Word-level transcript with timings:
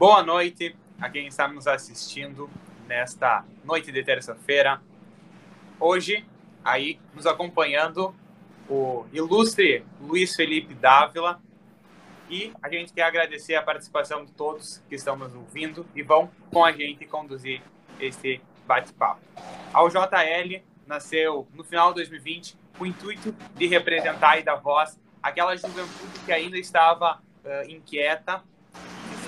Boa 0.00 0.22
noite 0.22 0.74
a 0.98 1.10
quem 1.10 1.26
está 1.26 1.46
nos 1.46 1.66
assistindo 1.66 2.48
nesta 2.86 3.44
noite 3.62 3.92
de 3.92 4.02
terça-feira. 4.02 4.80
Hoje, 5.78 6.24
aí, 6.64 6.98
nos 7.14 7.26
acompanhando 7.26 8.14
o 8.66 9.04
ilustre 9.12 9.84
Luiz 10.00 10.34
Felipe 10.34 10.72
Dávila. 10.72 11.38
E 12.30 12.50
a 12.62 12.70
gente 12.70 12.94
quer 12.94 13.02
agradecer 13.02 13.56
a 13.56 13.62
participação 13.62 14.24
de 14.24 14.32
todos 14.32 14.82
que 14.88 14.94
estão 14.94 15.16
nos 15.16 15.34
ouvindo 15.34 15.86
e 15.94 16.02
vão 16.02 16.30
com 16.50 16.64
a 16.64 16.72
gente 16.72 17.04
conduzir 17.04 17.60
esse 18.00 18.40
bate-papo. 18.66 19.20
A 19.70 19.84
UJL 19.84 20.62
nasceu 20.86 21.46
no 21.52 21.62
final 21.62 21.90
de 21.90 21.96
2020 21.96 22.56
com 22.78 22.84
o 22.84 22.86
intuito 22.86 23.36
de 23.54 23.66
representar 23.66 24.38
e 24.38 24.42
dar 24.42 24.56
voz 24.56 24.98
àquela 25.22 25.54
juventude 25.54 26.20
que 26.24 26.32
ainda 26.32 26.56
estava 26.56 27.20
uh, 27.44 27.70
inquieta, 27.70 28.42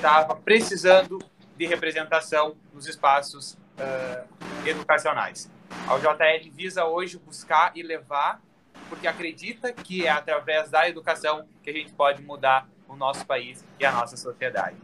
estava 0.03 0.35
precisando 0.35 1.21
de 1.57 1.65
representação 1.65 2.57
nos 2.75 2.89
espaços 2.89 3.53
uh, 3.53 4.69
educacionais. 4.69 5.49
A 5.87 5.95
UJL 5.95 6.51
visa 6.53 6.85
hoje 6.85 7.19
buscar 7.19 7.71
e 7.77 7.85
levar, 7.85 8.43
porque 8.89 9.07
acredita 9.07 9.73
que 9.73 10.05
é 10.05 10.11
através 10.11 10.69
da 10.71 10.89
educação 10.89 11.47
que 11.63 11.71
a 11.71 11.73
gente 11.73 11.93
pode 11.93 12.21
mudar 12.21 12.69
o 12.89 12.97
nosso 12.97 13.25
país 13.25 13.65
e 13.79 13.85
a 13.85 13.93
nossa 13.93 14.17
sociedade. 14.17 14.75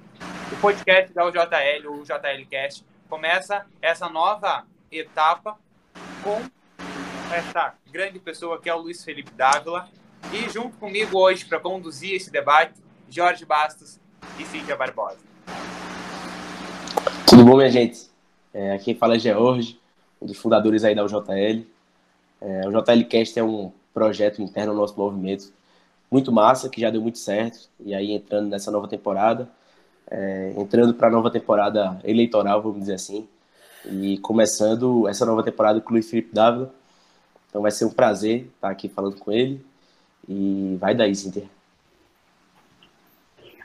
O 0.52 0.60
podcast 0.60 1.12
da 1.12 1.26
UJL, 1.26 1.88
o 1.88 2.00
UJLcast, 2.00 2.84
começa 3.08 3.66
essa 3.82 4.08
nova 4.08 4.68
etapa 4.88 5.58
com 6.22 6.40
essa 7.34 7.74
grande 7.90 8.20
pessoa 8.20 8.60
que 8.60 8.70
é 8.70 8.74
o 8.74 8.78
Luiz 8.78 9.02
Felipe 9.02 9.32
Dávila. 9.32 9.88
E 10.32 10.48
junto 10.48 10.76
comigo 10.76 11.18
hoje 11.18 11.44
para 11.44 11.58
conduzir 11.58 12.14
esse 12.14 12.30
debate, 12.30 12.80
Jorge 13.10 13.44
Bastos 13.44 13.98
e 14.38 14.44
Cíntia 14.44 14.76
Barbosa. 14.76 15.18
Tudo 17.26 17.44
bom, 17.44 17.56
minha 17.56 17.70
gente? 17.70 18.08
É, 18.52 18.78
quem 18.78 18.94
fala 18.94 19.16
é 19.16 19.18
George, 19.18 19.78
um 20.20 20.26
dos 20.26 20.36
fundadores 20.36 20.84
aí 20.84 20.94
da 20.94 21.04
UJL. 21.04 21.66
É, 22.40 22.68
o 22.68 22.70
JLcast 22.70 23.38
é 23.38 23.42
um 23.42 23.72
projeto 23.92 24.40
interno 24.42 24.72
do 24.72 24.78
nosso 24.78 24.96
movimento 24.96 25.52
muito 26.10 26.32
massa, 26.32 26.68
que 26.68 26.80
já 26.80 26.90
deu 26.90 27.02
muito 27.02 27.18
certo. 27.18 27.68
E 27.80 27.94
aí, 27.94 28.12
entrando 28.12 28.48
nessa 28.48 28.70
nova 28.70 28.88
temporada, 28.88 29.48
é, 30.10 30.54
entrando 30.56 30.94
para 30.94 31.08
a 31.08 31.10
nova 31.10 31.30
temporada 31.30 32.00
eleitoral, 32.04 32.62
vamos 32.62 32.80
dizer 32.80 32.94
assim, 32.94 33.28
e 33.84 34.18
começando 34.18 35.06
essa 35.06 35.24
nova 35.24 35.42
temporada 35.42 35.80
com 35.80 35.90
o 35.90 35.92
Luiz 35.92 36.08
Felipe 36.08 36.34
Dávila. 36.34 36.72
Então 37.48 37.62
vai 37.62 37.70
ser 37.70 37.84
um 37.84 37.90
prazer 37.90 38.50
estar 38.54 38.70
aqui 38.70 38.88
falando 38.88 39.16
com 39.16 39.32
ele. 39.32 39.64
E 40.28 40.76
vai 40.80 40.94
daí, 40.94 41.14
Cíntia. 41.14 41.44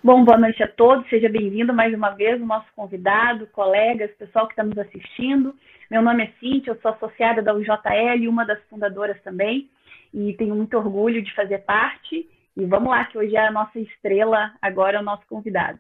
Bom, 0.06 0.26
boa 0.26 0.38
noite 0.38 0.62
a 0.62 0.68
todos. 0.68 1.08
Seja 1.08 1.30
bem-vindo 1.30 1.74
mais 1.74 1.94
uma 1.94 2.10
vez, 2.10 2.42
o 2.42 2.46
nosso 2.46 2.68
convidado, 2.76 3.48
colegas, 3.48 4.12
pessoal 4.20 4.48
que 4.48 4.52
está 4.52 4.62
nos 4.62 4.78
assistindo. 4.78 5.56
Meu 5.90 6.02
nome 6.02 6.26
é 6.26 6.34
Cíntia, 6.42 6.72
eu 6.72 6.82
sou 6.82 6.92
associada 6.92 7.42
da 7.42 7.54
UJL, 7.54 8.28
uma 8.28 8.44
das 8.44 8.62
fundadoras 8.70 9.16
também, 9.24 9.70
e 10.14 10.34
tenho 10.34 10.56
muito 10.56 10.76
orgulho 10.76 11.24
de 11.24 11.34
fazer 11.34 11.60
parte. 11.60 12.30
E 12.58 12.66
vamos 12.66 12.90
lá, 12.90 13.06
que 13.06 13.18
hoje 13.18 13.34
é 13.34 13.48
a 13.48 13.52
nossa 13.52 13.80
estrela, 13.80 14.52
agora 14.62 14.98
é 14.98 15.00
o 15.00 15.06
nosso 15.06 15.26
convidado. 15.26 15.80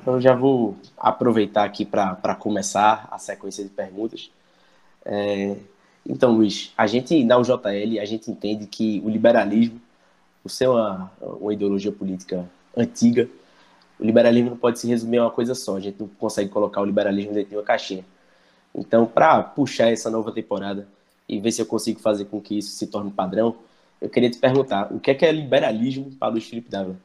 Então, 0.00 0.14
eu 0.14 0.20
já 0.20 0.36
vou 0.36 0.76
aproveitar 0.96 1.64
aqui 1.64 1.84
para 1.84 2.36
começar 2.36 3.08
a 3.10 3.18
sequência 3.18 3.64
de 3.64 3.70
perguntas. 3.70 4.30
É, 5.04 5.56
então, 6.08 6.30
Luiz, 6.30 6.72
a 6.78 6.86
gente, 6.86 7.24
na 7.24 7.36
UJL, 7.36 7.98
a 8.00 8.04
gente 8.04 8.30
entende 8.30 8.68
que 8.68 9.02
o 9.04 9.08
liberalismo, 9.08 9.87
por 10.48 10.50
ser 10.50 10.66
uma, 10.66 11.12
uma 11.20 11.52
ideologia 11.52 11.92
política 11.92 12.48
antiga, 12.74 13.28
o 14.00 14.04
liberalismo 14.04 14.50
não 14.50 14.56
pode 14.56 14.78
se 14.78 14.88
resumir 14.88 15.18
a 15.18 15.24
uma 15.24 15.30
coisa 15.30 15.54
só. 15.54 15.76
A 15.76 15.80
gente 15.80 16.00
não 16.00 16.08
consegue 16.08 16.48
colocar 16.48 16.80
o 16.80 16.84
liberalismo 16.86 17.34
dentro 17.34 17.50
de 17.50 17.56
uma 17.56 17.62
caixinha. 17.62 18.04
Então, 18.74 19.04
para 19.04 19.42
puxar 19.42 19.92
essa 19.92 20.10
nova 20.10 20.32
temporada 20.32 20.88
e 21.28 21.38
ver 21.38 21.52
se 21.52 21.60
eu 21.60 21.66
consigo 21.66 22.00
fazer 22.00 22.24
com 22.24 22.40
que 22.40 22.56
isso 22.56 22.70
se 22.70 22.86
torne 22.86 23.10
padrão, 23.10 23.56
eu 24.00 24.08
queria 24.08 24.30
te 24.30 24.38
perguntar, 24.38 24.90
o 24.90 24.98
que 24.98 25.10
é, 25.10 25.14
que 25.14 25.26
é 25.26 25.32
liberalismo 25.32 26.10
para 26.18 26.34
o 26.34 26.40
Felipe 26.40 26.70
Dávila? 26.70 26.96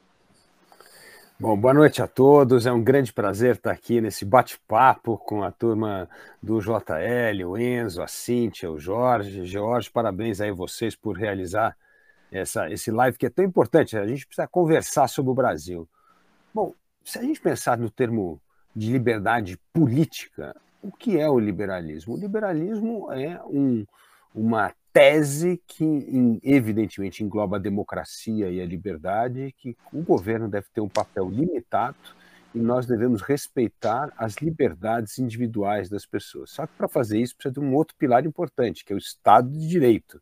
Bom, 1.38 1.58
boa 1.58 1.74
noite 1.74 2.02
a 2.02 2.08
todos. 2.08 2.66
É 2.66 2.72
um 2.72 2.82
grande 2.82 3.12
prazer 3.12 3.56
estar 3.56 3.72
aqui 3.72 4.00
nesse 4.00 4.24
bate-papo 4.24 5.18
com 5.18 5.44
a 5.44 5.52
turma 5.52 6.08
do 6.42 6.62
JL, 6.62 7.46
o 7.46 7.58
Enzo, 7.58 8.02
a 8.02 8.08
Cíntia, 8.08 8.72
o 8.72 8.80
Jorge. 8.80 9.46
Jorge, 9.46 9.90
parabéns 9.90 10.40
aí 10.40 10.52
vocês 10.52 10.96
por 10.96 11.18
realizar 11.18 11.76
essa, 12.34 12.70
esse 12.72 12.92
live 12.92 13.18
que 13.18 13.28
é 13.28 13.30
tão 13.30 13.46
importante. 13.46 13.96
A 13.98 14.08
gente 14.08 14.26
precisa 14.26 14.48
conversar 14.48 15.08
sobre 15.08 15.32
o 15.32 15.36
Brasil. 15.36 15.88
Bom, 16.54 16.74
se 17.06 17.20
a 17.20 17.22
gente 17.22 17.40
pensar 17.40 17.78
no 17.78 17.90
termo 17.90 18.42
de 18.76 18.92
liberdade 18.92 19.58
política, 19.72 20.56
o 20.82 20.92
que 20.92 21.18
é 21.18 21.30
o 21.30 21.40
liberalismo? 21.40 22.16
O 22.16 22.20
liberalismo 22.20 23.12
é 23.12 23.42
um, 23.46 23.86
uma 24.34 24.74
tese 24.92 25.62
que, 25.68 26.40
evidentemente, 26.44 27.24
engloba 27.24 27.58
a 27.58 27.60
democracia 27.60 28.50
e 28.50 28.60
a 28.62 28.66
liberdade, 28.66 29.54
que 29.58 29.78
o 29.92 30.02
governo 30.02 30.50
deve 30.50 30.68
ter 30.74 30.82
um 30.82 30.90
papel 30.90 31.30
limitado 31.30 31.98
e 32.54 32.60
nós 32.60 32.86
devemos 32.86 33.22
respeitar 33.22 34.12
as 34.18 34.36
liberdades 34.36 35.18
individuais 35.18 35.90
das 35.90 36.06
pessoas. 36.06 36.52
Só 36.52 36.68
que 36.68 36.74
para 36.78 36.88
fazer 36.88 37.20
isso 37.20 37.36
precisa 37.36 37.54
de 37.54 37.60
um 37.60 37.74
outro 37.74 37.96
pilar 37.98 38.26
importante, 38.26 38.86
que 38.86 38.94
é 38.94 38.96
o 38.96 39.00
Estado 39.00 39.50
de 39.50 39.68
Direito. 39.68 40.22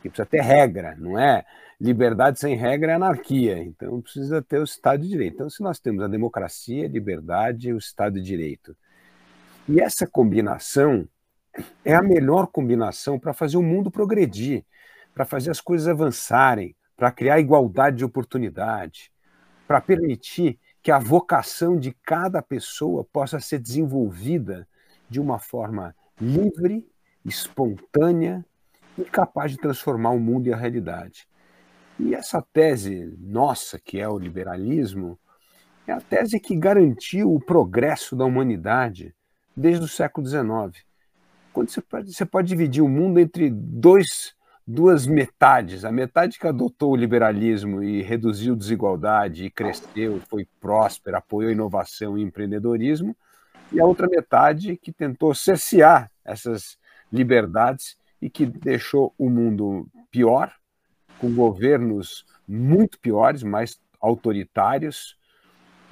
Porque 0.00 0.08
precisa 0.08 0.26
ter 0.26 0.40
regra, 0.40 0.96
não 0.98 1.18
é? 1.18 1.44
Liberdade 1.78 2.40
sem 2.40 2.56
regra 2.56 2.92
é 2.92 2.94
anarquia. 2.94 3.58
Então 3.58 4.00
precisa 4.00 4.40
ter 4.40 4.58
o 4.58 4.64
Estado 4.64 5.02
de 5.02 5.08
Direito. 5.08 5.34
Então, 5.34 5.50
se 5.50 5.62
nós 5.62 5.78
temos 5.78 6.02
a 6.02 6.08
democracia, 6.08 6.86
a 6.86 6.88
liberdade 6.88 7.68
e 7.68 7.74
o 7.74 7.78
Estado 7.78 8.14
de 8.14 8.22
Direito. 8.22 8.74
E 9.68 9.78
essa 9.78 10.06
combinação 10.06 11.06
é 11.84 11.94
a 11.94 12.02
melhor 12.02 12.46
combinação 12.46 13.18
para 13.18 13.34
fazer 13.34 13.58
o 13.58 13.62
mundo 13.62 13.90
progredir, 13.90 14.64
para 15.14 15.26
fazer 15.26 15.50
as 15.50 15.60
coisas 15.60 15.86
avançarem, 15.86 16.74
para 16.96 17.12
criar 17.12 17.38
igualdade 17.38 17.98
de 17.98 18.04
oportunidade, 18.04 19.12
para 19.66 19.80
permitir 19.80 20.58
que 20.82 20.90
a 20.90 20.98
vocação 20.98 21.78
de 21.78 21.92
cada 22.04 22.40
pessoa 22.40 23.04
possa 23.04 23.38
ser 23.38 23.58
desenvolvida 23.58 24.66
de 25.10 25.20
uma 25.20 25.38
forma 25.38 25.94
livre, 26.18 26.86
espontânea 27.24 28.44
e 29.00 29.04
capaz 29.04 29.52
de 29.52 29.58
transformar 29.58 30.10
o 30.10 30.20
mundo 30.20 30.48
e 30.48 30.52
a 30.52 30.56
realidade. 30.56 31.26
E 31.98 32.14
essa 32.14 32.42
tese 32.52 33.14
nossa, 33.18 33.78
que 33.78 34.00
é 34.00 34.08
o 34.08 34.18
liberalismo, 34.18 35.18
é 35.86 35.92
a 35.92 36.00
tese 36.00 36.38
que 36.38 36.56
garantiu 36.56 37.34
o 37.34 37.40
progresso 37.40 38.14
da 38.14 38.24
humanidade 38.24 39.14
desde 39.56 39.84
o 39.84 39.88
século 39.88 40.26
XIX 40.26 40.84
quando 41.52 41.70
você 41.70 41.80
pode, 41.80 42.12
você 42.12 42.24
pode 42.24 42.48
dividir 42.48 42.82
o 42.82 42.88
mundo 42.88 43.18
entre 43.18 43.50
dois, 43.50 44.34
duas 44.66 45.06
metades, 45.06 45.84
a 45.84 45.92
metade 45.92 46.38
que 46.38 46.46
adotou 46.46 46.92
o 46.92 46.96
liberalismo 46.96 47.82
e 47.82 48.02
reduziu 48.02 48.56
desigualdade 48.56 49.44
e 49.44 49.50
cresceu, 49.50 50.20
foi 50.28 50.46
próspera, 50.60 51.18
apoiou 51.18 51.50
inovação 51.50 52.16
e 52.16 52.22
empreendedorismo, 52.22 53.16
e 53.72 53.80
a 53.80 53.84
outra 53.84 54.08
metade 54.08 54.76
que 54.76 54.92
tentou 54.92 55.34
cercear 55.34 56.10
essas 56.24 56.76
liberdades 57.12 57.96
e 58.20 58.28
que 58.28 58.46
deixou 58.46 59.14
o 59.18 59.28
mundo 59.30 59.86
pior, 60.10 60.52
com 61.18 61.34
governos 61.34 62.24
muito 62.46 62.98
piores, 62.98 63.42
mais 63.42 63.80
autoritários, 64.00 65.16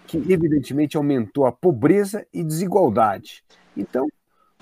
que 0.06 0.16
evidentemente 0.16 0.96
aumentou 0.96 1.46
a 1.46 1.52
pobreza 1.52 2.26
e 2.32 2.42
desigualdade. 2.42 3.44
Então, 3.76 4.08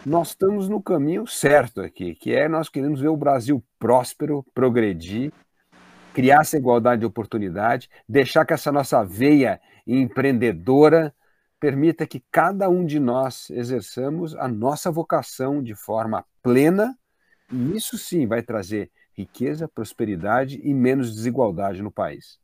nós 0.05 0.29
estamos 0.29 0.69
no 0.69 0.83
caminho 0.83 1.27
certo 1.27 1.81
aqui, 1.81 2.15
que 2.15 2.33
é 2.33 2.49
nós 2.49 2.69
queremos 2.69 3.01
ver 3.01 3.09
o 3.09 3.17
Brasil 3.17 3.63
próspero, 3.79 4.45
progredir, 4.53 5.33
criar 6.13 6.41
essa 6.41 6.57
igualdade 6.57 7.01
de 7.01 7.07
oportunidade, 7.07 7.89
deixar 8.09 8.45
que 8.45 8.53
essa 8.53 8.73
nossa 8.73 9.05
veia 9.05 9.61
empreendedora 9.87 11.15
permita 11.59 12.07
que 12.07 12.23
cada 12.31 12.69
um 12.69 12.85
de 12.85 12.99
nós 12.99 13.51
exerçamos 13.51 14.35
a 14.37 14.49
nossa 14.49 14.91
vocação 14.91 15.63
de 15.63 15.75
forma 15.75 16.25
plena, 16.43 16.97
isso 17.53 17.97
sim 17.97 18.27
vai 18.27 18.43
trazer 18.43 18.91
riqueza, 19.17 19.69
prosperidade 19.69 20.61
e 20.63 20.75
menos 20.75 21.15
desigualdade 21.15 21.83
no 21.83 21.91
país. 21.91 22.39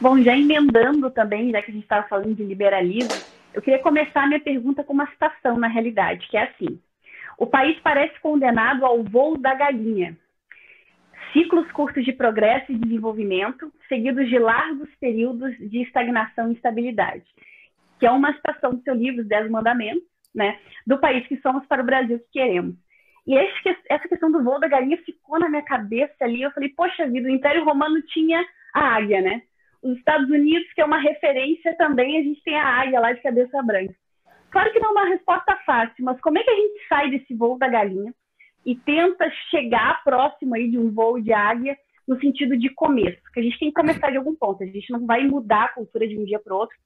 Bom, 0.00 0.20
já 0.20 0.36
emendando 0.36 1.10
também, 1.10 1.52
já 1.52 1.62
que 1.62 1.70
a 1.70 1.74
gente 1.74 1.84
estava 1.84 2.08
falando 2.08 2.34
de 2.34 2.42
liberalismo, 2.42 3.12
eu 3.54 3.62
queria 3.62 3.78
começar 3.78 4.26
minha 4.26 4.40
pergunta 4.40 4.82
com 4.82 4.92
uma 4.92 5.06
citação, 5.06 5.56
na 5.58 5.68
realidade, 5.68 6.26
que 6.28 6.36
é 6.36 6.42
assim: 6.42 6.80
O 7.38 7.46
país 7.46 7.78
parece 7.80 8.18
condenado 8.20 8.84
ao 8.84 9.02
voo 9.04 9.38
da 9.38 9.54
galinha. 9.54 10.16
Ciclos 11.32 11.70
curtos 11.72 12.04
de 12.04 12.12
progresso 12.12 12.72
e 12.72 12.76
desenvolvimento, 12.76 13.72
seguidos 13.88 14.28
de 14.28 14.38
largos 14.38 14.88
períodos 15.00 15.56
de 15.56 15.82
estagnação 15.82 16.48
e 16.48 16.54
instabilidade. 16.54 17.24
Que 17.98 18.06
é 18.06 18.10
uma 18.10 18.34
citação 18.34 18.74
do 18.74 18.82
seu 18.82 18.94
livro, 18.94 19.22
Os 19.22 19.28
Dez 19.28 19.48
Mandamentos, 19.48 20.11
né? 20.34 20.58
Do 20.86 20.98
país 20.98 21.26
que 21.26 21.36
somos 21.38 21.66
para 21.66 21.82
o 21.82 21.86
Brasil 21.86 22.18
que 22.18 22.30
queremos. 22.32 22.74
E 23.26 23.36
essa 23.36 24.08
questão 24.08 24.32
do 24.32 24.42
voo 24.42 24.58
da 24.58 24.66
galinha 24.66 24.96
ficou 24.98 25.38
na 25.38 25.48
minha 25.48 25.62
cabeça 25.62 26.14
ali. 26.20 26.42
Eu 26.42 26.50
falei, 26.50 26.70
poxa 26.70 27.08
vida, 27.08 27.28
o 27.28 27.32
Império 27.32 27.64
Romano 27.64 28.02
tinha 28.02 28.44
a 28.74 28.96
águia, 28.96 29.20
né? 29.20 29.42
os 29.82 29.98
Estados 29.98 30.30
Unidos, 30.30 30.72
que 30.74 30.80
é 30.80 30.84
uma 30.84 31.00
referência 31.00 31.76
também, 31.76 32.18
a 32.18 32.22
gente 32.22 32.42
tem 32.44 32.56
a 32.56 32.64
águia 32.64 33.00
lá 33.00 33.12
de 33.12 33.20
cabeça 33.20 33.60
branca. 33.62 33.94
Claro 34.50 34.72
que 34.72 34.78
não 34.78 34.90
é 34.90 34.92
uma 34.92 35.08
resposta 35.08 35.56
fácil, 35.66 36.04
mas 36.04 36.20
como 36.20 36.38
é 36.38 36.42
que 36.44 36.50
a 36.50 36.54
gente 36.54 36.88
sai 36.88 37.10
desse 37.10 37.34
voo 37.34 37.58
da 37.58 37.68
galinha 37.68 38.14
e 38.64 38.76
tenta 38.76 39.28
chegar 39.50 40.04
próximo 40.04 40.54
aí 40.54 40.70
de 40.70 40.78
um 40.78 40.90
voo 40.90 41.20
de 41.20 41.32
águia 41.32 41.76
no 42.06 42.20
sentido 42.20 42.56
de 42.56 42.68
começo? 42.70 43.20
Porque 43.22 43.40
a 43.40 43.42
gente 43.42 43.58
tem 43.58 43.68
que 43.68 43.80
começar 43.80 44.10
de 44.10 44.18
algum 44.18 44.36
ponto, 44.36 44.62
a 44.62 44.66
gente 44.66 44.90
não 44.90 45.04
vai 45.04 45.26
mudar 45.26 45.64
a 45.64 45.68
cultura 45.68 46.06
de 46.06 46.16
um 46.16 46.24
dia 46.24 46.38
para 46.38 46.54
o 46.54 46.58
outro. 46.58 46.76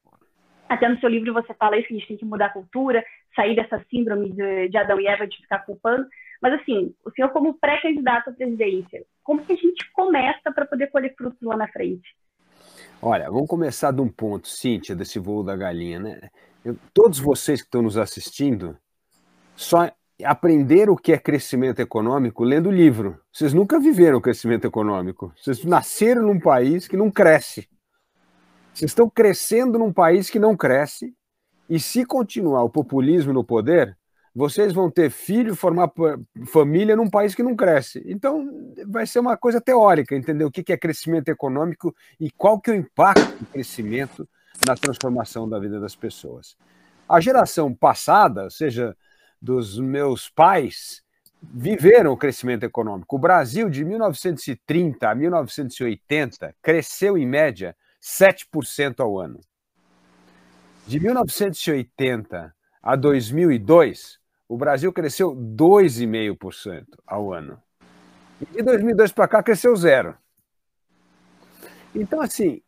Até 0.69 0.89
no 0.89 0.99
seu 0.99 1.09
livro 1.09 1.33
você 1.33 1.55
fala 1.55 1.79
isso, 1.79 1.89
que 1.89 1.95
a 1.95 1.99
gente 1.99 2.09
tem 2.09 2.17
que 2.17 2.25
mudar 2.25 2.47
a 2.47 2.53
cultura, 2.53 3.05
sair 3.35 3.55
dessa 3.55 3.85
síndrome 3.91 4.33
de, 4.33 4.69
de 4.69 4.77
Adão 4.77 5.01
e 5.01 5.07
Eva 5.07 5.27
de 5.27 5.37
ficar 5.37 5.61
culpando. 5.61 6.07
Mas, 6.43 6.61
assim, 6.61 6.95
o 7.05 7.11
senhor, 7.13 7.31
como 7.31 7.55
pré-candidato 7.55 8.31
à 8.31 8.33
presidência, 8.33 9.05
como 9.23 9.45
que 9.45 9.53
a 9.53 9.57
gente 9.57 9.91
começa 9.93 10.53
para 10.53 10.67
poder 10.67 10.89
colher 10.89 11.15
frutos 11.17 11.41
lá 11.43 11.57
na 11.57 11.69
frente? 11.69 12.15
Olha, 13.01 13.31
vamos 13.31 13.49
começar 13.49 13.93
de 13.93 14.01
um 14.01 14.09
ponto, 14.09 14.49
Cíntia, 14.49 14.95
desse 14.95 15.19
voo 15.19 15.43
da 15.43 15.57
galinha, 15.57 16.01
né? 16.01 16.31
Eu, 16.65 16.77
todos 16.93 17.19
vocês 17.19 17.61
que 17.61 17.67
estão 17.67 17.83
nos 17.83 17.97
assistindo 17.97 18.77
só 19.55 19.91
aprenderam 20.25 20.95
o 20.95 20.97
que 20.97 21.13
é 21.13 21.19
crescimento 21.19 21.81
econômico 21.81 22.43
lendo 22.43 22.71
livro. 22.71 23.21
Vocês 23.33 23.53
nunca 23.53 23.79
viveram 23.79 24.21
crescimento 24.21 24.67
econômico. 24.67 25.33
Vocês 25.37 25.65
nasceram 25.65 26.23
num 26.23 26.41
país 26.41 26.89
que 26.89 26.97
não 26.97 27.11
cresce. 27.11 27.69
Vocês 28.77 28.91
estão 28.91 29.09
crescendo 29.09 29.79
num 29.79 29.91
país 29.91 30.29
que 30.29 30.39
não 30.39 30.55
cresce. 30.55 31.15
E 31.69 31.81
se 31.81 32.05
continuar 32.05 32.63
o 32.63 32.69
populismo 32.69 33.33
no 33.33 33.43
poder, 33.43 33.97
vocês 34.35 34.71
vão 34.71 34.91
ter 34.91 35.11
filho, 35.11 35.57
formar 35.57 35.91
família 36.45 36.95
num 36.95 37.09
país 37.09 37.35
que 37.35 37.43
não 37.43 37.57
cresce. 37.57 38.03
Então, 38.05 38.75
vai 38.87 39.07
ser 39.07 39.19
uma 39.19 39.35
coisa 39.35 39.63
teórica, 39.63 40.15
entender 40.15 40.45
o 40.45 40.51
que 40.51 40.71
é 40.71 40.77
crescimento 40.77 41.31
econômico 41.31 41.97
e 42.21 42.31
qual 42.31 42.61
que 42.61 42.71
é 42.71 42.75
o 42.75 42.77
impacto 42.77 43.39
do 43.39 43.47
crescimento 43.47 44.29
na 44.67 44.77
transformação 44.77 45.49
da 45.49 45.59
vida 45.59 45.81
das 45.81 45.97
pessoas. 45.97 46.55
A 47.09 47.19
geração 47.19 47.73
passada, 47.73 48.45
ou 48.45 48.51
seja, 48.51 48.95
dos 49.41 49.79
meus 49.79 50.29
pais, 50.29 51.03
viveram 51.43 52.13
o 52.13 52.17
crescimento 52.17 52.65
econômico. 52.65 53.17
O 53.17 53.19
Brasil, 53.19 53.71
de 53.71 53.87
1930 53.87 55.09
a 55.09 55.15
1980, 55.15 56.55
cresceu, 56.61 57.17
em 57.17 57.27
média, 57.27 57.75
7% 58.07 59.01
ao 59.01 59.19
ano. 59.19 59.41
De 60.87 61.01
1980 61.01 62.55
a 62.81 62.97
2002, 62.97 64.21
o 64.49 64.57
Brasil 64.57 64.93
cresceu 64.93 65.35
2,5% 65.35 66.85
ao 67.05 67.33
ano. 67.33 67.61
E 68.41 68.47
de 68.47 68.63
2002 68.63 69.11
para 69.11 69.27
cá 69.27 69.43
cresceu 69.43 69.75
zero. 69.75 70.17
Então, 71.93 72.21
assim, 72.21 72.63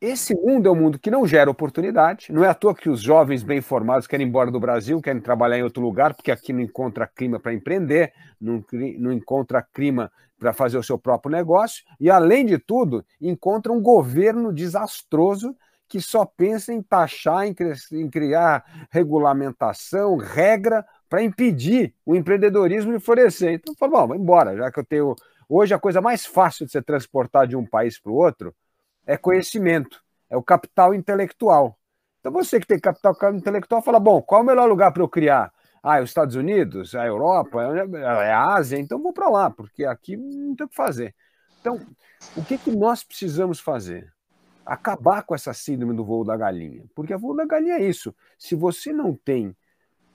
esse 0.00 0.34
mundo 0.34 0.68
é 0.68 0.70
um 0.70 0.76
mundo 0.76 0.98
que 0.98 1.10
não 1.10 1.26
gera 1.26 1.50
oportunidade. 1.50 2.30
Não 2.30 2.44
é 2.44 2.48
à 2.48 2.54
toa 2.54 2.74
que 2.74 2.88
os 2.88 3.00
jovens 3.00 3.42
bem 3.42 3.60
formados 3.60 4.06
querem 4.06 4.26
ir 4.26 4.28
embora 4.28 4.50
do 4.52 4.60
Brasil, 4.60 5.00
querem 5.00 5.20
trabalhar 5.20 5.58
em 5.58 5.64
outro 5.64 5.82
lugar, 5.82 6.14
porque 6.14 6.30
aqui 6.30 6.52
não 6.52 6.60
encontra 6.60 7.06
clima 7.06 7.40
para 7.40 7.52
empreender, 7.52 8.12
não, 8.40 8.64
não 8.98 9.12
encontra 9.12 9.60
clima 9.60 10.12
para 10.44 10.52
fazer 10.52 10.76
o 10.76 10.82
seu 10.82 10.98
próprio 10.98 11.32
negócio. 11.32 11.82
E, 11.98 12.10
além 12.10 12.44
de 12.44 12.58
tudo, 12.58 13.02
encontra 13.18 13.72
um 13.72 13.80
governo 13.80 14.52
desastroso 14.52 15.56
que 15.88 16.02
só 16.02 16.26
pensa 16.26 16.70
em 16.70 16.82
taxar, 16.82 17.46
em, 17.46 17.56
em 17.92 18.10
criar 18.10 18.62
regulamentação, 18.90 20.18
regra 20.18 20.84
para 21.08 21.22
impedir 21.22 21.94
o 22.04 22.14
empreendedorismo 22.14 22.92
de 22.92 23.02
florescer. 23.02 23.54
Então, 23.54 23.74
falou, 23.74 23.94
bom, 23.94 24.08
vamos 24.08 24.22
embora, 24.22 24.54
já 24.54 24.70
que 24.70 24.80
eu 24.80 24.84
tenho. 24.84 25.16
Hoje, 25.48 25.72
a 25.72 25.78
coisa 25.78 26.02
mais 26.02 26.26
fácil 26.26 26.66
de 26.66 26.72
se 26.72 26.82
transportar 26.82 27.46
de 27.46 27.56
um 27.56 27.64
país 27.64 27.98
para 27.98 28.12
o 28.12 28.14
outro 28.14 28.54
é 29.06 29.16
conhecimento, 29.16 29.98
é 30.28 30.36
o 30.36 30.42
capital 30.42 30.92
intelectual. 30.92 31.78
Então, 32.20 32.30
você 32.30 32.60
que 32.60 32.66
tem 32.66 32.78
capital 32.78 33.16
intelectual, 33.32 33.80
fala: 33.80 33.98
bom, 33.98 34.20
qual 34.20 34.42
é 34.42 34.44
o 34.44 34.46
melhor 34.46 34.68
lugar 34.68 34.92
para 34.92 35.02
eu 35.02 35.08
criar? 35.08 35.50
Ah, 35.86 35.98
é 35.98 36.02
os 36.02 36.08
Estados 36.08 36.34
Unidos, 36.34 36.94
a 36.94 37.04
Europa, 37.04 37.62
é 37.62 38.32
a 38.32 38.54
Ásia, 38.54 38.78
então 38.78 39.02
vou 39.02 39.12
para 39.12 39.28
lá, 39.28 39.50
porque 39.50 39.84
aqui 39.84 40.16
não 40.16 40.56
tem 40.56 40.64
o 40.64 40.68
que 40.70 40.74
fazer. 40.74 41.14
Então, 41.60 41.78
o 42.34 42.42
que, 42.42 42.56
que 42.56 42.70
nós 42.70 43.04
precisamos 43.04 43.60
fazer? 43.60 44.10
Acabar 44.64 45.24
com 45.24 45.34
essa 45.34 45.52
síndrome 45.52 45.94
do 45.94 46.02
voo 46.02 46.24
da 46.24 46.38
galinha. 46.38 46.86
Porque 46.94 47.14
o 47.14 47.18
voo 47.18 47.36
da 47.36 47.44
galinha 47.44 47.74
é 47.74 47.86
isso. 47.86 48.14
Se 48.38 48.54
você 48.54 48.94
não 48.94 49.14
tem 49.14 49.54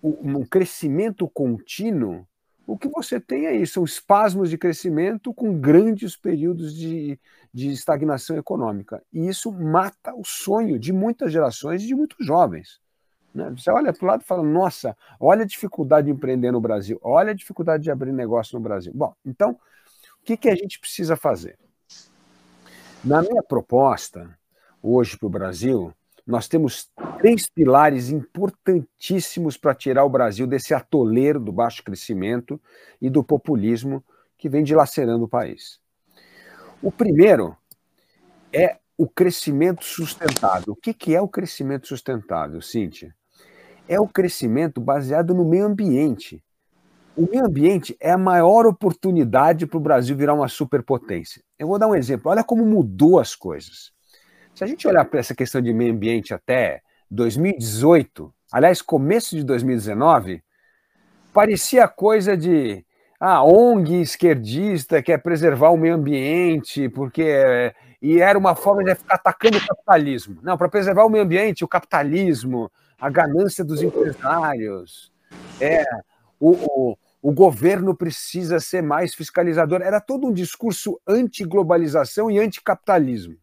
um 0.01 0.43
crescimento 0.43 1.29
contínuo, 1.29 2.27
o 2.65 2.75
que 2.75 2.87
você 2.87 3.19
tem 3.19 3.45
aí 3.45 3.67
são 3.67 3.83
espasmos 3.83 4.49
de 4.49 4.57
crescimento 4.57 5.31
com 5.35 5.59
grandes 5.59 6.17
períodos 6.17 6.73
de, 6.73 7.19
de 7.53 7.69
estagnação 7.69 8.37
econômica. 8.37 9.03
E 9.13 9.27
isso 9.27 9.51
mata 9.51 10.15
o 10.15 10.23
sonho 10.25 10.79
de 10.79 10.91
muitas 10.91 11.31
gerações 11.31 11.83
e 11.83 11.87
de 11.87 11.93
muitos 11.93 12.25
jovens. 12.25 12.79
Né? 13.39 13.53
Você 13.57 13.71
olha 13.71 13.93
para 13.93 14.03
o 14.03 14.07
lado 14.07 14.21
e 14.21 14.25
fala: 14.25 14.43
nossa, 14.43 14.95
olha 15.19 15.43
a 15.43 15.47
dificuldade 15.47 16.07
de 16.07 16.11
empreender 16.11 16.51
no 16.51 16.59
Brasil, 16.59 16.99
olha 17.01 17.31
a 17.31 17.35
dificuldade 17.35 17.83
de 17.83 17.91
abrir 17.91 18.11
negócio 18.11 18.57
no 18.57 18.63
Brasil. 18.63 18.91
Bom, 18.93 19.13
então, 19.25 19.51
o 19.51 20.25
que, 20.25 20.35
que 20.35 20.49
a 20.49 20.55
gente 20.55 20.79
precisa 20.79 21.15
fazer? 21.15 21.57
Na 23.03 23.21
minha 23.21 23.41
proposta, 23.41 24.37
hoje 24.83 25.17
para 25.17 25.27
o 25.27 25.29
Brasil, 25.29 25.93
nós 26.27 26.47
temos 26.47 26.91
três 27.19 27.49
pilares 27.49 28.09
importantíssimos 28.09 29.57
para 29.57 29.73
tirar 29.73 30.03
o 30.03 30.09
Brasil 30.09 30.45
desse 30.45 30.73
atoleiro 30.73 31.39
do 31.39 31.51
baixo 31.51 31.81
crescimento 31.81 32.61
e 33.01 33.09
do 33.09 33.23
populismo 33.23 34.03
que 34.37 34.49
vem 34.49 34.63
dilacerando 34.63 35.23
o 35.23 35.29
país. 35.29 35.79
O 36.81 36.91
primeiro 36.91 37.57
é 38.53 38.77
o 38.97 39.07
crescimento 39.07 39.83
sustentável. 39.83 40.73
O 40.73 40.75
que, 40.75 40.93
que 40.93 41.15
é 41.15 41.21
o 41.21 41.27
crescimento 41.27 41.87
sustentável, 41.87 42.61
Cíntia? 42.61 43.15
É 43.89 43.99
o 43.99 44.07
crescimento 44.07 44.79
baseado 44.79 45.33
no 45.33 45.43
meio 45.43 45.65
ambiente. 45.65 46.41
O 47.17 47.27
meio 47.29 47.45
ambiente 47.45 47.97
é 47.99 48.11
a 48.11 48.17
maior 48.17 48.65
oportunidade 48.65 49.65
para 49.65 49.77
o 49.77 49.81
Brasil 49.81 50.15
virar 50.15 50.35
uma 50.35 50.47
superpotência. 50.47 51.41
Eu 51.57 51.67
vou 51.67 51.77
dar 51.77 51.87
um 51.87 51.95
exemplo. 51.95 52.31
Olha 52.31 52.43
como 52.43 52.65
mudou 52.65 53.19
as 53.19 53.35
coisas. 53.35 53.91
Se 54.53 54.63
a 54.63 54.67
gente 54.67 54.87
olhar 54.87 55.03
para 55.05 55.19
essa 55.19 55.33
questão 55.33 55.61
de 55.61 55.73
meio 55.73 55.91
ambiente 55.91 56.33
até 56.33 56.81
2018, 57.09 58.31
aliás, 58.51 58.81
começo 58.81 59.35
de 59.35 59.43
2019, 59.43 60.43
parecia 61.33 61.87
coisa 61.87 62.37
de 62.37 62.85
ah, 63.19 63.43
ONG 63.43 64.01
esquerdista 64.01 65.03
quer 65.03 65.17
preservar 65.17 65.71
o 65.71 65.77
meio 65.77 65.95
ambiente, 65.95 66.87
porque. 66.87 67.73
E 68.01 68.21
era 68.21 68.39
uma 68.39 68.55
forma 68.55 68.81
de 68.81 68.95
ficar 68.95 69.15
atacando 69.15 69.57
o 69.57 69.67
capitalismo. 69.67 70.39
Não, 70.41 70.57
para 70.57 70.69
preservar 70.69 71.03
o 71.03 71.09
meio 71.09 71.25
ambiente, 71.25 71.65
o 71.65 71.67
capitalismo, 71.67 72.71
a 72.99 73.09
ganância 73.09 73.63
dos 73.63 73.81
empresários, 73.81 75.11
é, 75.61 75.83
o, 76.39 76.51
o, 76.51 76.97
o 77.21 77.31
governo 77.31 77.95
precisa 77.95 78.59
ser 78.59 78.81
mais 78.81 79.13
fiscalizador. 79.13 79.81
Era 79.81 80.01
todo 80.01 80.27
um 80.27 80.33
discurso 80.33 80.99
anti-globalização 81.07 82.29
e 82.29 82.39
anticapitalismo. 82.39 83.37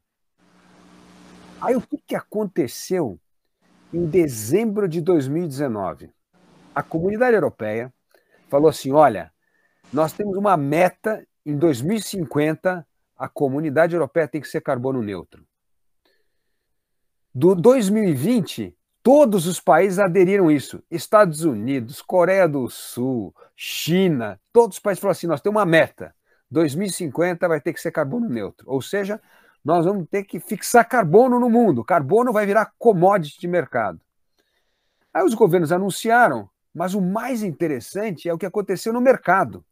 Aí 1.60 1.74
o 1.74 1.80
que, 1.80 1.98
que 1.98 2.14
aconteceu 2.14 3.18
em 3.92 4.06
dezembro 4.06 4.86
de 4.86 5.00
2019? 5.00 6.10
A 6.74 6.82
comunidade 6.82 7.34
europeia 7.34 7.92
falou 8.48 8.68
assim: 8.68 8.92
olha, 8.92 9.32
nós 9.92 10.12
temos 10.12 10.36
uma 10.36 10.56
meta 10.56 11.26
em 11.44 11.56
2050, 11.56 12.86
a 13.16 13.28
comunidade 13.28 13.94
europeia 13.94 14.28
tem 14.28 14.40
que 14.40 14.48
ser 14.48 14.60
carbono 14.60 15.02
neutro. 15.02 15.46
Do 17.34 17.54
2020, 17.54 18.75
todos 19.06 19.46
os 19.46 19.60
países 19.60 20.00
aderiram 20.00 20.48
a 20.48 20.52
isso. 20.52 20.82
Estados 20.90 21.44
Unidos, 21.44 22.02
Coreia 22.02 22.48
do 22.48 22.68
Sul, 22.68 23.32
China, 23.54 24.40
todos 24.52 24.78
os 24.78 24.82
países 24.82 25.00
falaram 25.00 25.12
assim: 25.12 25.28
nós 25.28 25.40
temos 25.40 25.60
uma 25.60 25.64
meta. 25.64 26.12
2050 26.50 27.46
vai 27.46 27.60
ter 27.60 27.72
que 27.72 27.80
ser 27.80 27.92
carbono 27.92 28.28
neutro. 28.28 28.68
Ou 28.68 28.82
seja, 28.82 29.22
nós 29.64 29.84
vamos 29.84 30.08
ter 30.10 30.24
que 30.24 30.40
fixar 30.40 30.88
carbono 30.88 31.38
no 31.38 31.48
mundo. 31.48 31.84
Carbono 31.84 32.32
vai 32.32 32.46
virar 32.46 32.72
commodity 32.80 33.38
de 33.38 33.46
mercado. 33.46 34.00
Aí 35.14 35.22
os 35.22 35.34
governos 35.34 35.70
anunciaram, 35.70 36.50
mas 36.74 36.92
o 36.92 37.00
mais 37.00 37.44
interessante 37.44 38.28
é 38.28 38.34
o 38.34 38.38
que 38.38 38.46
aconteceu 38.46 38.92
no 38.92 39.00
mercado. 39.00 39.64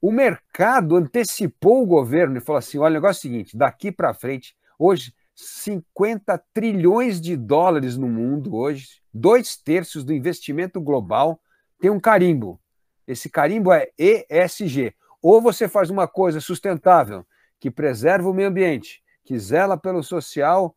O 0.00 0.10
mercado 0.10 0.96
antecipou 0.96 1.82
o 1.82 1.86
governo 1.86 2.38
e 2.38 2.40
falou 2.40 2.60
assim: 2.60 2.78
olha, 2.78 2.92
o 2.92 2.94
negócio 2.94 3.18
é 3.18 3.28
o 3.28 3.30
seguinte, 3.30 3.58
daqui 3.58 3.92
para 3.92 4.14
frente, 4.14 4.56
hoje, 4.78 5.12
50 5.34 6.38
trilhões 6.52 7.20
de 7.20 7.36
dólares 7.36 7.96
no 7.96 8.08
mundo, 8.08 8.54
hoje, 8.54 9.00
dois 9.12 9.56
terços 9.56 10.04
do 10.04 10.12
investimento 10.12 10.80
global 10.80 11.40
tem 11.80 11.90
um 11.90 12.00
carimbo. 12.00 12.60
Esse 13.06 13.28
carimbo 13.28 13.72
é 13.72 13.90
ESG. 13.98 14.94
Ou 15.20 15.40
você 15.40 15.68
faz 15.68 15.90
uma 15.90 16.06
coisa 16.06 16.40
sustentável, 16.40 17.26
que 17.58 17.70
preserva 17.70 18.28
o 18.28 18.34
meio 18.34 18.48
ambiente, 18.48 19.02
que 19.24 19.38
zela 19.38 19.76
pelo 19.76 20.02
social, 20.02 20.76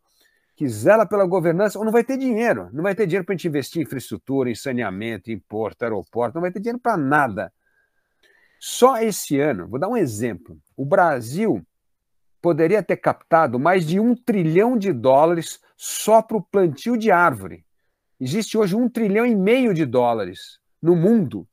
que 0.56 0.68
zela 0.68 1.06
pela 1.06 1.26
governança, 1.26 1.78
ou 1.78 1.86
não 1.86 1.92
vai 1.92 2.04
ter 2.04 2.18
dinheiro. 2.18 2.70
Não 2.72 2.84
vai 2.84 2.96
ter 2.96 3.06
dinheiro 3.06 3.26
para 3.26 3.34
a 3.34 3.38
gente 3.38 3.48
investir 3.48 3.82
em 3.82 3.86
infraestrutura, 3.86 4.50
em 4.50 4.56
saneamento, 4.56 5.32
em 5.32 5.38
porto, 5.40 5.84
aeroporto, 5.84 6.36
não 6.36 6.42
vai 6.42 6.52
ter 6.52 6.60
dinheiro 6.60 6.80
para 6.80 6.96
nada. 6.96 7.52
Só 8.60 8.98
esse 8.98 9.40
ano, 9.40 9.68
vou 9.68 9.80
dar 9.80 9.90
um 9.90 9.98
exemplo: 9.98 10.58
o 10.76 10.86
Brasil 10.86 11.66
poderia 12.46 12.84
ter 12.84 12.98
captado 12.98 13.60
mais 13.60 13.88
de 13.88 14.00
um 14.00 14.14
trilhão 14.14 14.78
de 14.78 14.94
dólares 14.94 15.60
só 15.76 16.22
para 16.22 16.38
o 16.38 16.44
plantio 16.44 16.96
de 16.96 17.10
árvore. 17.10 17.66
Existe 18.20 18.56
hoje 18.56 18.76
um 18.76 18.88
trilhão 18.88 19.26
e 19.26 19.36
meio 19.36 19.74
de 19.74 19.84
dólares 19.84 20.60
no 20.80 20.96
mundo 20.96 21.48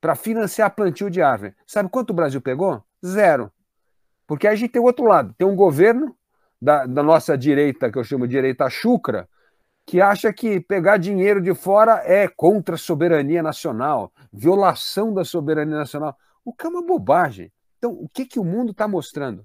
para 0.00 0.14
financiar 0.14 0.72
plantio 0.76 1.10
de 1.10 1.20
árvore. 1.20 1.56
Sabe 1.66 1.88
quanto 1.88 2.10
o 2.10 2.14
Brasil 2.14 2.40
pegou? 2.40 2.80
Zero. 3.04 3.50
Porque 4.24 4.46
a 4.46 4.54
gente 4.54 4.70
tem 4.70 4.80
o 4.80 4.84
outro 4.84 5.04
lado. 5.04 5.34
Tem 5.36 5.44
um 5.44 5.56
governo 5.56 6.14
da, 6.62 6.86
da 6.86 7.02
nossa 7.02 7.36
direita, 7.36 7.90
que 7.90 7.98
eu 7.98 8.04
chamo 8.04 8.28
de 8.28 8.36
direita 8.36 8.70
chucra, 8.70 9.28
que 9.84 10.00
acha 10.00 10.32
que 10.32 10.60
pegar 10.60 10.96
dinheiro 10.96 11.42
de 11.42 11.52
fora 11.56 12.04
é 12.04 12.28
contra 12.28 12.76
a 12.76 12.78
soberania 12.78 13.42
nacional, 13.42 14.12
violação 14.32 15.12
da 15.12 15.24
soberania 15.24 15.76
nacional. 15.76 16.16
O 16.44 16.52
que 16.52 16.66
é 16.66 16.68
uma 16.68 16.86
bobagem. 16.86 17.50
Então, 17.78 17.90
o 17.90 18.08
que, 18.08 18.24
que 18.24 18.38
o 18.38 18.44
mundo 18.44 18.70
está 18.70 18.86
mostrando? 18.86 19.44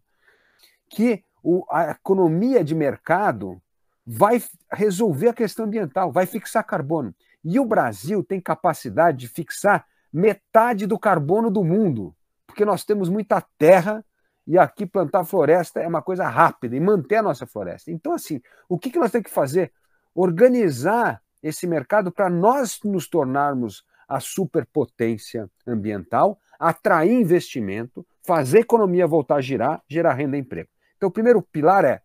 Que 0.89 1.24
o, 1.44 1.65
a 1.70 1.92
economia 1.92 2.63
de 2.63 2.74
mercado 2.74 3.62
vai 4.06 4.42
resolver 4.72 5.30
a 5.30 5.34
questão 5.34 5.65
ambiental, 5.65 6.12
vai 6.12 6.25
fixar 6.25 6.63
carbono. 6.63 7.13
E 7.44 7.60
o 7.60 7.65
Brasil 7.65 8.24
tem 8.24 8.39
capacidade 8.39 9.18
de 9.20 9.27
fixar 9.27 9.86
metade 10.12 10.86
do 10.86 10.98
carbono 10.98 11.51
do 11.51 11.63
mundo, 11.63 12.15
porque 12.48 12.63
nós 12.63 12.84
temos 12.84 13.10
muita 13.10 13.42
terra 13.58 14.04
e 14.48 14.58
aqui 14.58 14.86
plantar 14.86 15.25
floresta 15.25 15.82
é 15.82 15.88
uma 15.88 16.01
coisa 16.01 16.27
rápida 16.27 16.75
e 16.75 16.80
manter 16.80 17.15
a 17.15 17.24
nossa 17.24 17.48
floresta. 17.48 17.92
Então, 17.92 18.13
assim, 18.13 18.42
o 18.70 18.77
que, 18.77 18.92
que 18.92 19.00
nós 19.00 19.12
temos 19.12 19.27
que 19.27 19.34
fazer? 19.34 19.72
Organizar 20.13 21.22
esse 21.42 21.68
mercado 21.68 22.12
para 22.12 22.30
nós 22.30 22.80
nos 22.84 23.08
tornarmos 23.08 23.84
a 24.08 24.20
superpotência 24.20 25.50
ambiental, 25.65 26.39
atrair 26.60 27.12
investimento, 27.12 28.06
fazer 28.24 28.60
a 28.60 28.62
economia 28.62 29.08
voltar 29.08 29.36
a 29.36 29.42
girar, 29.42 29.84
gerar 29.89 30.13
renda 30.13 30.38
e 30.38 30.39
emprego. 30.39 30.70
Então, 30.98 31.10
o 31.10 31.12
primeiro 31.12 31.42
pilar 31.42 31.86
é 31.86 32.02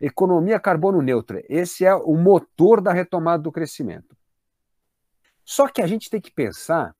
economia 0.00 0.60
carbono 0.60 1.00
neutra. 1.00 1.42
Esse 1.48 1.84
é 1.84 1.94
o 1.94 2.16
motor 2.16 2.80
da 2.80 2.92
retomada 2.92 3.42
do 3.42 3.52
crescimento. 3.52 4.16
Só 5.44 5.68
que 5.68 5.82
a 5.82 5.86
gente 5.86 6.08
tem 6.08 6.20
que 6.20 6.30
pensar 6.30 6.94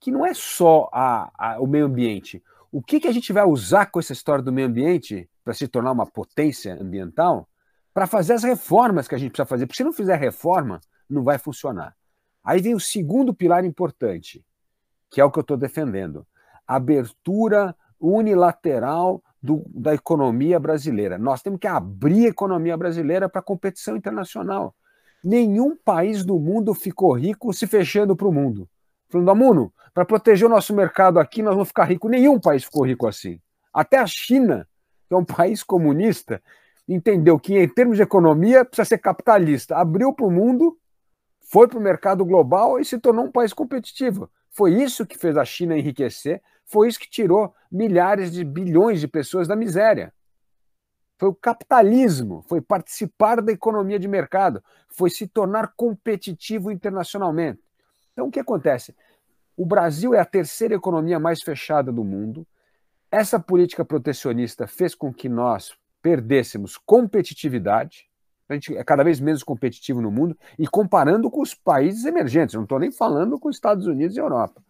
que 0.00 0.10
não 0.10 0.24
é 0.24 0.32
só 0.32 0.88
a, 0.92 1.30
a, 1.36 1.60
o 1.60 1.66
meio 1.66 1.86
ambiente. 1.86 2.42
O 2.70 2.82
que, 2.82 3.00
que 3.00 3.08
a 3.08 3.12
gente 3.12 3.32
vai 3.32 3.44
usar 3.44 3.86
com 3.86 3.98
essa 3.98 4.12
história 4.12 4.42
do 4.42 4.52
meio 4.52 4.68
ambiente 4.68 5.28
para 5.44 5.54
se 5.54 5.66
tornar 5.66 5.92
uma 5.92 6.06
potência 6.06 6.80
ambiental 6.80 7.48
para 7.92 8.06
fazer 8.06 8.34
as 8.34 8.44
reformas 8.44 9.08
que 9.08 9.14
a 9.14 9.18
gente 9.18 9.30
precisa 9.30 9.46
fazer? 9.46 9.66
Porque 9.66 9.78
se 9.78 9.84
não 9.84 9.92
fizer 9.92 10.16
reforma, 10.16 10.80
não 11.08 11.24
vai 11.24 11.38
funcionar. 11.38 11.96
Aí 12.44 12.60
vem 12.60 12.74
o 12.74 12.80
segundo 12.80 13.34
pilar 13.34 13.64
importante, 13.64 14.44
que 15.10 15.20
é 15.20 15.24
o 15.24 15.30
que 15.30 15.38
eu 15.38 15.42
estou 15.42 15.56
defendendo: 15.56 16.26
abertura 16.66 17.74
unilateral 17.98 19.22
do, 19.48 19.64
da 19.68 19.94
economia 19.94 20.60
brasileira. 20.60 21.16
Nós 21.16 21.40
temos 21.40 21.58
que 21.58 21.66
abrir 21.66 22.26
a 22.26 22.28
economia 22.28 22.76
brasileira 22.76 23.30
para 23.30 23.40
competição 23.40 23.96
internacional. 23.96 24.74
Nenhum 25.24 25.74
país 25.74 26.22
do 26.22 26.38
mundo 26.38 26.74
ficou 26.74 27.14
rico 27.14 27.50
se 27.54 27.66
fechando 27.66 28.14
para 28.14 28.28
o 28.28 28.32
mundo. 28.32 28.68
Falando, 29.08 29.30
Amuno, 29.30 29.72
para 29.94 30.04
proteger 30.04 30.46
o 30.46 30.50
nosso 30.50 30.74
mercado 30.74 31.18
aqui, 31.18 31.40
nós 31.42 31.54
vamos 31.54 31.68
ficar 31.68 31.84
ricos. 31.84 32.10
Nenhum 32.10 32.38
país 32.38 32.62
ficou 32.62 32.84
rico 32.84 33.06
assim. 33.06 33.40
Até 33.72 33.96
a 33.96 34.06
China, 34.06 34.68
que 35.08 35.14
é 35.14 35.16
um 35.16 35.24
país 35.24 35.62
comunista, 35.62 36.42
entendeu 36.86 37.38
que, 37.40 37.58
em 37.58 37.68
termos 37.68 37.96
de 37.96 38.02
economia, 38.02 38.66
precisa 38.66 38.84
ser 38.84 38.98
capitalista. 38.98 39.78
Abriu 39.78 40.12
para 40.12 40.26
o 40.26 40.30
mundo, 40.30 40.76
foi 41.40 41.66
para 41.66 41.78
o 41.78 41.82
mercado 41.82 42.22
global 42.22 42.78
e 42.78 42.84
se 42.84 42.98
tornou 42.98 43.24
um 43.24 43.32
país 43.32 43.54
competitivo. 43.54 44.30
Foi 44.50 44.74
isso 44.74 45.06
que 45.06 45.16
fez 45.16 45.38
a 45.38 45.44
China 45.44 45.78
enriquecer, 45.78 46.42
foi 46.68 46.88
isso 46.88 47.00
que 47.00 47.08
tirou 47.08 47.54
milhares 47.72 48.30
de 48.30 48.44
bilhões 48.44 49.00
de 49.00 49.08
pessoas 49.08 49.48
da 49.48 49.56
miséria. 49.56 50.12
Foi 51.18 51.30
o 51.30 51.34
capitalismo, 51.34 52.44
foi 52.46 52.60
participar 52.60 53.42
da 53.42 53.50
economia 53.50 53.98
de 53.98 54.06
mercado, 54.06 54.62
foi 54.88 55.10
se 55.10 55.26
tornar 55.26 55.72
competitivo 55.76 56.70
internacionalmente. 56.70 57.60
Então, 58.12 58.28
o 58.28 58.30
que 58.30 58.38
acontece? 58.38 58.94
O 59.56 59.66
Brasil 59.66 60.14
é 60.14 60.20
a 60.20 60.24
terceira 60.24 60.74
economia 60.74 61.18
mais 61.18 61.42
fechada 61.42 61.90
do 61.90 62.04
mundo. 62.04 62.46
Essa 63.10 63.40
política 63.40 63.84
protecionista 63.84 64.66
fez 64.66 64.94
com 64.94 65.12
que 65.12 65.28
nós 65.28 65.72
perdêssemos 66.02 66.76
competitividade. 66.76 68.08
A 68.48 68.54
gente 68.54 68.76
é 68.76 68.84
cada 68.84 69.02
vez 69.02 69.18
menos 69.18 69.42
competitivo 69.42 70.00
no 70.00 70.10
mundo 70.10 70.38
e 70.58 70.68
comparando 70.68 71.30
com 71.30 71.40
os 71.40 71.54
países 71.54 72.04
emergentes. 72.04 72.54
não 72.54 72.62
estou 72.62 72.78
nem 72.78 72.92
falando 72.92 73.38
com 73.38 73.48
os 73.48 73.56
Estados 73.56 73.86
Unidos 73.86 74.16
e 74.16 74.20
Europa. 74.20 74.62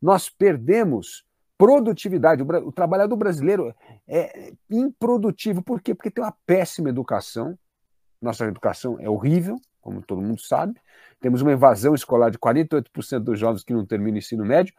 Nós 0.00 0.30
perdemos 0.30 1.24
produtividade. 1.60 2.42
O, 2.42 2.72
trabalhador 2.72 3.16
brasileiro 3.16 3.74
é 4.08 4.50
improdutivo. 4.70 5.62
Por 5.62 5.82
quê? 5.82 5.94
Porque 5.94 6.10
tem 6.10 6.24
uma 6.24 6.34
péssima 6.46 6.88
educação. 6.88 7.54
Nossa 8.20 8.46
educação 8.46 8.96
é 8.98 9.10
horrível, 9.10 9.56
como 9.78 10.00
todo 10.00 10.22
mundo 10.22 10.40
sabe. 10.40 10.80
Temos 11.20 11.42
uma 11.42 11.52
evasão 11.52 11.94
escolar 11.94 12.30
de 12.30 12.38
48% 12.38 13.18
dos 13.18 13.38
jovens 13.38 13.62
que 13.62 13.74
não 13.74 13.84
terminam 13.84 14.14
o 14.14 14.18
ensino 14.18 14.42
médio 14.42 14.74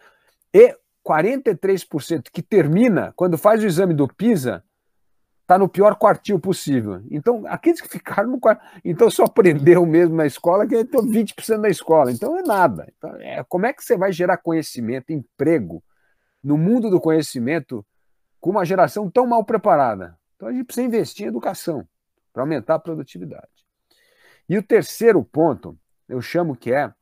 e 0.51 0.75
43% 1.07 2.29
que 2.33 2.41
termina, 2.41 3.13
quando 3.15 3.37
faz 3.37 3.63
o 3.63 3.67
exame 3.67 3.93
do 3.93 4.07
PISA, 4.07 4.63
está 5.43 5.59
no 5.59 5.69
pior 5.69 5.95
quartil 5.95 6.39
possível. 6.39 7.03
Então, 7.11 7.43
aqueles 7.45 7.79
que 7.79 7.87
ficaram 7.87 8.31
no 8.31 8.39
quartil, 8.39 8.67
então 8.83 9.11
só 9.11 9.25
aprendeu 9.25 9.85
mesmo 9.85 10.15
na 10.15 10.25
escola, 10.25 10.65
que 10.65 10.75
é 10.75 10.83
20% 10.83 11.61
da 11.61 11.69
escola. 11.69 12.11
Então, 12.11 12.39
é 12.39 12.41
nada. 12.41 12.91
Então, 12.97 13.15
é, 13.17 13.43
como 13.43 13.67
é 13.67 13.73
que 13.73 13.83
você 13.83 13.95
vai 13.95 14.11
gerar 14.11 14.37
conhecimento, 14.37 15.11
emprego, 15.11 15.83
no 16.43 16.57
mundo 16.57 16.89
do 16.89 16.99
conhecimento, 16.99 17.85
com 18.39 18.49
uma 18.49 18.65
geração 18.65 19.09
tão 19.09 19.27
mal 19.27 19.43
preparada? 19.43 20.17
Então, 20.35 20.49
a 20.49 20.51
gente 20.51 20.65
precisa 20.65 20.87
investir 20.87 21.25
em 21.25 21.29
educação 21.29 21.87
para 22.33 22.43
aumentar 22.43 22.75
a 22.75 22.79
produtividade. 22.79 23.49
E 24.49 24.57
o 24.57 24.63
terceiro 24.63 25.23
ponto 25.23 25.77
eu 26.09 26.21
chamo 26.21 26.55
que 26.55 26.73
é 26.73 26.93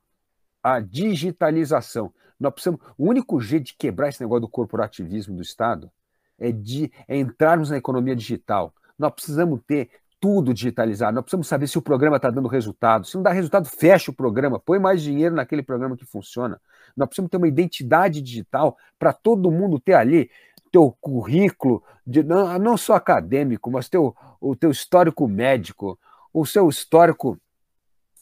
a 0.62 0.79
digitalização. 0.79 2.13
Nós 2.39 2.53
precisamos, 2.53 2.81
o 2.98 3.08
único 3.08 3.39
jeito 3.41 3.67
de 3.67 3.75
quebrar 3.75 4.10
esse 4.10 4.22
negócio 4.22 4.41
do 4.41 4.48
corporativismo 4.48 5.36
do 5.36 5.41
Estado 5.41 5.91
é, 6.38 6.51
de, 6.51 6.91
é 7.08 7.17
entrarmos 7.17 7.69
na 7.69 7.77
economia 7.77 8.15
digital. 8.15 8.74
Nós 8.98 9.12
precisamos 9.12 9.62
ter 9.65 9.89
tudo 10.20 10.54
digitalizado. 10.54 11.16
Nós 11.16 11.24
precisamos 11.24 11.48
saber 11.48 11.68
se 11.68 11.78
o 11.78 11.82
programa 11.82 12.18
está 12.18 12.30
dando 12.30 12.48
resultado. 12.48 13.08
Se 13.08 13.16
não 13.16 13.24
dá 13.24 13.32
resultado, 13.32 13.68
fecha 13.68 14.12
o 14.12 14.14
programa, 14.14 14.60
põe 14.60 14.80
mais 14.80 15.02
dinheiro 15.02 15.36
naquele 15.36 15.64
programa 15.64 15.96
que 15.96 16.06
funciona. 16.06 16.60
Nós 16.96 17.08
precisamos 17.08 17.32
ter 17.32 17.38
uma 17.38 17.48
identidade 17.48 18.22
digital 18.22 18.78
para 18.98 19.14
todo 19.14 19.52
mundo 19.52 19.80
ter 19.80 19.94
ali 19.94 20.30
teu 20.72 20.96
currículo, 21.02 21.84
de, 22.06 22.24
não, 22.24 22.60
não 22.60 22.78
só 22.78 22.94
acadêmico, 22.96 23.72
mas 23.72 23.90
teu, 23.90 24.16
o 24.40 24.56
teu 24.56 24.70
histórico 24.70 25.28
médico, 25.28 25.98
o 26.34 26.46
seu 26.46 26.70
histórico 26.70 27.40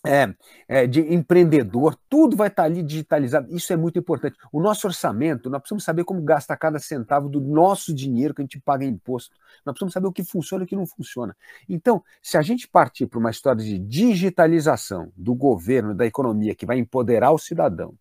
é, 0.07 0.33
é, 0.67 0.87
de 0.87 1.01
empreendedor, 1.13 1.97
tudo 2.09 2.37
vai 2.37 2.47
estar 2.47 2.63
ali 2.63 2.81
digitalizado. 2.81 3.53
Isso 3.53 3.73
é 3.73 3.75
muito 3.75 3.99
importante. 3.99 4.37
O 4.51 4.61
nosso 4.61 4.87
orçamento, 4.87 5.49
nós 5.49 5.59
precisamos 5.59 5.83
saber 5.83 6.05
como 6.05 6.21
gasta 6.21 6.55
cada 6.55 6.79
centavo 6.79 7.27
do 7.27 7.41
nosso 7.41 7.93
dinheiro 7.93 8.33
que 8.33 8.41
a 8.41 8.43
gente 8.43 8.59
paga 8.59 8.85
em 8.85 8.89
imposto. 8.89 9.35
Nós 9.65 9.73
precisamos 9.73 9.93
saber 9.93 10.07
o 10.07 10.13
que 10.13 10.23
funciona 10.23 10.63
e 10.63 10.65
o 10.65 10.67
que 10.67 10.75
não 10.75 10.87
funciona. 10.87 11.35
Então, 11.67 12.01
se 12.21 12.37
a 12.37 12.41
gente 12.41 12.67
partir 12.67 13.07
para 13.07 13.19
uma 13.19 13.31
história 13.31 13.63
de 13.63 13.77
digitalização 13.77 15.11
do 15.15 15.35
governo, 15.35 15.93
da 15.93 16.05
economia, 16.05 16.55
que 16.55 16.65
vai 16.65 16.77
empoderar 16.77 17.31
o 17.31 17.37
cidadão, 17.37 17.93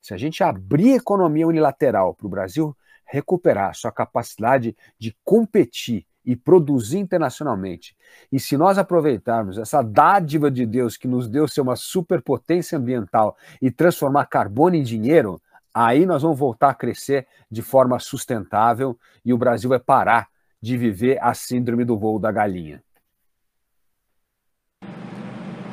se 0.00 0.14
a 0.14 0.16
gente 0.16 0.42
abrir 0.42 0.94
a 0.94 0.96
economia 0.96 1.46
unilateral 1.46 2.14
para 2.14 2.26
o 2.26 2.30
Brasil 2.30 2.74
recuperar 3.04 3.74
sua 3.74 3.92
capacidade 3.92 4.74
de 4.98 5.14
competir 5.24 6.06
e 6.24 6.36
produzir 6.36 6.98
internacionalmente. 6.98 7.96
E 8.30 8.38
se 8.38 8.56
nós 8.56 8.78
aproveitarmos 8.78 9.58
essa 9.58 9.82
dádiva 9.82 10.50
de 10.50 10.66
Deus 10.66 10.96
que 10.96 11.08
nos 11.08 11.28
deu 11.28 11.48
ser 11.48 11.60
uma 11.60 11.76
superpotência 11.76 12.78
ambiental 12.78 13.36
e 13.60 13.70
transformar 13.70 14.26
carbono 14.26 14.76
em 14.76 14.82
dinheiro, 14.82 15.40
aí 15.72 16.04
nós 16.04 16.22
vamos 16.22 16.38
voltar 16.38 16.70
a 16.70 16.74
crescer 16.74 17.26
de 17.50 17.62
forma 17.62 17.98
sustentável 17.98 18.98
e 19.24 19.32
o 19.32 19.38
Brasil 19.38 19.70
vai 19.70 19.80
parar 19.80 20.28
de 20.60 20.76
viver 20.76 21.18
a 21.22 21.32
síndrome 21.32 21.84
do 21.84 21.96
voo 21.96 22.18
da 22.18 22.30
galinha. 22.30 22.82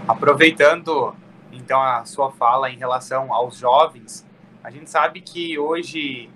Aproveitando 0.08 1.13
então 1.51 1.82
a 1.82 2.06
sua 2.06 2.32
fala 2.32 2.70
em 2.70 2.77
relação 2.77 3.34
aos 3.34 3.58
jovens, 3.58 4.25
a 4.63 4.70
gente 4.70 4.89
sabe 4.89 5.20
que 5.22 5.60
hoje 5.60 6.30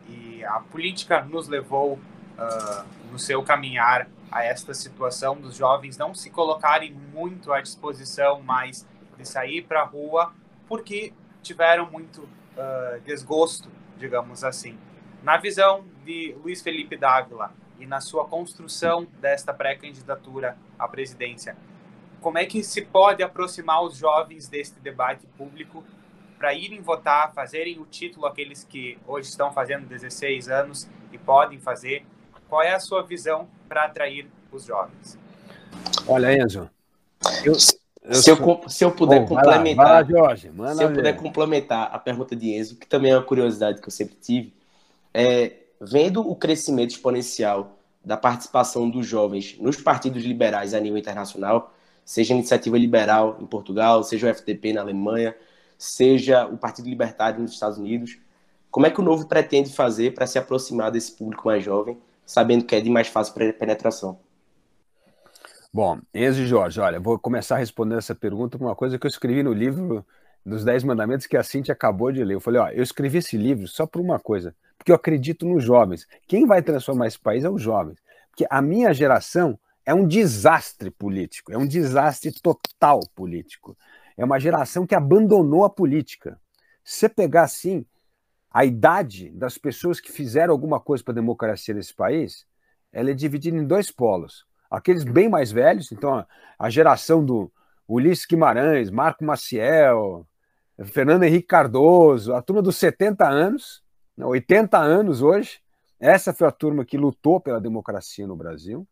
a 0.46 0.60
política 0.60 1.24
nos 1.24 1.48
levou 1.48 2.00
uh, 2.42 2.86
no 3.12 3.20
seu 3.20 3.44
caminhar 3.44 4.08
a 4.32 4.44
esta 4.44 4.74
situação 4.74 5.36
dos 5.36 5.56
jovens 5.56 5.98
não 5.98 6.16
se 6.16 6.30
colocarem 6.30 6.94
muito 7.14 7.52
à 7.52 7.62
disposição 7.62 8.42
mais 8.42 8.88
de 9.18 9.28
sair 9.28 9.64
para 9.64 9.82
a 9.82 9.86
rua 9.86 10.34
porque 10.68 11.14
tiveram 11.44 11.90
muito 11.92 12.22
uh, 12.22 13.00
desgosto, 13.04 13.70
digamos 13.98 14.44
assim. 14.44 14.78
Na 15.22 15.38
visão 15.38 15.86
de 16.06 16.36
Luiz 16.42 16.62
Felipe 16.62 16.96
Dávila 16.96 17.52
e 17.78 17.86
na 17.86 18.00
sua 18.00 18.26
construção 18.26 19.06
desta 19.20 19.54
pré-candidatura 19.54 20.58
à 20.80 20.88
presidência, 20.88 21.58
como 22.22 22.38
é 22.38 22.46
que 22.46 22.64
se 22.64 22.84
pode 22.84 23.22
aproximar 23.22 23.84
os 23.84 23.98
jovens 23.98 24.48
deste 24.48 24.80
debate 24.80 25.28
público 25.38 25.84
para 26.38 26.54
irem 26.54 26.82
votar, 26.82 27.34
fazerem 27.34 27.80
o 27.80 27.86
título 27.86 28.26
aqueles 28.26 28.64
que 28.64 28.98
hoje 29.06 29.30
estão 29.30 29.52
fazendo 29.52 29.88
16 29.88 30.48
anos 30.50 30.90
e 31.12 31.18
podem 31.18 31.60
fazer 31.60 32.06
qual 32.52 32.62
é 32.62 32.74
a 32.74 32.82
sua 32.82 33.02
visão 33.02 33.48
para 33.70 33.86
atrair 33.86 34.28
os 34.52 34.66
jovens. 34.66 35.18
Olha, 36.06 36.38
Enzo, 36.38 36.70
eu, 37.46 37.54
eu 37.54 37.56
se, 37.56 38.30
eu, 38.30 38.62
se 38.68 38.84
eu 38.84 38.92
puder 38.92 39.22
oh, 39.22 39.26
complementar, 39.26 39.86
vai 39.86 39.86
lá, 39.86 40.04
vai 40.04 40.22
lá, 40.22 40.28
Jorge, 40.28 40.52
se 40.76 40.84
eu 40.84 40.94
puder 40.94 41.16
complementar 41.16 41.90
a 41.94 41.98
pergunta 41.98 42.36
de 42.36 42.54
Enzo, 42.54 42.76
que 42.76 42.86
também 42.86 43.14
é 43.14 43.16
uma 43.16 43.24
curiosidade 43.24 43.80
que 43.80 43.88
eu 43.88 43.92
sempre 43.92 44.16
tive, 44.16 44.54
é, 45.14 45.60
vendo 45.80 46.30
o 46.30 46.36
crescimento 46.36 46.90
exponencial 46.90 47.78
da 48.04 48.18
participação 48.18 48.90
dos 48.90 49.08
jovens 49.08 49.58
nos 49.58 49.78
partidos 49.78 50.22
liberais 50.22 50.74
a 50.74 50.80
nível 50.82 50.98
internacional, 50.98 51.74
seja 52.04 52.34
a 52.34 52.36
Iniciativa 52.36 52.78
Liberal 52.78 53.38
em 53.40 53.46
Portugal, 53.46 54.04
seja 54.04 54.28
o 54.28 54.30
FDP 54.30 54.74
na 54.74 54.82
Alemanha, 54.82 55.34
seja 55.78 56.46
o 56.48 56.58
Partido 56.58 56.90
Libertário 56.90 57.40
nos 57.40 57.54
Estados 57.54 57.78
Unidos, 57.78 58.18
como 58.70 58.86
é 58.88 58.90
que 58.90 59.00
o 59.00 59.04
Novo 59.04 59.26
pretende 59.26 59.72
fazer 59.74 60.14
para 60.14 60.28
se 60.28 60.38
aproximar 60.38 60.92
desse 60.92 61.14
público 61.14 61.48
mais 61.48 61.64
jovem, 61.64 61.98
sabendo 62.32 62.64
que 62.64 62.76
é 62.76 62.80
de 62.80 62.90
mais 62.90 63.10
fácil 63.10 63.34
penetração? 63.34 64.18
Bom, 65.74 66.00
Enzo 66.14 66.46
Jorge, 66.46 66.80
olha, 66.80 66.98
vou 66.98 67.20
começar 67.20 67.58
respondendo 67.58 67.98
essa 67.98 68.16
pergunta 68.16 68.58
com 68.58 68.66
uma 68.66 68.76
coisa 68.76 68.98
que 68.98 69.06
eu 69.06 69.10
escrevi 69.10 69.44
no 69.44 69.52
livro 69.52 70.06
dos 70.46 70.64
Dez 70.64 70.82
Mandamentos 70.82 71.28
que 71.28 71.36
a 71.36 71.44
Cintia 71.44 71.74
acabou 71.74 72.10
de 72.10 72.24
ler. 72.24 72.36
Eu 72.36 72.40
falei, 72.40 72.62
ó, 72.62 72.70
eu 72.70 72.82
escrevi 72.82 73.18
esse 73.18 73.38
livro 73.38 73.68
só 73.68 73.86
por 73.86 74.02
uma 74.02 74.18
coisa, 74.18 74.56
porque 74.78 74.92
eu 74.92 74.96
acredito 74.96 75.46
nos 75.46 75.62
jovens. 75.64 76.08
Quem 76.26 76.46
vai 76.46 76.62
transformar 76.62 77.08
esse 77.08 77.20
país 77.20 77.44
é 77.44 77.50
os 77.50 77.62
jovens. 77.62 77.98
Porque 78.30 78.48
a 78.50 78.62
minha 78.62 78.94
geração 78.94 79.60
é 79.86 79.94
um 79.94 80.08
desastre 80.08 80.90
político, 80.90 81.52
é 81.52 81.58
um 81.58 81.68
desastre 81.68 82.32
total 82.32 83.02
político. 83.14 83.78
É 84.18 84.24
uma 84.24 84.40
geração 84.40 84.88
que 84.88 84.96
abandonou 84.96 85.66
a 85.66 85.70
política. 85.70 86.40
Se 86.84 87.10
pegar 87.10 87.44
assim, 87.44 87.86
a 88.52 88.66
idade 88.66 89.30
das 89.30 89.58
pessoas 89.58 90.00
que 90.00 90.12
fizeram 90.12 90.52
alguma 90.52 90.80
coisa 90.80 91.04
para 91.04 91.14
a 91.14 91.16
democracia 91.16 91.74
desse 91.74 91.94
país, 91.94 92.46
ela 92.92 93.12
é 93.12 93.14
dividida 93.14 93.56
em 93.56 93.66
dois 93.66 93.90
polos. 93.90 94.46
Aqueles 94.70 95.04
bem 95.04 95.30
mais 95.30 95.52
velhos, 95.52 95.92
então 95.92 96.26
a 96.60 96.70
geração 96.70 97.24
do 97.24 97.52
Ulisses 97.88 98.26
Guimarães, 98.26 98.90
Marco 98.90 99.24
Maciel, 99.24 100.26
Fernando 100.86 101.24
Henrique 101.24 101.48
Cardoso, 101.48 102.34
a 102.34 102.42
turma 102.42 102.62
dos 102.62 102.78
70 102.78 103.28
anos, 103.28 103.84
80 104.18 104.80
né, 104.80 104.86
anos 104.86 105.22
hoje. 105.22 105.60
Essa 106.00 106.34
foi 106.34 106.48
a 106.48 106.52
turma 106.52 106.86
que 106.86 106.98
lutou 106.98 107.40
pela 107.40 107.60
democracia 107.60 108.26
no 108.26 108.36
Brasil. 108.36 108.88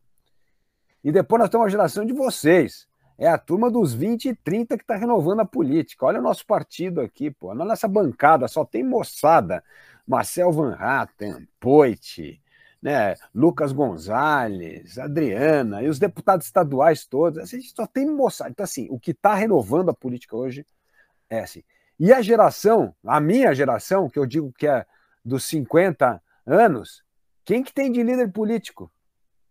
E 1.04 1.12
depois 1.12 1.40
nós 1.40 1.50
temos 1.50 1.68
a 1.68 1.70
geração 1.70 2.06
de 2.06 2.14
vocês. 2.14 2.88
É 3.20 3.28
a 3.28 3.38
turma 3.38 3.70
dos 3.70 3.94
20 3.94 4.30
e 4.30 4.36
30 4.36 4.78
que 4.78 4.84
está 4.84 4.96
renovando 4.96 5.42
a 5.42 5.46
política. 5.46 6.06
Olha 6.06 6.20
o 6.20 6.24
nosso 6.24 6.46
partido 6.46 7.02
aqui, 7.02 7.30
pô. 7.30 7.54
Na 7.54 7.66
nossa 7.66 7.86
bancada 7.86 8.48
só 8.48 8.64
tem 8.64 8.82
moçada. 8.82 9.62
Marcel 10.08 10.54
Van 10.54 10.74
Hatten, 10.74 11.46
Poit, 11.60 12.42
né, 12.82 13.16
Lucas 13.36 13.74
Gonzalez, 13.74 14.98
Adriana 14.98 15.84
e 15.84 15.90
os 15.90 16.00
deputados 16.00 16.46
estaduais 16.46 17.06
todos. 17.06 17.40
A 17.40 17.46
gente 17.46 17.74
só 17.76 17.86
tem 17.86 18.10
moçada. 18.10 18.52
Então, 18.52 18.64
assim, 18.64 18.88
o 18.90 18.98
que 18.98 19.12
está 19.12 19.36
renovando 19.36 19.90
a 19.90 19.94
política 19.94 20.38
hoje 20.38 20.66
é 21.30 21.42
assim. 21.42 21.62
E 22.00 22.14
a 22.14 22.22
geração, 22.22 22.96
a 23.06 23.20
minha 23.20 23.54
geração, 23.54 24.10
que 24.10 24.18
eu 24.18 24.26
digo 24.26 24.54
que 24.54 24.66
é 24.66 24.86
dos 25.26 25.44
50 25.44 26.24
anos, 26.46 27.04
quem 27.44 27.62
que 27.62 27.74
tem 27.74 27.92
de 27.92 28.02
líder 28.02 28.32
político? 28.32 28.90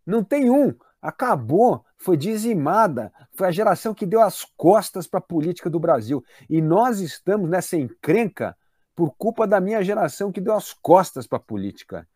Não 0.07 0.25
tem 0.25 0.49
um. 0.49 0.75
Acabou, 1.03 1.85
foi 1.99 2.17
dizimada. 2.17 3.13
Foi 3.33 3.49
a 3.49 3.51
geração 3.51 3.93
que 3.93 4.07
deu 4.07 4.23
as 4.23 4.45
costas 4.57 5.07
para 5.07 5.19
a 5.19 5.23
política 5.23 5.69
do 5.69 5.81
Brasil. 5.81 6.25
E 6.49 6.63
nós 6.63 7.01
estamos 7.01 7.51
nessa 7.51 7.77
encrenca 7.77 8.57
por 8.95 9.15
culpa 9.17 9.47
da 9.47 9.61
minha 9.61 9.83
geração 9.83 10.33
que 10.33 10.41
deu 10.41 10.55
as 10.55 10.73
costas 10.73 11.27
para 11.27 11.39
a 11.39 11.43
política. 11.43 12.09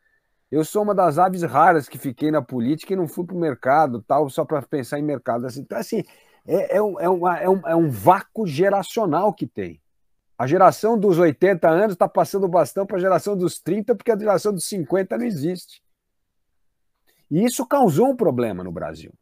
Eu 0.51 0.65
sou 0.65 0.83
uma 0.83 0.95
das 0.95 1.19
aves 1.19 1.43
raras 1.43 1.89
que 1.89 1.99
fiquei 1.99 2.31
na 2.31 2.43
política 2.43 2.93
e 2.93 2.97
não 2.97 3.09
fui 3.09 3.25
para 3.25 3.37
o 3.37 3.39
mercado, 3.39 4.03
tal, 4.03 4.29
só 4.29 4.45
para 4.45 4.63
pensar 4.63 4.99
em 4.99 5.03
mercado. 5.03 5.47
Então, 5.57 5.79
assim, 5.79 6.05
é, 6.47 6.77
é, 6.77 6.83
um, 6.83 7.01
é, 7.01 7.05
é, 7.45 7.49
um, 7.49 7.69
é 7.69 7.77
um 7.77 7.89
vácuo 7.89 8.47
geracional 8.47 9.33
que 9.33 9.47
tem. 9.47 9.81
A 10.37 10.47
geração 10.47 10.99
dos 10.99 11.19
80 11.19 11.69
anos 11.69 11.93
está 11.93 12.09
passando 12.09 12.45
o 12.45 12.49
bastão 12.49 12.85
para 12.85 12.97
a 12.97 13.01
geração 13.01 13.37
dos 13.37 13.61
30, 13.61 13.95
porque 13.95 14.11
a 14.11 14.19
geração 14.19 14.53
dos 14.53 14.65
50 14.67 15.17
não 15.17 15.25
existe. 15.25 15.83
E 17.31 17.45
isso 17.45 17.67
causou 17.67 18.11
um 18.11 18.17
problema 18.17 18.63
no 18.63 18.73
Brasil. 18.73 19.13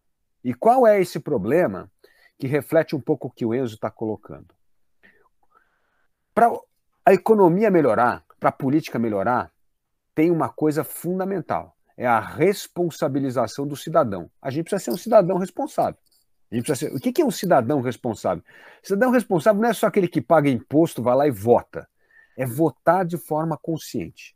E 0.42 0.54
qual 0.54 0.86
é 0.86 1.00
esse 1.00 1.20
problema 1.20 1.90
que 2.38 2.46
reflete 2.46 2.96
um 2.96 3.00
pouco 3.00 3.28
o 3.28 3.30
que 3.30 3.44
o 3.44 3.54
Enzo 3.54 3.74
está 3.74 3.90
colocando? 3.90 4.54
Para 6.34 6.50
a 7.04 7.12
economia 7.12 7.70
melhorar, 7.70 8.24
para 8.38 8.48
a 8.48 8.52
política 8.52 8.98
melhorar, 8.98 9.52
tem 10.14 10.30
uma 10.30 10.48
coisa 10.48 10.82
fundamental: 10.82 11.76
é 11.96 12.06
a 12.06 12.20
responsabilização 12.20 13.66
do 13.66 13.76
cidadão. 13.76 14.30
A 14.40 14.50
gente 14.50 14.64
precisa 14.64 14.84
ser 14.84 14.90
um 14.90 14.98
cidadão 14.98 15.38
responsável. 15.38 15.98
Ser... 16.74 16.92
O 16.92 16.98
que 16.98 17.20
é 17.20 17.24
um 17.24 17.30
cidadão 17.30 17.80
responsável? 17.80 18.42
Cidadão 18.82 19.10
responsável 19.10 19.60
não 19.60 19.68
é 19.68 19.72
só 19.72 19.86
aquele 19.86 20.08
que 20.08 20.20
paga 20.20 20.48
imposto, 20.48 21.02
vai 21.02 21.14
lá 21.14 21.26
e 21.26 21.30
vota. 21.30 21.88
É 22.36 22.46
votar 22.46 23.04
de 23.04 23.16
forma 23.16 23.56
consciente. 23.56 24.34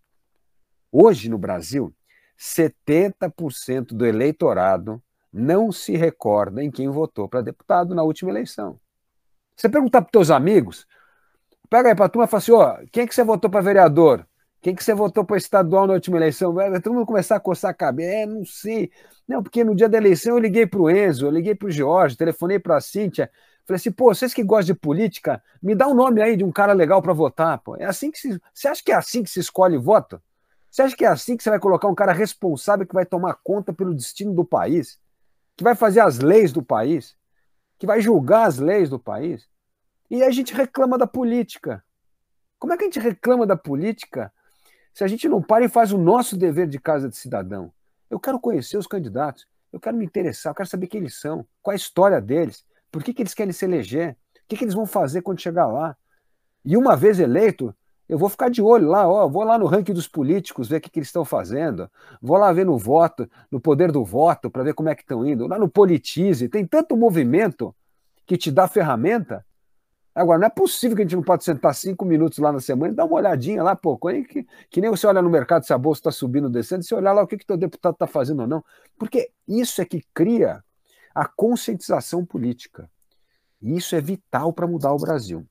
Hoje, 0.93 1.29
no 1.29 1.39
Brasil, 1.39 1.93
70% 2.39 3.95
do 3.95 4.07
eleitorado 4.07 5.03
não 5.35 5.73
se 5.73 5.97
recorda 5.97 6.63
em 6.63 6.71
quem 6.71 6.89
votou 6.89 7.29
para 7.29 7.43
deputado 7.43 7.93
na 7.93 8.05
última 8.05 8.31
eleição. 8.31 8.79
Você 9.57 9.69
perguntar 9.69 10.03
para 10.03 10.11
teus 10.11 10.31
amigos, 10.31 10.87
pega 11.69 11.89
aí 11.89 11.95
para 11.95 12.07
a 12.07 12.09
turma 12.09 12.25
e 12.25 12.29
fala 12.29 12.39
assim, 12.39 12.53
ó, 12.53 12.79
quem 12.93 13.03
é 13.03 13.07
que 13.07 13.15
você 13.15 13.25
votou 13.25 13.51
para 13.51 13.61
vereador? 13.61 14.25
Quem 14.63 14.75
que 14.75 14.83
você 14.83 14.95
votou 14.95 15.25
para 15.25 15.37
estadual 15.37 15.89
na 15.89 15.95
última 15.95 16.17
eleição? 16.17 16.55
Vai 16.55 16.81
todo 16.81 16.95
mundo 16.95 17.05
começar 17.05 17.37
a 17.37 17.41
coçar 17.41 17.73
a 17.73 17.75
cabeça. 17.75 18.11
É, 18.11 18.27
não 18.27 18.45
sei. 18.47 18.91
Não, 19.29 19.43
porque 19.43 19.65
no 19.65 19.75
dia 19.75 19.89
da 19.89 19.99
eleição 19.99 20.35
eu 20.35 20.39
liguei 20.39 20.67
para 20.67 20.81
o 20.81 20.89
Enzo, 20.89 21.27
eu 21.27 21.31
liguei 21.31 21.55
para 21.55 21.67
o 21.67 21.71
Jorge, 21.71 22.17
telefonei 22.17 22.59
para 22.59 22.77
a 22.77 22.81
Cíntia. 22.81 23.31
Falei 23.67 23.77
assim, 23.77 23.91
pô, 23.91 24.15
vocês 24.15 24.33
que 24.33 24.43
gostam 24.43 24.75
de 24.75 24.81
política, 24.81 25.43
me 25.63 25.75
dá 25.75 25.89
um 25.89 25.95
nome 25.95 26.23
aí 26.23 26.37
de 26.37 26.45
um 26.45 26.53
cara 26.53 26.73
legal 26.73 27.03
para 27.03 27.13
votar. 27.13 27.59
Pô. 27.59 27.77
É 27.77 27.85
assim 27.85 28.11
que 28.11 28.19
se... 28.19 28.41
Você 28.55 28.69
acha 28.69 28.83
que 28.83 28.93
é 28.93 28.95
assim 28.95 29.23
que 29.23 29.31
se 29.31 29.41
escolhe 29.41 29.77
voto? 29.77 30.23
Você 30.71 30.83
acha 30.83 30.97
que 30.97 31.05
é 31.05 31.09
assim 31.09 31.37
que 31.37 31.43
você 31.43 31.51
vai 31.51 31.59
colocar 31.59 31.89
um 31.89 31.95
cara 31.95 32.13
responsável 32.13 32.87
que 32.87 32.95
vai 32.95 33.05
tomar 33.05 33.35
conta 33.43 33.73
pelo 33.73 33.95
destino 33.95 34.33
do 34.33 34.45
país? 34.45 34.99
Que 35.57 35.65
vai 35.65 35.75
fazer 35.75 36.01
as 36.01 36.19
leis 36.19 36.53
do 36.53 36.63
país? 36.63 37.17
Que 37.79 37.87
vai 37.87 38.01
julgar 38.01 38.47
as 38.47 38.59
leis 38.59 38.89
do 38.89 38.99
país? 38.99 39.49
E 40.11 40.23
a 40.23 40.31
gente 40.31 40.55
reclama 40.55 40.99
da 40.99 41.07
política. 41.07 41.85
Como 42.59 42.73
é 42.73 42.77
que 42.77 42.85
a 42.85 42.87
gente 42.87 43.01
reclama 43.01 43.47
da 43.47 43.57
política 43.57 44.33
se 44.95 45.03
a 45.03 45.09
gente 45.09 45.29
não 45.29 45.43
para 45.43 45.65
e 45.65 45.69
faz 45.69 45.93
o 45.93 45.99
nosso 45.99 46.37
dever 46.37 46.69
de 46.69 46.79
casa 46.79 47.09
de 47.09 47.17
cidadão. 47.17 47.73
Eu 48.09 48.21
quero 48.21 48.39
conhecer 48.39 48.77
os 48.77 48.87
candidatos, 48.87 49.45
eu 49.73 49.81
quero 49.81 49.97
me 49.97 50.05
interessar, 50.05 50.53
eu 50.53 50.55
quero 50.55 50.69
saber 50.69 50.87
quem 50.87 51.01
eles 51.01 51.19
são, 51.19 51.45
qual 51.61 51.73
a 51.73 51.77
história 51.77 52.21
deles, 52.21 52.65
por 52.93 53.03
que, 53.03 53.13
que 53.13 53.21
eles 53.21 53.35
querem 53.35 53.53
se 53.53 53.65
eleger, 53.65 54.13
o 54.13 54.47
que, 54.47 54.57
que 54.57 54.63
eles 54.63 54.75
vão 54.75 54.87
fazer 54.87 55.23
quando 55.23 55.41
chegar 55.41 55.67
lá. 55.67 55.97
E 56.65 56.77
uma 56.77 56.97
vez 56.97 57.19
eleito, 57.19 57.75
eu 58.09 58.19
vou 58.19 58.29
ficar 58.29 58.51
de 58.51 58.61
olho 58.61 58.89
lá, 58.89 59.09
ó, 59.09 59.29
vou 59.29 59.45
lá 59.45 59.59
no 59.59 59.67
ranking 59.67 59.93
dos 59.93 60.09
políticos 60.09 60.69
ver 60.69 60.77
o 60.77 60.81
que, 60.81 60.91
que 60.91 60.99
eles 60.99 61.09
estão 61.09 61.25
fazendo, 61.25 61.91
vou 62.21 62.37
lá 62.37 62.53
ver 62.53 62.67
no 62.67 62.77
voto, 62.77 63.29
no 63.51 63.61
poder 63.61 63.91
do 63.91 64.05
voto, 64.05 64.51
para 64.51 64.63
ver 64.63 64.75
como 64.75 64.89
é 64.89 64.95
que 64.95 65.03
estão 65.03 65.27
indo, 65.27 65.47
lá 65.47 65.59
no 65.59 65.69
Politize, 65.69 66.49
tem 66.49 66.67
tanto 66.67 66.97
movimento 66.97 67.75
que 68.27 68.37
te 68.37 68.51
dá 68.51 68.69
ferramenta 68.69 69.45
Agora, 70.15 70.39
não 70.39 70.47
é 70.47 70.51
possível 70.51 70.97
que 70.97 71.03
a 71.03 71.05
gente 71.05 71.17
não 71.17 71.25
pode 71.25 71.43
sentar 71.43 71.75
cinco 71.75 72.05
minutos 72.05 72.39
lá 72.39 72.53
na 72.53 72.61
semana 72.61 72.93
e 72.93 72.97
dar 72.97 73.05
uma 73.05 73.17
olhadinha 73.17 73.65
lá, 73.65 73.75
pô, 73.75 73.99
que, 73.99 74.47
que 74.71 74.81
nem 74.81 74.89
você 74.89 75.09
olha 75.09 75.21
no 75.21 75.29
mercado 75.29 75.67
se 75.67 75.73
a 75.73 75.79
bolsa 75.79 75.99
está 76.01 76.11
subindo, 76.13 76.49
descendo, 76.49 76.85
se 76.85 76.95
olhar 76.95 77.13
lá 77.13 77.23
o 77.23 77.27
que, 77.27 77.37
que 77.37 77.45
teu 77.45 77.57
deputado 77.57 77.95
está 77.95 78.07
fazendo 78.07 78.43
ou 78.43 78.47
não. 78.47 78.65
Porque 78.97 79.33
isso 79.49 79.83
é 79.83 79.85
que 79.85 80.05
cria 80.15 80.63
a 81.13 81.27
conscientização 81.27 82.25
política. 82.25 82.89
E 83.61 83.77
isso 83.77 83.97
é 83.97 84.01
vital 84.01 84.53
para 84.53 84.69
mudar 84.69 84.93
o 84.93 84.99
Brasil. 84.99 85.45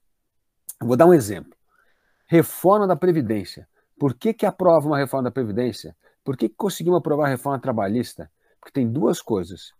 vou 0.79 0.95
dar 0.95 1.07
um 1.07 1.13
exemplo. 1.13 1.53
Reforma 2.25 2.87
da 2.87 2.95
Previdência. 2.95 3.67
Por 3.99 4.13
que, 4.13 4.33
que 4.33 4.45
aprova 4.45 4.87
uma 4.87 4.97
reforma 4.97 5.25
da 5.25 5.31
Previdência? 5.31 5.95
Por 6.23 6.37
que, 6.37 6.49
que 6.49 6.55
conseguimos 6.55 6.97
aprovar 6.97 7.25
a 7.25 7.29
reforma 7.29 7.59
trabalhista? 7.59 8.31
Porque 8.59 8.71
tem 8.71 8.89
duas 8.89 9.21
coisas. 9.21 9.73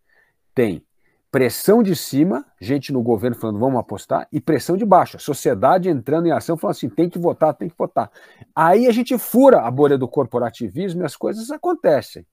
Tem 0.53 0.86
pressão 1.34 1.82
de 1.82 1.95
cima, 1.95 2.45
gente 2.62 2.93
no 2.93 3.01
governo 3.01 3.36
falando 3.36 3.58
vamos 3.58 3.79
apostar, 3.79 4.27
e 4.32 4.39
pressão 4.39 4.77
de 4.77 4.86
baixo, 4.86 5.17
a 5.17 5.19
sociedade 5.19 5.89
entrando 5.89 6.27
em 6.27 6.32
ação 6.32 6.56
falando 6.56 6.75
assim, 6.75 6.89
tem 6.89 7.10
que 7.10 7.17
votar, 7.17 7.56
tem 7.56 7.67
que 7.67 7.75
votar. 7.75 8.12
Aí 8.56 8.86
a 8.86 8.91
gente 8.91 9.17
fura 9.17 9.62
a 9.62 9.71
bolha 9.71 9.97
do 9.97 10.08
corporativismo 10.08 11.01
e 11.01 11.06
as 11.06 11.15
coisas 11.15 11.49
acontecem. 11.49 12.23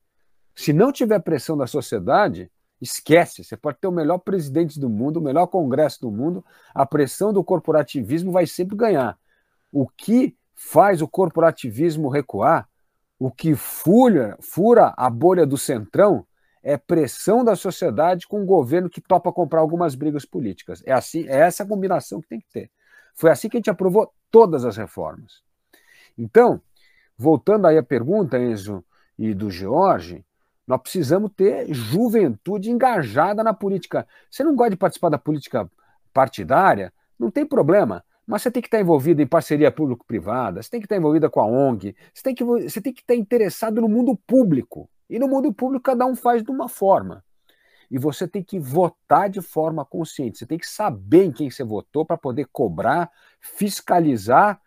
Se 0.55 0.75
não 0.75 0.93
tiver 0.93 1.19
pressão 1.21 1.57
da 1.57 1.67
sociedade, 1.67 2.51
esquece, 2.79 3.43
você 3.43 3.57
pode 3.57 3.79
ter 3.79 3.87
o 3.87 3.93
melhor 3.93 4.19
presidente 4.19 4.79
do 4.79 4.91
mundo, 4.91 5.17
o 5.17 5.23
melhor 5.23 5.47
congresso 5.47 6.03
do 6.03 6.11
mundo, 6.11 6.45
a 6.75 6.85
pressão 6.85 7.33
do 7.33 7.43
corporativismo 7.43 8.31
vai 8.31 8.47
sempre 8.47 8.77
ganhar. 8.77 9.19
O 9.73 9.87
que 9.89 10.37
faz 10.55 11.01
o 11.01 11.09
corporativismo 11.09 12.09
recuar, 12.09 12.69
o 13.19 13.31
que 13.31 13.55
fura, 13.55 14.37
fura 14.41 14.93
a 14.97 15.09
bolha 15.11 15.47
do 15.47 15.57
centrão, 15.57 16.27
é 16.63 16.77
pressão 16.77 17.43
da 17.43 17.57
sociedade 17.57 18.27
com 18.27 18.43
um 18.43 18.47
governo 18.47 18.91
que 18.91 19.01
topa 19.01 19.33
comprar 19.33 19.61
algumas 19.61 19.95
brigas 19.95 20.27
políticas. 20.27 20.83
É 20.85 20.93
assim, 20.93 21.27
é 21.29 21.41
essa 21.41 21.65
combinação 21.65 22.21
que 22.21 22.29
tem 22.29 22.41
que 22.41 22.49
ter. 22.53 22.71
Foi 23.15 23.31
assim 23.31 23.49
que 23.49 23.57
a 23.57 23.61
gente 23.61 23.71
aprovou 23.71 24.13
todas 24.31 24.65
as 24.65 24.77
reformas. 24.77 25.43
Então, 26.19 26.61
voltando 27.17 27.67
aí 27.67 27.79
à 27.79 27.83
pergunta, 27.83 28.39
Enzo, 28.39 28.85
e 29.19 29.33
do 29.35 29.51
George, 29.51 30.25
Nós 30.71 30.83
precisamos 30.83 31.33
ter 31.37 31.67
juventude 31.75 32.71
engajada 32.71 33.43
na 33.43 33.53
política. 33.53 34.07
Você 34.31 34.45
não 34.45 34.55
gosta 34.55 34.71
de 34.71 34.77
participar 34.77 35.09
da 35.09 35.19
política 35.19 35.69
partidária? 36.15 36.93
Não 37.19 37.29
tem 37.29 37.45
problema. 37.45 38.05
Mas 38.31 38.43
você 38.43 38.51
tem 38.53 38.63
que 38.63 38.69
estar 38.69 38.79
envolvido 38.79 39.21
em 39.21 39.27
parceria 39.27 39.73
público-privada, 39.73 40.63
você 40.63 40.71
tem 40.71 40.79
que 40.79 40.87
estar 40.87 40.95
envolvida 40.95 41.29
com 41.29 41.41
a 41.41 41.45
ONG, 41.45 41.97
você 42.15 42.23
tem, 42.23 42.33
que, 42.33 42.45
você 42.45 42.81
tem 42.81 42.93
que 42.93 43.01
estar 43.01 43.17
interessado 43.17 43.81
no 43.81 43.89
mundo 43.89 44.17
público. 44.25 44.89
E 45.09 45.19
no 45.19 45.27
mundo 45.27 45.53
público, 45.53 45.83
cada 45.83 46.07
um 46.07 46.15
faz 46.15 46.41
de 46.41 46.49
uma 46.49 46.69
forma. 46.69 47.25
E 47.91 47.99
você 47.99 48.29
tem 48.29 48.41
que 48.41 48.57
votar 48.57 49.29
de 49.29 49.43
forma 49.43 49.85
consciente. 49.85 50.39
Você 50.39 50.47
tem 50.47 50.59
que 50.59 50.69
saber 50.69 51.25
em 51.25 51.33
quem 51.33 51.51
você 51.51 51.65
votou 51.65 52.07
para 52.07 52.17
poder 52.17 52.47
cobrar, 52.53 53.11
fiscalizar, 53.41 54.61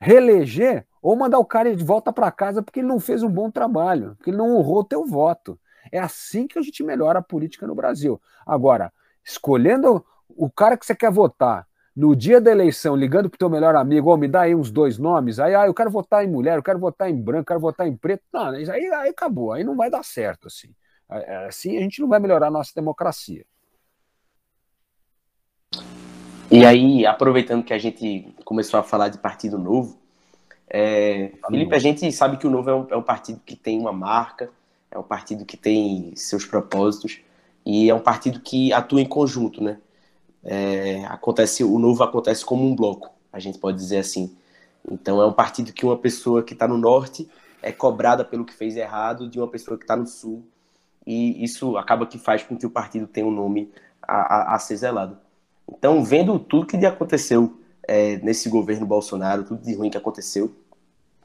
reeleger 0.00 0.86
ou 1.02 1.16
mandar 1.16 1.40
o 1.40 1.44
cara 1.44 1.74
de 1.74 1.82
volta 1.82 2.12
para 2.12 2.30
casa 2.30 2.62
porque 2.62 2.78
ele 2.78 2.86
não 2.86 3.00
fez 3.00 3.24
um 3.24 3.28
bom 3.28 3.50
trabalho, 3.50 4.14
porque 4.14 4.30
ele 4.30 4.36
não 4.36 4.56
honrou 4.56 4.78
o 4.78 4.84
teu 4.84 5.04
voto. 5.04 5.58
É 5.90 5.98
assim 5.98 6.46
que 6.46 6.56
a 6.56 6.62
gente 6.62 6.84
melhora 6.84 7.18
a 7.18 7.22
política 7.22 7.66
no 7.66 7.74
Brasil. 7.74 8.22
Agora, 8.46 8.92
escolhendo 9.24 10.06
o 10.28 10.48
cara 10.48 10.76
que 10.76 10.86
você 10.86 10.94
quer 10.94 11.10
votar 11.10 11.67
no 11.98 12.14
dia 12.14 12.40
da 12.40 12.52
eleição, 12.52 12.94
ligando 12.94 13.28
para 13.28 13.34
o 13.34 13.38
teu 13.38 13.50
melhor 13.50 13.74
amigo, 13.74 14.08
oh, 14.08 14.16
me 14.16 14.28
dá 14.28 14.42
aí 14.42 14.54
uns 14.54 14.70
dois 14.70 14.98
nomes, 14.98 15.40
aí 15.40 15.52
ah, 15.52 15.66
eu 15.66 15.74
quero 15.74 15.90
votar 15.90 16.24
em 16.24 16.28
mulher, 16.28 16.56
eu 16.56 16.62
quero 16.62 16.78
votar 16.78 17.10
em 17.10 17.20
branco, 17.20 17.40
eu 17.40 17.46
quero 17.46 17.58
votar 17.58 17.88
em 17.88 17.96
preto. 17.96 18.22
Não, 18.32 18.50
aí, 18.50 18.70
aí 18.70 19.08
acabou, 19.08 19.52
aí 19.52 19.64
não 19.64 19.76
vai 19.76 19.90
dar 19.90 20.04
certo 20.04 20.46
assim. 20.46 20.72
Assim 21.48 21.76
a 21.76 21.80
gente 21.80 22.00
não 22.00 22.06
vai 22.06 22.20
melhorar 22.20 22.46
a 22.46 22.50
nossa 22.52 22.70
democracia. 22.72 23.44
E 26.48 26.64
aí, 26.64 27.04
aproveitando 27.04 27.64
que 27.64 27.74
a 27.74 27.78
gente 27.78 28.32
começou 28.44 28.78
a 28.78 28.84
falar 28.84 29.08
de 29.08 29.18
partido 29.18 29.58
novo, 29.58 29.98
é, 30.70 31.32
Felipe, 31.48 31.74
a 31.74 31.80
gente 31.80 32.12
sabe 32.12 32.36
que 32.36 32.46
o 32.46 32.50
Novo 32.50 32.70
é 32.70 32.74
um, 32.76 32.86
é 32.90 32.96
um, 32.96 33.02
partido 33.02 33.40
que 33.44 33.56
tem 33.56 33.76
uma 33.76 33.92
marca, 33.92 34.50
é 34.88 34.96
um 34.96 35.02
partido 35.02 35.44
que 35.44 35.56
tem 35.56 36.12
seus 36.14 36.44
propósitos 36.44 37.20
e 37.66 37.90
é 37.90 37.94
um 37.94 38.00
partido 38.00 38.38
que 38.38 38.72
atua 38.72 39.00
em 39.00 39.06
conjunto, 39.06 39.62
né? 39.64 39.78
É, 40.44 41.04
acontece, 41.06 41.64
o 41.64 41.78
Novo 41.78 42.02
acontece 42.02 42.44
como 42.44 42.64
um 42.64 42.74
bloco, 42.74 43.10
a 43.32 43.38
gente 43.38 43.58
pode 43.58 43.76
dizer 43.76 43.98
assim. 43.98 44.36
Então 44.90 45.20
é 45.20 45.26
um 45.26 45.32
partido 45.32 45.72
que 45.72 45.84
uma 45.84 45.96
pessoa 45.96 46.42
que 46.42 46.52
está 46.52 46.66
no 46.66 46.78
norte 46.78 47.28
é 47.62 47.72
cobrada 47.72 48.24
pelo 48.24 48.44
que 48.44 48.54
fez 48.54 48.76
errado 48.76 49.28
de 49.28 49.38
uma 49.38 49.48
pessoa 49.48 49.76
que 49.76 49.84
está 49.84 49.96
no 49.96 50.06
sul 50.06 50.44
e 51.08 51.42
isso 51.42 51.78
acaba 51.78 52.06
que 52.06 52.18
faz 52.18 52.42
com 52.42 52.54
que 52.54 52.66
o 52.66 52.70
partido 52.70 53.06
tenha 53.06 53.26
um 53.26 53.30
nome 53.30 53.72
a, 54.02 54.52
a, 54.52 54.54
a 54.54 54.58
ser 54.58 54.76
zelado. 54.76 55.16
Então, 55.66 56.04
vendo 56.04 56.38
tudo 56.38 56.66
que 56.66 56.76
aconteceu 56.84 57.58
é, 57.86 58.18
nesse 58.18 58.50
governo 58.50 58.86
Bolsonaro, 58.86 59.42
tudo 59.42 59.62
de 59.62 59.74
ruim 59.74 59.88
que 59.88 59.96
aconteceu, 59.96 60.54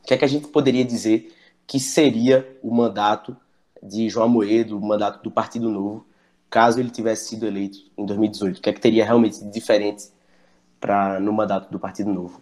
o 0.01 0.07
que 0.07 0.13
é 0.13 0.17
que 0.17 0.23
a 0.23 0.27
gente 0.27 0.47
poderia 0.47 0.85
dizer 0.85 1.33
que 1.67 1.81
seria 1.81 2.57
o 2.63 2.73
mandato 2.73 3.35
de 3.81 4.07
João 4.09 4.29
Moedo, 4.29 4.77
o 4.77 4.81
mandato 4.81 5.21
do 5.21 5.29
Partido 5.29 5.69
Novo, 5.69 6.05
caso 6.53 6.79
ele 6.79 6.91
tivesse 6.91 7.29
sido 7.29 7.47
eleito 7.47 7.79
em 7.97 8.05
2018? 8.05 8.59
O 8.59 8.61
que 8.61 8.69
é 8.69 8.73
que 8.73 8.79
teria 8.79 9.03
realmente 9.03 9.43
diferente 9.49 10.09
para 10.79 11.19
no 11.19 11.33
mandato 11.33 11.71
do 11.71 11.79
Partido 11.79 12.13
Novo? 12.13 12.39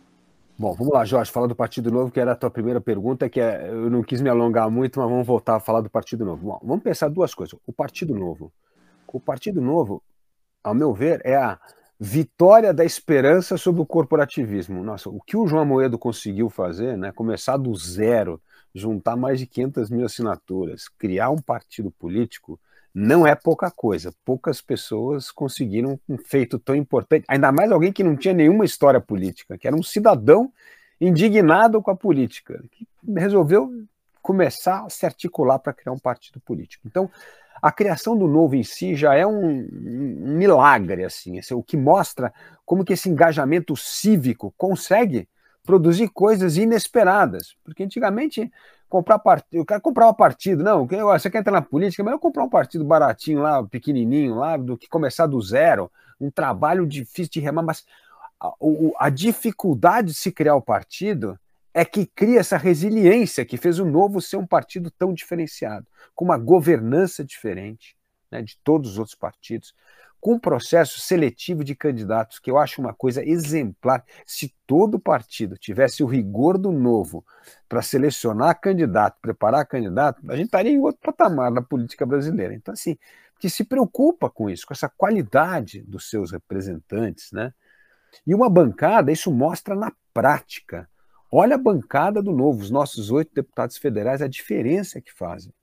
Bom, 0.60 0.74
vamos 0.74 0.93
lá, 0.93 1.06
Jorge, 1.06 1.32
falar 1.32 1.47
do 1.47 1.56
Partido 1.56 1.89
Novo, 1.89 2.12
que 2.12 2.19
era 2.19 2.34
a 2.34 2.36
tua 2.36 2.52
primeira 2.52 2.82
pergunta, 2.82 3.30
que 3.30 3.39
é, 3.39 3.69
eu 3.69 3.89
não 3.89 4.04
quis 4.04 4.19
me 4.19 4.30
alongar 4.30 4.69
muito, 4.69 5.00
mas 5.00 5.10
vamos 5.10 5.26
voltar 5.26 5.56
a 5.56 5.60
falar 5.62 5.80
do 5.80 5.89
Partido 5.89 6.26
Novo. 6.26 6.45
Bom, 6.45 6.60
vamos 6.62 6.84
pensar 6.84 7.08
duas 7.08 7.34
coisas. 7.34 7.58
O 7.65 7.71
Partido 7.71 8.13
Novo. 8.13 8.52
O 9.08 9.17
Partido 9.17 9.62
Novo, 9.62 10.04
ao 10.62 10.74
meu 10.74 10.93
ver, 10.93 11.21
é 11.24 11.38
a 11.38 11.58
vitória 11.97 12.74
da 12.74 12.84
esperança 12.84 13.58
sobre 13.58 13.82
o 13.82 13.86
corporativismo. 13.86 14.84
Nossa, 14.84 15.10
o 15.10 15.21
que 15.21 15.38
o 15.38 15.47
João 15.47 15.65
Moedo 15.65 15.97
conseguiu 15.97 16.50
fazer, 16.50 16.97
né, 16.97 17.13
começar 17.13 17.56
do 17.56 17.74
zero, 17.76 18.41
juntar 18.76 19.15
mais 19.15 19.39
de 19.39 19.47
500 19.47 19.89
mil 19.89 20.06
assinaturas, 20.06 20.89
criar 20.89 21.30
um 21.30 21.38
partido 21.38 21.89
político, 21.91 22.60
não 22.93 23.25
é 23.25 23.36
pouca 23.36 23.71
coisa. 23.71 24.13
Poucas 24.25 24.62
pessoas 24.62 25.32
conseguiram 25.32 25.99
um 26.08 26.17
feito 26.17 26.60
tão 26.60 26.75
importante, 26.75 27.25
ainda 27.27 27.51
mais 27.51 27.71
alguém 27.71 27.91
que 27.91 28.04
não 28.04 28.15
tinha 28.15 28.34
nenhuma 28.34 28.65
história 28.65 28.99
política, 28.99 29.58
que 29.58 29.67
era 29.67 29.75
um 29.75 29.84
cidadão 29.84 30.51
indignado 30.99 31.82
com 31.82 31.89
a 31.89 31.95
política, 31.95 32.63
que 32.71 32.88
resolveu 33.15 33.71
começar 34.21 34.86
a 34.86 34.89
se 34.89 35.06
articular 35.06 35.58
para 35.58 35.73
criar 35.73 35.93
um 35.93 35.99
partido 35.99 36.39
político. 36.39 36.88
Então, 36.88 37.10
a 37.62 37.71
criação 37.71 38.17
do 38.17 38.27
novo 38.27 38.56
em 38.56 38.63
si 38.63 38.95
já 38.95 39.15
é 39.15 39.25
um, 39.25 39.67
um 39.71 40.38
milagre, 40.38 41.04
assim, 41.04 41.38
esse, 41.38 41.54
o 41.54 41.63
que 41.63 41.77
mostra 41.77 42.34
como 42.65 42.86
que 42.86 42.93
esse 42.93 43.10
engajamento 43.10 43.75
cívico 43.75 44.54
consegue 44.58 45.27
produzir 45.63 46.10
coisas 46.10 46.58
inesperadas. 46.58 47.56
Porque 47.63 47.84
antigamente 47.84 48.51
comprar 48.91 49.19
partido, 49.19 49.62
o 49.62 49.65
cara 49.65 49.80
comprava 49.80 50.13
partido, 50.13 50.62
não, 50.65 50.86
você 50.86 51.30
quer 51.30 51.38
entrar 51.38 51.54
na 51.54 51.62
política, 51.62 52.04
mas 52.04 52.12
eu 52.12 52.19
comprar 52.19 52.43
um 52.43 52.49
partido 52.49 52.84
baratinho 52.84 53.41
lá, 53.41 53.63
pequenininho 53.63 54.36
lá, 54.36 54.58
do 54.58 54.77
que 54.77 54.89
começar 54.89 55.27
do 55.27 55.41
zero, 55.41 55.89
um 56.19 56.30
trabalho 56.30 56.86
difícil 56.86 57.32
de 57.32 57.39
remar, 57.39 57.63
mas 57.63 57.86
a, 58.38 58.54
a 58.99 59.10
dificuldade 59.10 60.10
de 60.10 60.13
se 60.13 60.30
criar 60.30 60.56
o 60.56 60.62
partido 60.62 61.39
é 61.73 61.86
que 61.86 62.06
cria 62.06 62.41
essa 62.41 62.58
resiliência 62.58 63.45
que 63.45 63.56
fez 63.56 63.80
o 63.80 63.86
Novo 63.86 64.19
ser 64.19 64.36
um 64.36 64.45
partido 64.45 64.91
tão 64.91 65.13
diferenciado, 65.13 65.88
com 66.13 66.25
uma 66.25 66.38
governança 66.38 67.23
diferente 67.23 67.95
né, 68.30 68.41
de 68.41 68.58
todos 68.62 68.91
os 68.91 68.97
outros 68.99 69.15
partidos, 69.15 69.73
com 70.21 70.36
um 70.36 70.39
processo 70.39 71.01
seletivo 71.01 71.63
de 71.63 71.75
candidatos, 71.75 72.39
que 72.39 72.49
eu 72.49 72.57
acho 72.57 72.79
uma 72.79 72.93
coisa 72.93 73.27
exemplar. 73.27 74.05
Se 74.25 74.53
todo 74.65 74.99
partido 74.99 75.57
tivesse 75.57 76.03
o 76.03 76.07
rigor 76.07 76.57
do 76.57 76.71
Novo 76.71 77.25
para 77.67 77.81
selecionar 77.81 78.62
candidato, 78.62 79.19
preparar 79.21 79.65
candidato, 79.65 80.21
a 80.29 80.36
gente 80.38 80.45
estaria 80.45 80.71
em 80.71 80.79
outro 80.79 81.01
patamar 81.01 81.51
na 81.51 81.62
política 81.62 82.05
brasileira. 82.05 82.53
Então, 82.53 82.73
assim, 82.73 82.97
que 83.39 83.49
se 83.49 83.65
preocupa 83.65 84.29
com 84.29 84.49
isso, 84.49 84.65
com 84.65 84.73
essa 84.73 84.88
qualidade 84.88 85.81
dos 85.81 86.10
seus 86.10 86.31
representantes, 86.31 87.31
né? 87.31 87.53
E 88.25 88.34
uma 88.36 88.49
bancada, 88.49 89.12
isso 89.12 89.31
mostra 89.31 89.75
na 89.75 89.91
prática 90.13 90.88
Olha 91.34 91.55
a 91.55 91.57
bancada 91.57 92.21
do 92.21 92.34
Novo, 92.34 92.62
os 92.62 92.69
nossos 92.69 93.10
oito 93.10 93.34
deputados 93.34 93.77
federais, 93.77 94.21
a 94.21 94.27
diferença 94.27 94.99
que 94.99 95.13
fazem. 95.13 95.53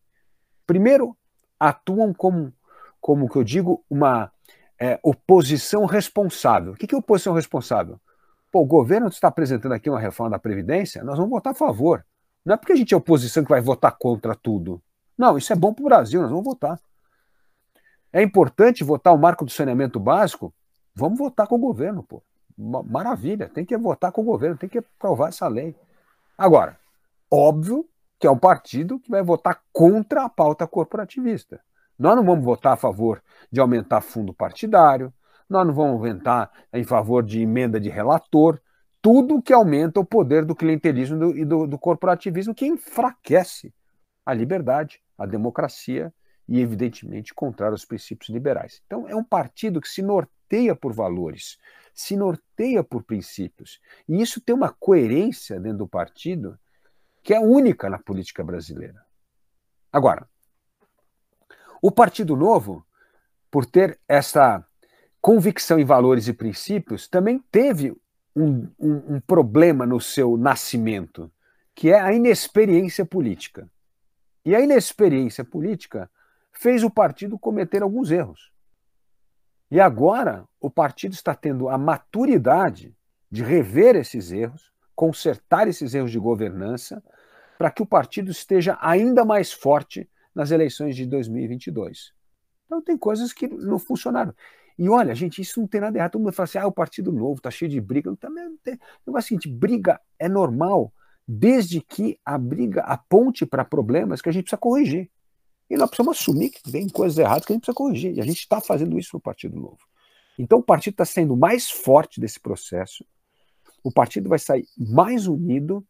Primeiro, 0.66 1.14
atuam 1.60 2.14
como, 2.14 2.54
como 2.98 3.28
que 3.28 3.36
eu 3.36 3.44
digo, 3.44 3.84
uma 3.90 4.32
é, 4.80 4.98
oposição 5.02 5.84
responsável. 5.84 6.72
O 6.72 6.76
que 6.76 6.94
é 6.94 6.98
oposição 6.98 7.34
responsável? 7.34 8.00
Pô, 8.50 8.60
o 8.60 8.66
governo 8.66 9.08
está 9.08 9.28
apresentando 9.28 9.72
aqui 9.72 9.90
uma 9.90 10.00
reforma 10.00 10.30
da 10.30 10.38
Previdência, 10.38 11.04
nós 11.04 11.16
vamos 11.16 11.30
votar 11.30 11.52
a 11.52 11.56
favor. 11.56 12.04
Não 12.44 12.54
é 12.54 12.56
porque 12.56 12.72
a 12.72 12.76
gente 12.76 12.94
é 12.94 12.96
oposição 12.96 13.42
que 13.42 13.50
vai 13.50 13.60
votar 13.60 13.96
contra 13.98 14.34
tudo. 14.34 14.82
Não, 15.16 15.36
isso 15.36 15.52
é 15.52 15.56
bom 15.56 15.74
para 15.74 15.82
o 15.82 15.86
Brasil, 15.86 16.20
nós 16.20 16.30
vamos 16.30 16.44
votar. 16.44 16.80
É 18.12 18.22
importante 18.22 18.84
votar 18.84 19.12
o 19.12 19.18
marco 19.18 19.44
do 19.44 19.50
saneamento 19.50 20.00
básico? 20.00 20.54
Vamos 20.94 21.18
votar 21.18 21.46
com 21.46 21.56
o 21.56 21.58
governo, 21.58 22.02
pô 22.02 22.22
maravilha, 22.58 23.48
tem 23.48 23.64
que 23.64 23.76
votar 23.76 24.10
com 24.10 24.22
o 24.22 24.24
governo, 24.24 24.56
tem 24.56 24.68
que 24.68 24.78
aprovar 24.78 25.28
essa 25.28 25.46
lei. 25.46 25.74
Agora, 26.36 26.76
óbvio 27.30 27.88
que 28.18 28.26
é 28.26 28.30
um 28.30 28.38
partido 28.38 28.98
que 28.98 29.10
vai 29.10 29.22
votar 29.22 29.62
contra 29.72 30.24
a 30.24 30.28
pauta 30.28 30.66
corporativista. 30.66 31.60
Nós 31.98 32.14
não 32.14 32.24
vamos 32.24 32.44
votar 32.44 32.74
a 32.74 32.76
favor 32.76 33.22
de 33.50 33.61
aumentar 33.61 34.00
fundo 34.00 34.32
partidário, 34.32 35.12
nós 35.48 35.66
não 35.66 35.74
vamos 35.74 36.00
votar 36.00 36.50
em 36.72 36.84
favor 36.84 37.22
de 37.24 37.40
emenda 37.40 37.80
de 37.80 37.88
relator, 37.88 38.61
tudo 39.00 39.42
que 39.42 39.52
aumenta 39.52 40.00
o 40.00 40.04
poder 40.04 40.44
do 40.44 40.54
clientelismo 40.54 41.37
e 41.37 41.44
do, 41.44 41.66
do 41.66 41.78
corporativismo, 41.78 42.54
que 42.54 42.66
enfraquece 42.66 43.72
a 44.24 44.34
liberdade, 44.34 45.00
a 45.16 45.24
democracia 45.24 46.12
e, 46.48 46.61
evidentemente, 46.61 47.34
contrário 47.34 47.74
aos 47.74 47.84
princípios 47.84 48.28
liberais. 48.28 48.82
Então, 48.87 49.08
é 49.08 49.14
um 49.14 49.24
partido 49.24 49.80
que 49.80 49.88
se 49.88 50.02
norteia 50.02 50.74
por 50.74 50.92
valores, 50.92 51.58
se 51.94 52.16
norteia 52.16 52.84
por 52.84 53.02
princípios. 53.02 53.80
E 54.08 54.20
isso 54.20 54.40
tem 54.40 54.54
uma 54.54 54.70
coerência 54.70 55.58
dentro 55.58 55.78
do 55.78 55.88
partido 55.88 56.58
que 57.22 57.34
é 57.34 57.40
única 57.40 57.88
na 57.88 57.98
política 57.98 58.42
brasileira. 58.44 59.04
Agora, 59.92 60.28
o 61.80 61.90
Partido 61.90 62.36
Novo, 62.36 62.84
por 63.50 63.64
ter 63.64 63.98
essa 64.08 64.64
convicção 65.20 65.78
em 65.78 65.84
valores 65.84 66.28
e 66.28 66.32
princípios, 66.32 67.08
também 67.08 67.38
teve 67.50 67.96
um, 68.34 68.68
um, 68.78 69.16
um 69.16 69.20
problema 69.20 69.84
no 69.84 70.00
seu 70.00 70.36
nascimento, 70.36 71.30
que 71.74 71.90
é 71.90 72.00
a 72.00 72.12
inexperiência 72.12 73.04
política. 73.04 73.68
E 74.44 74.54
a 74.54 74.60
inexperiência 74.60 75.44
política 75.44 76.10
fez 76.52 76.82
o 76.82 76.90
partido 76.90 77.38
cometer 77.38 77.82
alguns 77.82 78.10
erros. 78.10 78.52
E 79.70 79.80
agora 79.80 80.44
o 80.60 80.70
partido 80.70 81.12
está 81.12 81.34
tendo 81.34 81.68
a 81.68 81.76
maturidade 81.76 82.96
de 83.30 83.42
rever 83.42 83.94
esses 83.94 84.32
erros, 84.32 84.72
consertar 84.94 85.68
esses 85.68 85.94
erros 85.94 86.10
de 86.10 86.18
governança, 86.18 87.02
para 87.58 87.70
que 87.70 87.82
o 87.82 87.86
partido 87.86 88.30
esteja 88.30 88.78
ainda 88.80 89.24
mais 89.24 89.52
forte 89.52 90.08
nas 90.38 90.53
eleições 90.53 90.94
de 90.94 91.05
2022. 91.05 92.12
Então 92.64 92.81
tem 92.81 92.96
coisas 92.96 93.33
que 93.33 93.48
não 93.48 93.77
funcionaram. 93.77 94.33
E 94.79 94.88
olha, 94.88 95.12
gente, 95.12 95.42
isso 95.42 95.59
não 95.59 95.66
tem 95.66 95.81
nada 95.81 95.98
errado. 95.98 96.12
Todo 96.12 96.22
mundo 96.22 96.33
fala 96.33 96.44
assim, 96.44 96.59
ah, 96.59 96.66
o 96.68 96.72
Partido 96.72 97.11
Novo 97.11 97.38
está 97.38 97.51
cheio 97.51 97.68
de 97.68 97.81
briga. 97.81 98.14
Também 98.14 98.44
não 98.44 98.57
tem. 98.59 98.79
O 99.05 99.20
seguinte, 99.20 99.48
briga 99.48 100.01
é 100.16 100.29
normal, 100.29 100.92
desde 101.27 101.81
que 101.81 102.20
a 102.24 102.38
briga 102.38 102.83
aponte 102.83 103.44
para 103.44 103.64
problemas 103.64 104.22
que 104.22 104.29
a 104.29 104.33
gente 104.33 104.44
precisa 104.44 104.61
corrigir. 104.61 105.11
E 105.68 105.77
nós 105.77 105.90
precisamos 105.90 106.16
assumir 106.16 106.51
que 106.51 106.62
tem 106.70 106.88
coisas 106.88 107.18
erradas 107.18 107.44
que 107.44 107.53
a 107.53 107.55
gente 107.55 107.62
precisa 107.62 107.74
corrigir. 107.74 108.16
E 108.16 108.20
a 108.20 108.24
gente 108.24 108.38
está 108.38 108.61
fazendo 108.61 108.96
isso 108.96 109.11
no 109.14 109.20
Partido 109.20 109.57
Novo. 109.57 109.81
Então 110.38 110.61
o 110.61 110.62
partido 110.62 110.94
está 110.94 111.05
sendo 111.05 111.37
mais 111.37 111.68
forte 111.68 112.20
desse 112.20 112.38
processo, 112.38 113.05
o 113.83 113.90
partido 113.90 114.29
vai 114.29 114.38
sair 114.38 114.64
mais 114.77 115.27
unido 115.27 115.85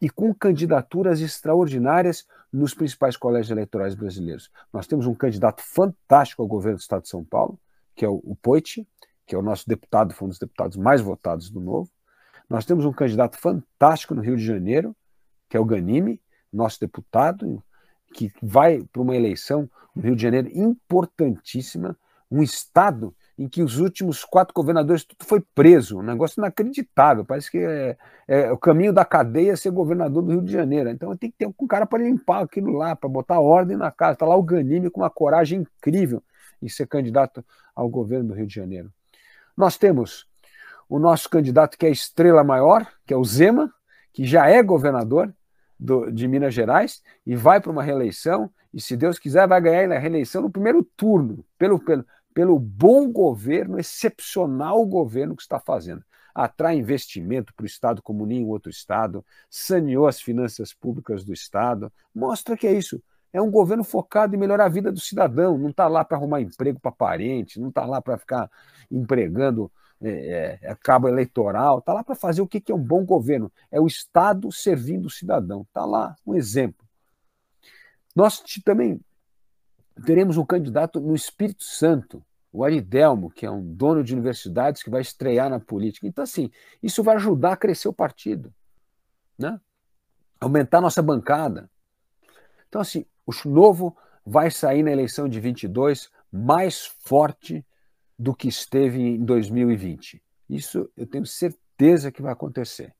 e 0.00 0.08
com 0.08 0.34
candidaturas 0.34 1.20
extraordinárias 1.20 2.24
nos 2.52 2.74
principais 2.74 3.16
colégios 3.16 3.50
eleitorais 3.50 3.94
brasileiros. 3.94 4.50
Nós 4.72 4.86
temos 4.86 5.06
um 5.06 5.14
candidato 5.14 5.62
fantástico 5.62 6.42
ao 6.42 6.48
governo 6.48 6.78
do 6.78 6.80
Estado 6.80 7.02
de 7.02 7.08
São 7.08 7.24
Paulo, 7.24 7.58
que 7.94 8.04
é 8.04 8.08
o, 8.08 8.20
o 8.24 8.36
Poit, 8.36 8.86
que 9.26 9.34
é 9.34 9.38
o 9.38 9.42
nosso 9.42 9.68
deputado, 9.68 10.12
foi 10.12 10.26
um 10.26 10.30
dos 10.30 10.38
deputados 10.38 10.76
mais 10.76 11.00
votados 11.00 11.50
do 11.50 11.60
Novo. 11.60 11.90
Nós 12.48 12.64
temos 12.64 12.84
um 12.84 12.92
candidato 12.92 13.38
fantástico 13.38 14.14
no 14.14 14.22
Rio 14.22 14.36
de 14.36 14.44
Janeiro, 14.44 14.96
que 15.48 15.56
é 15.56 15.60
o 15.60 15.64
Ganime, 15.64 16.20
nosso 16.52 16.80
deputado, 16.80 17.62
que 18.12 18.32
vai 18.42 18.82
para 18.92 19.02
uma 19.02 19.14
eleição 19.14 19.70
no 19.94 20.02
Rio 20.02 20.16
de 20.16 20.22
Janeiro 20.22 20.48
importantíssima, 20.52 21.96
um 22.30 22.42
estado 22.42 23.14
em 23.38 23.48
que 23.48 23.62
os 23.62 23.78
últimos 23.78 24.24
quatro 24.24 24.52
governadores 24.54 25.04
tudo 25.04 25.24
foi 25.24 25.40
preso, 25.54 25.98
um 25.98 26.02
negócio 26.02 26.40
inacreditável. 26.40 27.24
Parece 27.24 27.50
que 27.50 27.58
é, 27.58 27.96
é 28.28 28.52
o 28.52 28.58
caminho 28.58 28.92
da 28.92 29.04
cadeia 29.04 29.56
ser 29.56 29.70
governador 29.70 30.22
do 30.22 30.32
Rio 30.32 30.42
de 30.42 30.52
Janeiro. 30.52 30.90
Então 30.90 31.16
tem 31.16 31.30
que 31.30 31.38
ter 31.38 31.46
um 31.46 31.66
cara 31.66 31.86
para 31.86 32.02
limpar 32.02 32.42
aquilo 32.42 32.72
lá, 32.72 32.94
para 32.94 33.08
botar 33.08 33.40
ordem 33.40 33.76
na 33.76 33.90
casa. 33.90 34.12
Está 34.12 34.26
lá 34.26 34.36
o 34.36 34.42
Ganime 34.42 34.90
com 34.90 35.00
uma 35.00 35.10
coragem 35.10 35.60
incrível 35.60 36.22
em 36.62 36.68
ser 36.68 36.86
candidato 36.86 37.44
ao 37.74 37.88
governo 37.88 38.28
do 38.28 38.34
Rio 38.34 38.46
de 38.46 38.54
Janeiro. 38.54 38.92
Nós 39.56 39.78
temos 39.78 40.26
o 40.88 40.98
nosso 40.98 41.30
candidato 41.30 41.78
que 41.78 41.86
é 41.86 41.88
a 41.88 41.92
estrela 41.92 42.44
maior, 42.44 42.86
que 43.06 43.14
é 43.14 43.16
o 43.16 43.24
Zema, 43.24 43.72
que 44.12 44.26
já 44.26 44.48
é 44.48 44.62
governador 44.62 45.32
do, 45.78 46.10
de 46.10 46.28
Minas 46.28 46.52
Gerais 46.52 47.02
e 47.24 47.34
vai 47.34 47.60
para 47.60 47.70
uma 47.70 47.82
reeleição. 47.82 48.50
E 48.72 48.80
se 48.80 48.96
Deus 48.96 49.18
quiser, 49.18 49.48
vai 49.48 49.60
ganhar 49.60 49.90
a 49.92 49.98
reeleição 49.98 50.42
no 50.42 50.50
primeiro 50.50 50.84
turno, 50.96 51.44
pelo, 51.58 51.78
pelo, 51.78 52.04
pelo 52.32 52.58
bom 52.58 53.10
governo, 53.10 53.78
excepcional 53.78 54.84
governo 54.86 55.36
que 55.36 55.42
está 55.42 55.58
fazendo. 55.58 56.04
Atrai 56.34 56.76
investimento 56.76 57.52
para 57.54 57.64
o 57.64 57.66
Estado 57.66 58.00
como 58.02 58.24
nenhum 58.24 58.48
outro 58.48 58.70
Estado, 58.70 59.24
saneou 59.48 60.06
as 60.06 60.20
finanças 60.20 60.72
públicas 60.72 61.24
do 61.24 61.32
Estado, 61.32 61.92
mostra 62.14 62.56
que 62.56 62.66
é 62.66 62.72
isso. 62.72 63.02
É 63.32 63.40
um 63.40 63.50
governo 63.50 63.84
focado 63.84 64.34
em 64.34 64.38
melhorar 64.38 64.66
a 64.66 64.68
vida 64.68 64.90
do 64.90 65.00
cidadão, 65.00 65.56
não 65.56 65.70
está 65.70 65.86
lá 65.86 66.04
para 66.04 66.16
arrumar 66.16 66.40
emprego 66.40 66.80
para 66.80 66.90
parente, 66.90 67.60
não 67.60 67.68
está 67.68 67.84
lá 67.84 68.00
para 68.00 68.18
ficar 68.18 68.50
empregando 68.90 69.70
é, 70.02 70.58
é, 70.62 70.74
cabo 70.76 71.08
eleitoral, 71.08 71.78
está 71.78 71.92
lá 71.92 72.02
para 72.02 72.14
fazer 72.14 72.40
o 72.40 72.46
que, 72.46 72.60
que 72.60 72.72
é 72.72 72.74
um 72.74 72.82
bom 72.82 73.04
governo. 73.04 73.52
É 73.70 73.80
o 73.80 73.86
Estado 73.86 74.50
servindo 74.50 75.06
o 75.06 75.10
cidadão. 75.10 75.62
Está 75.62 75.84
lá 75.84 76.16
um 76.26 76.34
exemplo. 76.34 76.86
Nós 78.16 78.42
também 78.64 79.00
teremos 80.04 80.36
um 80.36 80.44
candidato 80.44 81.00
no 81.00 81.14
Espírito 81.14 81.64
Santo, 81.64 82.24
o 82.52 82.64
Aridelmo, 82.64 83.30
que 83.30 83.46
é 83.46 83.50
um 83.50 83.62
dono 83.62 84.02
de 84.02 84.12
universidades 84.12 84.82
que 84.82 84.90
vai 84.90 85.00
estrear 85.00 85.48
na 85.48 85.60
política. 85.60 86.06
Então, 86.06 86.24
assim, 86.24 86.50
isso 86.82 87.02
vai 87.02 87.16
ajudar 87.16 87.52
a 87.52 87.56
crescer 87.56 87.88
o 87.88 87.92
partido, 87.92 88.52
né? 89.38 89.60
aumentar 90.40 90.80
nossa 90.80 91.02
bancada. 91.02 91.70
Então, 92.68 92.80
assim, 92.80 93.04
o 93.26 93.32
novo 93.48 93.96
vai 94.24 94.50
sair 94.50 94.82
na 94.82 94.90
eleição 94.90 95.28
de 95.28 95.38
22 95.38 96.10
mais 96.32 96.86
forte 96.86 97.64
do 98.18 98.34
que 98.34 98.48
esteve 98.48 99.00
em 99.00 99.24
2020. 99.24 100.22
Isso 100.48 100.90
eu 100.96 101.06
tenho 101.06 101.26
certeza 101.26 102.10
que 102.10 102.22
vai 102.22 102.32
acontecer. 102.32 102.94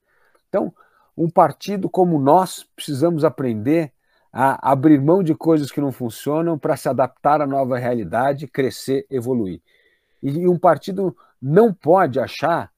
Então, 0.49 0.75
um 1.17 1.29
partido 1.29 1.89
como 1.89 2.19
nós 2.19 2.65
precisamos 2.75 3.25
aprender 3.25 3.93
a 4.33 4.71
abrir 4.71 5.01
mão 5.01 5.23
de 5.23 5.35
coisas 5.35 5.71
que 5.71 5.81
não 5.81 5.91
funcionam 5.91 6.59
para 6.59 6.77
se 6.77 6.89
adaptar 6.89 7.41
à 7.41 7.47
nova 7.47 7.79
realidade, 7.79 8.47
crescer, 8.47 9.07
evoluir. 9.11 9.61
E 10.23 10.47
um 10.47 10.59
partido 10.59 11.17
não 11.41 11.73
pode 11.73 12.21
achar 12.21 12.71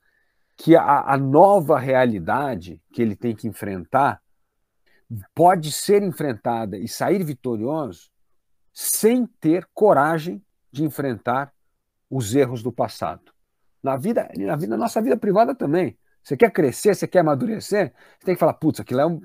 que 0.57 0.77
a, 0.77 1.13
a 1.13 1.17
nova 1.17 1.79
realidade 1.79 2.81
que 2.93 3.03
ele 3.03 3.17
tem 3.17 3.35
que 3.35 3.49
enfrentar 3.49 4.23
pode 5.35 5.71
ser 5.71 6.03
enfrentada 6.03 6.79
e 6.79 6.89
sair 6.89 7.23
vitorioso 7.23 8.11
sem 8.73 9.27
ter 9.27 9.69
coragem 9.75 10.43
de 10.71 10.85
enfrentar 10.85 11.53
os 12.09 12.35
erros 12.35 12.63
do 12.63 12.73
passado. 12.73 13.33
Na 13.83 13.97
vida, 13.97 14.31
na 14.39 14.57
vida, 14.57 14.71
na 14.71 14.77
nossa 14.77 15.03
vida 15.03 15.17
privada 15.17 15.55
também. 15.55 15.99
Você 16.23 16.37
quer 16.37 16.51
crescer, 16.51 16.95
você 16.95 17.07
quer 17.07 17.19
amadurecer, 17.19 17.93
você 18.19 18.27
tem 18.27 18.35
que 18.35 18.39
falar, 18.39 18.55
putz, 18.55 18.81
aquilo 18.81 19.01
é 19.01 19.07
um 19.07 19.21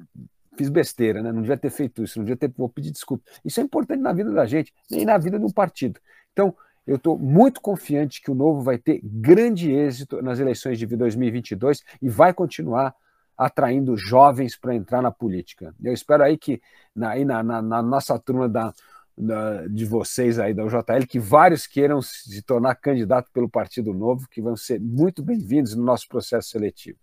fiz 0.58 0.70
besteira, 0.70 1.22
né? 1.22 1.32
não 1.32 1.42
devia 1.42 1.58
ter 1.58 1.70
feito 1.70 2.04
isso, 2.04 2.18
não 2.20 2.26
devia 2.26 2.38
ter, 2.38 2.52
vou 2.58 2.68
pedir 2.68 2.92
desculpa. 2.92 3.24
Isso 3.46 3.60
é 3.60 3.64
importante 3.64 4.02
na 4.02 4.12
vida 4.12 4.32
da 4.32 4.46
gente, 4.46 4.74
nem 4.90 5.06
na 5.06 5.18
vida 5.18 5.38
de 5.38 5.46
um 5.46 5.52
partido. 5.52 6.00
Então, 6.34 6.56
eu 6.86 6.96
estou 6.96 7.18
muito 7.18 7.62
confiante 7.62 8.22
que 8.22 8.32
o 8.32 8.36
Novo 8.36 8.62
vai 8.62 8.78
ter 8.78 9.02
grande 9.04 9.72
êxito 9.72 10.22
nas 10.22 10.40
eleições 10.40 10.80
de 10.80 10.86
2022 10.86 11.84
e 12.02 12.10
vai 12.10 12.34
continuar 12.34 12.96
atraindo 13.38 13.96
jovens 13.96 14.56
para 14.56 14.74
entrar 14.74 15.02
na 15.02 15.12
política. 15.12 15.76
Eu 15.84 15.94
espero 15.94 16.24
aí 16.24 16.38
que 16.38 16.62
na, 16.96 17.12
aí 17.12 17.24
na, 17.24 17.44
na, 17.44 17.62
na 17.62 17.82
nossa 17.82 18.18
turma 18.18 18.50
da, 18.50 18.74
da, 19.18 19.68
de 19.68 19.86
vocês 19.86 20.40
aí 20.40 20.54
da 20.54 20.64
UJL, 20.64 21.06
que 21.08 21.20
vários 21.20 21.68
queiram 21.68 22.02
se 22.02 22.42
tornar 22.42 22.76
candidato 22.76 23.30
pelo 23.32 23.50
Partido 23.50 23.94
Novo, 23.94 24.28
que 24.30 24.42
vão 24.42 24.56
ser 24.56 24.80
muito 24.80 25.22
bem-vindos 25.22 25.76
no 25.76 25.84
nosso 25.84 26.08
processo 26.08 26.50
seletivo. 26.50 26.98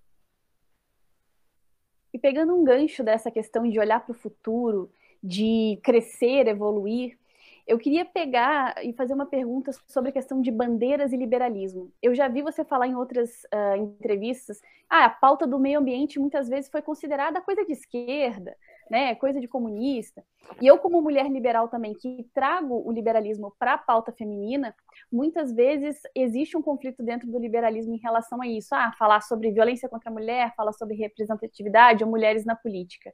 E 2.14 2.18
pegando 2.18 2.54
um 2.54 2.62
gancho 2.62 3.02
dessa 3.02 3.28
questão 3.28 3.68
de 3.68 3.76
olhar 3.80 3.98
para 3.98 4.12
o 4.12 4.14
futuro, 4.14 4.88
de 5.20 5.80
crescer, 5.82 6.46
evoluir, 6.46 7.18
eu 7.66 7.76
queria 7.76 8.04
pegar 8.04 8.74
e 8.84 8.92
fazer 8.92 9.14
uma 9.14 9.26
pergunta 9.26 9.72
sobre 9.88 10.10
a 10.10 10.12
questão 10.12 10.40
de 10.40 10.50
bandeiras 10.50 11.12
e 11.12 11.16
liberalismo. 11.16 11.90
Eu 12.00 12.14
já 12.14 12.28
vi 12.28 12.40
você 12.40 12.62
falar 12.62 12.86
em 12.86 12.94
outras 12.94 13.44
uh, 13.44 13.76
entrevistas, 13.76 14.62
ah, 14.88 15.06
a 15.06 15.10
pauta 15.10 15.44
do 15.44 15.58
meio 15.58 15.80
ambiente 15.80 16.20
muitas 16.20 16.48
vezes 16.48 16.70
foi 16.70 16.82
considerada 16.82 17.40
coisa 17.40 17.64
de 17.64 17.72
esquerda, 17.72 18.56
né, 18.90 19.14
coisa 19.14 19.40
de 19.40 19.48
comunista. 19.48 20.24
E 20.60 20.66
eu, 20.66 20.78
como 20.78 21.00
mulher 21.00 21.30
liberal 21.30 21.68
também, 21.68 21.94
que 21.94 22.28
trago 22.34 22.82
o 22.86 22.92
liberalismo 22.92 23.54
para 23.58 23.74
a 23.74 23.78
pauta 23.78 24.12
feminina, 24.12 24.74
muitas 25.10 25.52
vezes 25.52 26.00
existe 26.14 26.56
um 26.56 26.62
conflito 26.62 27.02
dentro 27.02 27.30
do 27.30 27.38
liberalismo 27.38 27.94
em 27.94 28.00
relação 28.00 28.40
a 28.42 28.46
isso. 28.46 28.74
Ah, 28.74 28.92
falar 28.98 29.20
sobre 29.20 29.50
violência 29.50 29.88
contra 29.88 30.10
a 30.10 30.12
mulher, 30.12 30.54
falar 30.56 30.72
sobre 30.72 30.96
representatividade 30.96 32.04
ou 32.04 32.10
mulheres 32.10 32.44
na 32.44 32.54
política. 32.54 33.12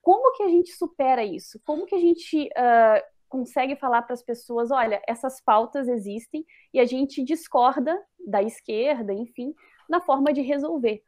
Como 0.00 0.32
que 0.36 0.42
a 0.42 0.48
gente 0.48 0.72
supera 0.72 1.24
isso? 1.24 1.60
Como 1.64 1.86
que 1.86 1.94
a 1.94 2.00
gente 2.00 2.48
uh, 2.48 3.12
consegue 3.28 3.76
falar 3.76 4.02
para 4.02 4.12
as 4.12 4.22
pessoas, 4.22 4.70
olha, 4.70 5.00
essas 5.08 5.40
pautas 5.40 5.88
existem 5.88 6.44
e 6.74 6.78
a 6.78 6.84
gente 6.84 7.22
discorda 7.22 7.98
da 8.26 8.42
esquerda, 8.42 9.12
enfim, 9.14 9.54
na 9.88 10.00
forma 10.00 10.32
de 10.32 10.42
resolver. 10.42 11.02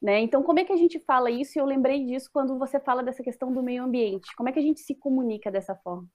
Né? 0.00 0.20
Então, 0.20 0.42
como 0.42 0.60
é 0.60 0.64
que 0.64 0.72
a 0.72 0.76
gente 0.76 0.98
fala 1.00 1.30
isso? 1.30 1.58
E 1.58 1.60
eu 1.60 1.64
lembrei 1.64 2.04
disso 2.04 2.28
quando 2.32 2.58
você 2.58 2.78
fala 2.78 3.02
dessa 3.02 3.22
questão 3.22 3.52
do 3.52 3.62
meio 3.62 3.82
ambiente. 3.82 4.34
Como 4.36 4.48
é 4.48 4.52
que 4.52 4.58
a 4.58 4.62
gente 4.62 4.80
se 4.80 4.94
comunica 4.94 5.50
dessa 5.50 5.74
forma? 5.74 6.06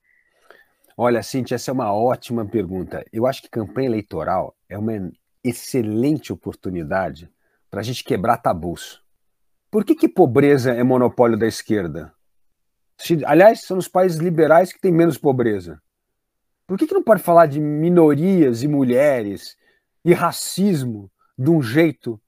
Olha, 0.95 1.23
Cintia, 1.23 1.55
essa 1.55 1.71
é 1.71 1.73
uma 1.73 1.93
ótima 1.93 2.45
pergunta. 2.45 3.03
Eu 3.11 3.25
acho 3.25 3.41
que 3.41 3.49
campanha 3.49 3.87
eleitoral 3.87 4.55
é 4.69 4.77
uma 4.77 5.11
excelente 5.43 6.31
oportunidade 6.31 7.29
para 7.69 7.79
a 7.79 7.83
gente 7.83 8.03
quebrar 8.03 8.37
tabus. 8.37 9.01
Por 9.71 9.85
que, 9.85 9.95
que 9.95 10.07
pobreza 10.07 10.73
é 10.73 10.83
monopólio 10.83 11.39
da 11.39 11.47
esquerda? 11.47 12.13
Aliás, 13.25 13.61
são 13.61 13.77
os 13.77 13.87
países 13.87 14.19
liberais 14.19 14.71
que 14.71 14.79
têm 14.79 14.91
menos 14.91 15.17
pobreza. 15.17 15.81
Por 16.67 16.77
que, 16.77 16.85
que 16.85 16.93
não 16.93 17.03
pode 17.03 17.23
falar 17.23 17.47
de 17.47 17.59
minorias 17.59 18.63
e 18.63 18.67
mulheres 18.67 19.57
e 20.05 20.13
racismo 20.13 21.09
de 21.37 21.49
um 21.49 21.61
jeito 21.61 22.21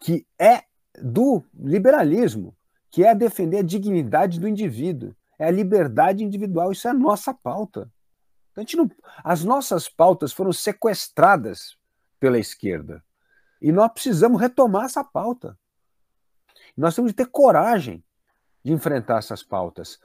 que 0.00 0.26
é 0.38 0.62
do 1.02 1.44
liberalismo, 1.54 2.56
que 2.90 3.04
é 3.04 3.14
defender 3.14 3.58
a 3.58 3.62
dignidade 3.62 4.40
do 4.40 4.48
indivíduo, 4.48 5.14
é 5.38 5.46
a 5.46 5.50
liberdade 5.50 6.24
individual. 6.24 6.72
Isso 6.72 6.88
é 6.88 6.90
a 6.90 6.94
nossa 6.94 7.34
pauta. 7.34 7.90
A 8.56 8.60
gente 8.60 8.76
não, 8.76 8.90
as 9.22 9.44
nossas 9.44 9.88
pautas 9.88 10.32
foram 10.32 10.52
sequestradas 10.52 11.76
pela 12.18 12.38
esquerda. 12.38 13.04
E 13.60 13.70
nós 13.70 13.92
precisamos 13.92 14.40
retomar 14.40 14.86
essa 14.86 15.04
pauta. 15.04 15.58
Nós 16.76 16.94
temos 16.94 17.10
de 17.10 17.16
ter 17.16 17.26
coragem 17.26 18.02
de 18.64 18.72
enfrentar 18.72 19.18
essas 19.18 19.42
pautas. 19.42 19.98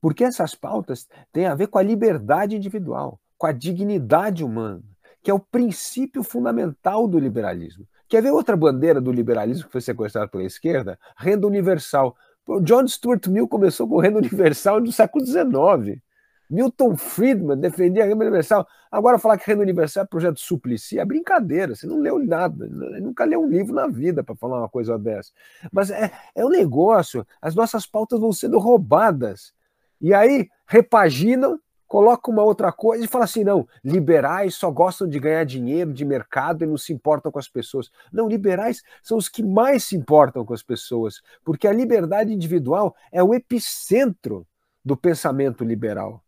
Porque 0.00 0.24
essas 0.24 0.54
pautas 0.54 1.08
têm 1.32 1.46
a 1.46 1.54
ver 1.54 1.68
com 1.68 1.78
a 1.78 1.82
liberdade 1.82 2.54
individual, 2.54 3.18
com 3.38 3.46
a 3.46 3.52
dignidade 3.52 4.44
humana, 4.44 4.82
que 5.22 5.30
é 5.30 5.34
o 5.34 5.40
princípio 5.40 6.22
fundamental 6.22 7.08
do 7.08 7.18
liberalismo. 7.18 7.88
Quer 8.08 8.22
ver 8.22 8.30
outra 8.30 8.56
bandeira 8.56 9.00
do 9.00 9.10
liberalismo 9.10 9.66
que 9.66 9.72
foi 9.72 9.80
sequestrada 9.80 10.28
pela 10.28 10.44
esquerda? 10.44 10.98
Renda 11.16 11.46
universal. 11.46 12.16
O 12.46 12.60
John 12.60 12.86
Stuart 12.86 13.26
Mill 13.28 13.48
começou 13.48 13.88
com 13.88 13.98
renda 13.98 14.18
universal 14.18 14.80
no 14.80 14.92
século 14.92 15.24
XIX. 15.24 16.00
Milton 16.48 16.96
Friedman 16.96 17.58
defendia 17.58 18.04
a 18.04 18.06
renda 18.06 18.22
universal. 18.22 18.66
Agora 18.90 19.18
falar 19.18 19.38
que 19.38 19.46
renda 19.46 19.62
universal 19.62 20.04
é 20.04 20.06
projeto 20.06 20.38
Suplicy 20.38 20.98
é 20.98 21.04
brincadeira. 21.04 21.74
Você 21.74 21.86
não 21.86 21.98
leu 21.98 22.18
nada, 22.18 22.66
nunca 23.00 23.24
leu 23.24 23.42
um 23.42 23.48
livro 23.48 23.74
na 23.74 23.86
vida 23.86 24.22
para 24.22 24.36
falar 24.36 24.58
uma 24.58 24.68
coisa 24.68 24.98
dessa. 24.98 25.32
Mas 25.72 25.90
é, 25.90 26.12
é 26.34 26.44
um 26.44 26.50
negócio. 26.50 27.26
As 27.40 27.54
nossas 27.54 27.86
pautas 27.86 28.20
vão 28.20 28.32
sendo 28.32 28.58
roubadas. 28.58 29.52
E 30.00 30.12
aí 30.12 30.48
repaginam 30.66 31.58
coloca 31.94 32.28
uma 32.28 32.42
outra 32.42 32.72
coisa 32.72 33.04
e 33.04 33.08
fala 33.08 33.22
assim: 33.22 33.44
não, 33.44 33.68
liberais 33.84 34.56
só 34.56 34.68
gostam 34.68 35.06
de 35.06 35.16
ganhar 35.20 35.44
dinheiro 35.44 35.92
de 35.92 36.04
mercado 36.04 36.64
e 36.64 36.66
não 36.66 36.76
se 36.76 36.92
importam 36.92 37.30
com 37.30 37.38
as 37.38 37.48
pessoas. 37.48 37.88
Não, 38.12 38.26
liberais 38.26 38.82
são 39.00 39.16
os 39.16 39.28
que 39.28 39.44
mais 39.44 39.84
se 39.84 39.94
importam 39.94 40.44
com 40.44 40.52
as 40.52 40.60
pessoas, 40.60 41.22
porque 41.44 41.68
a 41.68 41.72
liberdade 41.72 42.32
individual 42.32 42.96
é 43.12 43.22
o 43.22 43.32
epicentro 43.32 44.44
do 44.84 44.96
pensamento 44.96 45.62
liberal. 45.62 46.20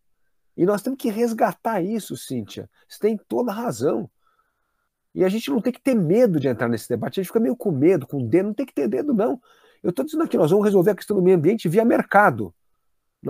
E 0.57 0.65
nós 0.65 0.83
temos 0.83 1.01
que 1.01 1.11
resgatar 1.11 1.83
isso, 1.83 2.17
Cíntia. 2.17 2.71
Você 2.89 3.01
tem 3.01 3.19
toda 3.27 3.51
a 3.51 3.55
razão. 3.55 4.09
E 5.13 5.25
a 5.25 5.29
gente 5.29 5.51
não 5.51 5.61
tem 5.61 5.73
que 5.73 5.83
ter 5.83 5.97
medo 5.97 6.39
de 6.39 6.47
entrar 6.47 6.69
nesse 6.69 6.89
debate. 6.89 7.19
A 7.19 7.23
gente 7.25 7.31
fica 7.31 7.41
meio 7.41 7.57
com 7.57 7.73
medo, 7.73 8.07
com 8.07 8.25
dedo. 8.25 8.47
Não 8.47 8.55
tem 8.55 8.67
que 8.67 8.73
ter 8.73 8.87
dedo, 8.87 9.13
não. 9.13 9.41
Eu 9.83 9.91
estou 9.91 10.05
dizendo 10.05 10.23
aqui, 10.23 10.37
nós 10.37 10.53
vamos 10.53 10.65
resolver 10.65 10.93
a 10.93 10.95
questão 10.95 11.17
do 11.17 11.23
meio 11.23 11.37
ambiente 11.37 11.69
via 11.69 11.85
mercado. 11.85 12.55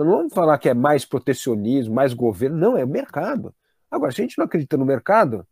Não 0.05 0.17
vamos 0.17 0.33
falar 0.33 0.57
que 0.57 0.69
é 0.69 0.73
mais 0.73 1.05
protecionismo, 1.05 1.95
mais 1.95 2.13
governo. 2.13 2.57
Não, 2.57 2.77
é 2.77 2.85
mercado. 2.85 3.53
Agora, 3.89 4.11
se 4.11 4.21
a 4.21 4.23
gente 4.23 4.37
não 4.37 4.45
acredita 4.45 4.77
no 4.77 4.85
mercado, 4.85 5.45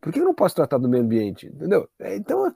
por 0.00 0.12
que 0.12 0.20
eu 0.20 0.24
não 0.24 0.34
posso 0.34 0.54
tratar 0.54 0.78
do 0.78 0.88
meio 0.88 1.02
ambiente? 1.02 1.46
Entendeu? 1.46 1.88
É, 1.98 2.16
então, 2.16 2.54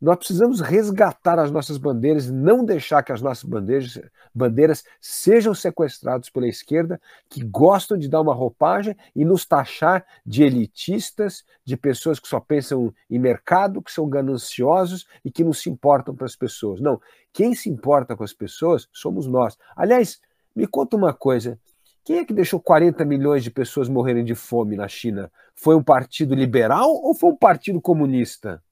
nós 0.00 0.18
precisamos 0.18 0.60
resgatar 0.60 1.38
as 1.38 1.50
nossas 1.50 1.78
bandeiras, 1.78 2.30
não 2.30 2.62
deixar 2.62 3.02
que 3.02 3.10
as 3.10 3.22
nossas 3.22 3.44
bandeiras, 3.44 3.98
bandeiras 4.34 4.84
sejam 5.00 5.54
sequestradas 5.54 6.28
pela 6.28 6.46
esquerda, 6.46 7.00
que 7.30 7.42
gostam 7.42 7.96
de 7.96 8.06
dar 8.06 8.20
uma 8.20 8.34
roupagem 8.34 8.94
e 9.14 9.24
nos 9.24 9.46
taxar 9.46 10.04
de 10.26 10.42
elitistas, 10.42 11.42
de 11.64 11.76
pessoas 11.76 12.20
que 12.20 12.28
só 12.28 12.38
pensam 12.38 12.92
em 13.08 13.18
mercado, 13.18 13.80
que 13.80 13.90
são 13.90 14.06
gananciosos 14.06 15.06
e 15.24 15.30
que 15.30 15.42
não 15.42 15.54
se 15.54 15.70
importam 15.70 16.14
para 16.14 16.26
as 16.26 16.36
pessoas. 16.36 16.80
Não, 16.82 17.00
quem 17.32 17.54
se 17.54 17.70
importa 17.70 18.14
com 18.14 18.24
as 18.24 18.34
pessoas 18.34 18.86
somos 18.92 19.26
nós. 19.26 19.56
Aliás, 19.74 20.20
me 20.56 20.66
conta 20.66 20.96
uma 20.96 21.12
coisa. 21.12 21.60
Quem 22.02 22.18
é 22.18 22.24
que 22.24 22.32
deixou 22.32 22.58
40 22.58 23.04
milhões 23.04 23.44
de 23.44 23.50
pessoas 23.50 23.88
morrerem 23.88 24.24
de 24.24 24.34
fome 24.34 24.76
na 24.76 24.88
China? 24.88 25.30
Foi 25.54 25.76
um 25.76 25.82
partido 25.82 26.34
liberal 26.34 26.90
ou 26.90 27.14
foi 27.14 27.30
um 27.30 27.36
partido 27.36 27.80
comunista? 27.80 28.62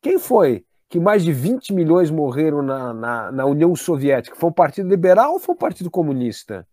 Quem 0.00 0.18
foi 0.18 0.64
que 0.88 0.98
mais 0.98 1.22
de 1.22 1.32
20 1.32 1.72
milhões 1.72 2.10
morreram 2.10 2.60
na, 2.60 2.92
na, 2.92 3.32
na 3.32 3.46
União 3.46 3.74
Soviética? 3.76 4.36
Foi 4.36 4.50
o 4.50 4.52
Partido 4.52 4.88
Liberal 4.88 5.34
ou 5.34 5.38
foi 5.38 5.54
o 5.54 5.58
Partido 5.58 5.90
Comunista? 5.90 6.66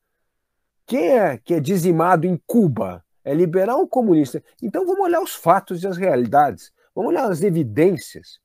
Quem 0.85 1.17
é 1.17 1.37
que 1.37 1.53
é 1.53 1.59
dizimado 1.59 2.25
em 2.25 2.41
Cuba? 2.47 3.05
É 3.23 3.33
liberal 3.33 3.79
ou 3.79 3.87
comunista? 3.87 4.43
Então 4.61 4.85
vamos 4.85 5.01
olhar 5.01 5.21
os 5.21 5.35
fatos 5.35 5.83
e 5.83 5.87
as 5.87 5.95
realidades. 5.95 6.71
Vamos 6.95 7.11
olhar 7.11 7.29
as 7.29 7.43
evidências 7.43 8.39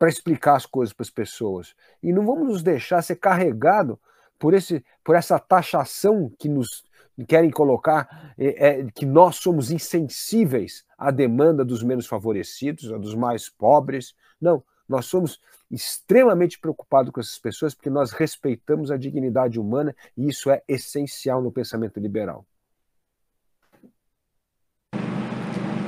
para 0.00 0.08
explicar 0.08 0.56
as 0.56 0.64
coisas 0.64 0.94
para 0.94 1.02
as 1.02 1.10
pessoas. 1.10 1.74
E 2.02 2.10
não 2.10 2.24
vamos 2.24 2.48
nos 2.48 2.62
deixar 2.62 3.02
ser 3.02 3.16
carregado 3.16 4.00
por, 4.38 4.54
esse, 4.54 4.82
por 5.04 5.14
essa 5.14 5.38
taxação 5.38 6.32
que 6.38 6.48
nos 6.48 6.82
querem 7.28 7.50
colocar 7.50 8.32
é, 8.38 8.68
é, 8.68 8.90
que 8.94 9.04
nós 9.04 9.36
somos 9.36 9.70
insensíveis 9.70 10.86
à 10.96 11.10
demanda 11.10 11.62
dos 11.66 11.82
menos 11.82 12.06
favorecidos, 12.06 12.84
dos 12.98 13.14
mais 13.14 13.50
pobres. 13.50 14.14
Não, 14.40 14.64
nós 14.88 15.04
somos 15.04 15.38
extremamente 15.70 16.58
preocupados 16.58 17.12
com 17.12 17.20
essas 17.20 17.38
pessoas 17.38 17.74
porque 17.74 17.90
nós 17.90 18.10
respeitamos 18.10 18.90
a 18.90 18.96
dignidade 18.96 19.60
humana 19.60 19.94
e 20.16 20.30
isso 20.30 20.50
é 20.50 20.62
essencial 20.66 21.42
no 21.42 21.52
pensamento 21.52 22.00
liberal. 22.00 22.46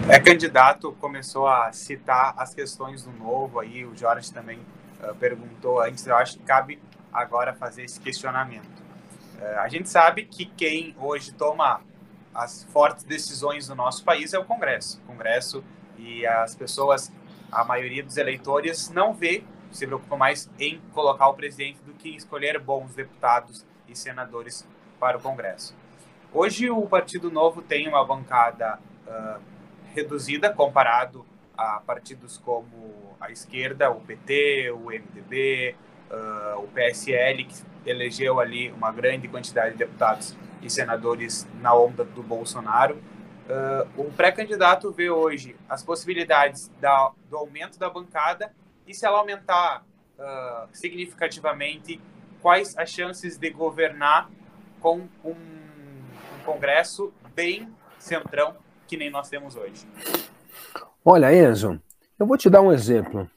É 0.09 0.19
candidato 0.19 0.93
começou 1.01 1.47
a 1.47 1.73
citar 1.73 2.35
as 2.37 2.55
questões 2.55 3.05
do 3.05 3.13
novo 3.13 3.61
aí, 3.61 3.85
o 3.85 3.97
Jorge 3.97 4.33
também 4.33 4.59
uh, 5.01 5.15
perguntou 5.15 5.81
antes, 5.81 6.07
eu 6.07 6.17
acho 6.17 6.39
que 6.39 6.45
cabe 6.45 6.79
agora 7.13 7.55
fazer 7.55 7.85
esse 7.85 8.01
questionamento. 8.01 8.83
É, 9.41 9.57
a 9.59 9.69
gente 9.69 9.89
sabe 9.89 10.25
que 10.25 10.47
quem 10.47 10.95
hoje 10.99 11.33
toma 11.33 11.81
as 12.35 12.65
fortes 12.65 13.05
decisões 13.05 13.69
no 13.69 13.75
nosso 13.75 14.05
país 14.05 14.33
é 14.33 14.39
o 14.39 14.45
Congresso. 14.45 15.01
O 15.05 15.07
Congresso 15.09 15.65
e 15.99 16.27
as 16.27 16.55
pessoas, 16.55 17.13
a 17.51 17.65
maioria 17.65 18.03
dos 18.03 18.17
eleitores, 18.17 18.89
não 18.91 19.13
vê, 19.13 19.45
se 19.71 19.87
preocupa 19.87 20.17
mais 20.17 20.51
em 20.59 20.81
colocar 20.93 21.29
o 21.29 21.35
presidente 21.35 21.79
do 21.83 21.93
que 21.93 22.11
escolher 22.11 22.59
bons 22.59 22.95
deputados 22.95 23.65
e 23.89 23.97
senadores 23.97 24.67
para 24.99 25.19
o 25.19 25.21
Congresso. 25.21 25.75
Hoje 26.33 26.71
o 26.71 26.87
Partido 26.87 27.31
Novo 27.31 27.61
tem 27.61 27.89
uma 27.89 28.05
bancada 28.05 28.79
uh, 29.07 29.52
reduzida 29.95 30.53
comparado 30.53 31.25
a 31.57 31.81
partidos 31.81 32.39
como 32.39 33.17
a 33.21 33.31
esquerda, 33.31 33.91
o 33.91 34.01
PT, 34.01 34.71
o 34.73 34.91
MDB, 34.91 35.77
uh, 36.11 36.61
o 36.61 36.69
PSL, 36.69 37.45
que 37.45 37.63
elegeu 37.87 38.41
ali 38.41 38.71
uma 38.73 38.91
grande 38.91 39.29
quantidade 39.29 39.73
de 39.73 39.79
deputados 39.79 40.37
e 40.61 40.71
senadores 40.71 41.47
na 41.61 41.75
onda 41.75 42.05
do 42.05 42.23
Bolsonaro. 42.23 42.97
Uh, 42.97 44.03
o 44.03 44.13
pré-candidato 44.13 44.91
vê 44.93 45.11
hoje 45.11 45.57
as 45.69 45.83
possibilidades 45.83 46.71
da, 46.81 47.13
do 47.29 47.37
aumento 47.37 47.79
da 47.79 47.91
bancada 47.91 48.53
e 48.87 48.95
se 48.95 49.05
ela 49.05 49.19
aumentar 49.19 49.85
uh, 50.19 50.69
significativamente, 50.73 52.01
quais 52.41 52.77
as 52.77 52.91
chances 52.91 53.37
de 53.37 53.51
governar 53.51 54.31
com 54.81 55.09
um, 55.25 55.31
um 55.31 56.45
Congresso 56.45 57.13
bem 57.35 57.73
centrão 57.99 58.57
que 58.87 58.97
nem 58.97 59.11
nós 59.11 59.29
temos 59.29 59.57
hoje. 59.57 59.87
Olha, 61.05 61.35
Enzo, 61.35 61.81
eu 62.19 62.27
vou 62.27 62.37
te 62.37 62.49
dar 62.49 62.61
um 62.61 62.73
exemplo. 62.73 63.29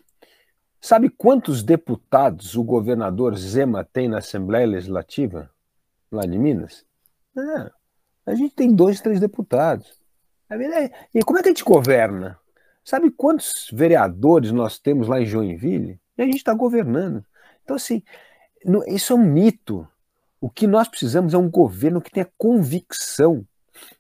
Sabe 0.80 1.10
quantos 1.10 1.64
deputados 1.64 2.56
o 2.56 2.64
governador 2.64 3.36
Zema 3.36 3.84
tem 3.84 4.08
na 4.08 4.20
Assembleia 4.20 4.68
Legislativa 4.68 5.50
lá 6.12 6.26
de 6.26 6.38
Minas? 6.38 6.86
É, 7.36 7.72
a 8.26 8.36
gente 8.36 8.54
tem 8.54 8.74
dois, 8.74 9.02
três 9.02 9.20
deputados. 9.20 10.00
E 11.14 11.24
como 11.24 11.40
é 11.40 11.42
que 11.42 11.50
a 11.50 11.52
gente 11.52 11.64
governa? 11.64 12.40
Sabe 12.84 13.10
quantos 13.10 13.68
vereadores 13.74 14.52
nós 14.52 14.78
temos 14.78 15.08
lá 15.08 15.20
em 15.20 15.26
Joinville? 15.26 16.00
E 16.16 16.22
a 16.22 16.26
gente 16.26 16.38
está 16.38 16.54
governando. 16.54 17.26
Então, 17.64 17.76
assim, 17.76 18.04
isso 18.88 19.14
é 19.14 19.16
um 19.16 19.26
mito. 19.26 19.88
O 20.40 20.50
que 20.50 20.68
nós 20.68 20.88
precisamos 20.88 21.34
é 21.34 21.38
um 21.38 21.50
governo 21.50 22.00
que 22.00 22.12
tenha 22.12 22.30
convicção 22.38 23.46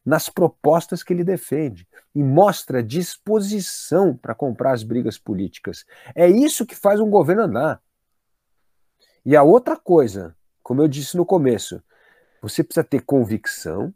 nas 0.05 0.29
propostas 0.29 1.03
que 1.03 1.13
ele 1.13 1.23
defende 1.23 1.87
e 2.13 2.23
mostra 2.23 2.83
disposição 2.83 4.15
para 4.15 4.35
comprar 4.35 4.73
as 4.73 4.83
brigas 4.83 5.17
políticas. 5.17 5.85
É 6.13 6.27
isso 6.29 6.65
que 6.65 6.75
faz 6.75 6.99
um 6.99 7.09
governo 7.09 7.43
andar. 7.43 7.81
E 9.25 9.35
a 9.35 9.43
outra 9.43 9.75
coisa, 9.75 10.35
como 10.61 10.81
eu 10.81 10.87
disse 10.87 11.17
no 11.17 11.25
começo, 11.25 11.81
você 12.41 12.63
precisa 12.63 12.83
ter 12.83 13.01
convicção, 13.01 13.93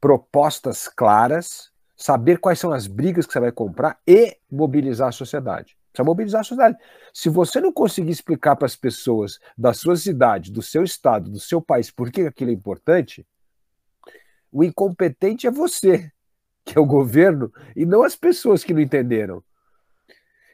propostas 0.00 0.88
claras, 0.88 1.70
saber 1.96 2.38
quais 2.38 2.58
são 2.58 2.72
as 2.72 2.86
brigas 2.86 3.26
que 3.26 3.32
você 3.32 3.40
vai 3.40 3.52
comprar 3.52 4.00
e 4.06 4.36
mobilizar 4.50 5.08
a 5.08 5.12
sociedade. 5.12 5.76
Precisa 5.92 6.04
mobilizar 6.04 6.40
a 6.40 6.44
sociedade. 6.44 6.78
Se 7.12 7.28
você 7.28 7.60
não 7.60 7.72
conseguir 7.72 8.10
explicar 8.10 8.56
para 8.56 8.66
as 8.66 8.76
pessoas 8.76 9.38
da 9.56 9.72
sua 9.72 9.96
cidade, 9.96 10.52
do 10.52 10.62
seu 10.62 10.84
estado, 10.84 11.30
do 11.30 11.40
seu 11.40 11.60
país, 11.60 11.90
por 11.90 12.10
que 12.10 12.22
aquilo 12.22 12.50
é 12.50 12.54
importante, 12.54 13.26
o 14.52 14.64
incompetente 14.64 15.46
é 15.46 15.50
você, 15.50 16.10
que 16.64 16.76
é 16.76 16.80
o 16.80 16.86
governo, 16.86 17.52
e 17.76 17.84
não 17.84 18.02
as 18.02 18.16
pessoas 18.16 18.64
que 18.64 18.74
não 18.74 18.80
entenderam. 18.80 19.42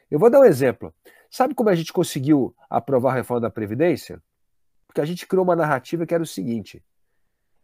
Eu 0.09 0.19
vou 0.19 0.29
dar 0.29 0.39
um 0.39 0.45
exemplo. 0.45 0.93
Sabe 1.29 1.53
como 1.53 1.69
a 1.69 1.75
gente 1.75 1.91
conseguiu 1.91 2.55
aprovar 2.69 3.11
a 3.11 3.15
reforma 3.15 3.41
da 3.41 3.49
Previdência? 3.49 4.21
Porque 4.87 5.01
a 5.01 5.05
gente 5.05 5.27
criou 5.27 5.43
uma 5.43 5.55
narrativa 5.55 6.05
que 6.05 6.13
era 6.13 6.23
o 6.23 6.27
seguinte: 6.27 6.83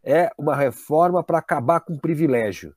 é 0.02 0.30
uma 0.36 0.54
reforma 0.54 1.22
para 1.22 1.38
acabar 1.38 1.80
com 1.80 1.94
o 1.94 2.00
privilégio. 2.00 2.74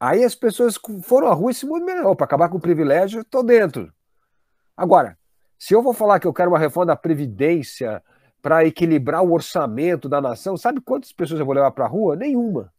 Aí 0.00 0.24
as 0.24 0.34
pessoas 0.34 0.76
foram 1.04 1.28
à 1.28 1.34
rua 1.34 1.52
e 1.52 1.54
se 1.54 1.64
movimentaram. 1.64 2.16
Para 2.16 2.24
acabar 2.24 2.48
com 2.48 2.56
o 2.56 2.60
privilégio, 2.60 3.20
estou 3.20 3.44
dentro. 3.44 3.92
Agora, 4.76 5.16
se 5.56 5.74
eu 5.74 5.80
vou 5.80 5.92
falar 5.92 6.18
que 6.18 6.26
eu 6.26 6.32
quero 6.32 6.50
uma 6.50 6.58
reforma 6.58 6.86
da 6.86 6.96
Previdência 6.96 8.02
para 8.42 8.66
equilibrar 8.66 9.22
o 9.22 9.32
orçamento 9.32 10.08
da 10.08 10.20
nação, 10.20 10.56
sabe 10.56 10.80
quantas 10.80 11.12
pessoas 11.12 11.38
eu 11.38 11.46
vou 11.46 11.54
levar 11.54 11.70
para 11.70 11.84
a 11.84 11.88
rua? 11.88 12.16
Nenhuma. 12.16 12.72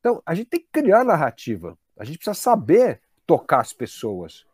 Então, 0.00 0.22
a 0.26 0.34
gente 0.34 0.48
tem 0.48 0.60
que 0.60 0.68
criar 0.72 1.04
narrativa. 1.04 1.78
A 1.96 2.04
gente 2.04 2.18
precisa 2.18 2.34
saber 2.34 3.00
tocar 3.26 3.60
as 3.60 3.72
pessoas. 3.72 4.44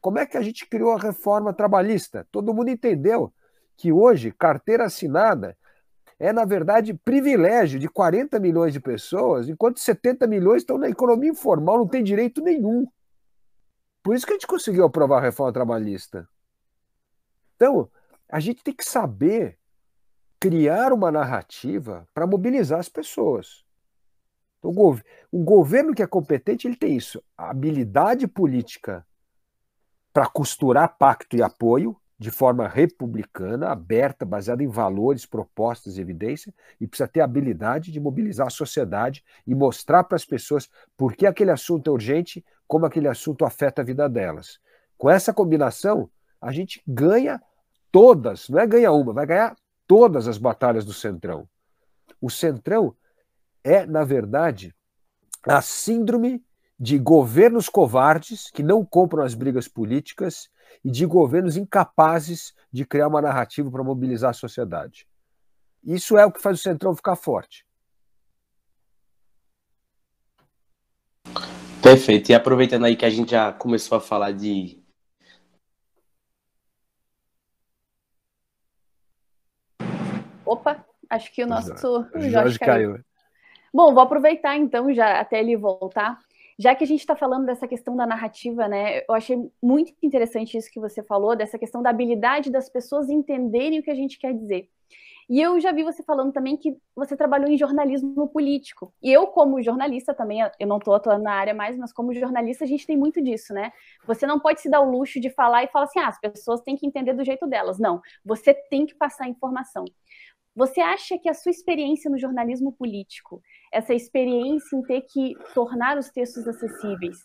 Como 0.00 0.18
é 0.18 0.26
que 0.26 0.36
a 0.36 0.42
gente 0.42 0.66
criou 0.66 0.92
a 0.92 0.98
reforma 0.98 1.52
trabalhista? 1.52 2.26
Todo 2.30 2.52
mundo 2.52 2.70
entendeu 2.70 3.32
que 3.76 3.92
hoje 3.92 4.32
carteira 4.32 4.84
assinada 4.84 5.56
é, 6.18 6.32
na 6.32 6.44
verdade, 6.44 6.94
privilégio 6.94 7.78
de 7.78 7.88
40 7.88 8.40
milhões 8.40 8.72
de 8.72 8.80
pessoas, 8.80 9.48
enquanto 9.48 9.80
70 9.80 10.26
milhões 10.26 10.62
estão 10.62 10.78
na 10.78 10.88
economia 10.88 11.30
informal, 11.30 11.78
não 11.78 11.86
tem 11.86 12.02
direito 12.02 12.40
nenhum. 12.40 12.86
Por 14.02 14.14
isso 14.14 14.24
que 14.24 14.32
a 14.32 14.36
gente 14.36 14.46
conseguiu 14.46 14.84
aprovar 14.84 15.18
a 15.18 15.22
reforma 15.22 15.52
trabalhista. 15.52 16.26
Então, 17.56 17.90
a 18.28 18.40
gente 18.40 18.62
tem 18.62 18.72
que 18.72 18.84
saber 18.84 19.58
criar 20.40 20.92
uma 20.92 21.10
narrativa 21.10 22.08
para 22.14 22.26
mobilizar 22.26 22.78
as 22.78 22.88
pessoas. 22.88 23.65
O, 24.66 24.72
gov 24.72 25.02
o 25.30 25.44
governo 25.44 25.94
que 25.94 26.02
é 26.02 26.06
competente, 26.06 26.66
ele 26.66 26.76
tem 26.76 26.96
isso, 26.96 27.22
a 27.36 27.50
habilidade 27.50 28.26
política 28.26 29.06
para 30.12 30.26
costurar 30.26 30.96
pacto 30.98 31.36
e 31.36 31.42
apoio, 31.42 31.96
de 32.18 32.30
forma 32.30 32.66
republicana, 32.66 33.68
aberta, 33.68 34.24
baseada 34.24 34.62
em 34.62 34.68
valores, 34.68 35.26
propostas 35.26 35.98
e 35.98 36.00
evidência, 36.00 36.54
e 36.80 36.86
precisa 36.86 37.06
ter 37.06 37.20
a 37.20 37.24
habilidade 37.24 37.92
de 37.92 38.00
mobilizar 38.00 38.46
a 38.46 38.50
sociedade 38.50 39.22
e 39.46 39.54
mostrar 39.54 40.04
para 40.04 40.16
as 40.16 40.24
pessoas 40.24 40.70
por 40.96 41.14
que 41.14 41.26
aquele 41.26 41.50
assunto 41.50 41.90
é 41.90 41.92
urgente, 41.92 42.44
como 42.66 42.86
aquele 42.86 43.08
assunto 43.08 43.44
afeta 43.44 43.82
a 43.82 43.84
vida 43.84 44.08
delas. 44.08 44.58
Com 44.96 45.10
essa 45.10 45.32
combinação, 45.32 46.08
a 46.40 46.50
gente 46.50 46.82
ganha 46.88 47.40
todas, 47.92 48.48
não 48.48 48.58
é 48.58 48.66
ganha 48.66 48.90
uma, 48.92 49.12
vai 49.12 49.26
ganhar 49.26 49.54
todas 49.86 50.26
as 50.26 50.38
batalhas 50.38 50.84
do 50.84 50.94
Centrão. 50.94 51.46
O 52.20 52.30
Centrão 52.30 52.94
é, 53.66 53.84
na 53.84 54.04
verdade, 54.04 54.72
a 55.42 55.60
síndrome 55.60 56.40
de 56.78 56.98
governos 57.00 57.68
covardes 57.68 58.48
que 58.48 58.62
não 58.62 58.84
compram 58.84 59.24
as 59.24 59.34
brigas 59.34 59.66
políticas 59.66 60.48
e 60.84 60.90
de 60.90 61.04
governos 61.04 61.56
incapazes 61.56 62.54
de 62.72 62.86
criar 62.86 63.08
uma 63.08 63.20
narrativa 63.20 63.68
para 63.68 63.82
mobilizar 63.82 64.30
a 64.30 64.34
sociedade. 64.34 65.08
Isso 65.82 66.16
é 66.16 66.24
o 66.24 66.30
que 66.30 66.40
faz 66.40 66.60
o 66.60 66.62
Centrão 66.62 66.94
ficar 66.94 67.16
forte. 67.16 67.66
Perfeito. 71.82 72.30
E 72.30 72.34
aproveitando 72.34 72.84
aí 72.84 72.94
que 72.94 73.04
a 73.04 73.10
gente 73.10 73.32
já 73.32 73.52
começou 73.52 73.98
a 73.98 74.00
falar 74.00 74.30
de. 74.30 74.80
Opa, 80.44 80.84
acho 81.10 81.32
que 81.32 81.42
o 81.42 81.46
nosso 81.48 81.74
Jorge, 82.14 82.30
Jorge 82.30 82.58
caiu. 82.60 82.92
caiu. 82.92 83.15
Bom, 83.76 83.92
vou 83.92 84.02
aproveitar 84.02 84.56
então 84.56 84.90
já 84.94 85.20
até 85.20 85.38
ele 85.38 85.54
voltar 85.54 86.18
já 86.58 86.74
que 86.74 86.84
a 86.84 86.86
gente 86.86 87.00
está 87.00 87.14
falando 87.14 87.44
dessa 87.44 87.68
questão 87.68 87.94
da 87.94 88.06
narrativa, 88.06 88.66
né, 88.66 89.00
eu 89.06 89.14
achei 89.14 89.36
muito 89.62 89.92
interessante 90.02 90.56
isso 90.56 90.70
que 90.70 90.80
você 90.80 91.02
falou, 91.02 91.36
dessa 91.36 91.58
questão 91.58 91.82
da 91.82 91.90
habilidade 91.90 92.50
das 92.50 92.68
pessoas 92.68 93.10
entenderem 93.10 93.78
o 93.78 93.82
que 93.82 93.90
a 93.90 93.94
gente 93.94 94.18
quer 94.18 94.32
dizer. 94.32 94.66
E 95.28 95.40
eu 95.40 95.58
já 95.60 95.72
vi 95.72 95.82
você 95.82 96.04
falando 96.04 96.32
também 96.32 96.56
que 96.56 96.76
você 96.94 97.16
trabalhou 97.16 97.50
em 97.50 97.58
jornalismo 97.58 98.28
político. 98.28 98.94
E 99.02 99.12
eu, 99.12 99.26
como 99.26 99.60
jornalista 99.60 100.14
também, 100.14 100.38
eu 100.40 100.68
não 100.68 100.78
estou 100.78 100.94
atuando 100.94 101.24
na 101.24 101.32
área 101.32 101.52
mais, 101.52 101.76
mas 101.76 101.92
como 101.92 102.14
jornalista 102.14 102.64
a 102.64 102.66
gente 102.66 102.86
tem 102.86 102.96
muito 102.96 103.20
disso, 103.20 103.52
né? 103.52 103.72
Você 104.06 104.24
não 104.24 104.38
pode 104.38 104.60
se 104.60 104.70
dar 104.70 104.80
o 104.80 104.88
luxo 104.88 105.20
de 105.20 105.28
falar 105.28 105.64
e 105.64 105.68
falar 105.68 105.86
assim, 105.86 105.98
ah, 105.98 106.06
as 106.06 106.20
pessoas 106.20 106.60
têm 106.60 106.76
que 106.76 106.86
entender 106.86 107.12
do 107.12 107.24
jeito 107.24 107.44
delas. 107.44 107.76
Não, 107.76 108.00
você 108.24 108.54
tem 108.54 108.86
que 108.86 108.94
passar 108.94 109.28
informação. 109.28 109.84
Você 110.56 110.80
acha 110.80 111.18
que 111.18 111.28
a 111.28 111.34
sua 111.34 111.50
experiência 111.50 112.10
no 112.10 112.18
jornalismo 112.18 112.72
político, 112.72 113.42
essa 113.70 113.92
experiência 113.92 114.74
em 114.74 114.82
ter 114.82 115.02
que 115.02 115.34
tornar 115.52 115.98
os 115.98 116.08
textos 116.08 116.48
acessíveis, 116.48 117.18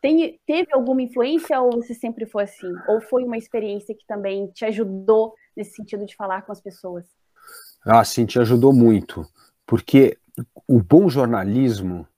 tem, 0.00 0.40
teve 0.46 0.72
alguma 0.72 1.02
influência 1.02 1.60
ou 1.60 1.72
você 1.72 1.92
sempre 1.92 2.24
foi 2.24 2.44
assim? 2.44 2.72
Ou 2.88 2.98
foi 3.02 3.24
uma 3.24 3.36
experiência 3.36 3.94
que 3.94 4.06
também 4.06 4.46
te 4.52 4.64
ajudou 4.64 5.34
nesse 5.54 5.72
sentido 5.72 6.06
de 6.06 6.16
falar 6.16 6.42
com 6.42 6.52
as 6.52 6.62
pessoas? 6.62 7.04
Ah, 7.84 8.02
sim, 8.04 8.24
te 8.24 8.38
ajudou 8.38 8.72
muito. 8.72 9.26
Porque 9.66 10.16
o 10.66 10.80
bom 10.80 11.10
jornalismo 11.10 12.08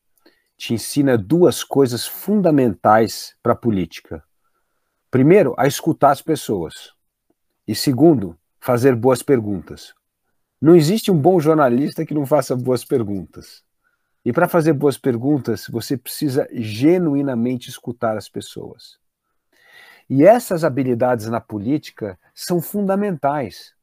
te 0.57 0.73
ensina 0.73 1.19
duas 1.19 1.65
coisas 1.65 2.07
fundamentais 2.07 3.35
para 3.43 3.55
a 3.55 3.57
política. 3.57 4.23
Primeiro, 5.11 5.53
a 5.59 5.67
escutar 5.67 6.13
as 6.13 6.23
pessoas. 6.23 6.93
E 7.67 7.75
segundo, 7.75 8.39
fazer 8.61 8.95
boas 8.95 9.21
perguntas. 9.21 9.95
Não 10.61 10.77
existe 10.77 11.11
um 11.11 11.19
bom 11.19 11.41
jornalista 11.41 12.05
que 12.05 12.13
não 12.13 12.27
faça 12.27 12.55
boas 12.55 12.85
perguntas. 12.85 13.63
E 14.23 14.33
para 14.33 14.47
fazer 14.47 14.75
boas 14.75 14.99
perguntas, 14.99 15.67
você 15.71 15.97
precisa 15.97 16.47
genuinamente 16.53 17.71
escutar 17.71 18.17
as 18.17 18.29
pessoas. 18.29 18.99
E 20.09 20.25
essas 20.25 20.63
habilidades 20.63 21.29
na 21.29 21.41
política 21.41 22.19
são 22.35 22.61
fundamentais. 22.61 23.75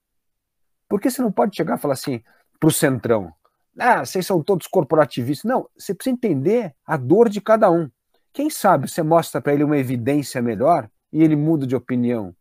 Porque 0.88 1.10
você 1.10 1.22
não 1.22 1.32
pode 1.32 1.56
chegar 1.56 1.78
e 1.78 1.82
falar 1.82 1.96
assim 1.96 2.22
para 2.60 2.68
o 2.68 2.72
centrão: 2.72 3.34
ah, 3.80 4.06
vocês 4.06 4.26
são 4.28 4.44
todos 4.44 4.68
corporativistas. 4.68 5.50
Não, 5.50 5.68
você 5.76 5.96
precisa 5.96 6.14
entender 6.14 6.76
a 6.86 6.96
dor 6.96 7.28
de 7.28 7.42
cada 7.42 7.72
um. 7.72 7.90
Quem 8.32 8.52
sabe 8.52 8.88
você 8.88 9.02
mostra 9.02 9.42
para 9.42 9.54
ele 9.54 9.64
uma 9.64 9.78
evidência 9.78 10.44
melhor 10.44 10.88
e 11.12 11.24
ele 11.24 11.36
muda 11.36 11.66
de 11.66 11.76
opinião 11.76 12.36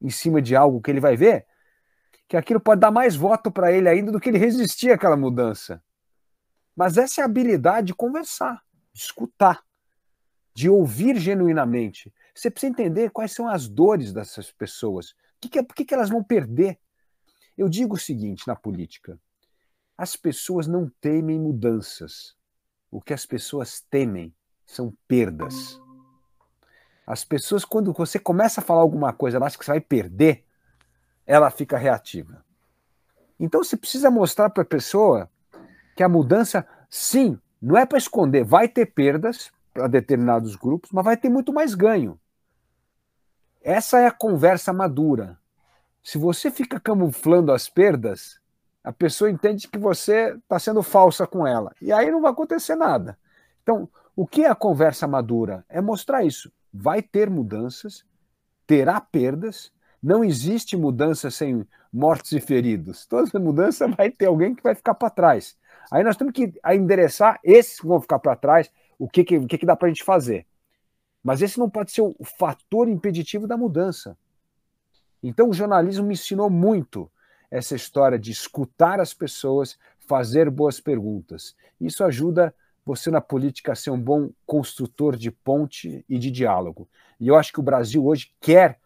em 0.00 0.08
cima 0.08 0.40
de 0.40 0.56
algo 0.56 0.80
que 0.80 0.90
ele 0.90 1.00
vai 1.00 1.16
ver 1.16 1.46
que 2.28 2.36
aquilo 2.36 2.60
pode 2.60 2.80
dar 2.80 2.90
mais 2.90 3.14
voto 3.14 3.50
para 3.50 3.72
ele 3.72 3.88
ainda 3.88 4.10
do 4.10 4.20
que 4.20 4.28
ele 4.28 4.38
resistir 4.38 4.90
àquela 4.90 5.16
mudança. 5.16 5.82
Mas 6.74 6.96
essa 6.96 7.20
é 7.20 7.22
a 7.22 7.26
habilidade 7.26 7.88
de 7.88 7.94
conversar, 7.94 8.62
de 8.92 9.00
escutar, 9.00 9.64
de 10.54 10.68
ouvir 10.68 11.18
genuinamente. 11.18 12.12
Você 12.34 12.50
precisa 12.50 12.70
entender 12.70 13.10
quais 13.10 13.32
são 13.32 13.48
as 13.48 13.68
dores 13.68 14.12
dessas 14.12 14.50
pessoas. 14.50 15.10
O 15.10 15.48
que, 15.48 15.62
por 15.62 15.74
que, 15.74 15.84
que 15.84 15.94
elas 15.94 16.10
vão 16.10 16.22
perder? 16.22 16.78
Eu 17.56 17.68
digo 17.68 17.94
o 17.94 17.98
seguinte 17.98 18.46
na 18.46 18.56
política: 18.56 19.18
as 19.96 20.16
pessoas 20.16 20.66
não 20.66 20.90
temem 21.00 21.38
mudanças. 21.38 22.36
O 22.90 23.00
que 23.00 23.14
as 23.14 23.24
pessoas 23.24 23.80
temem 23.80 24.34
são 24.64 24.92
perdas. 25.06 25.80
As 27.06 27.24
pessoas, 27.24 27.64
quando 27.64 27.92
você 27.92 28.18
começa 28.18 28.60
a 28.60 28.64
falar 28.64 28.80
alguma 28.80 29.12
coisa, 29.12 29.36
elas 29.36 29.48
acham 29.48 29.58
que 29.58 29.64
você 29.64 29.70
vai 29.70 29.80
perder, 29.80 30.45
ela 31.26 31.50
fica 31.50 31.76
reativa. 31.76 32.44
Então 33.38 33.62
você 33.62 33.76
precisa 33.76 34.10
mostrar 34.10 34.50
para 34.50 34.62
a 34.62 34.66
pessoa 34.66 35.28
que 35.96 36.02
a 36.02 36.08
mudança, 36.08 36.66
sim, 36.88 37.38
não 37.60 37.76
é 37.76 37.84
para 37.84 37.98
esconder, 37.98 38.44
vai 38.44 38.68
ter 38.68 38.86
perdas 38.86 39.50
para 39.74 39.88
determinados 39.88 40.56
grupos, 40.56 40.90
mas 40.92 41.04
vai 41.04 41.16
ter 41.16 41.28
muito 41.28 41.52
mais 41.52 41.74
ganho. 41.74 42.18
Essa 43.62 43.98
é 44.00 44.06
a 44.06 44.12
conversa 44.12 44.72
madura. 44.72 45.38
Se 46.02 46.18
você 46.18 46.50
fica 46.50 46.78
camuflando 46.78 47.50
as 47.52 47.68
perdas, 47.68 48.40
a 48.84 48.92
pessoa 48.92 49.28
entende 49.28 49.66
que 49.66 49.78
você 49.78 50.36
está 50.36 50.58
sendo 50.58 50.82
falsa 50.82 51.26
com 51.26 51.44
ela. 51.44 51.74
E 51.82 51.92
aí 51.92 52.10
não 52.10 52.22
vai 52.22 52.30
acontecer 52.30 52.76
nada. 52.76 53.18
Então, 53.62 53.88
o 54.14 54.24
que 54.24 54.44
é 54.44 54.48
a 54.48 54.54
conversa 54.54 55.08
madura? 55.08 55.64
É 55.68 55.80
mostrar 55.80 56.22
isso. 56.24 56.52
Vai 56.72 57.02
ter 57.02 57.28
mudanças, 57.28 58.04
terá 58.64 59.00
perdas, 59.00 59.72
não 60.02 60.24
existe 60.24 60.76
mudança 60.76 61.30
sem 61.30 61.66
mortos 61.92 62.32
e 62.32 62.40
feridos. 62.40 63.06
Toda 63.06 63.38
mudança 63.38 63.88
vai 63.96 64.10
ter 64.10 64.26
alguém 64.26 64.54
que 64.54 64.62
vai 64.62 64.74
ficar 64.74 64.94
para 64.94 65.10
trás. 65.10 65.56
Aí 65.90 66.02
nós 66.02 66.16
temos 66.16 66.32
que 66.32 66.52
endereçar 66.72 67.38
esses 67.44 67.80
que 67.80 67.86
vão 67.86 68.00
ficar 68.00 68.18
para 68.18 68.36
trás, 68.36 68.70
o 68.98 69.08
que, 69.08 69.24
que, 69.24 69.38
o 69.38 69.46
que, 69.46 69.58
que 69.58 69.66
dá 69.66 69.76
para 69.76 69.86
a 69.86 69.90
gente 69.90 70.04
fazer. 70.04 70.46
Mas 71.22 71.42
esse 71.42 71.58
não 71.58 71.68
pode 71.68 71.92
ser 71.92 72.02
o 72.02 72.14
fator 72.38 72.88
impeditivo 72.88 73.46
da 73.46 73.56
mudança. 73.56 74.16
Então 75.22 75.48
o 75.48 75.52
jornalismo 75.52 76.06
me 76.06 76.14
ensinou 76.14 76.48
muito 76.48 77.10
essa 77.50 77.74
história 77.74 78.18
de 78.18 78.30
escutar 78.30 79.00
as 79.00 79.14
pessoas, 79.14 79.78
fazer 80.06 80.50
boas 80.50 80.80
perguntas. 80.80 81.56
Isso 81.80 82.04
ajuda 82.04 82.54
você 82.84 83.10
na 83.10 83.20
política 83.20 83.72
a 83.72 83.74
ser 83.74 83.90
um 83.90 84.00
bom 84.00 84.30
construtor 84.46 85.16
de 85.16 85.30
ponte 85.30 86.04
e 86.08 86.18
de 86.18 86.30
diálogo. 86.30 86.88
E 87.18 87.26
eu 87.28 87.36
acho 87.36 87.52
que 87.52 87.58
o 87.58 87.62
Brasil 87.62 88.06
hoje 88.06 88.32
quer 88.40 88.78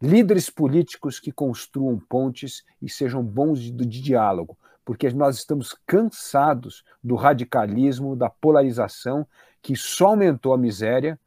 líderes 0.00 0.48
políticos 0.48 1.20
que 1.20 1.30
construam 1.30 1.98
pontes 1.98 2.64
e 2.80 2.88
sejam 2.88 3.22
bons 3.22 3.60
de, 3.60 3.70
de, 3.70 4.00
diálogo, 4.00 4.56
porque 4.84 5.10
nós 5.10 5.36
estamos 5.36 5.76
cansados 5.86 6.84
do 7.02 7.14
radicalismo, 7.14 8.16
da 8.16 8.30
polarização 8.30 9.26
que 9.60 9.76
só 9.76 10.08
aumentou 10.08 10.54
a 10.54 10.58
miséria, 10.58 11.18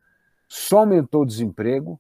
só 0.48 0.80
aumentou 0.80 1.22
o 1.22 1.26
desemprego 1.26 2.00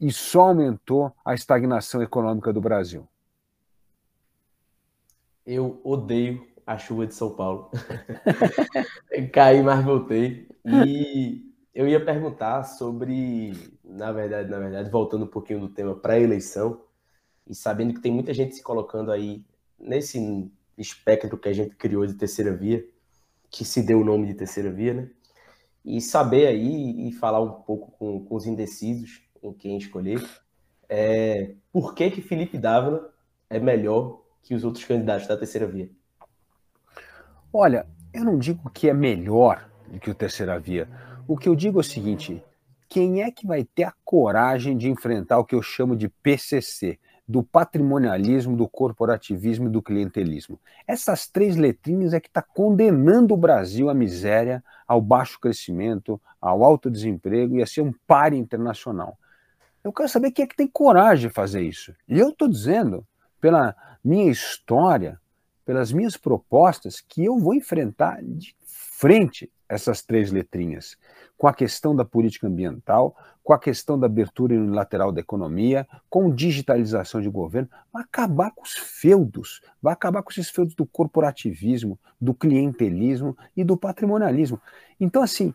e 0.00 0.12
só 0.12 0.48
aumentou 0.48 1.12
a 1.24 1.34
estagnação 1.34 2.02
econômica 2.02 2.52
do 2.52 2.60
Brasil. 2.60 3.08
Eu 5.44 5.80
odeio 5.84 6.46
a 6.66 6.78
chuva 6.78 7.06
de 7.06 7.14
São 7.14 7.30
Paulo. 7.30 7.70
Caí, 9.32 9.62
mas 9.62 9.84
voltei. 9.84 10.48
E 10.64 11.44
eu 11.74 11.86
ia 11.86 12.02
perguntar 12.02 12.64
sobre, 12.64 13.52
na 13.84 14.10
verdade, 14.12 14.50
na 14.50 14.58
verdade, 14.58 14.90
voltando 14.90 15.24
um 15.24 15.28
pouquinho 15.28 15.60
do 15.60 15.68
tema 15.68 15.94
pré-eleição 15.94 16.80
e 17.46 17.54
sabendo 17.54 17.94
que 17.94 18.00
tem 18.00 18.12
muita 18.12 18.32
gente 18.32 18.54
se 18.54 18.62
colocando 18.62 19.12
aí 19.12 19.44
nesse 19.78 20.50
espectro 20.78 21.38
que 21.38 21.48
a 21.48 21.52
gente 21.52 21.76
criou 21.76 22.06
de 22.06 22.14
terceira 22.14 22.54
via, 22.54 22.84
que 23.50 23.64
se 23.64 23.82
deu 23.82 24.00
o 24.00 24.04
nome 24.04 24.26
de 24.26 24.34
terceira 24.34 24.70
via, 24.70 24.94
né? 24.94 25.10
E 25.84 26.00
saber 26.00 26.46
aí 26.46 27.08
e 27.08 27.12
falar 27.12 27.40
um 27.40 27.62
pouco 27.62 27.90
com, 27.92 28.24
com 28.24 28.34
os 28.34 28.46
indecisos 28.46 29.22
em 29.42 29.52
quem 29.52 29.76
escolher, 29.76 30.26
é, 30.88 31.54
por 31.70 31.94
que 31.94 32.10
que 32.10 32.22
Felipe 32.22 32.56
Dávila 32.56 33.12
é 33.50 33.58
melhor 33.58 34.22
que 34.42 34.54
os 34.54 34.64
outros 34.64 34.84
candidatos 34.84 35.26
da 35.26 35.36
terceira 35.36 35.66
via? 35.66 35.90
Olha, 37.52 37.86
eu 38.12 38.24
não 38.24 38.38
digo 38.38 38.70
que 38.70 38.88
é 38.88 38.94
melhor 38.94 39.70
do 39.86 40.00
que 40.00 40.10
o 40.10 40.14
terceira 40.14 40.58
via 40.58 40.88
o 41.26 41.36
que 41.36 41.48
eu 41.48 41.54
digo 41.54 41.78
é 41.78 41.80
o 41.80 41.84
seguinte: 41.84 42.42
quem 42.94 43.22
é 43.22 43.30
que 43.32 43.44
vai 43.44 43.64
ter 43.64 43.82
a 43.82 43.94
coragem 44.04 44.76
de 44.76 44.88
enfrentar 44.88 45.40
o 45.40 45.44
que 45.44 45.56
eu 45.56 45.60
chamo 45.60 45.96
de 45.96 46.08
PCC, 46.08 46.96
do 47.26 47.42
patrimonialismo, 47.42 48.56
do 48.56 48.68
corporativismo 48.68 49.66
e 49.66 49.68
do 49.68 49.82
clientelismo? 49.82 50.60
Essas 50.86 51.26
três 51.26 51.56
letrinhas 51.56 52.14
é 52.14 52.20
que 52.20 52.28
está 52.28 52.40
condenando 52.40 53.34
o 53.34 53.36
Brasil 53.36 53.90
à 53.90 53.94
miséria, 53.94 54.62
ao 54.86 55.00
baixo 55.00 55.40
crescimento, 55.40 56.22
ao 56.40 56.62
alto 56.62 56.88
desemprego 56.88 57.56
e 57.56 57.62
a 57.64 57.66
ser 57.66 57.80
um 57.80 57.92
pare 58.06 58.36
internacional. 58.36 59.18
Eu 59.82 59.92
quero 59.92 60.08
saber 60.08 60.30
quem 60.30 60.44
é 60.44 60.46
que 60.46 60.54
tem 60.54 60.68
coragem 60.68 61.26
de 61.26 61.34
fazer 61.34 61.62
isso. 61.62 61.92
E 62.06 62.16
eu 62.16 62.28
estou 62.28 62.46
dizendo, 62.46 63.04
pela 63.40 63.74
minha 64.04 64.30
história, 64.30 65.20
pelas 65.64 65.90
minhas 65.90 66.16
propostas, 66.16 67.00
que 67.00 67.24
eu 67.24 67.40
vou 67.40 67.54
enfrentar 67.54 68.22
de 68.22 68.54
frente 68.64 69.50
essas 69.68 70.02
três 70.02 70.30
letrinhas, 70.30 70.96
com 71.36 71.46
a 71.46 71.54
questão 71.54 71.94
da 71.94 72.04
política 72.04 72.46
ambiental, 72.46 73.16
com 73.42 73.52
a 73.52 73.58
questão 73.58 73.98
da 73.98 74.06
abertura 74.06 74.54
unilateral 74.54 75.12
da 75.12 75.20
economia, 75.20 75.86
com 76.08 76.34
digitalização 76.34 77.20
de 77.20 77.28
governo, 77.28 77.68
vai 77.92 78.02
acabar 78.02 78.50
com 78.50 78.62
os 78.62 78.72
feudos, 78.72 79.60
vai 79.82 79.92
acabar 79.92 80.22
com 80.22 80.30
esses 80.30 80.48
feudos 80.48 80.74
do 80.74 80.86
corporativismo, 80.86 81.98
do 82.20 82.32
clientelismo 82.32 83.36
e 83.56 83.62
do 83.62 83.76
patrimonialismo. 83.76 84.60
Então, 84.98 85.22
assim, 85.22 85.52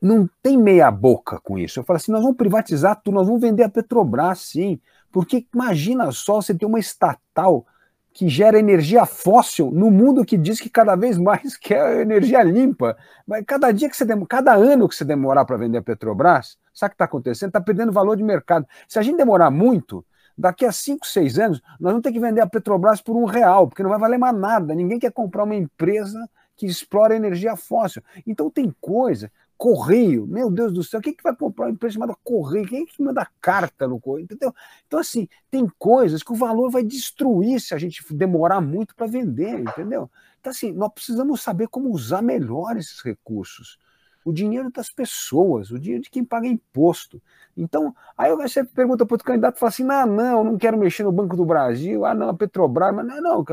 não 0.00 0.28
tem 0.42 0.56
meia 0.56 0.90
boca 0.90 1.40
com 1.40 1.58
isso. 1.58 1.80
Eu 1.80 1.84
falo 1.84 1.96
assim, 1.96 2.12
nós 2.12 2.22
vamos 2.22 2.36
privatizar 2.36 3.00
tudo, 3.02 3.14
nós 3.14 3.26
vamos 3.26 3.40
vender 3.40 3.64
a 3.64 3.68
Petrobras, 3.68 4.40
sim, 4.40 4.80
porque 5.10 5.46
imagina 5.52 6.10
só 6.12 6.40
você 6.40 6.54
ter 6.54 6.66
uma 6.66 6.78
estatal 6.78 7.66
que 8.12 8.28
gera 8.28 8.58
energia 8.58 9.06
fóssil 9.06 9.70
no 9.72 9.90
mundo 9.90 10.24
que 10.24 10.36
diz 10.36 10.60
que 10.60 10.68
cada 10.68 10.94
vez 10.94 11.18
mais 11.18 11.56
quer 11.58 12.00
energia 12.00 12.42
limpa. 12.42 12.96
Mas 13.26 13.44
cada 13.46 13.72
dia 13.72 13.88
que 13.88 13.96
você 13.96 14.06
cada 14.28 14.54
ano 14.54 14.88
que 14.88 14.94
você 14.94 15.04
demorar 15.04 15.44
para 15.44 15.56
vender 15.56 15.78
a 15.78 15.82
Petrobras, 15.82 16.58
sabe 16.72 16.88
o 16.88 16.90
que 16.90 16.94
está 16.94 17.04
acontecendo? 17.04 17.48
Está 17.48 17.60
perdendo 17.60 17.92
valor 17.92 18.16
de 18.16 18.22
mercado. 18.22 18.66
Se 18.88 18.98
a 18.98 19.02
gente 19.02 19.16
demorar 19.16 19.50
muito, 19.50 20.04
daqui 20.36 20.64
a 20.64 20.72
5, 20.72 21.06
6 21.06 21.38
anos, 21.38 21.62
nós 21.80 21.92
vamos 21.92 22.02
ter 22.02 22.12
que 22.12 22.20
vender 22.20 22.40
a 22.40 22.46
Petrobras 22.46 23.00
por 23.00 23.16
um 23.16 23.24
real, 23.24 23.68
porque 23.68 23.82
não 23.82 23.90
vai 23.90 23.98
valer 23.98 24.18
mais 24.18 24.36
nada. 24.36 24.74
Ninguém 24.74 24.98
quer 24.98 25.12
comprar 25.12 25.44
uma 25.44 25.54
empresa 25.54 26.18
que 26.56 26.66
explora 26.66 27.16
energia 27.16 27.56
fóssil. 27.56 28.02
Então 28.26 28.50
tem 28.50 28.74
coisa 28.80 29.30
Correio, 29.62 30.26
meu 30.26 30.50
Deus 30.50 30.72
do 30.72 30.82
céu, 30.82 31.00
quem 31.00 31.14
que 31.14 31.22
vai 31.22 31.36
comprar 31.36 31.66
uma 31.66 31.70
empresa 31.70 31.92
chamada 31.92 32.16
Correio? 32.24 32.66
Quem 32.66 32.82
é 32.82 32.84
que 32.84 33.00
manda 33.00 33.24
carta 33.40 33.86
no 33.86 34.00
Correio? 34.00 34.24
Entendeu? 34.24 34.52
Então, 34.88 34.98
assim, 34.98 35.28
tem 35.52 35.70
coisas 35.78 36.20
que 36.20 36.32
o 36.32 36.34
valor 36.34 36.68
vai 36.68 36.82
destruir 36.82 37.60
se 37.60 37.72
a 37.72 37.78
gente 37.78 38.02
demorar 38.12 38.60
muito 38.60 38.92
para 38.92 39.06
vender, 39.06 39.60
entendeu? 39.60 40.10
Então, 40.40 40.50
assim, 40.50 40.72
nós 40.72 40.92
precisamos 40.92 41.42
saber 41.42 41.68
como 41.68 41.90
usar 41.90 42.22
melhor 42.22 42.76
esses 42.76 43.00
recursos. 43.02 43.78
O 44.24 44.32
dinheiro 44.32 44.68
das 44.68 44.90
pessoas, 44.90 45.70
o 45.70 45.78
dinheiro 45.78 46.02
de 46.02 46.10
quem 46.10 46.24
paga 46.24 46.48
imposto. 46.48 47.22
Então, 47.56 47.94
aí 48.18 48.34
você 48.34 48.64
pergunta 48.64 49.06
para 49.06 49.14
o 49.14 49.18
candidato 49.18 49.60
fala 49.60 49.70
assim: 49.70 49.84
não, 49.84 50.06
não, 50.06 50.42
não 50.42 50.58
quero 50.58 50.76
mexer 50.76 51.04
no 51.04 51.12
Banco 51.12 51.36
do 51.36 51.44
Brasil, 51.44 52.04
ah, 52.04 52.16
não, 52.16 52.30
a 52.30 52.34
Petrobras, 52.34 52.92
mas 52.92 53.06
não, 53.06 53.20
não, 53.22 53.44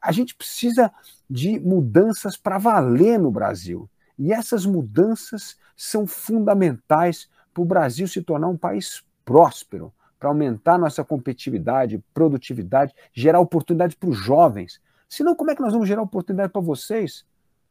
a 0.00 0.12
gente 0.12 0.32
precisa 0.32 0.92
de 1.28 1.58
mudanças 1.58 2.36
para 2.36 2.56
valer 2.56 3.18
no 3.18 3.32
Brasil. 3.32 3.90
E 4.20 4.34
essas 4.34 4.66
mudanças 4.66 5.56
são 5.74 6.06
fundamentais 6.06 7.26
para 7.54 7.62
o 7.62 7.64
Brasil 7.64 8.06
se 8.06 8.20
tornar 8.20 8.48
um 8.48 8.56
país 8.56 9.02
próspero, 9.24 9.90
para 10.18 10.28
aumentar 10.28 10.76
nossa 10.76 11.02
competitividade, 11.02 12.04
produtividade, 12.12 12.94
gerar 13.14 13.40
oportunidade 13.40 13.96
para 13.96 14.10
os 14.10 14.18
jovens. 14.18 14.78
Senão, 15.08 15.34
como 15.34 15.50
é 15.50 15.54
que 15.54 15.62
nós 15.62 15.72
vamos 15.72 15.88
gerar 15.88 16.02
oportunidade 16.02 16.52
para 16.52 16.60
vocês? 16.60 17.24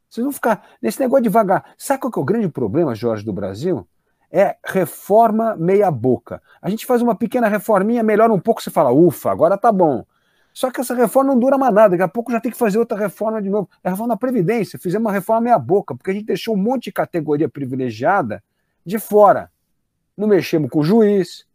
Vocês 0.10 0.24
vão 0.24 0.34
ficar 0.34 0.68
nesse 0.82 1.00
negócio 1.00 1.22
devagar. 1.22 1.76
Sabe 1.78 2.02
qual 2.02 2.12
é 2.18 2.20
o 2.20 2.26
grande 2.26 2.50
problema, 2.50 2.96
Jorge, 2.96 3.24
do 3.24 3.32
Brasil? 3.32 3.88
É 4.32 4.58
reforma 4.66 5.56
meia 5.56 5.92
boca. 5.92 6.42
A 6.60 6.68
gente 6.68 6.84
faz 6.84 7.04
uma 7.04 7.14
pequena 7.14 7.48
reforminha, 7.48 8.02
melhora 8.02 8.34
um 8.34 8.40
pouco, 8.40 8.60
você 8.60 8.72
fala, 8.72 8.92
ufa, 8.92 9.30
agora 9.30 9.56
tá 9.56 9.72
bom. 9.72 10.04
Só 10.60 10.70
que 10.70 10.82
essa 10.82 10.94
reforma 10.94 11.32
não 11.32 11.40
dura 11.40 11.58
mais 11.58 11.74
nada, 11.74 11.92
daqui 11.92 12.04
a 12.04 12.08
pouco 12.10 12.34
já 12.34 12.42
tem 12.42 12.52
que 12.52 12.58
fazer 12.58 12.78
outra 12.78 12.98
reforma 12.98 13.42
de 13.42 13.50
novo. 13.50 13.70
É 13.82 13.88
a 13.88 13.92
reforma 13.92 14.14
da 14.14 14.18
Previdência, 14.18 14.78
fizemos 14.78 15.06
uma 15.06 15.14
reforma 15.14 15.40
meia 15.40 15.58
boca, 15.58 15.96
porque 15.96 16.12
a 16.12 16.14
gente 16.14 16.26
deixou 16.26 16.54
um 16.54 16.58
monte 16.58 16.84
de 16.84 16.92
categoria 16.92 17.48
privilegiada 17.48 18.44
de 18.86 19.00
fora. 19.00 19.50
Não 20.18 20.28
mexemos 20.28 20.70
com 20.70 20.80
o 20.80 20.84
juiz, 20.84 21.48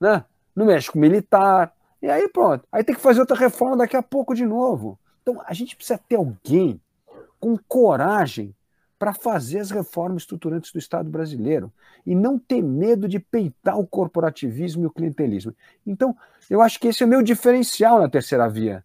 né? 0.00 0.24
não 0.56 0.66
mexe 0.66 0.90
com 0.90 0.98
o 0.98 1.00
militar, 1.00 1.72
e 2.02 2.10
aí 2.10 2.28
pronto. 2.28 2.66
Aí 2.72 2.82
tem 2.82 2.96
que 2.96 3.00
fazer 3.00 3.20
outra 3.20 3.36
reforma 3.36 3.76
daqui 3.76 3.96
a 3.96 4.02
pouco 4.02 4.34
de 4.34 4.44
novo. 4.44 4.98
Então 5.22 5.40
a 5.46 5.54
gente 5.54 5.76
precisa 5.76 6.00
ter 6.08 6.16
alguém 6.16 6.80
com 7.38 7.56
coragem 7.68 8.52
para 8.98 9.12
fazer 9.12 9.58
as 9.58 9.70
reformas 9.70 10.22
estruturantes 10.22 10.72
do 10.72 10.78
Estado 10.78 11.10
brasileiro 11.10 11.72
e 12.04 12.14
não 12.14 12.38
ter 12.38 12.62
medo 12.62 13.08
de 13.08 13.18
peitar 13.18 13.78
o 13.78 13.86
corporativismo 13.86 14.84
e 14.84 14.86
o 14.86 14.90
clientelismo. 14.90 15.54
Então, 15.86 16.16
eu 16.48 16.62
acho 16.62 16.80
que 16.80 16.88
esse 16.88 17.02
é 17.02 17.06
o 17.06 17.08
meu 17.08 17.22
diferencial 17.22 18.00
na 18.00 18.08
terceira 18.08 18.48
via, 18.48 18.84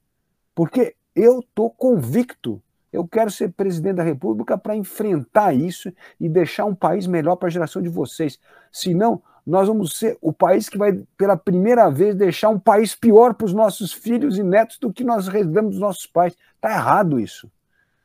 porque 0.54 0.96
eu 1.16 1.40
estou 1.40 1.70
convicto. 1.70 2.62
Eu 2.92 3.08
quero 3.08 3.32
ser 3.32 3.54
presidente 3.54 3.96
da 3.96 4.04
República 4.04 4.58
para 4.58 4.76
enfrentar 4.76 5.54
isso 5.54 5.94
e 6.20 6.28
deixar 6.28 6.66
um 6.66 6.76
país 6.76 7.08
melhor 7.08 7.38
para 7.38 7.48
a 7.48 7.52
geração 7.52 7.82
de 7.82 7.88
vocês. 7.88 8.38
Senão, 8.70 9.22
nós 9.48 9.68
vamos 9.68 9.98
ser 9.98 10.18
o 10.22 10.34
país 10.34 10.68
que 10.68 10.78
vai, 10.78 11.02
pela 11.18 11.38
primeira 11.38 11.90
vez, 11.90 12.16
deixar 12.16 12.50
um 12.50 12.60
país 12.60 12.94
pior 12.94 13.34
para 13.34 13.46
os 13.46 13.54
nossos 13.54 13.94
filhos 13.94 14.38
e 14.38 14.44
netos 14.44 14.78
do 14.78 14.92
que 14.92 15.06
nós 15.06 15.28
herdamos 15.28 15.72
dos 15.72 15.80
nossos 15.80 16.06
pais. 16.06 16.36
Está 16.56 16.72
errado 16.72 17.20
isso. 17.20 17.50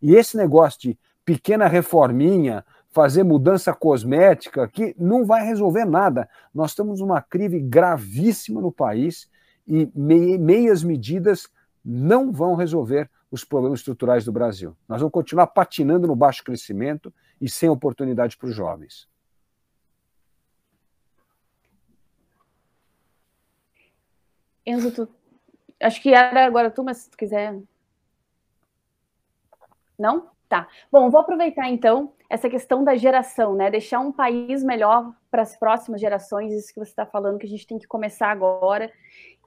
E 0.01 0.15
esse 0.15 0.37
negócio 0.37 0.81
de 0.81 0.99
pequena 1.27 1.67
reforminha, 1.67 2.65
fazer 2.89 3.25
mudança 3.25 3.75
cosmética, 3.75 4.67
que 4.69 4.95
não 4.97 5.27
vai 5.27 5.45
resolver 5.45 5.85
nada. 5.85 6.29
Nós 6.55 6.75
temos 6.75 7.01
uma 7.01 7.21
crise 7.21 7.59
gravíssima 7.59 8.61
no 8.61 8.71
país 8.71 9.29
e 9.67 9.91
meias 9.95 10.85
medidas 10.85 11.49
não 11.85 12.33
vão 12.33 12.55
resolver 12.55 13.11
os 13.31 13.45
problemas 13.45 13.81
estruturais 13.81 14.25
do 14.25 14.33
Brasil. 14.33 14.77
Nós 14.89 15.01
vamos 15.01 15.13
continuar 15.13 15.49
patinando 15.49 16.07
no 16.07 16.15
baixo 16.15 16.45
crescimento 16.45 17.13
e 17.41 17.51
sem 17.51 17.69
oportunidade 17.69 18.37
para 18.37 18.49
os 18.49 18.55
jovens. 18.55 19.09
Enzo, 24.65 24.93
tu... 24.93 25.09
acho 25.81 26.01
que 26.01 26.15
era 26.15 26.47
agora 26.47 26.71
tu, 26.71 26.85
mas 26.85 26.99
se 26.99 27.11
tu 27.11 27.17
quiser. 27.17 27.61
Não? 29.99 30.36
Tá. 30.49 30.69
Bom, 30.93 31.11
vou 31.11 31.21
aproveitar 31.21 31.69
então 31.69 32.13
essa 32.31 32.49
questão 32.49 32.85
da 32.85 32.95
geração, 32.95 33.55
né? 33.55 33.69
Deixar 33.69 33.99
um 33.99 34.13
país 34.13 34.63
melhor 34.63 35.13
para 35.31 35.43
as 35.43 35.57
próximas 35.57 36.01
gerações, 36.01 36.53
isso 36.53 36.73
que 36.73 36.79
você 36.79 36.91
está 36.91 37.05
falando, 37.05 37.39
que 37.39 37.47
a 37.47 37.49
gente 37.49 37.67
tem 37.67 37.79
que 37.79 37.87
começar 37.87 38.31
agora. 38.31 38.93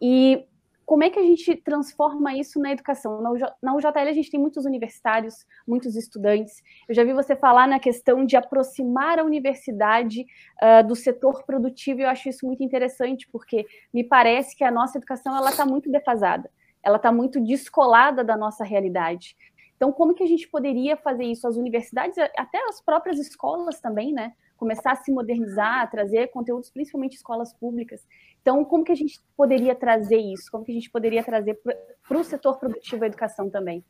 E 0.01 0.45
como 0.89 1.03
é 1.03 1.09
que 1.11 1.19
a 1.19 1.23
gente 1.23 1.55
transforma 1.57 2.35
isso 2.35 2.59
na 2.59 2.71
educação? 2.71 3.21
Na 3.61 3.75
UJL 3.75 4.09
a 4.09 4.11
gente 4.11 4.31
tem 4.31 4.39
muitos 4.39 4.65
universitários, 4.65 5.45
muitos 5.67 5.95
estudantes. 5.95 6.63
Eu 6.87 6.95
já 6.95 7.03
vi 7.03 7.13
você 7.13 7.35
falar 7.35 7.67
na 7.67 7.79
questão 7.79 8.25
de 8.25 8.35
aproximar 8.35 9.19
a 9.19 9.23
universidade 9.23 10.25
uh, 10.59 10.87
do 10.87 10.95
setor 10.95 11.43
produtivo, 11.43 11.99
e 11.99 12.03
eu 12.05 12.09
acho 12.09 12.27
isso 12.27 12.43
muito 12.43 12.63
interessante, 12.63 13.29
porque 13.31 13.67
me 13.93 14.03
parece 14.03 14.55
que 14.55 14.63
a 14.63 14.71
nossa 14.71 14.97
educação 14.97 15.37
ela 15.37 15.51
está 15.51 15.63
muito 15.63 15.91
defasada, 15.91 16.49
ela 16.81 16.97
está 16.97 17.11
muito 17.11 17.39
descolada 17.39 18.23
da 18.23 18.35
nossa 18.35 18.63
realidade. 18.63 19.37
Então, 19.79 19.93
como 19.93 20.13
que 20.13 20.21
a 20.21 20.27
gente 20.27 20.45
poderia 20.45 20.97
fazer 20.97 21.23
isso? 21.23 21.47
As 21.47 21.55
universidades, 21.55 22.17
até 22.35 22.61
as 22.67 22.81
próprias 22.81 23.17
escolas 23.17 23.79
também, 23.79 24.11
né? 24.11 24.33
Começar 24.57 24.91
a 24.91 24.95
se 24.97 25.09
modernizar, 25.09 25.89
trazer 25.89 26.27
conteúdos, 26.31 26.69
principalmente 26.69 27.15
escolas 27.15 27.53
públicas. 27.53 28.05
Então, 28.41 28.65
como 28.65 28.83
que 28.83 28.91
a 28.91 28.95
gente 28.95 29.21
poderia 29.37 29.73
trazer 29.73 30.17
isso? 30.17 30.51
Como 30.51 30.65
que 30.65 30.71
a 30.73 30.75
gente 30.75 30.91
poderia 30.91 31.23
trazer 31.23 31.61
para 32.05 32.17
o 32.17 32.23
setor 32.25 32.59
produtivo 32.59 33.05
a 33.05 33.07
educação 33.07 33.49
também? 33.49 33.81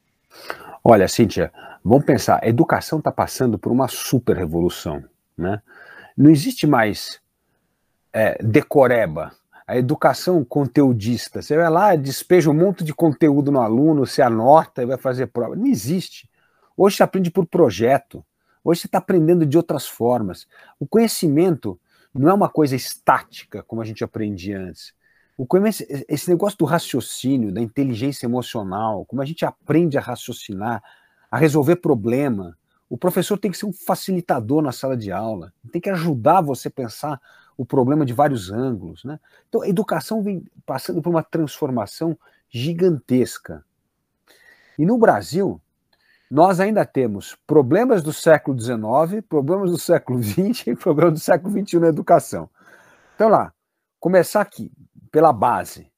Olha, 0.84 1.08
Cíntia, 1.08 1.52
vamos 1.84 2.06
pensar, 2.06 2.40
a 2.44 2.48
educação 2.48 3.00
está 3.00 3.12
passando 3.12 3.58
por 3.58 3.72
uma 3.72 3.88
super 3.88 4.38
revolução, 4.38 5.04
né? 5.36 5.60
Não 6.16 6.30
existe 6.30 6.68
mais 6.68 7.20
é, 8.14 8.38
decoreba, 8.44 9.32
a 9.70 9.78
educação 9.78 10.44
conteudista. 10.44 11.44
Você 11.44 11.56
vai 11.56 11.70
lá, 11.70 11.96
despeja 11.96 12.50
um 12.50 12.56
monte 12.56 12.84
de 12.84 12.92
conteúdo 12.92 13.52
no 13.52 13.62
aluno, 13.62 14.04
você 14.04 14.20
anota 14.20 14.82
e 14.82 14.86
vai 14.88 14.98
fazer 14.98 15.28
prova. 15.28 15.56
Não 15.56 15.68
existe. 15.68 16.28
Hoje 16.76 16.96
você 16.96 17.04
aprende 17.04 17.30
por 17.30 17.46
projeto. 17.46 18.26
Hoje 18.64 18.82
você 18.82 18.88
está 18.88 18.98
aprendendo 18.98 19.46
de 19.46 19.58
outras 19.58 19.88
formas. 19.88 20.48
O 20.80 20.88
conhecimento 20.88 21.80
não 22.12 22.28
é 22.30 22.34
uma 22.34 22.50
coisa 22.50 22.76
estática, 22.76 23.62
como 23.62 23.80
a 23.80 23.86
gente 23.86 24.04
aprendia 24.04 24.60
antes. 24.60 24.92
O 25.38 25.46
esse 26.08 26.28
negócio 26.32 26.58
do 26.58 26.66
raciocínio, 26.66 27.52
da 27.52 27.62
inteligência 27.62 28.26
emocional, 28.26 29.06
como 29.06 29.22
a 29.22 29.26
gente 29.26 29.46
aprende 29.46 30.00
a 30.00 30.02
raciocinar, 30.02 30.82
a 31.30 31.38
resolver 31.38 31.76
problema. 31.76 32.58
O 32.90 32.98
professor 32.98 33.38
tem 33.38 33.52
que 33.52 33.58
ser 33.58 33.68
um 33.68 33.74
facilitador 33.74 34.64
na 34.64 34.72
sala 34.72 34.98
de 34.98 35.12
aula, 35.12 35.54
tem 35.72 35.80
que 35.80 35.92
ajudar 35.92 36.42
você 36.42 36.70
a 36.70 36.72
pensar 36.72 37.22
o 37.60 37.66
problema 37.66 38.06
de 38.06 38.14
vários 38.14 38.50
ângulos. 38.50 39.04
Né? 39.04 39.20
Então, 39.50 39.62
a 39.62 39.68
educação 39.68 40.24
vem 40.24 40.46
passando 40.66 41.02
por 41.02 41.10
uma 41.10 41.22
transformação 41.22 42.18
gigantesca. 42.50 43.66
E 44.78 44.86
no 44.86 44.98
Brasil, 44.98 45.62
nós 46.32 46.62
ainda 46.62 46.86
temos 46.86 47.38
problemas 47.46 48.02
do 48.02 48.14
século 48.14 48.58
XIX, 48.58 49.22
problemas 49.28 49.72
do 49.72 49.78
século 49.78 50.24
XX 50.24 50.68
e 50.68 50.76
problemas 50.76 51.16
do 51.16 51.20
século 51.20 51.52
XXI 51.52 51.80
na 51.80 51.88
educação. 51.88 52.50
Então, 53.16 53.28
lá, 53.28 53.54
começar 54.00 54.40
aqui, 54.40 54.72
pela 55.12 55.34
base. 55.34 55.92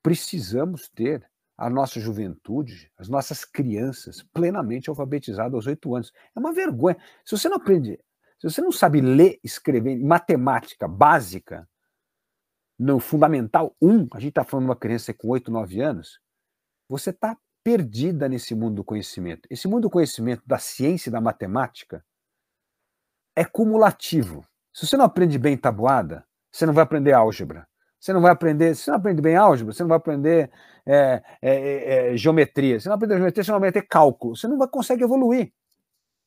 Precisamos 0.00 0.88
ter 0.90 1.28
a 1.58 1.68
nossa 1.68 1.98
juventude, 1.98 2.88
as 2.96 3.08
nossas 3.08 3.44
crianças 3.44 4.22
plenamente 4.32 4.88
alfabetizadas 4.88 5.54
aos 5.54 5.66
oito 5.66 5.92
anos. 5.92 6.12
É 6.36 6.38
uma 6.38 6.52
vergonha. 6.52 6.96
Se 7.24 7.36
você 7.36 7.48
não 7.48 7.56
aprende 7.56 7.98
se 8.40 8.50
você 8.50 8.62
não 8.62 8.72
sabe 8.72 9.00
ler, 9.00 9.38
escrever 9.44 9.98
matemática 9.98 10.88
básica, 10.88 11.68
no 12.78 12.98
Fundamental 12.98 13.76
1, 13.82 14.08
a 14.14 14.18
gente 14.18 14.30
está 14.30 14.42
falando 14.42 14.64
de 14.64 14.70
uma 14.70 14.76
criança 14.76 15.12
com 15.12 15.28
8, 15.28 15.50
9 15.50 15.82
anos, 15.82 16.18
você 16.88 17.10
está 17.10 17.36
perdida 17.62 18.26
nesse 18.26 18.54
mundo 18.54 18.76
do 18.76 18.84
conhecimento. 18.84 19.46
Esse 19.50 19.68
mundo 19.68 19.82
do 19.82 19.90
conhecimento 19.90 20.42
da 20.46 20.58
ciência 20.58 21.10
e 21.10 21.12
da 21.12 21.20
matemática 21.20 22.02
é 23.36 23.44
cumulativo. 23.44 24.46
Se 24.72 24.86
você 24.86 24.96
não 24.96 25.04
aprende 25.04 25.38
bem 25.38 25.58
tabuada, 25.58 26.24
você 26.50 26.64
não 26.64 26.72
vai 26.72 26.82
aprender 26.82 27.12
álgebra. 27.12 27.68
Você 28.00 28.14
não 28.14 28.22
vai 28.22 28.32
aprender, 28.32 28.74
se 28.74 28.84
você 28.84 28.90
não 28.90 28.98
aprende 28.98 29.20
bem 29.20 29.36
álgebra, 29.36 29.74
você 29.74 29.82
não 29.82 29.88
vai 29.88 29.98
aprender 29.98 30.50
é, 30.86 31.22
é, 31.42 32.12
é, 32.12 32.16
geometria. 32.16 32.78
Se 32.80 32.84
você 32.84 32.88
não 32.88 32.96
aprender 32.96 33.16
geometria, 33.16 33.44
você 33.44 33.52
não 33.52 33.60
vai 33.60 33.68
aprender 33.68 33.86
cálculo. 33.86 34.34
Você 34.34 34.48
não 34.48 34.56
vai 34.56 34.68
conseguir 34.68 35.04
evoluir. 35.04 35.52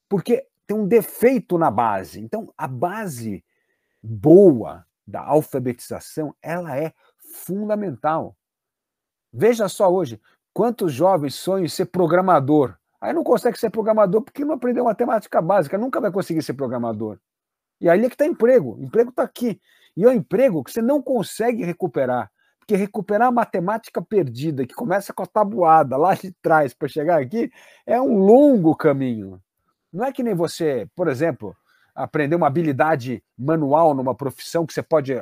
Porque 0.07 0.47
tem 0.67 0.77
um 0.77 0.87
defeito 0.87 1.57
na 1.57 1.69
base. 1.69 2.19
Então, 2.19 2.53
a 2.57 2.67
base 2.67 3.43
boa 4.01 4.85
da 5.05 5.21
alfabetização, 5.21 6.35
ela 6.41 6.77
é 6.77 6.93
fundamental. 7.45 8.35
Veja 9.31 9.67
só 9.67 9.91
hoje, 9.91 10.19
quantos 10.53 10.93
jovens 10.93 11.35
sonham 11.35 11.65
em 11.65 11.69
ser 11.69 11.85
programador. 11.85 12.77
Aí 13.01 13.11
não 13.11 13.23
consegue 13.23 13.59
ser 13.59 13.69
programador 13.69 14.21
porque 14.21 14.45
não 14.45 14.55
aprendeu 14.55 14.85
matemática 14.85 15.41
básica, 15.41 15.77
nunca 15.77 15.99
vai 15.99 16.11
conseguir 16.11 16.41
ser 16.41 16.53
programador. 16.53 17.19
E 17.81 17.89
aí 17.89 17.99
é 17.99 18.07
que 18.07 18.15
está 18.15 18.25
emprego, 18.25 18.77
emprego 18.79 19.09
está 19.09 19.23
aqui. 19.23 19.59
E 19.97 20.05
é 20.05 20.07
um 20.07 20.13
emprego 20.13 20.63
que 20.63 20.71
você 20.71 20.81
não 20.81 21.01
consegue 21.01 21.65
recuperar. 21.65 22.31
Porque 22.57 22.77
recuperar 22.77 23.27
a 23.27 23.31
matemática 23.31 24.01
perdida, 24.01 24.65
que 24.65 24.73
começa 24.73 25.11
com 25.11 25.21
a 25.21 25.25
tabuada 25.25 25.97
lá 25.97 26.13
de 26.15 26.31
trás 26.41 26.73
para 26.73 26.87
chegar 26.87 27.21
aqui, 27.21 27.51
é 27.85 27.99
um 27.99 28.17
longo 28.17 28.73
caminho. 28.73 29.42
Não 29.93 30.03
é 30.03 30.11
que 30.11 30.23
nem 30.23 30.33
você, 30.33 30.89
por 30.95 31.07
exemplo, 31.07 31.55
aprender 31.93 32.35
uma 32.35 32.47
habilidade 32.47 33.23
manual 33.37 33.93
numa 33.93 34.15
profissão 34.15 34.65
que 34.65 34.73
você 34.73 34.81
pode 34.81 35.13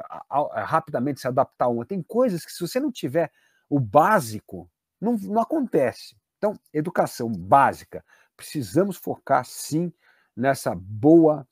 rapidamente 0.56 1.20
se 1.20 1.28
adaptar 1.28 1.66
a 1.66 1.68
uma. 1.68 1.86
Tem 1.86 2.02
coisas 2.02 2.46
que, 2.46 2.54
se 2.54 2.66
você 2.66 2.80
não 2.80 2.92
tiver 2.92 3.30
o 3.70 3.80
básico, 3.80 4.70
não, 5.00 5.18
não 5.18 5.42
acontece. 5.42 6.16
Então, 6.38 6.58
educação 6.74 7.30
básica. 7.30 8.04
Precisamos 8.38 8.96
focar, 8.98 9.44
sim, 9.46 9.92
nessa 10.36 10.74
boa 10.74 11.46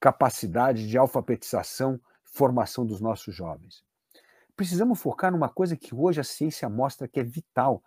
capacidade 0.00 0.88
de 0.88 0.96
alfabetização, 0.96 2.00
formação 2.24 2.84
dos 2.86 3.00
nossos 3.00 3.34
jovens. 3.34 3.84
Precisamos 4.56 5.00
focar 5.00 5.30
numa 5.30 5.48
coisa 5.48 5.76
que 5.76 5.94
hoje 5.94 6.20
a 6.20 6.24
ciência 6.24 6.68
mostra 6.68 7.06
que 7.06 7.20
é 7.20 7.22
vital, 7.22 7.82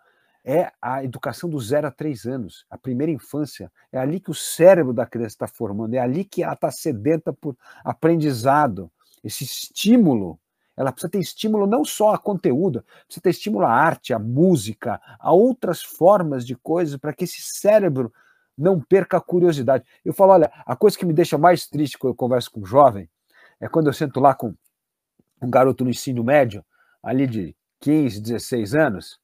é 0.48 0.72
a 0.80 1.04
educação 1.04 1.46
do 1.50 1.60
zero 1.60 1.88
a 1.88 1.90
três 1.90 2.24
anos, 2.24 2.64
a 2.70 2.78
primeira 2.78 3.12
infância. 3.12 3.70
É 3.92 3.98
ali 3.98 4.18
que 4.18 4.30
o 4.30 4.34
cérebro 4.34 4.94
da 4.94 5.04
criança 5.04 5.34
está 5.34 5.46
formando, 5.46 5.92
é 5.92 5.98
ali 5.98 6.24
que 6.24 6.42
ela 6.42 6.54
está 6.54 6.70
sedenta 6.70 7.34
por 7.34 7.54
aprendizado, 7.84 8.90
esse 9.22 9.44
estímulo. 9.44 10.40
Ela 10.74 10.90
precisa 10.90 11.10
ter 11.10 11.18
estímulo 11.18 11.66
não 11.66 11.84
só 11.84 12.14
a 12.14 12.18
conteúdo, 12.18 12.82
precisa 13.04 13.22
ter 13.22 13.28
estímulo 13.28 13.66
à 13.66 13.72
arte, 13.72 14.14
à 14.14 14.18
música, 14.18 14.98
a 15.18 15.34
outras 15.34 15.82
formas 15.82 16.46
de 16.46 16.56
coisas 16.56 16.96
para 16.96 17.12
que 17.12 17.24
esse 17.24 17.42
cérebro 17.42 18.10
não 18.56 18.80
perca 18.80 19.18
a 19.18 19.20
curiosidade. 19.20 19.84
Eu 20.02 20.14
falo, 20.14 20.32
olha, 20.32 20.50
a 20.64 20.74
coisa 20.74 20.96
que 20.96 21.04
me 21.04 21.12
deixa 21.12 21.36
mais 21.36 21.66
triste 21.66 21.98
quando 21.98 22.12
eu 22.12 22.16
converso 22.16 22.50
com 22.50 22.60
um 22.60 22.66
jovem 22.66 23.06
é 23.60 23.68
quando 23.68 23.88
eu 23.88 23.92
sento 23.92 24.18
lá 24.18 24.34
com 24.34 24.54
um 25.42 25.50
garoto 25.50 25.84
no 25.84 25.90
ensino 25.90 26.24
médio, 26.24 26.64
ali 27.02 27.26
de 27.26 27.54
15, 27.80 28.18
16 28.22 28.74
anos, 28.74 29.20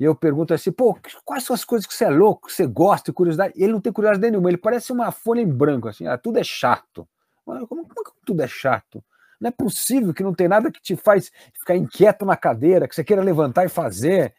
e 0.00 0.04
eu 0.04 0.14
pergunto 0.14 0.54
assim, 0.54 0.72
pô, 0.72 0.98
quais 1.26 1.44
são 1.44 1.52
as 1.52 1.62
coisas 1.62 1.86
que 1.86 1.92
você 1.92 2.06
é 2.06 2.08
louco, 2.08 2.46
que 2.46 2.54
você 2.54 2.66
gosta, 2.66 3.12
curiosidade? 3.12 3.52
E 3.54 3.62
ele 3.62 3.74
não 3.74 3.82
tem 3.82 3.92
curiosidade 3.92 4.30
nenhuma, 4.30 4.48
ele 4.48 4.56
parece 4.56 4.90
uma 4.92 5.12
folha 5.12 5.42
em 5.42 5.46
branco, 5.46 5.88
assim, 5.88 6.06
ah, 6.06 6.16
tudo 6.16 6.38
é 6.38 6.42
chato. 6.42 7.06
Como, 7.44 7.66
como 7.66 7.84
que 7.86 8.12
tudo 8.24 8.40
é 8.40 8.48
chato? 8.48 9.04
Não 9.38 9.48
é 9.48 9.50
possível 9.50 10.14
que 10.14 10.22
não 10.22 10.32
tem 10.32 10.48
nada 10.48 10.72
que 10.72 10.80
te 10.80 10.96
faz 10.96 11.30
ficar 11.52 11.76
inquieto 11.76 12.24
na 12.24 12.34
cadeira, 12.34 12.88
que 12.88 12.94
você 12.94 13.04
queira 13.04 13.22
levantar 13.22 13.66
e 13.66 13.68
fazer, 13.68 14.30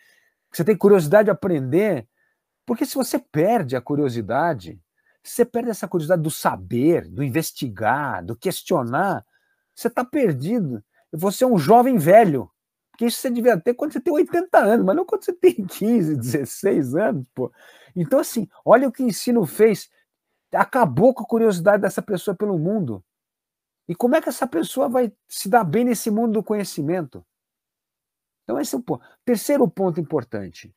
que 0.49 0.57
você 0.57 0.63
tem 0.63 0.75
curiosidade 0.75 1.25
de 1.25 1.31
aprender. 1.31 2.07
Porque 2.65 2.83
se 2.83 2.95
você 2.95 3.19
perde 3.19 3.75
a 3.75 3.81
curiosidade, 3.81 4.81
você 5.23 5.45
perde 5.45 5.69
essa 5.69 5.87
curiosidade 5.87 6.23
do 6.23 6.31
saber, 6.31 7.07
do 7.07 7.23
investigar, 7.23 8.25
do 8.25 8.35
questionar, 8.35 9.23
você 9.75 9.89
está 9.89 10.03
perdido. 10.03 10.83
Você 11.13 11.43
é 11.43 11.47
um 11.47 11.57
jovem 11.57 11.99
velho. 11.99 12.49
Porque 13.01 13.07
isso 13.07 13.17
você 13.17 13.31
devia 13.31 13.59
ter 13.59 13.73
quando 13.73 13.93
você 13.93 13.99
tem 13.99 14.13
80 14.13 14.59
anos, 14.59 14.85
mas 14.85 14.95
não 14.95 15.03
quando 15.03 15.25
você 15.25 15.33
tem 15.33 15.55
15, 15.65 16.17
16 16.17 16.95
anos, 16.95 17.25
pô. 17.33 17.51
Então, 17.95 18.19
assim, 18.19 18.47
olha 18.63 18.87
o 18.87 18.91
que 18.91 19.01
o 19.01 19.07
ensino 19.07 19.43
fez. 19.43 19.89
Acabou 20.53 21.11
com 21.11 21.23
a 21.23 21.27
curiosidade 21.27 21.81
dessa 21.81 22.01
pessoa 22.01 22.35
pelo 22.35 22.59
mundo. 22.59 23.03
E 23.87 23.95
como 23.95 24.15
é 24.15 24.21
que 24.21 24.29
essa 24.29 24.45
pessoa 24.45 24.87
vai 24.87 25.11
se 25.27 25.49
dar 25.49 25.63
bem 25.63 25.83
nesse 25.83 26.11
mundo 26.11 26.33
do 26.33 26.43
conhecimento? 26.43 27.25
Então, 28.43 28.59
esse 28.59 28.75
é 28.75 28.77
o 28.77 28.81
ponto. 28.83 29.03
Terceiro 29.25 29.67
ponto 29.67 29.99
importante: 29.99 30.71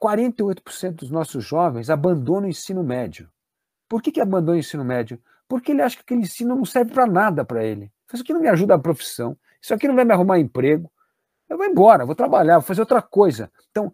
48% 0.00 0.92
dos 0.94 1.10
nossos 1.10 1.44
jovens 1.44 1.90
abandonam 1.90 2.46
o 2.46 2.50
ensino 2.50 2.84
médio. 2.84 3.28
Por 3.88 4.00
que, 4.00 4.12
que 4.12 4.20
abandona 4.20 4.56
o 4.56 4.60
ensino 4.60 4.84
médio? 4.84 5.20
Porque 5.48 5.72
ele 5.72 5.82
acha 5.82 5.96
que 5.96 6.02
aquele 6.02 6.20
ensino 6.20 6.54
não 6.54 6.64
serve 6.64 6.92
para 6.92 7.08
nada 7.08 7.44
para 7.44 7.64
ele. 7.64 7.92
Isso 8.12 8.22
aqui 8.22 8.32
não 8.32 8.40
me 8.40 8.48
ajuda 8.48 8.76
na 8.76 8.82
profissão, 8.82 9.36
isso 9.60 9.74
aqui 9.74 9.88
não 9.88 9.96
vai 9.96 10.04
me 10.04 10.12
arrumar 10.12 10.38
emprego, 10.38 10.88
eu 11.48 11.56
vou 11.56 11.66
embora, 11.66 12.06
vou 12.06 12.14
trabalhar, 12.14 12.58
vou 12.58 12.66
fazer 12.66 12.80
outra 12.80 13.02
coisa. 13.02 13.50
Então, 13.70 13.92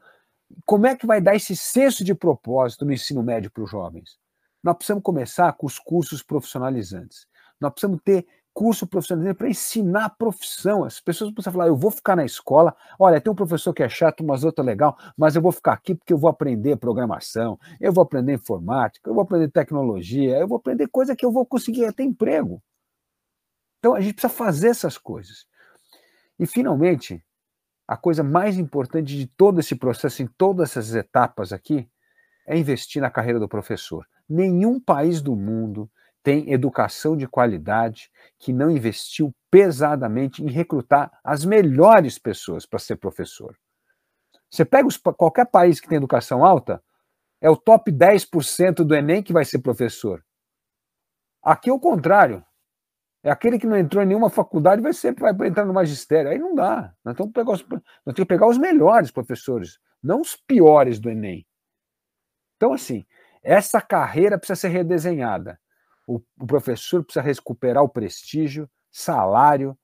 como 0.65 0.87
é 0.87 0.97
que 0.97 1.07
vai 1.07 1.21
dar 1.21 1.35
esse 1.35 1.57
senso 1.57 2.05
de 2.05 2.15
propósito 2.15 2.85
no 2.85 2.93
ensino 2.93 3.23
médio 3.23 3.51
para 3.51 3.63
os 3.63 3.71
jovens? 3.71 4.19
Nós 4.63 4.77
precisamos 4.77 5.03
começar 5.03 5.53
com 5.55 5.67
os 5.67 5.79
cursos 5.79 6.23
profissionalizantes. 6.23 7.27
Nós 7.61 7.73
precisamos 7.73 8.01
ter 8.05 8.27
curso 8.53 8.87
profissionalizante 8.87 9.39
para 9.39 9.49
ensinar 9.49 10.05
a 10.07 10.11
profissão. 10.11 10.85
As 10.85 11.01
pessoas 11.01 11.31
precisam 11.33 11.53
falar: 11.53 11.69
eu 11.69 11.77
vou 11.77 11.91
ficar 11.91 12.17
na 12.17 12.25
escola, 12.25 12.75
olha, 12.99 13.21
tem 13.21 13.33
um 13.33 13.37
professor 13.37 13.73
que 13.73 13.83
é 13.83 13.89
chato, 13.89 14.25
mas 14.25 14.45
outro 14.45 14.63
é 14.63 14.67
legal, 14.67 14.97
mas 15.17 15.37
eu 15.37 15.43
vou 15.43 15.53
ficar 15.53 15.73
aqui 15.73 15.95
porque 15.95 16.13
eu 16.13 16.19
vou 16.19 16.29
aprender 16.29 16.77
programação, 16.77 17.59
eu 17.81 17.93
vou 17.93 18.03
aprender 18.03 18.35
informática, 18.35 19.09
eu 19.09 19.15
vou 19.15 19.23
aprender 19.23 19.49
tecnologia, 19.51 20.39
eu 20.39 20.49
vou 20.49 20.59
aprender 20.59 20.89
coisa 20.89 21.17
que 21.17 21.25
eu 21.25 21.33
vou 21.33 21.47
conseguir 21.47 21.93
ter 21.93 22.03
emprego. 22.03 22.63
Então 23.79 23.95
a 23.95 24.01
gente 24.01 24.15
precisa 24.15 24.33
fazer 24.33 24.69
essas 24.69 24.99
coisas. 24.99 25.47
E 26.39 26.47
finalmente, 26.47 27.25
a 27.91 27.97
coisa 27.97 28.23
mais 28.23 28.57
importante 28.57 29.17
de 29.17 29.27
todo 29.27 29.59
esse 29.59 29.75
processo, 29.75 30.23
em 30.23 30.27
todas 30.29 30.71
essas 30.71 30.95
etapas 30.95 31.53
aqui, 31.53 31.91
é 32.47 32.57
investir 32.57 33.03
na 33.03 33.11
carreira 33.11 33.41
do 33.41 33.49
professor. 33.49 34.07
Nenhum 34.29 34.79
país 34.79 35.21
do 35.21 35.35
mundo 35.35 35.91
tem 36.23 36.53
educação 36.53 37.17
de 37.17 37.27
qualidade 37.27 38.09
que 38.39 38.53
não 38.53 38.71
investiu 38.71 39.35
pesadamente 39.51 40.41
em 40.41 40.49
recrutar 40.49 41.11
as 41.25 41.45
melhores 41.45 42.17
pessoas 42.17 42.65
para 42.65 42.79
ser 42.79 42.95
professor. 42.95 43.59
Você 44.49 44.65
pega 44.65 44.87
os, 44.87 44.97
qualquer 44.97 45.47
país 45.47 45.81
que 45.81 45.89
tem 45.89 45.97
educação 45.97 46.45
alta, 46.45 46.81
é 47.41 47.51
o 47.51 47.57
top 47.57 47.91
10% 47.91 48.85
do 48.85 48.95
Enem 48.95 49.21
que 49.21 49.33
vai 49.33 49.45
ser 49.45 49.59
professor. 49.59 50.25
Aqui 51.43 51.69
é 51.69 51.73
o 51.73 51.81
contrário. 51.81 52.45
É 53.23 53.31
aquele 53.31 53.59
que 53.59 53.67
não 53.67 53.77
entrou 53.77 54.03
em 54.03 54.07
nenhuma 54.07 54.31
faculdade 54.31 54.81
vai 54.81 54.93
ser 54.93 55.15
vai 55.15 55.49
entrar 55.49 55.65
no 55.65 55.75
magistério. 55.75 56.31
Aí 56.31 56.39
não 56.39 56.55
dá. 56.55 56.95
Nós 57.05 57.17
temos 57.17 57.33
que 57.33 57.39
pegar 57.39 57.53
os, 57.53 57.63
nós 57.69 58.15
temos 58.15 58.15
que 58.15 58.25
pegar 58.25 58.49
os 58.49 58.59
melhores 58.59 59.11
professores, 59.11 59.79
não 60.03 60.21
os 60.21 60.35
piores 60.35 60.99
do 60.99 61.11
Enem. 61.11 61.47
Então, 62.57 62.73
assim, 62.73 63.05
essa 63.43 63.81
carreira 63.81 64.39
precisa 64.39 64.61
ser 64.61 64.69
redesenhada. 64.69 65.59
O, 66.07 66.21
o 66.39 66.47
professor 66.47 67.05
precisa 67.05 67.23
recuperar 67.23 67.83
o 67.83 67.89
prestígio, 67.89 68.69
salário, 68.91 69.79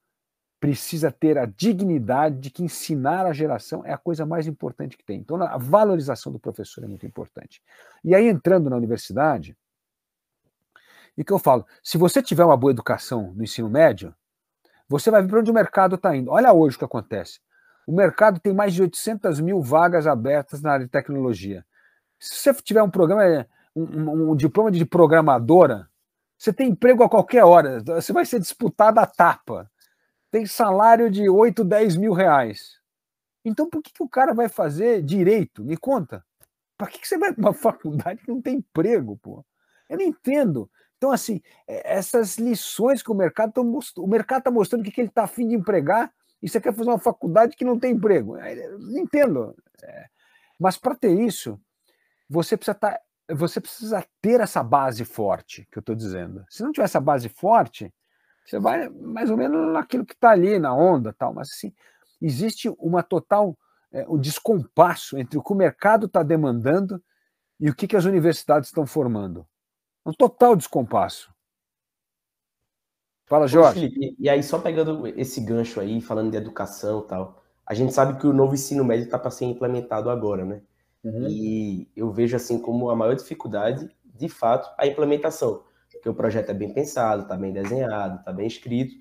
precisa 0.59 1.12
ter 1.12 1.37
a 1.39 1.47
dignidade 1.47 2.39
de 2.39 2.51
que 2.51 2.62
ensinar 2.62 3.26
a 3.26 3.32
geração 3.32 3.84
é 3.84 3.93
a 3.93 3.99
coisa 3.99 4.24
mais 4.24 4.47
importante 4.47 4.97
que 4.97 5.05
tem. 5.05 5.20
Então, 5.20 5.41
a 5.43 5.59
valorização 5.59 6.32
do 6.32 6.39
professor 6.39 6.84
é 6.84 6.87
muito 6.87 7.07
importante. 7.07 7.62
E 8.03 8.14
aí, 8.14 8.26
entrando 8.26 8.70
na 8.70 8.76
universidade, 8.76 9.57
e 11.16 11.24
que 11.24 11.32
eu 11.32 11.38
falo, 11.38 11.66
se 11.82 11.96
você 11.96 12.22
tiver 12.22 12.44
uma 12.44 12.56
boa 12.56 12.70
educação 12.70 13.32
no 13.34 13.42
ensino 13.42 13.70
médio, 13.70 14.14
você 14.88 15.10
vai 15.10 15.22
ver 15.22 15.28
para 15.28 15.40
onde 15.40 15.50
o 15.50 15.54
mercado 15.54 15.96
está 15.96 16.14
indo. 16.14 16.30
Olha 16.30 16.52
hoje 16.52 16.76
o 16.76 16.78
que 16.78 16.84
acontece. 16.84 17.40
O 17.86 17.94
mercado 17.94 18.40
tem 18.40 18.52
mais 18.52 18.74
de 18.74 18.82
800 18.82 19.40
mil 19.40 19.62
vagas 19.62 20.06
abertas 20.06 20.60
na 20.60 20.72
área 20.72 20.86
de 20.86 20.90
tecnologia. 20.90 21.64
Se 22.18 22.36
você 22.36 22.54
tiver 22.54 22.82
um 22.82 22.90
programa, 22.90 23.46
um, 23.74 23.82
um, 23.82 24.30
um 24.32 24.36
diploma 24.36 24.70
de 24.70 24.84
programadora, 24.84 25.88
você 26.36 26.52
tem 26.52 26.70
emprego 26.70 27.02
a 27.02 27.08
qualquer 27.08 27.44
hora. 27.44 27.80
Você 27.80 28.12
vai 28.12 28.26
ser 28.26 28.40
disputado 28.40 28.98
a 28.98 29.06
tapa. 29.06 29.70
Tem 30.30 30.44
salário 30.44 31.10
de 31.10 31.28
8, 31.28 31.64
10 31.64 31.96
mil 31.96 32.12
reais. 32.12 32.80
Então, 33.44 33.70
por 33.70 33.80
que, 33.80 33.92
que 33.92 34.02
o 34.02 34.08
cara 34.08 34.34
vai 34.34 34.48
fazer 34.48 35.02
direito? 35.02 35.64
Me 35.64 35.76
conta. 35.76 36.24
Para 36.76 36.88
que, 36.88 36.98
que 36.98 37.08
você 37.08 37.16
vai 37.16 37.32
para 37.32 37.40
uma 37.40 37.54
faculdade 37.54 38.22
que 38.22 38.30
não 38.30 38.42
tem 38.42 38.56
emprego, 38.56 39.16
pô? 39.16 39.44
Eu 39.88 39.98
não 39.98 40.04
entendo. 40.04 40.68
Então, 40.97 41.11
assim, 41.11 41.40
é, 41.68 41.97
essas 41.97 42.38
lições 42.38 43.03
que 43.03 43.11
o 43.11 43.14
mercado 43.14 43.51
está 43.51 43.62
mostrando, 43.62 44.07
o 44.07 44.09
mercado 44.09 44.38
está 44.38 44.51
mostrando 44.51 44.84
que, 44.84 44.90
que 44.90 45.01
ele 45.01 45.09
está 45.09 45.24
afim 45.24 45.47
de 45.49 45.55
empregar 45.55 46.12
e 46.42 46.49
você 46.49 46.61
quer 46.61 46.74
fazer 46.74 46.88
uma 46.88 46.99
faculdade 46.99 47.57
que 47.57 47.64
não 47.64 47.78
tem 47.78 47.92
emprego. 47.92 48.36
É, 48.36 48.55
não 48.78 48.99
entendo. 48.99 49.55
É, 49.82 50.07
mas 50.59 50.76
para 50.76 50.94
ter 50.94 51.12
isso, 51.12 51.61
você 52.28 52.57
precisa, 52.57 52.74
tá, 52.74 52.99
você 53.30 53.61
precisa 53.61 54.05
ter 54.20 54.40
essa 54.40 54.62
base 54.62 55.05
forte 55.05 55.66
que 55.70 55.78
eu 55.78 55.80
estou 55.80 55.94
dizendo. 55.94 56.44
Se 56.49 56.62
não 56.62 56.72
tiver 56.72 56.84
essa 56.84 57.01
base 57.01 57.28
forte, 57.28 57.92
Você 58.47 58.59
vai 58.61 58.88
mais 58.88 59.30
ou 59.30 59.36
menos 59.36 59.72
naquilo 59.72 60.07
que 60.07 60.14
está 60.14 60.30
ali, 60.30 60.59
na 60.59 60.74
onda 60.74 61.12
tal. 61.12 61.34
Mas 61.34 61.51
assim, 61.53 61.74
existe 62.22 62.68
uma 62.78 63.03
total 63.03 63.57
é, 63.92 64.07
um 64.09 64.18
descompasso 64.18 65.18
entre 65.18 65.38
o 65.38 65.42
que 65.42 65.53
o 65.53 65.57
mercado 65.57 66.07
está 66.07 66.22
demandando 66.22 67.03
e 67.59 67.70
o 67.70 67.74
que, 67.74 67.88
que 67.88 67.97
as 67.97 68.05
universidades 68.05 68.68
estão 68.68 68.86
formando. 68.86 69.47
Um 70.07 70.12
total 70.12 70.54
descompasso. 70.54 71.34
Fala, 73.26 73.48
Jorge. 73.48 73.80
Felipe, 73.80 74.16
e 74.20 74.28
aí, 74.28 74.40
só 74.40 74.57
pegando 74.61 75.04
esse 75.09 75.40
gancho 75.40 75.80
aí, 75.80 76.00
falando 76.00 76.30
de 76.30 76.36
educação 76.36 77.00
e 77.00 77.09
tal, 77.09 77.42
a 77.66 77.74
gente 77.74 77.92
sabe 77.92 78.16
que 78.20 78.26
o 78.26 78.32
novo 78.32 78.54
ensino 78.54 78.84
médio 78.84 79.07
está 79.07 79.18
para 79.18 79.32
ser 79.32 79.46
implementado 79.46 80.09
agora, 80.09 80.44
né? 80.44 80.62
Uhum. 81.02 81.26
E 81.28 81.90
eu 81.96 82.12
vejo 82.12 82.36
assim 82.36 82.61
como 82.61 82.88
a 82.88 82.94
maior 82.94 83.16
dificuldade, 83.16 83.90
de 84.04 84.28
fato, 84.28 84.72
a 84.78 84.86
implementação. 84.86 85.64
Porque 85.90 86.09
o 86.09 86.14
projeto 86.14 86.50
é 86.50 86.54
bem 86.54 86.72
pensado, 86.72 87.22
está 87.22 87.36
bem 87.36 87.52
desenhado, 87.52 88.20
está 88.20 88.32
bem 88.32 88.46
escrito, 88.46 88.94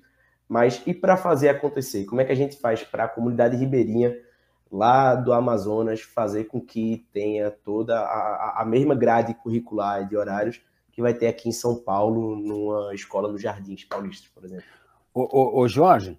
mas 0.48 0.82
e 0.84 0.92
para 0.92 1.16
fazer 1.16 1.48
acontecer? 1.48 2.04
Como 2.04 2.20
é 2.20 2.24
que 2.24 2.32
a 2.32 2.36
gente 2.36 2.56
faz 2.56 2.82
para 2.82 3.04
a 3.04 3.08
comunidade 3.08 3.56
ribeirinha 3.56 4.16
lá 4.70 5.14
do 5.14 5.32
Amazonas 5.32 6.00
fazer 6.00 6.44
com 6.44 6.60
que 6.60 7.06
tenha 7.12 7.50
toda 7.50 7.96
a, 8.00 8.62
a 8.62 8.64
mesma 8.64 8.96
grade 8.96 9.34
curricular 9.34 10.08
de 10.08 10.16
horários 10.16 10.60
que 10.96 11.02
vai 11.02 11.12
ter 11.12 11.26
aqui 11.26 11.50
em 11.50 11.52
São 11.52 11.76
Paulo, 11.76 12.34
numa 12.34 12.94
escola 12.94 13.30
nos 13.30 13.42
Jardins 13.42 13.84
Paulistas, 13.84 14.30
por 14.34 14.42
exemplo? 14.46 14.64
Ô, 15.12 15.28
ô, 15.30 15.60
ô 15.60 15.68
Jorge, 15.68 16.18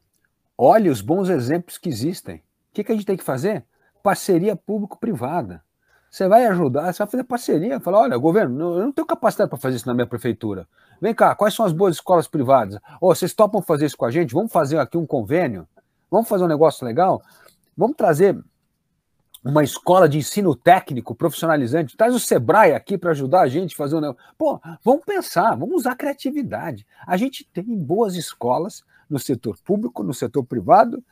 olhe 0.55 0.88
os 0.88 1.01
bons 1.01 1.30
exemplos 1.30 1.80
que 1.80 1.89
existem. 1.89 2.36
O 2.36 2.41
que, 2.73 2.84
que 2.84 2.91
a 2.91 2.95
gente 2.95 3.05
tem 3.05 3.17
que 3.17 3.23
fazer? 3.23 3.65
Parceria 4.03 4.55
público-privada. 4.55 5.63
Você 6.11 6.28
vai 6.28 6.45
ajudar, 6.45 6.93
você 6.93 6.99
vai 6.99 7.07
fazer 7.07 7.23
parceria, 7.23 7.80
falar, 7.80 8.01
olha, 8.01 8.17
governo, 8.17 8.75
eu 8.78 8.84
não 8.84 8.91
tenho 8.91 9.07
capacidade 9.07 9.49
para 9.49 9.57
fazer 9.57 9.78
isso 9.78 9.88
na 9.88 9.95
minha 9.95 10.05
prefeitura. 10.05 10.67
Vem 11.01 11.13
cá, 11.13 11.34
quais 11.34 11.55
são 11.55 11.65
as 11.65 11.73
boas 11.73 11.95
escolas 11.95 12.28
privadas? 12.28 12.80
Oh, 13.01 13.13
vocês 13.13 13.34
topam 13.34 13.63
fazer 13.63 13.88
isso 13.88 13.97
com 13.97 14.05
a 14.05 14.11
gente? 14.11 14.32
Vamos 14.32 14.51
fazer 14.51 14.78
aqui 14.78 14.95
um 14.95 15.07
convênio? 15.07 15.67
Vamos 16.09 16.30
fazer 16.30 16.43
um 16.43 16.47
negócio 16.47 16.86
legal? 16.86 17.19
Vamos 17.75 17.97
trazer 17.97 18.38
uma 19.47 19.63
escola 19.63 20.07
de 20.07 20.17
ensino 20.17 20.55
técnico 20.55 21.15
profissionalizante. 21.15 21.95
Traz 21.95 22.13
o 22.13 22.19
Sebrae 22.19 22.73
aqui 22.73 22.97
para 22.97 23.11
ajudar 23.11 23.41
a 23.41 23.47
gente 23.47 23.73
a 23.73 23.77
fazer 23.77 23.95
um 23.95 24.01
negócio. 24.01 24.21
Pô, 24.37 24.59
vamos 24.83 25.03
pensar, 25.05 25.55
vamos 25.55 25.75
usar 25.75 25.95
criatividade. 25.95 26.85
A 27.05 27.15
gente 27.17 27.47
tem 27.53 27.63
boas 27.63 28.15
escolas 28.15 28.83
no 29.09 29.17
setor 29.17 29.57
público, 29.63 30.03
no 30.03 30.13
setor 30.13 30.43
privado, 30.43 31.03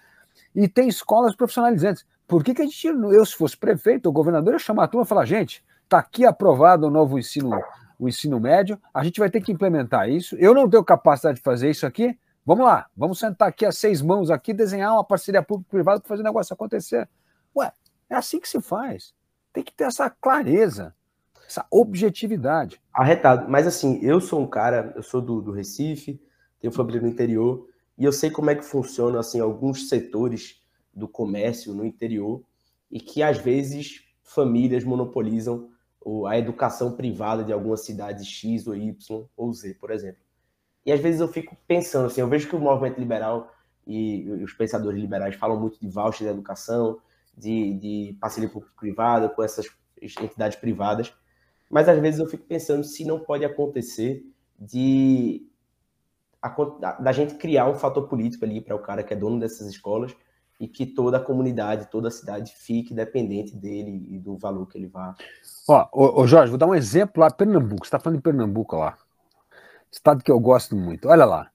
e 0.53 0.67
tem 0.67 0.87
escolas 0.87 1.35
profissionalizantes. 1.35 2.05
Por 2.27 2.43
que, 2.43 2.53
que 2.53 2.61
a 2.61 2.65
gente, 2.65 2.87
eu, 2.87 3.25
se 3.25 3.35
fosse 3.35 3.55
prefeito 3.55 4.07
ou 4.07 4.11
governador, 4.11 4.53
ia 4.53 4.59
chamar 4.59 4.85
a 4.85 4.87
turma 4.87 5.05
e 5.05 5.07
falar, 5.07 5.25
gente, 5.25 5.63
está 5.83 5.99
aqui 5.99 6.25
aprovado 6.25 6.87
o 6.87 6.89
novo 6.89 7.17
ensino, 7.17 7.51
o 7.97 8.09
ensino 8.09 8.39
médio, 8.39 8.79
a 8.93 9.03
gente 9.03 9.19
vai 9.19 9.29
ter 9.29 9.41
que 9.41 9.51
implementar 9.51 10.09
isso. 10.09 10.35
Eu 10.37 10.53
não 10.53 10.69
tenho 10.69 10.83
capacidade 10.83 11.37
de 11.37 11.43
fazer 11.43 11.69
isso 11.69 11.85
aqui, 11.85 12.17
Vamos 12.47 12.63
lá, 12.63 12.85
vamos 12.95 13.17
sentar 13.17 13.47
aqui 13.47 13.65
as 13.65 13.75
seis 13.75 14.03
mãos 14.03 14.29
aqui, 14.29 14.53
desenhar 14.53 14.93
uma 14.93 15.03
parceria 15.03 15.41
público-privada 15.41 15.99
para 15.99 16.07
fazer 16.07 16.21
o 16.21 16.23
negócio 16.23 16.53
acontecer. 16.53 17.09
Ué, 17.55 17.71
é 18.09 18.15
assim 18.15 18.39
que 18.39 18.47
se 18.47 18.61
faz. 18.61 19.13
Tem 19.53 19.63
que 19.63 19.73
ter 19.73 19.85
essa 19.85 20.09
clareza, 20.09 20.93
essa 21.47 21.65
objetividade. 21.71 22.81
Arretado. 22.93 23.49
Mas 23.49 23.67
assim, 23.67 23.99
eu 24.01 24.19
sou 24.19 24.41
um 24.41 24.47
cara, 24.47 24.93
eu 24.95 25.03
sou 25.03 25.21
do, 25.21 25.41
do 25.41 25.51
Recife, 25.51 26.21
tenho 26.59 26.73
família 26.73 27.01
no 27.01 27.07
interior, 27.07 27.67
e 27.97 28.03
eu 28.03 28.11
sei 28.11 28.29
como 28.29 28.49
é 28.49 28.55
que 28.55 28.65
funciona 28.65 29.19
assim, 29.19 29.39
alguns 29.39 29.87
setores 29.87 30.61
do 30.93 31.07
comércio 31.07 31.73
no 31.73 31.85
interior, 31.85 32.43
e 32.91 32.99
que 32.99 33.21
às 33.23 33.37
vezes 33.37 34.03
famílias 34.23 34.83
monopolizam 34.83 35.69
a 36.27 36.37
educação 36.37 36.91
privada 36.91 37.43
de 37.43 37.51
alguma 37.51 37.77
cidade 37.77 38.23
X 38.25 38.67
ou 38.67 38.75
Y 38.75 39.27
ou 39.35 39.53
Z, 39.53 39.73
por 39.75 39.89
exemplo. 39.89 40.21
E 40.85 40.91
às 40.91 40.99
vezes 40.99 41.19
eu 41.19 41.27
fico 41.27 41.57
pensando 41.67 42.05
assim, 42.05 42.21
eu 42.21 42.27
vejo 42.27 42.47
que 42.47 42.55
o 42.55 42.59
movimento 42.59 42.99
liberal 42.99 43.51
e 43.87 44.29
os 44.43 44.53
pensadores 44.53 44.99
liberais 44.99 45.35
falam 45.35 45.59
muito 45.59 45.79
de 45.79 45.87
voucher 45.87 46.27
de 46.27 46.33
educação, 46.33 46.99
de, 47.37 47.73
de 47.73 48.17
parceria 48.19 48.49
público-privada 48.49 49.29
com 49.29 49.43
essas 49.43 49.67
entidades 50.01 50.57
privadas, 50.57 51.13
mas 51.69 51.89
às 51.89 51.99
vezes 51.99 52.19
eu 52.19 52.27
fico 52.27 52.45
pensando 52.45 52.83
se 52.83 53.03
não 53.05 53.19
pode 53.19 53.43
acontecer 53.43 54.23
de 54.59 55.47
a, 56.41 56.91
da 57.01 57.11
gente 57.11 57.35
criar 57.35 57.67
um 57.69 57.75
fator 57.75 58.07
político 58.07 58.45
ali 58.45 58.61
para 58.61 58.75
o 58.75 58.79
cara 58.79 59.03
que 59.03 59.13
é 59.13 59.17
dono 59.17 59.39
dessas 59.39 59.67
escolas 59.67 60.15
e 60.59 60.67
que 60.67 60.85
toda 60.85 61.17
a 61.17 61.19
comunidade, 61.19 61.89
toda 61.89 62.07
a 62.07 62.11
cidade 62.11 62.53
fique 62.55 62.93
dependente 62.93 63.55
dele 63.55 64.07
e 64.09 64.19
do 64.19 64.37
valor 64.37 64.67
que 64.67 64.77
ele 64.77 64.87
vá. 64.87 65.15
Ó, 65.67 65.87
ô, 65.91 66.21
ô 66.21 66.27
Jorge, 66.27 66.49
vou 66.49 66.57
dar 66.57 66.67
um 66.67 66.75
exemplo 66.75 67.21
lá, 67.21 67.29
Pernambuco. 67.29 67.85
Você 67.85 67.87
está 67.87 67.99
falando 67.99 68.17
de 68.17 68.23
Pernambuco 68.23 68.77
lá. 68.77 68.97
Estado 69.91 70.23
que 70.23 70.31
eu 70.31 70.39
gosto 70.39 70.75
muito. 70.75 71.09
Olha 71.09 71.25
lá. 71.25 71.49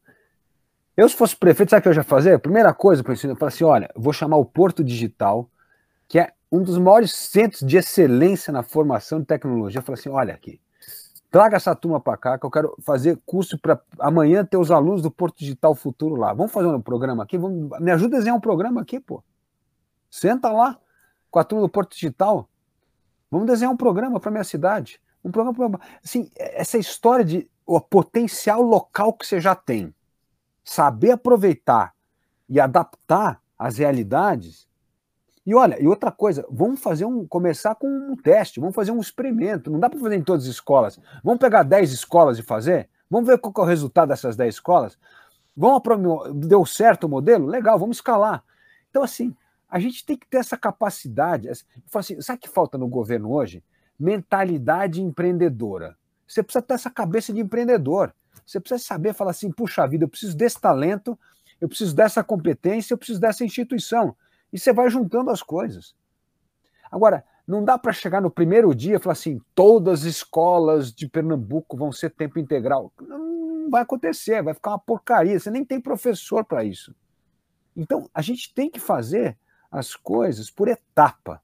Eu, 0.96 1.08
se 1.08 1.16
fosse 1.16 1.34
prefeito, 1.34 1.70
sabe 1.70 1.80
o 1.80 1.82
que 1.84 1.88
eu 1.88 1.94
já 1.94 2.02
fazer? 2.02 2.38
Primeira 2.38 2.74
coisa, 2.74 3.02
eu 3.02 3.36
falar 3.36 3.48
assim: 3.48 3.64
olha, 3.64 3.90
vou 3.96 4.12
chamar 4.12 4.36
o 4.36 4.44
Porto 4.44 4.84
Digital, 4.84 5.48
que 6.10 6.18
é 6.18 6.32
um 6.50 6.60
dos 6.60 6.76
maiores 6.76 7.14
centros 7.14 7.60
de 7.60 7.76
excelência 7.76 8.52
na 8.52 8.64
formação 8.64 9.20
de 9.20 9.26
tecnologia. 9.26 9.80
Falei 9.80 10.00
assim: 10.00 10.08
olha 10.08 10.34
aqui, 10.34 10.60
traga 11.30 11.56
essa 11.56 11.72
turma 11.72 12.00
para 12.00 12.16
cá, 12.16 12.36
que 12.36 12.44
eu 12.44 12.50
quero 12.50 12.76
fazer 12.82 13.16
curso 13.24 13.56
para 13.56 13.80
amanhã 13.96 14.44
ter 14.44 14.56
os 14.56 14.72
alunos 14.72 15.00
do 15.00 15.10
Porto 15.10 15.38
Digital 15.38 15.72
Futuro 15.72 16.16
lá. 16.16 16.34
Vamos 16.34 16.50
fazer 16.50 16.66
um 16.66 16.80
programa 16.80 17.22
aqui? 17.22 17.38
Vamos, 17.38 17.78
me 17.78 17.92
ajuda 17.92 18.16
a 18.16 18.18
desenhar 18.18 18.36
um 18.36 18.40
programa 18.40 18.80
aqui, 18.80 18.98
pô. 18.98 19.22
Senta 20.10 20.50
lá 20.50 20.76
com 21.30 21.38
a 21.38 21.44
turma 21.44 21.62
do 21.64 21.70
Porto 21.70 21.94
Digital. 21.94 22.48
Vamos 23.30 23.46
desenhar 23.46 23.72
um 23.72 23.76
programa 23.76 24.18
para 24.18 24.32
minha 24.32 24.42
cidade. 24.42 25.00
Um 25.22 25.30
programa, 25.30 25.80
assim, 26.04 26.28
essa 26.36 26.76
história 26.76 27.24
de 27.24 27.48
o 27.64 27.80
potencial 27.80 28.62
local 28.62 29.12
que 29.12 29.24
você 29.24 29.40
já 29.40 29.54
tem, 29.54 29.94
saber 30.64 31.12
aproveitar 31.12 31.94
e 32.48 32.58
adaptar 32.58 33.40
as 33.56 33.78
realidades. 33.78 34.68
E 35.46 35.54
olha, 35.54 35.80
e 35.82 35.86
outra 35.86 36.12
coisa, 36.12 36.46
vamos 36.50 36.80
fazer 36.80 37.04
um 37.04 37.26
começar 37.26 37.74
com 37.74 37.88
um 37.88 38.14
teste, 38.14 38.60
vamos 38.60 38.74
fazer 38.74 38.92
um 38.92 39.00
experimento. 39.00 39.70
Não 39.70 39.80
dá 39.80 39.88
para 39.88 39.98
fazer 39.98 40.16
em 40.16 40.22
todas 40.22 40.44
as 40.44 40.50
escolas. 40.50 41.00
Vamos 41.24 41.40
pegar 41.40 41.62
10 41.62 41.92
escolas 41.92 42.38
e 42.38 42.42
fazer? 42.42 42.88
Vamos 43.08 43.26
ver 43.26 43.38
qual 43.38 43.54
é 43.58 43.60
o 43.60 43.64
resultado 43.64 44.08
dessas 44.08 44.36
10 44.36 44.54
escolas? 44.54 44.98
Vamos 45.56 45.82
deu 46.46 46.64
certo 46.64 47.04
o 47.04 47.08
modelo? 47.08 47.46
Legal, 47.46 47.78
vamos 47.78 47.96
escalar. 47.96 48.44
Então 48.90 49.02
assim, 49.02 49.34
a 49.68 49.78
gente 49.78 50.04
tem 50.04 50.16
que 50.16 50.26
ter 50.26 50.38
essa 50.38 50.56
capacidade. 50.56 51.48
Assim, 51.48 52.20
sabe 52.20 52.38
o 52.38 52.40
que 52.42 52.48
falta 52.48 52.76
no 52.76 52.88
governo 52.88 53.30
hoje? 53.32 53.62
Mentalidade 53.98 55.02
empreendedora. 55.02 55.96
Você 56.26 56.42
precisa 56.42 56.62
ter 56.62 56.74
essa 56.74 56.90
cabeça 56.90 57.32
de 57.32 57.40
empreendedor. 57.40 58.14
Você 58.46 58.60
precisa 58.60 58.82
saber 58.82 59.14
falar 59.14 59.30
assim: 59.30 59.50
puxa 59.50 59.86
vida, 59.86 60.04
eu 60.04 60.08
preciso 60.08 60.36
desse 60.36 60.60
talento, 60.60 61.18
eu 61.60 61.68
preciso 61.68 61.94
dessa 61.94 62.22
competência, 62.22 62.94
eu 62.94 62.98
preciso 62.98 63.20
dessa 63.20 63.44
instituição. 63.44 64.16
E 64.52 64.58
você 64.58 64.72
vai 64.72 64.90
juntando 64.90 65.30
as 65.30 65.42
coisas. 65.42 65.94
Agora, 66.90 67.24
não 67.46 67.64
dá 67.64 67.78
para 67.78 67.92
chegar 67.92 68.20
no 68.20 68.30
primeiro 68.30 68.74
dia 68.74 68.96
e 68.96 68.98
falar 68.98 69.12
assim: 69.12 69.40
todas 69.54 70.00
as 70.00 70.06
escolas 70.06 70.92
de 70.92 71.08
Pernambuco 71.08 71.76
vão 71.76 71.92
ser 71.92 72.10
tempo 72.10 72.38
integral. 72.38 72.92
Não 73.00 73.70
vai 73.70 73.82
acontecer, 73.82 74.42
vai 74.42 74.54
ficar 74.54 74.70
uma 74.70 74.78
porcaria. 74.78 75.38
Você 75.38 75.50
nem 75.50 75.64
tem 75.64 75.80
professor 75.80 76.44
para 76.44 76.64
isso. 76.64 76.94
Então, 77.76 78.08
a 78.12 78.22
gente 78.22 78.52
tem 78.52 78.70
que 78.70 78.80
fazer 78.80 79.38
as 79.70 79.94
coisas 79.94 80.50
por 80.50 80.68
etapa, 80.68 81.40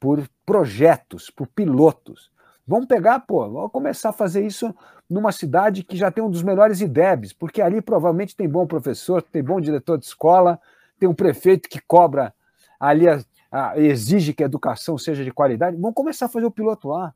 por 0.00 0.28
projetos, 0.44 1.30
por 1.30 1.46
pilotos. 1.48 2.30
Vamos 2.66 2.86
pegar, 2.86 3.20
pô, 3.20 3.48
vamos 3.48 3.70
começar 3.70 4.10
a 4.10 4.12
fazer 4.12 4.44
isso 4.44 4.74
numa 5.08 5.30
cidade 5.30 5.84
que 5.84 5.96
já 5.96 6.10
tem 6.10 6.22
um 6.22 6.30
dos 6.30 6.42
melhores 6.42 6.80
IDEBs, 6.80 7.32
porque 7.32 7.62
ali 7.62 7.80
provavelmente 7.80 8.34
tem 8.34 8.48
bom 8.48 8.66
professor, 8.66 9.22
tem 9.22 9.42
bom 9.42 9.60
diretor 9.60 9.98
de 9.98 10.06
escola, 10.06 10.60
tem 10.98 11.08
um 11.08 11.14
prefeito 11.14 11.68
que 11.68 11.80
cobra 11.80 12.34
ali, 12.78 13.08
a, 13.08 13.22
a, 13.50 13.78
exige 13.78 14.32
que 14.32 14.42
a 14.42 14.46
educação 14.46 14.96
seja 14.98 15.24
de 15.24 15.32
qualidade. 15.32 15.76
Vamos 15.76 15.94
começar 15.94 16.26
a 16.26 16.28
fazer 16.28 16.46
o 16.46 16.50
piloto 16.50 16.88
lá. 16.88 17.14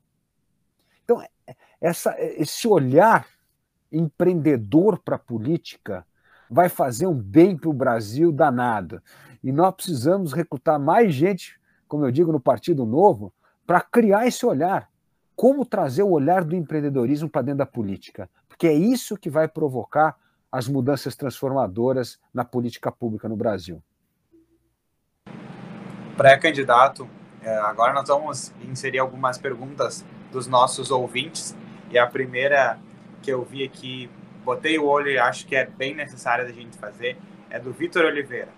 Então, 1.03 1.23
essa, 1.79 2.15
esse 2.19 2.67
olhar 2.67 3.27
empreendedor 3.91 4.99
para 4.99 5.15
a 5.15 5.19
política 5.19 6.05
vai 6.49 6.69
fazer 6.69 7.07
um 7.07 7.15
bem 7.15 7.57
para 7.57 7.69
o 7.69 7.73
Brasil 7.73 8.31
danado. 8.31 9.01
E 9.43 9.51
nós 9.51 9.73
precisamos 9.73 10.33
recrutar 10.33 10.79
mais 10.79 11.13
gente, 11.13 11.59
como 11.87 12.05
eu 12.05 12.11
digo, 12.11 12.31
no 12.31 12.39
Partido 12.39 12.85
Novo, 12.85 13.33
para 13.65 13.81
criar 13.81 14.27
esse 14.27 14.45
olhar 14.45 14.91
como 15.41 15.65
trazer 15.65 16.03
o 16.03 16.11
olhar 16.11 16.43
do 16.43 16.55
empreendedorismo 16.55 17.27
para 17.27 17.41
dentro 17.41 17.57
da 17.57 17.65
política, 17.65 18.29
porque 18.47 18.67
é 18.67 18.73
isso 18.73 19.17
que 19.17 19.27
vai 19.27 19.47
provocar 19.47 20.15
as 20.51 20.67
mudanças 20.67 21.15
transformadoras 21.15 22.19
na 22.33 22.43
política 22.43 22.91
pública 22.91 23.29
no 23.29 23.35
Brasil. 23.35 23.81
Pré-candidato, 26.17 27.09
é, 27.41 27.55
agora 27.59 27.93
nós 27.93 28.07
vamos 28.07 28.53
inserir 28.61 28.99
algumas 28.99 29.37
perguntas 29.37 30.05
dos 30.31 30.47
nossos 30.47 30.91
ouvintes, 30.91 31.55
e 31.89 31.97
a 31.97 32.05
primeira 32.05 32.77
que 33.21 33.31
eu 33.31 33.43
vi 33.43 33.63
aqui, 33.63 34.09
botei 34.43 34.77
o 34.77 34.85
olho 34.85 35.09
e 35.09 35.17
acho 35.17 35.45
que 35.45 35.55
é 35.55 35.65
bem 35.65 35.95
necessária 35.95 36.43
da 36.43 36.51
gente 36.51 36.77
fazer, 36.77 37.17
é 37.49 37.59
do 37.59 37.71
Vitor 37.71 38.05
Oliveira. 38.05 38.49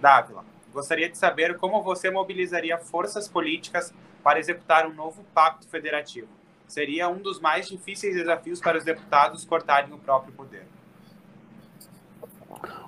Dávila, 0.00 0.44
gostaria 0.72 1.08
de 1.08 1.16
saber 1.16 1.56
como 1.56 1.82
você 1.82 2.10
mobilizaria 2.10 2.78
forças 2.78 3.28
políticas 3.28 3.94
para 4.22 4.38
executar 4.38 4.86
um 4.86 4.94
novo 4.94 5.24
pacto 5.34 5.68
federativo. 5.68 6.28
Seria 6.66 7.08
um 7.08 7.18
dos 7.18 7.40
mais 7.40 7.68
difíceis 7.68 8.14
desafios 8.14 8.60
para 8.60 8.76
os 8.76 8.84
deputados 8.84 9.44
cortarem 9.44 9.92
o 9.92 9.98
próprio 9.98 10.32
poder. 10.32 10.66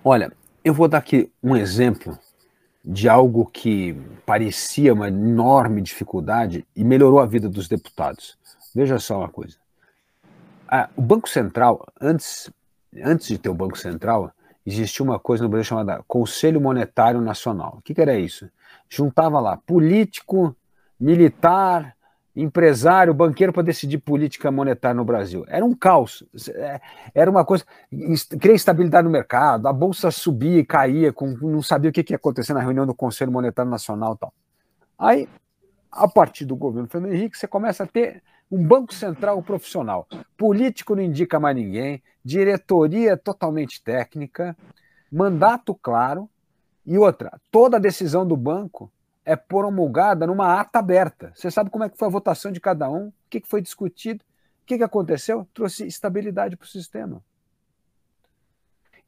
Olha, 0.04 0.32
eu 0.64 0.72
vou 0.72 0.88
dar 0.88 0.98
aqui 0.98 1.30
um 1.42 1.56
exemplo 1.56 2.18
de 2.84 3.08
algo 3.08 3.44
que 3.46 3.94
parecia 4.24 4.94
uma 4.94 5.08
enorme 5.08 5.82
dificuldade 5.82 6.66
e 6.74 6.82
melhorou 6.82 7.20
a 7.20 7.26
vida 7.26 7.48
dos 7.48 7.68
deputados. 7.68 8.38
Veja 8.74 8.98
só 8.98 9.18
uma 9.18 9.28
coisa. 9.28 9.56
O 10.96 11.02
Banco 11.02 11.28
Central, 11.28 11.86
antes, 12.00 12.50
antes 13.02 13.28
de 13.28 13.38
ter 13.38 13.48
o 13.48 13.54
Banco 13.54 13.76
Central, 13.76 14.32
existia 14.64 15.04
uma 15.04 15.18
coisa 15.18 15.42
no 15.42 15.48
Brasil 15.48 15.64
chamada 15.64 16.02
Conselho 16.06 16.60
Monetário 16.60 17.20
Nacional. 17.20 17.76
O 17.78 17.82
que, 17.82 17.94
que 17.94 18.00
era 18.00 18.18
isso? 18.18 18.48
Juntava 18.88 19.40
lá 19.40 19.56
político, 19.56 20.54
militar, 20.98 21.96
empresário, 22.38 23.12
banqueiro 23.12 23.52
para 23.52 23.62
decidir 23.62 23.98
política 23.98 24.50
monetária 24.50 24.94
no 24.94 25.04
Brasil. 25.04 25.44
Era 25.48 25.64
um 25.64 25.74
caos. 25.74 26.22
Era 27.14 27.30
uma 27.30 27.44
coisa. 27.44 27.64
Criar 28.40 28.54
instabilidade 28.54 29.04
no 29.04 29.10
mercado, 29.10 29.66
a 29.66 29.72
bolsa 29.72 30.10
subia 30.10 30.60
e 30.60 30.64
caía, 30.64 31.12
com, 31.12 31.26
não 31.42 31.62
sabia 31.62 31.90
o 31.90 31.92
que, 31.92 32.04
ia 32.08 32.16
acontecer 32.16 32.54
na 32.54 32.60
reunião 32.60 32.86
do 32.86 32.94
Conselho 32.94 33.32
Monetário 33.32 33.70
Nacional 33.70 34.16
tal. 34.16 34.32
Aí, 34.98 35.28
a 35.90 36.06
partir 36.06 36.44
do 36.44 36.54
governo 36.54 36.88
Fernando 36.88 37.12
Henrique, 37.12 37.36
você 37.36 37.48
começa 37.48 37.82
a 37.84 37.86
ter 37.86 38.22
um 38.50 38.64
Banco 38.64 38.94
Central 38.94 39.42
profissional. 39.42 40.06
Político 40.36 40.94
não 40.94 41.02
indica 41.02 41.40
mais 41.40 41.56
ninguém, 41.56 42.02
diretoria 42.24 43.16
totalmente 43.16 43.82
técnica, 43.82 44.56
mandato 45.10 45.74
claro, 45.74 46.28
e 46.86 46.96
outra, 46.96 47.38
toda 47.50 47.78
decisão 47.78 48.26
do 48.26 48.36
banco 48.36 48.90
é 49.28 49.36
promulgada 49.36 50.26
numa 50.26 50.58
ata 50.58 50.78
aberta. 50.78 51.30
Você 51.34 51.50
sabe 51.50 51.68
como 51.68 51.84
é 51.84 51.90
que 51.90 51.98
foi 51.98 52.08
a 52.08 52.10
votação 52.10 52.50
de 52.50 52.58
cada 52.58 52.90
um, 52.90 53.08
o 53.08 53.12
que 53.28 53.42
foi 53.44 53.60
discutido, 53.60 54.24
o 54.62 54.66
que 54.66 54.82
aconteceu? 54.82 55.46
Trouxe 55.52 55.86
estabilidade 55.86 56.56
para 56.56 56.64
o 56.64 56.68
sistema. 56.68 57.22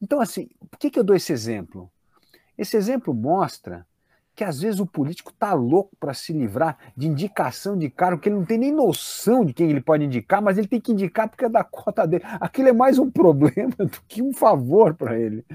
Então, 0.00 0.20
assim, 0.20 0.50
por 0.70 0.78
que 0.78 0.98
eu 0.98 1.02
dou 1.02 1.16
esse 1.16 1.32
exemplo? 1.32 1.90
Esse 2.58 2.76
exemplo 2.76 3.14
mostra 3.14 3.86
que 4.34 4.44
às 4.44 4.60
vezes 4.60 4.78
o 4.78 4.86
político 4.86 5.30
está 5.30 5.54
louco 5.54 5.96
para 5.98 6.12
se 6.12 6.34
livrar 6.34 6.76
de 6.94 7.08
indicação 7.08 7.76
de 7.76 7.88
cargo, 7.88 8.20
que 8.20 8.28
ele 8.28 8.36
não 8.36 8.44
tem 8.44 8.58
nem 8.58 8.72
noção 8.72 9.42
de 9.42 9.54
quem 9.54 9.70
ele 9.70 9.80
pode 9.80 10.04
indicar, 10.04 10.42
mas 10.42 10.58
ele 10.58 10.68
tem 10.68 10.80
que 10.80 10.92
indicar 10.92 11.30
porque 11.30 11.46
é 11.46 11.48
da 11.48 11.64
cota 11.64 12.06
dele. 12.06 12.24
Aquilo 12.38 12.68
é 12.68 12.72
mais 12.74 12.98
um 12.98 13.08
problema 13.10 13.74
do 13.78 14.02
que 14.06 14.20
um 14.20 14.34
favor 14.34 14.92
para 14.94 15.18
ele. 15.18 15.46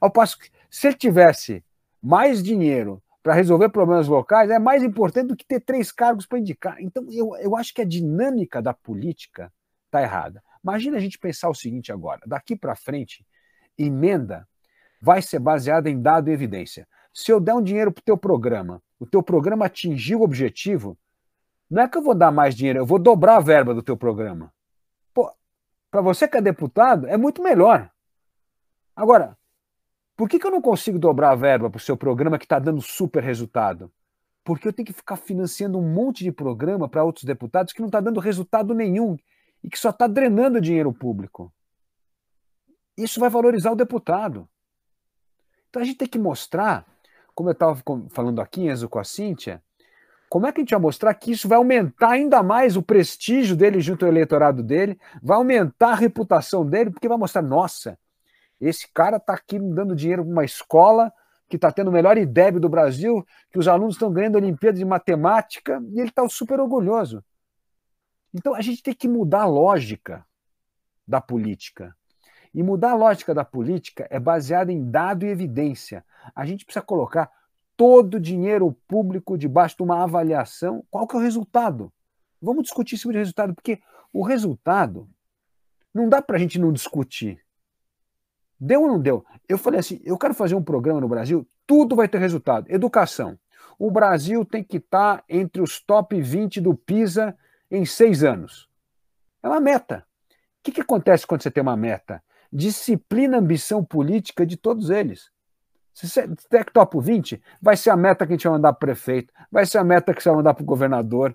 Ao 0.00 0.10
passo 0.10 0.38
que, 0.38 0.50
se 0.70 0.86
ele 0.86 0.96
tivesse 0.96 1.62
mais 2.02 2.42
dinheiro 2.42 3.02
para 3.26 3.34
resolver 3.34 3.70
problemas 3.70 4.06
locais 4.06 4.48
é 4.50 4.56
mais 4.56 4.84
importante 4.84 5.26
do 5.26 5.36
que 5.36 5.44
ter 5.44 5.58
três 5.58 5.90
cargos 5.90 6.26
para 6.26 6.38
indicar. 6.38 6.76
Então, 6.80 7.04
eu, 7.10 7.34
eu 7.38 7.56
acho 7.56 7.74
que 7.74 7.82
a 7.82 7.84
dinâmica 7.84 8.62
da 8.62 8.72
política 8.72 9.52
está 9.86 10.00
errada. 10.00 10.40
Imagina 10.62 10.96
a 10.96 11.00
gente 11.00 11.18
pensar 11.18 11.48
o 11.48 11.54
seguinte 11.54 11.90
agora: 11.90 12.20
daqui 12.24 12.54
para 12.54 12.76
frente, 12.76 13.26
emenda 13.76 14.46
vai 15.02 15.20
ser 15.20 15.40
baseada 15.40 15.90
em 15.90 16.00
dado 16.00 16.30
e 16.30 16.32
evidência. 16.32 16.86
Se 17.12 17.32
eu 17.32 17.40
der 17.40 17.54
um 17.54 17.60
dinheiro 17.60 17.90
para 17.90 18.00
o 18.00 18.04
teu 18.04 18.16
programa, 18.16 18.80
o 18.96 19.04
teu 19.04 19.24
programa 19.24 19.66
atingiu 19.66 20.20
o 20.20 20.22
objetivo, 20.22 20.96
não 21.68 21.82
é 21.82 21.88
que 21.88 21.98
eu 21.98 22.02
vou 22.02 22.14
dar 22.14 22.30
mais 22.30 22.54
dinheiro, 22.54 22.78
eu 22.78 22.86
vou 22.86 23.00
dobrar 23.00 23.38
a 23.38 23.40
verba 23.40 23.74
do 23.74 23.82
teu 23.82 23.96
programa. 23.96 24.52
Pô, 25.12 25.32
para 25.90 26.00
você 26.00 26.28
que 26.28 26.36
é 26.36 26.40
deputado, 26.40 27.08
é 27.08 27.16
muito 27.16 27.42
melhor. 27.42 27.90
Agora, 28.94 29.36
por 30.16 30.28
que, 30.28 30.38
que 30.38 30.46
eu 30.46 30.50
não 30.50 30.62
consigo 30.62 30.98
dobrar 30.98 31.32
a 31.32 31.36
verba 31.36 31.68
para 31.68 31.76
o 31.76 31.80
seu 31.80 31.96
programa 31.96 32.38
que 32.38 32.46
está 32.46 32.58
dando 32.58 32.80
super 32.80 33.22
resultado? 33.22 33.92
Porque 34.42 34.66
eu 34.66 34.72
tenho 34.72 34.86
que 34.86 34.92
ficar 34.92 35.16
financiando 35.16 35.78
um 35.78 35.82
monte 35.82 36.24
de 36.24 36.32
programa 36.32 36.88
para 36.88 37.04
outros 37.04 37.24
deputados 37.24 37.72
que 37.72 37.80
não 37.80 37.88
está 37.88 38.00
dando 38.00 38.18
resultado 38.20 38.72
nenhum 38.72 39.16
e 39.62 39.68
que 39.68 39.78
só 39.78 39.90
está 39.90 40.06
drenando 40.06 40.60
dinheiro 40.60 40.92
público. 40.92 41.52
Isso 42.96 43.20
vai 43.20 43.28
valorizar 43.28 43.72
o 43.72 43.76
deputado. 43.76 44.48
Então 45.68 45.82
a 45.82 45.84
gente 45.84 45.98
tem 45.98 46.08
que 46.08 46.18
mostrar, 46.18 46.86
como 47.34 47.50
eu 47.50 47.52
estava 47.52 47.82
falando 48.08 48.40
aqui, 48.40 48.66
Enzo, 48.68 48.88
com 48.88 48.98
a 48.98 49.04
Cíntia, 49.04 49.62
como 50.30 50.46
é 50.46 50.52
que 50.52 50.60
a 50.60 50.62
gente 50.62 50.70
vai 50.70 50.80
mostrar 50.80 51.12
que 51.12 51.32
isso 51.32 51.46
vai 51.46 51.58
aumentar 51.58 52.12
ainda 52.12 52.42
mais 52.42 52.76
o 52.76 52.82
prestígio 52.82 53.54
dele 53.54 53.80
junto 53.80 54.06
ao 54.06 54.10
eleitorado 54.10 54.62
dele, 54.62 54.98
vai 55.22 55.36
aumentar 55.36 55.90
a 55.90 55.94
reputação 55.94 56.64
dele, 56.64 56.90
porque 56.90 57.08
vai 57.08 57.18
mostrar, 57.18 57.42
nossa, 57.42 57.98
esse 58.60 58.88
cara 58.92 59.16
está 59.16 59.34
aqui 59.34 59.58
dando 59.58 59.94
dinheiro 59.94 60.22
para 60.22 60.32
uma 60.32 60.44
escola 60.44 61.12
que 61.48 61.56
está 61.56 61.70
tendo 61.70 61.88
o 61.88 61.92
melhor 61.92 62.18
IDEB 62.18 62.58
do 62.58 62.68
Brasil, 62.68 63.24
que 63.52 63.58
os 63.58 63.68
alunos 63.68 63.94
estão 63.94 64.12
ganhando 64.12 64.36
Olimpíada 64.36 64.78
de 64.78 64.84
Matemática, 64.84 65.80
e 65.92 66.00
ele 66.00 66.08
está 66.08 66.28
super 66.28 66.58
orgulhoso. 66.58 67.24
Então 68.34 68.54
a 68.54 68.60
gente 68.60 68.82
tem 68.82 68.94
que 68.94 69.08
mudar 69.08 69.42
a 69.42 69.46
lógica 69.46 70.26
da 71.06 71.20
política. 71.20 71.94
E 72.52 72.62
mudar 72.62 72.92
a 72.92 72.96
lógica 72.96 73.34
da 73.34 73.44
política 73.44 74.06
é 74.10 74.18
baseada 74.18 74.72
em 74.72 74.90
dado 74.90 75.24
e 75.24 75.28
evidência. 75.28 76.04
A 76.34 76.44
gente 76.44 76.64
precisa 76.64 76.84
colocar 76.84 77.30
todo 77.76 78.14
o 78.14 78.20
dinheiro 78.20 78.72
público 78.88 79.36
debaixo 79.36 79.76
de 79.76 79.82
uma 79.82 80.02
avaliação. 80.02 80.84
Qual 80.90 81.06
que 81.06 81.14
é 81.14 81.18
o 81.18 81.22
resultado? 81.22 81.92
Vamos 82.40 82.64
discutir 82.64 82.96
sobre 82.96 83.18
o 83.18 83.20
resultado, 83.20 83.54
porque 83.54 83.80
o 84.12 84.22
resultado 84.22 85.08
não 85.94 86.08
dá 86.08 86.20
para 86.20 86.36
a 86.36 86.38
gente 86.38 86.58
não 86.58 86.72
discutir. 86.72 87.45
Deu 88.58 88.82
ou 88.82 88.88
não 88.88 89.00
deu? 89.00 89.24
Eu 89.48 89.58
falei 89.58 89.80
assim: 89.80 90.00
eu 90.04 90.16
quero 90.16 90.34
fazer 90.34 90.54
um 90.54 90.62
programa 90.62 91.00
no 91.00 91.08
Brasil, 91.08 91.46
tudo 91.66 91.96
vai 91.96 92.08
ter 92.08 92.18
resultado. 92.18 92.66
Educação. 92.68 93.38
O 93.78 93.90
Brasil 93.90 94.44
tem 94.44 94.64
que 94.64 94.78
estar 94.78 95.22
entre 95.28 95.60
os 95.60 95.80
top 95.80 96.18
20 96.20 96.60
do 96.60 96.74
PISA 96.74 97.36
em 97.70 97.84
seis 97.84 98.24
anos. 98.24 98.68
É 99.42 99.48
uma 99.48 99.60
meta. 99.60 100.06
O 100.30 100.32
que, 100.62 100.72
que 100.72 100.80
acontece 100.80 101.26
quando 101.26 101.42
você 101.42 101.50
tem 101.50 101.62
uma 101.62 101.76
meta? 101.76 102.22
Disciplina, 102.52 103.38
ambição 103.38 103.84
política 103.84 104.46
de 104.46 104.56
todos 104.56 104.88
eles. 104.88 105.30
Se 105.92 106.08
você 106.08 106.28
tem 106.50 106.64
top 106.72 107.00
20, 107.00 107.42
vai 107.60 107.76
ser 107.76 107.90
a 107.90 107.96
meta 107.96 108.26
que 108.26 108.32
a 108.32 108.36
gente 108.36 108.44
vai 108.44 108.52
mandar 108.52 108.72
para 108.72 108.76
o 108.76 108.80
prefeito, 108.80 109.32
vai 109.50 109.64
ser 109.64 109.78
a 109.78 109.84
meta 109.84 110.12
que 110.12 110.22
você 110.22 110.28
vai 110.28 110.36
mandar 110.36 110.54
para 110.54 110.62
o 110.62 110.66
governador. 110.66 111.34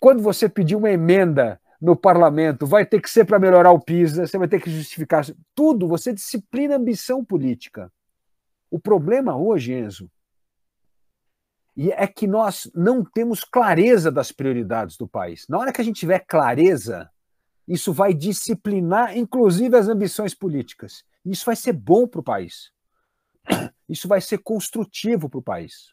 Quando 0.00 0.22
você 0.22 0.48
pedir 0.48 0.76
uma 0.76 0.90
emenda 0.90 1.60
no 1.80 1.96
parlamento, 1.96 2.66
vai 2.66 2.86
ter 2.86 3.00
que 3.00 3.10
ser 3.10 3.24
para 3.24 3.38
melhorar 3.38 3.72
o 3.72 3.80
PISA, 3.80 4.26
você 4.26 4.38
vai 4.38 4.48
ter 4.48 4.60
que 4.60 4.70
justificar 4.70 5.24
tudo, 5.54 5.88
você 5.88 6.12
disciplina 6.12 6.74
a 6.74 6.78
ambição 6.78 7.24
política. 7.24 7.92
O 8.70 8.78
problema 8.78 9.36
hoje, 9.36 9.72
Enzo, 9.72 10.10
é 11.76 12.06
que 12.06 12.26
nós 12.26 12.70
não 12.74 13.04
temos 13.04 13.42
clareza 13.42 14.10
das 14.10 14.30
prioridades 14.30 14.96
do 14.96 15.08
país. 15.08 15.44
Na 15.48 15.58
hora 15.58 15.72
que 15.72 15.80
a 15.80 15.84
gente 15.84 15.98
tiver 15.98 16.20
clareza, 16.20 17.10
isso 17.66 17.92
vai 17.92 18.14
disciplinar, 18.14 19.16
inclusive, 19.16 19.76
as 19.76 19.88
ambições 19.88 20.34
políticas. 20.34 21.04
Isso 21.24 21.44
vai 21.44 21.56
ser 21.56 21.72
bom 21.72 22.06
para 22.06 22.20
o 22.20 22.24
país. 22.24 22.70
Isso 23.88 24.06
vai 24.06 24.20
ser 24.20 24.38
construtivo 24.38 25.28
para 25.28 25.38
o 25.38 25.42
país. 25.42 25.92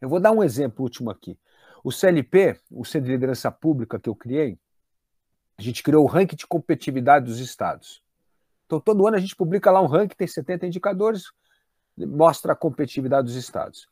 Eu 0.00 0.08
vou 0.08 0.20
dar 0.20 0.32
um 0.32 0.42
exemplo 0.42 0.82
último 0.82 1.10
aqui. 1.10 1.38
O 1.84 1.92
CLP, 1.92 2.58
o 2.70 2.82
Centro 2.82 3.08
de 3.08 3.12
Liderança 3.12 3.52
Pública 3.52 4.00
que 4.00 4.08
eu 4.08 4.16
criei, 4.16 4.58
a 5.58 5.60
gente 5.60 5.82
criou 5.82 6.02
o 6.02 6.08
ranking 6.08 6.34
de 6.34 6.46
competitividade 6.46 7.26
dos 7.26 7.38
estados. 7.38 8.02
Então, 8.64 8.80
todo 8.80 9.06
ano 9.06 9.18
a 9.18 9.20
gente 9.20 9.36
publica 9.36 9.70
lá 9.70 9.82
um 9.82 9.86
ranking, 9.86 10.16
tem 10.16 10.26
70 10.26 10.66
indicadores, 10.66 11.24
mostra 11.94 12.54
a 12.54 12.56
competitividade 12.56 13.26
dos 13.26 13.36
estados. 13.36 13.86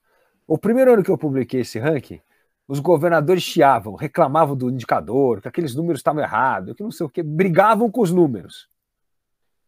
O 0.47 0.57
primeiro 0.57 0.95
ano 0.95 1.03
que 1.03 1.11
eu 1.11 1.19
publiquei 1.19 1.61
esse 1.61 1.79
ranking, 1.79 2.19
os 2.67 2.81
governadores 2.81 3.43
chiavam, 3.43 3.95
reclamavam 3.95 4.57
do 4.57 4.71
indicador, 4.71 5.43
que 5.43 5.49
aqueles 5.49 5.75
números 5.75 6.01
estavam 6.01 6.23
errados, 6.23 6.75
que 6.75 6.83
não 6.83 6.91
sei 6.91 7.05
o 7.05 7.11
quê, 7.11 7.23
brigavam 7.23 7.91
com 7.91 8.01
os 8.01 8.11
números. 8.11 8.71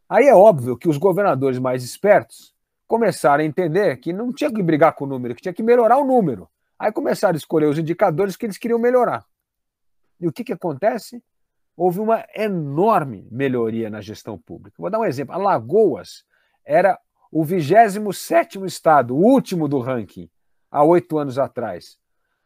Aí 0.09 0.25
é 0.25 0.33
óbvio 0.33 0.75
que 0.75 0.89
os 0.89 0.97
governadores 0.97 1.59
mais 1.59 1.83
espertos 1.83 2.55
começaram 2.87 3.43
a 3.43 3.45
entender 3.45 3.97
que 3.97 4.11
não 4.11 4.33
tinha 4.33 4.51
que 4.51 4.63
brigar 4.63 4.95
com 4.95 5.05
o 5.05 5.07
número, 5.07 5.35
que 5.35 5.43
tinha 5.43 5.53
que 5.53 5.61
melhorar 5.61 5.97
o 5.97 6.05
número. 6.05 6.49
Aí 6.85 6.91
começaram 6.91 7.33
a 7.33 7.37
escolher 7.37 7.65
os 7.65 7.79
indicadores 7.79 8.37
que 8.37 8.45
eles 8.45 8.59
queriam 8.59 8.77
melhorar. 8.77 9.25
E 10.19 10.27
o 10.27 10.31
que, 10.31 10.43
que 10.43 10.53
acontece? 10.53 11.23
Houve 11.75 11.99
uma 11.99 12.23
enorme 12.35 13.27
melhoria 13.31 13.89
na 13.89 14.01
gestão 14.01 14.37
pública. 14.37 14.75
Vou 14.77 14.91
dar 14.91 14.99
um 14.99 15.05
exemplo. 15.05 15.33
Alagoas 15.33 16.23
era 16.63 16.99
o 17.31 17.43
27 17.43 18.63
estado, 18.65 19.15
o 19.15 19.19
último 19.19 19.67
do 19.67 19.79
ranking, 19.79 20.29
há 20.69 20.83
oito 20.83 21.17
anos 21.17 21.39
atrás. 21.39 21.97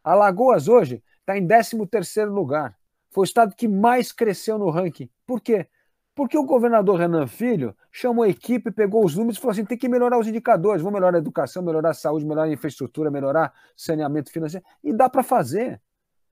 Alagoas 0.02 0.68
hoje 0.68 1.04
está 1.18 1.36
em 1.36 1.46
13 1.46 2.24
lugar. 2.24 2.74
Foi 3.10 3.20
o 3.20 3.24
estado 3.24 3.54
que 3.54 3.68
mais 3.68 4.10
cresceu 4.10 4.56
no 4.56 4.70
ranking. 4.70 5.10
Por 5.26 5.42
quê? 5.42 5.68
Porque 6.14 6.36
o 6.36 6.44
governador 6.44 6.98
Renan 6.98 7.26
Filho 7.26 7.74
chamou 7.90 8.24
a 8.24 8.28
equipe, 8.28 8.70
pegou 8.70 9.04
os 9.04 9.16
números 9.16 9.38
e 9.38 9.40
falou 9.40 9.52
assim: 9.52 9.64
tem 9.64 9.78
que 9.78 9.88
melhorar 9.88 10.18
os 10.18 10.26
indicadores, 10.26 10.82
vamos 10.82 10.98
melhorar 10.98 11.16
a 11.16 11.20
educação, 11.20 11.62
melhorar 11.62 11.90
a 11.90 11.94
saúde, 11.94 12.24
melhorar 12.24 12.48
a 12.48 12.52
infraestrutura, 12.52 13.10
melhorar 13.10 13.52
saneamento 13.76 14.30
financeiro. 14.30 14.64
E 14.82 14.92
dá 14.92 15.08
para 15.08 15.22
fazer. 15.22 15.80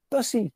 Então, 0.07 0.21
assim, 0.21 0.51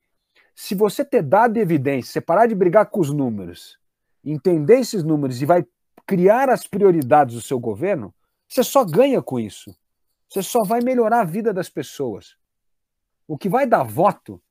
se 0.54 0.74
você 0.74 1.04
ter 1.04 1.22
dado 1.22 1.56
evidência, 1.56 2.12
você 2.12 2.20
parar 2.20 2.46
de 2.46 2.54
brigar 2.54 2.86
com 2.86 3.00
os 3.00 3.12
números, 3.12 3.78
entender 4.24 4.80
esses 4.80 5.02
números 5.02 5.40
e 5.40 5.46
vai 5.46 5.64
criar 6.06 6.50
as 6.50 6.66
prioridades 6.66 7.34
do 7.34 7.40
seu 7.40 7.58
governo, 7.58 8.14
você 8.48 8.62
só 8.62 8.84
ganha 8.84 9.22
com 9.22 9.38
isso. 9.38 9.74
Você 10.28 10.42
só 10.42 10.62
vai 10.64 10.80
melhorar 10.80 11.20
a 11.20 11.24
vida 11.24 11.52
das 11.52 11.68
pessoas. 11.68 12.36
O 13.26 13.38
que 13.38 13.48
vai 13.48 13.66
dar 13.66 13.82
voto 13.82 14.42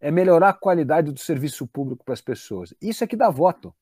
é 0.00 0.10
melhorar 0.10 0.50
a 0.50 0.52
qualidade 0.54 1.12
do 1.12 1.18
serviço 1.18 1.66
público 1.66 2.04
para 2.04 2.14
as 2.14 2.20
pessoas. 2.20 2.74
Isso 2.80 3.02
é 3.02 3.06
que 3.06 3.16
dá 3.16 3.30
voto. 3.30 3.74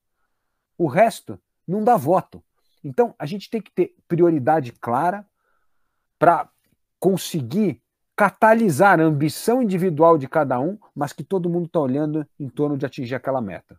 O 0.79 0.87
resto 0.87 1.39
não 1.67 1.83
dá 1.83 1.97
voto. 1.97 2.43
Então, 2.85 3.15
a 3.19 3.27
gente 3.27 3.51
tem 3.51 3.61
que 3.61 3.71
ter 3.71 3.95
prioridade 4.07 4.73
clara 4.73 5.27
para 6.19 6.49
conseguir 6.99 7.83
catalisar 8.15 8.99
a 9.01 9.05
ambição 9.05 9.63
individual 9.63 10.17
de 10.17 10.27
cada 10.27 10.59
um, 10.59 10.79
mas 10.95 11.13
que 11.13 11.23
todo 11.23 11.51
mundo 11.51 11.67
está 11.67 11.81
olhando 11.81 12.27
em 12.41 12.49
torno 12.49 12.79
de 12.79 12.87
atingir 12.87 13.15
aquela 13.15 13.41
meta. 13.41 13.79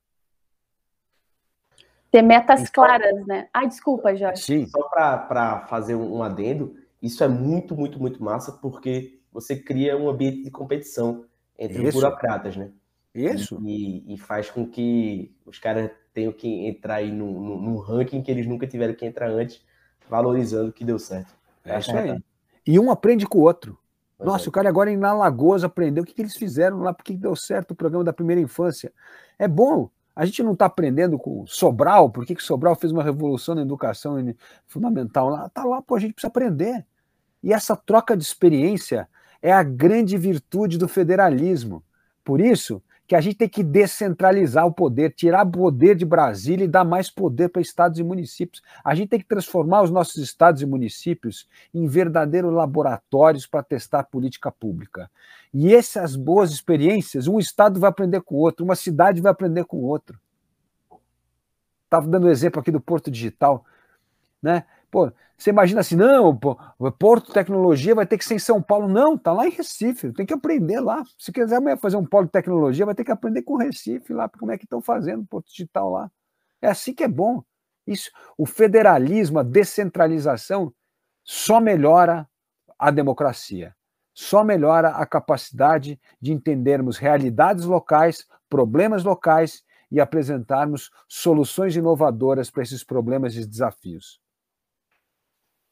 Ter 2.12 2.22
metas 2.22 2.62
então, 2.62 2.72
claras, 2.74 3.26
né? 3.26 3.50
Ah, 3.52 3.66
desculpa, 3.66 4.16
Jorge. 4.16 4.44
Sim. 4.44 4.66
Só 4.68 4.84
para 4.84 5.66
fazer 5.68 5.96
um 5.96 6.22
adendo, 6.22 6.76
isso 7.02 7.24
é 7.24 7.28
muito, 7.28 7.76
muito, 7.76 8.00
muito 8.00 8.24
massa, 8.24 8.52
porque 8.52 9.20
você 9.32 9.56
cria 9.56 9.98
um 9.98 10.08
ambiente 10.08 10.44
de 10.44 10.52
competição 10.52 11.26
entre 11.58 11.80
isso. 11.80 11.98
os 11.98 12.04
burocratas, 12.04 12.56
né? 12.56 12.72
Isso. 13.14 13.60
E, 13.66 14.14
e, 14.14 14.18
faz 14.18 14.50
com 14.50 14.68
que 14.68 15.36
os 15.46 15.58
caras 15.58 15.90
tenham 16.18 16.34
que 16.34 16.66
entrar 16.66 16.96
aí 16.96 17.12
num, 17.12 17.60
num, 17.60 17.78
ranking 17.78 18.24
que 18.24 18.32
eles 18.32 18.48
nunca 18.48 18.66
tiveram 18.66 18.96
que 18.96 19.06
entrar 19.06 19.30
antes, 19.30 19.62
valorizando 20.10 20.72
o 20.72 20.74
que 20.74 20.84
deu 20.84 20.98
certo. 20.98 21.32
É 21.64 21.78
isso 21.78 21.96
aí. 21.96 22.20
E 22.66 22.80
um 22.80 22.90
aprende 22.90 23.28
com 23.28 23.38
o 23.38 23.42
outro. 23.42 23.78
Nossa, 24.20 24.46
é. 24.46 24.50
o 24.50 24.52
cara 24.52 24.68
agora 24.68 24.90
em 24.90 25.04
Alagoas 25.04 25.64
aprendeu 25.64 26.02
o 26.04 26.08
que, 26.08 26.16
que 26.16 26.22
eles 26.24 26.36
fizeram 26.36 26.80
lá, 26.80 26.92
porque 26.92 27.14
deu 27.14 27.36
certo 27.36 27.72
o 27.72 27.76
programa 27.76 28.04
da 28.04 28.12
primeira 28.12 28.42
infância. 28.42 28.92
É 29.38 29.48
bom. 29.48 29.92
A 30.16 30.26
gente 30.26 30.42
não 30.42 30.54
está 30.54 30.66
aprendendo 30.66 31.20
com 31.20 31.46
Sobral, 31.46 32.10
por 32.10 32.26
que 32.26 32.36
Sobral 32.42 32.76
fez 32.76 32.92
uma 32.92 33.04
revolução 33.04 33.54
na 33.54 33.62
educação 33.62 34.16
fundamental 34.66 35.30
lá? 35.30 35.46
Está 35.46 35.64
lá, 35.66 35.84
pô, 35.84 35.94
a 35.94 36.00
gente 36.00 36.14
precisa 36.14 36.30
aprender. 36.30 36.84
E 37.44 37.54
essa 37.54 37.76
troca 37.76 38.18
de 38.18 38.24
experiência 38.24 39.08
é 39.40 39.54
a 39.54 39.62
grande 39.62 40.18
virtude 40.18 40.80
do 40.80 40.88
federalismo. 40.88 41.84
Por 42.24 42.42
isso, 42.42 42.82
que 43.08 43.16
a 43.16 43.22
gente 43.22 43.38
tem 43.38 43.48
que 43.48 43.64
descentralizar 43.64 44.66
o 44.66 44.72
poder, 44.72 45.14
tirar 45.14 45.46
poder 45.46 45.96
de 45.96 46.06
Brasília 46.06 46.66
e 46.66 46.68
dar 46.68 46.84
mais 46.84 47.10
poder 47.10 47.48
para 47.48 47.62
estados 47.62 47.98
e 48.00 48.04
municípios. 48.04 48.62
A 48.84 48.94
gente 48.94 49.08
tem 49.08 49.20
que 49.20 49.26
transformar 49.26 49.84
os 49.84 49.90
nossos 49.90 50.18
estados 50.18 50.62
e 50.62 50.66
municípios 50.66 51.48
em 51.74 51.88
verdadeiros 51.88 52.54
laboratórios 52.54 53.48
para 53.48 53.64
testar 53.64 54.04
política 54.04 54.52
pública. 54.52 55.10
E 55.54 55.74
essas 55.74 56.18
boas 56.18 56.52
experiências, 56.52 57.28
um 57.28 57.40
estado 57.40 57.80
vai 57.80 57.90
aprender 57.90 58.22
com 58.22 58.36
o 58.36 58.40
outro, 58.40 58.66
uma 58.66 58.76
cidade 58.76 59.22
vai 59.22 59.32
aprender 59.32 59.64
com 59.64 59.78
o 59.78 59.86
outro. 59.86 60.20
Estava 61.86 62.06
dando 62.08 62.26
o 62.26 62.28
um 62.28 62.32
exemplo 62.32 62.60
aqui 62.60 62.72
do 62.72 62.82
Porto 62.82 63.10
Digital, 63.10 63.64
né? 64.44 64.66
Pô, 64.92 65.10
você 65.38 65.52
imagina 65.52 65.82
assim, 65.82 65.96
não, 65.96 66.36
Porto 66.98 67.32
Tecnologia 67.32 67.94
vai 67.94 68.08
ter 68.08 68.18
que 68.18 68.26
ser 68.26 68.34
em 68.34 68.40
São 68.40 68.60
Paulo. 68.60 68.88
Não, 68.88 69.16
tá 69.16 69.32
lá 69.32 69.46
em 69.46 69.52
Recife, 69.52 70.12
tem 70.12 70.26
que 70.26 70.34
aprender 70.34 70.80
lá. 70.80 71.04
Se 71.16 71.32
quiser 71.32 71.58
amanhã 71.58 71.78
fazer 71.78 71.96
um 71.96 72.06
polo 72.06 72.26
de 72.26 72.32
tecnologia, 72.32 72.88
vai 72.88 72.96
ter 72.96 73.04
que 73.04 73.12
aprender 73.12 73.44
com 73.44 73.56
Recife 73.56 74.14
lá, 74.14 74.28
como 74.28 74.52
é 74.52 74.58
que 74.58 74.66
estão 74.66 74.82
fazendo 74.82 75.28
Porto 75.28 75.48
Digital 75.48 75.92
lá. 75.92 76.12
É 76.60 76.68
assim 76.68 76.92
que 76.92 77.04
é 77.04 77.08
bom. 77.08 77.44
Isso, 77.86 78.10
o 78.36 78.48
federalismo, 78.48 79.38
a 79.38 79.44
descentralização, 79.44 80.74
só 81.24 81.62
melhora 81.62 82.28
a 82.80 82.90
democracia, 82.90 83.76
só 84.16 84.44
melhora 84.44 84.90
a 84.90 85.06
capacidade 85.06 86.00
de 86.20 86.34
entendermos 86.34 86.98
realidades 86.98 87.64
locais, 87.64 88.26
problemas 88.50 89.04
locais 89.04 89.64
e 89.92 90.02
apresentarmos 90.02 90.90
soluções 91.08 91.76
inovadoras 91.76 92.50
para 92.50 92.64
esses 92.64 92.84
problemas 92.84 93.36
e 93.36 93.46
desafios 93.46 94.20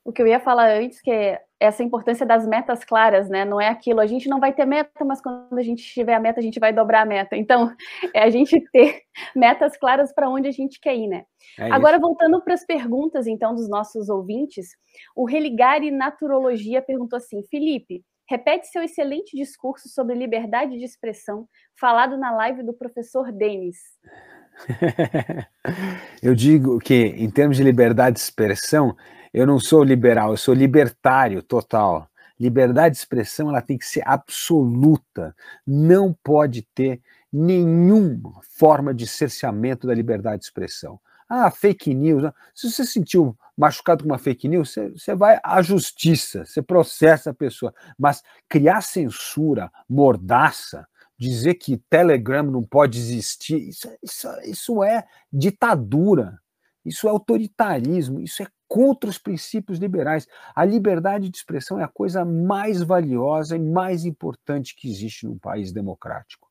o 0.05 0.13
que 0.13 0.21
eu 0.21 0.27
ia 0.27 0.39
falar 0.39 0.69
antes, 0.69 1.01
que 1.01 1.09
é 1.09 1.41
essa 1.59 1.81
importância 1.81 2.27
das 2.27 2.45
metas 2.47 2.85
claras, 2.85 3.27
né? 3.27 3.43
Não 3.43 3.59
é 3.59 3.67
aquilo, 3.67 3.99
a 3.99 4.05
gente 4.05 4.29
não 4.29 4.39
vai 4.39 4.53
ter 4.53 4.63
meta, 4.63 5.03
mas 5.03 5.19
quando 5.19 5.57
a 5.57 5.63
gente 5.63 5.83
tiver 5.83 6.13
a 6.13 6.19
meta, 6.19 6.39
a 6.39 6.43
gente 6.43 6.59
vai 6.59 6.71
dobrar 6.71 7.01
a 7.01 7.05
meta. 7.05 7.35
Então, 7.35 7.73
é 8.13 8.21
a 8.21 8.29
gente 8.29 8.61
ter 8.71 9.01
metas 9.35 9.75
claras 9.75 10.13
para 10.13 10.29
onde 10.29 10.47
a 10.47 10.51
gente 10.51 10.79
quer 10.79 10.95
ir, 10.95 11.07
né? 11.07 11.25
É 11.57 11.71
Agora, 11.71 11.97
voltando 11.97 12.39
para 12.43 12.53
as 12.53 12.63
perguntas, 12.63 13.25
então, 13.25 13.55
dos 13.55 13.67
nossos 13.67 14.07
ouvintes, 14.07 14.67
o 15.15 15.25
Religare 15.25 15.89
Naturologia 15.89 16.83
perguntou 16.83 17.17
assim: 17.17 17.41
Felipe, 17.49 18.03
repete 18.29 18.67
seu 18.67 18.83
excelente 18.83 19.35
discurso 19.35 19.89
sobre 19.89 20.15
liberdade 20.15 20.77
de 20.77 20.85
expressão, 20.85 21.47
falado 21.79 22.15
na 22.15 22.31
live 22.31 22.61
do 22.61 22.73
professor 22.73 23.31
Denis. 23.31 23.77
eu 26.21 26.35
digo 26.35 26.77
que, 26.79 26.93
em 27.17 27.29
termos 27.29 27.57
de 27.57 27.63
liberdade 27.63 28.17
de 28.17 28.21
expressão, 28.21 28.95
eu 29.35 29.45
não 29.45 29.59
sou 29.59 29.83
liberal, 29.83 30.31
eu 30.31 30.37
sou 30.37 30.53
libertário 30.53 31.43
total. 31.43 32.09
Liberdade 32.39 32.95
de 32.95 32.99
expressão 32.99 33.49
ela 33.49 33.61
tem 33.61 33.77
que 33.77 33.85
ser 33.85 34.01
absoluta. 34.07 35.35
Não 35.67 36.13
pode 36.23 36.61
ter 36.73 37.01
nenhuma 37.31 38.39
forma 38.57 38.93
de 38.93 39.05
cerceamento 39.05 39.85
da 39.85 39.93
liberdade 39.93 40.39
de 40.39 40.45
expressão. 40.45 40.97
Ah, 41.27 41.51
fake 41.51 41.93
news. 41.93 42.31
Se 42.53 42.71
você 42.71 42.85
se 42.85 42.93
sentiu 42.93 43.37
machucado 43.57 44.05
com 44.05 44.09
uma 44.09 44.17
fake 44.17 44.47
news, 44.47 44.71
você, 44.71 44.89
você 44.91 45.13
vai 45.13 45.37
à 45.43 45.61
justiça, 45.61 46.45
você 46.45 46.61
processa 46.61 47.31
a 47.31 47.33
pessoa. 47.33 47.73
Mas 47.99 48.23
criar 48.47 48.79
censura, 48.79 49.69
mordaça, 49.89 50.87
dizer 51.17 51.55
que 51.55 51.75
Telegram 51.89 52.43
não 52.43 52.63
pode 52.63 52.99
existir, 52.99 53.67
isso, 53.67 53.89
isso, 54.01 54.29
isso 54.45 54.81
é 54.81 55.03
ditadura, 55.31 56.39
isso 56.85 57.05
é 57.05 57.09
autoritarismo, 57.09 58.21
isso 58.21 58.41
é 58.41 58.47
contra 58.67 59.09
os 59.09 59.17
princípios 59.17 59.79
liberais. 59.79 60.27
A 60.55 60.65
liberdade 60.65 61.29
de 61.29 61.37
expressão 61.37 61.79
é 61.79 61.83
a 61.83 61.87
coisa 61.87 62.25
mais 62.25 62.81
valiosa 62.81 63.55
e 63.55 63.59
mais 63.59 64.05
importante 64.05 64.75
que 64.75 64.89
existe 64.89 65.25
num 65.25 65.37
país 65.37 65.71
democrático. 65.71 66.47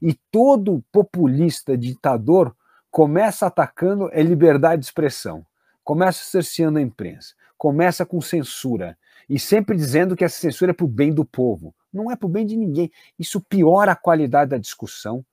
E 0.00 0.14
todo 0.30 0.84
populista 0.92 1.76
ditador 1.76 2.54
começa 2.90 3.46
atacando 3.46 4.06
a 4.06 4.22
liberdade 4.22 4.80
de 4.80 4.86
expressão, 4.86 5.44
começa 5.82 6.24
cerceando 6.24 6.78
a 6.78 6.82
imprensa, 6.82 7.34
começa 7.56 8.04
com 8.04 8.20
censura 8.20 8.96
e 9.28 9.38
sempre 9.38 9.76
dizendo 9.76 10.14
que 10.14 10.24
essa 10.24 10.38
censura 10.38 10.70
é 10.70 10.74
para 10.74 10.84
o 10.84 10.88
bem 10.88 11.12
do 11.12 11.24
povo. 11.24 11.74
Não 11.92 12.10
é 12.10 12.16
para 12.16 12.26
o 12.26 12.30
bem 12.30 12.44
de 12.44 12.56
ninguém. 12.56 12.90
Isso 13.18 13.40
piora 13.40 13.92
a 13.92 13.96
qualidade 13.96 14.50
da 14.50 14.58
discussão, 14.58 15.24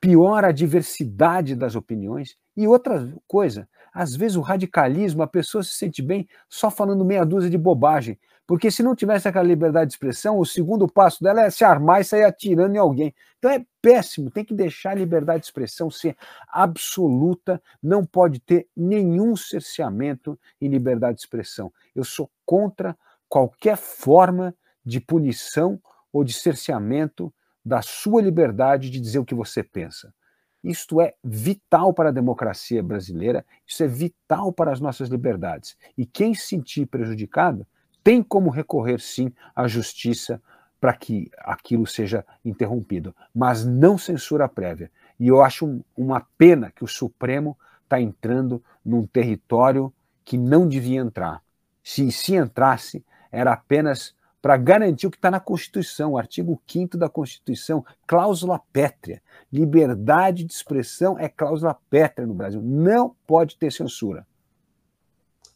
piora 0.00 0.48
a 0.48 0.52
diversidade 0.52 1.54
das 1.54 1.74
opiniões. 1.74 2.36
E 2.56 2.66
outra 2.66 3.12
coisa, 3.26 3.68
às 3.92 4.16
vezes 4.16 4.36
o 4.36 4.40
radicalismo, 4.40 5.22
a 5.22 5.26
pessoa 5.26 5.62
se 5.62 5.74
sente 5.74 6.00
bem 6.00 6.26
só 6.48 6.70
falando 6.70 7.04
meia 7.04 7.24
dúzia 7.24 7.50
de 7.50 7.58
bobagem. 7.58 8.18
Porque 8.46 8.70
se 8.70 8.82
não 8.82 8.96
tivesse 8.96 9.28
aquela 9.28 9.46
liberdade 9.46 9.88
de 9.88 9.94
expressão, 9.94 10.38
o 10.38 10.44
segundo 10.44 10.88
passo 10.88 11.22
dela 11.22 11.42
é 11.42 11.50
se 11.50 11.64
armar 11.64 12.00
e 12.00 12.04
sair 12.04 12.24
atirando 12.24 12.74
em 12.74 12.78
alguém. 12.78 13.14
Então 13.38 13.50
é 13.50 13.64
péssimo, 13.80 14.30
tem 14.30 14.44
que 14.44 14.54
deixar 14.54 14.90
a 14.90 14.94
liberdade 14.94 15.40
de 15.40 15.46
expressão 15.46 15.90
ser 15.90 16.16
absoluta, 16.48 17.62
não 17.82 18.04
pode 18.04 18.40
ter 18.40 18.66
nenhum 18.76 19.36
cerceamento 19.36 20.38
em 20.60 20.68
liberdade 20.68 21.16
de 21.16 21.22
expressão. 21.22 21.72
Eu 21.94 22.04
sou 22.04 22.30
contra 22.44 22.96
qualquer 23.28 23.76
forma 23.76 24.54
de 24.84 25.00
punição 25.00 25.80
ou 26.12 26.24
de 26.24 26.32
cerceamento 26.32 27.32
da 27.64 27.80
sua 27.80 28.20
liberdade 28.20 28.90
de 28.90 29.00
dizer 29.00 29.20
o 29.20 29.24
que 29.24 29.34
você 29.34 29.62
pensa. 29.62 30.12
Isto 30.62 31.00
é 31.00 31.14
vital 31.24 31.92
para 31.92 32.10
a 32.10 32.12
democracia 32.12 32.82
brasileira, 32.82 33.44
isso 33.66 33.82
é 33.82 33.88
vital 33.88 34.52
para 34.52 34.72
as 34.72 34.80
nossas 34.80 35.08
liberdades. 35.08 35.76
E 35.98 36.06
quem 36.06 36.34
se 36.34 36.46
sentir 36.46 36.86
prejudicado 36.86 37.66
tem 38.04 38.22
como 38.22 38.50
recorrer, 38.50 39.00
sim, 39.00 39.32
à 39.54 39.66
justiça 39.66 40.40
para 40.80 40.92
que 40.94 41.30
aquilo 41.38 41.86
seja 41.86 42.24
interrompido, 42.44 43.14
mas 43.34 43.64
não 43.64 43.96
censura 43.96 44.48
prévia. 44.48 44.90
E 45.18 45.28
eu 45.28 45.40
acho 45.40 45.80
uma 45.96 46.26
pena 46.36 46.72
que 46.74 46.82
o 46.82 46.88
Supremo 46.88 47.56
está 47.84 48.00
entrando 48.00 48.62
num 48.84 49.06
território 49.06 49.92
que 50.24 50.36
não 50.36 50.68
devia 50.68 51.00
entrar. 51.00 51.42
Se, 51.84 52.10
se 52.10 52.34
entrasse, 52.34 53.04
era 53.30 53.52
apenas 53.52 54.14
para 54.42 54.56
garantir 54.56 55.06
o 55.06 55.10
que 55.10 55.16
está 55.16 55.30
na 55.30 55.38
Constituição, 55.38 56.12
o 56.12 56.18
artigo 56.18 56.60
5 56.66 56.98
da 56.98 57.08
Constituição, 57.08 57.84
cláusula 58.04 58.60
pétrea. 58.72 59.22
Liberdade 59.52 60.42
de 60.42 60.52
expressão 60.52 61.16
é 61.16 61.28
cláusula 61.28 61.78
pétrea 61.88 62.26
no 62.26 62.34
Brasil. 62.34 62.60
Não 62.60 63.14
pode 63.24 63.56
ter 63.56 63.70
censura. 63.70 64.26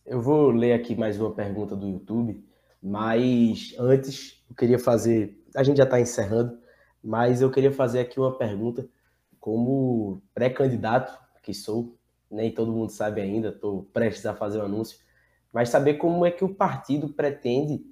Eu 0.07 0.23
vou 0.23 0.53
ler 0.53 0.73
aqui 0.73 0.95
mais 0.95 1.21
uma 1.21 1.33
pergunta 1.33 1.75
do 1.75 1.89
YouTube, 1.89 2.41
mas 2.81 3.75
antes 3.77 4.41
eu 4.49 4.55
queria 4.55 4.79
fazer. 4.79 5.37
A 5.57 5.65
gente 5.65 5.79
já 5.79 5.85
está 5.85 6.01
encerrando, 6.01 6.57
mas 7.03 7.43
eu 7.43 7.51
queria 7.51 7.73
fazer 7.73 7.99
aqui 7.99 8.21
uma 8.21 8.39
pergunta 8.39 8.89
como 9.41 10.23
pré-candidato 10.33 11.19
que 11.43 11.53
sou, 11.53 11.97
nem 12.31 12.53
todo 12.53 12.73
mundo 12.73 12.91
sabe 12.91 13.21
ainda, 13.21 13.49
estou 13.49 13.85
prestes 13.93 14.27
a 14.27 14.35
fazer 14.35 14.59
o 14.59 14.63
um 14.63 14.65
anúncio, 14.65 14.99
mas 15.53 15.69
saber 15.69 15.95
como 15.95 16.25
é 16.25 16.31
que 16.31 16.45
o 16.45 16.55
partido 16.55 17.09
pretende 17.09 17.85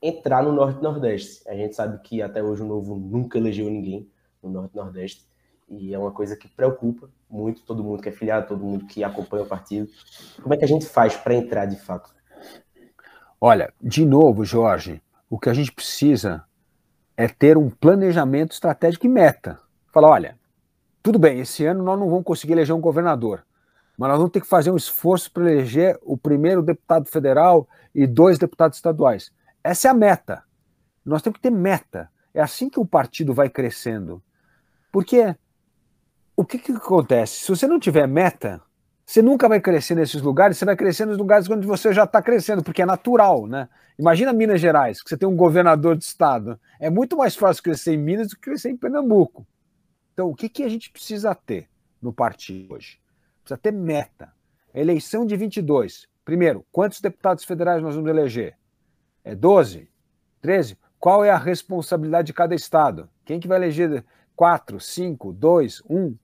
entrar 0.00 0.42
no 0.42 0.52
Norte 0.52 0.82
Nordeste. 0.82 1.48
A 1.48 1.54
gente 1.54 1.74
sabe 1.74 1.98
que 2.02 2.22
até 2.22 2.42
hoje 2.42 2.62
o 2.62 2.66
Novo 2.66 2.96
nunca 2.96 3.38
elegeu 3.38 3.68
ninguém 3.68 4.10
no 4.42 4.50
Norte 4.50 4.76
Nordeste 4.76 5.28
e 5.68 5.92
é 5.92 5.98
uma 5.98 6.10
coisa 6.10 6.36
que 6.36 6.48
preocupa 6.48 7.10
muito 7.28 7.62
todo 7.62 7.84
mundo 7.84 8.02
que 8.02 8.08
é 8.08 8.12
filiado, 8.12 8.48
todo 8.48 8.64
mundo 8.64 8.86
que 8.86 9.04
acompanha 9.04 9.42
o 9.42 9.46
partido. 9.46 9.88
Como 10.42 10.54
é 10.54 10.56
que 10.56 10.64
a 10.64 10.68
gente 10.68 10.86
faz 10.86 11.16
para 11.16 11.34
entrar 11.34 11.66
de 11.66 11.76
fato? 11.76 12.10
Olha, 13.40 13.72
de 13.80 14.04
novo, 14.04 14.44
Jorge, 14.44 15.02
o 15.28 15.38
que 15.38 15.48
a 15.48 15.54
gente 15.54 15.70
precisa 15.70 16.44
é 17.16 17.28
ter 17.28 17.58
um 17.58 17.68
planejamento 17.68 18.52
estratégico 18.52 19.06
e 19.06 19.08
meta. 19.08 19.60
Falar, 19.92 20.10
olha, 20.10 20.38
tudo 21.02 21.18
bem, 21.18 21.40
esse 21.40 21.64
ano 21.66 21.82
nós 21.82 21.98
não 21.98 22.08
vamos 22.08 22.24
conseguir 22.24 22.52
eleger 22.52 22.74
um 22.74 22.80
governador, 22.80 23.44
mas 23.96 24.08
nós 24.08 24.18
vamos 24.18 24.32
ter 24.32 24.40
que 24.40 24.46
fazer 24.46 24.70
um 24.70 24.76
esforço 24.76 25.30
para 25.30 25.50
eleger 25.50 25.98
o 26.02 26.16
primeiro 26.16 26.62
deputado 26.62 27.06
federal 27.06 27.68
e 27.94 28.06
dois 28.06 28.38
deputados 28.38 28.78
estaduais. 28.78 29.30
Essa 29.68 29.88
é 29.88 29.90
a 29.90 29.94
meta. 29.94 30.44
Nós 31.04 31.20
temos 31.20 31.36
que 31.36 31.42
ter 31.42 31.50
meta. 31.50 32.10
É 32.32 32.40
assim 32.40 32.70
que 32.70 32.80
o 32.80 32.86
partido 32.86 33.34
vai 33.34 33.50
crescendo. 33.50 34.22
Porque 34.90 35.36
o 36.34 36.42
que, 36.42 36.58
que 36.58 36.72
acontece? 36.72 37.40
Se 37.40 37.48
você 37.50 37.66
não 37.66 37.78
tiver 37.78 38.08
meta, 38.08 38.62
você 39.04 39.20
nunca 39.20 39.46
vai 39.46 39.60
crescer 39.60 39.94
nesses 39.94 40.22
lugares, 40.22 40.56
você 40.56 40.64
vai 40.64 40.74
crescer 40.74 41.04
nos 41.04 41.18
lugares 41.18 41.50
onde 41.50 41.66
você 41.66 41.92
já 41.92 42.04
está 42.04 42.22
crescendo, 42.22 42.62
porque 42.62 42.80
é 42.80 42.86
natural, 42.86 43.46
né? 43.46 43.68
Imagina 43.98 44.32
Minas 44.32 44.58
Gerais, 44.58 45.02
que 45.02 45.10
você 45.10 45.18
tem 45.18 45.28
um 45.28 45.36
governador 45.36 45.98
de 45.98 46.04
estado. 46.04 46.58
É 46.80 46.88
muito 46.88 47.14
mais 47.14 47.36
fácil 47.36 47.62
crescer 47.62 47.92
em 47.92 47.98
Minas 47.98 48.28
do 48.28 48.36
que 48.36 48.40
crescer 48.40 48.70
em 48.70 48.76
Pernambuco. 48.76 49.46
Então, 50.14 50.30
o 50.30 50.34
que, 50.34 50.48
que 50.48 50.62
a 50.62 50.68
gente 50.70 50.90
precisa 50.90 51.34
ter 51.34 51.68
no 52.00 52.10
partido 52.10 52.72
hoje? 52.72 52.98
Precisa 53.42 53.58
ter 53.58 53.72
meta. 53.72 54.32
Eleição 54.74 55.26
de 55.26 55.36
22. 55.36 56.08
Primeiro, 56.24 56.64
quantos 56.72 57.02
deputados 57.02 57.44
federais 57.44 57.82
nós 57.82 57.94
vamos 57.94 58.08
eleger? 58.08 58.56
É 59.28 59.34
12? 59.34 59.86
13? 60.40 60.78
Qual 60.98 61.22
é 61.22 61.28
a 61.28 61.36
responsabilidade 61.36 62.28
de 62.28 62.32
cada 62.32 62.54
estado? 62.54 63.10
Quem 63.26 63.38
que 63.38 63.46
vai 63.46 63.58
eleger 63.58 64.02
4, 64.34 64.80
5, 64.80 65.34
2, 65.34 65.82
1? 65.86 66.16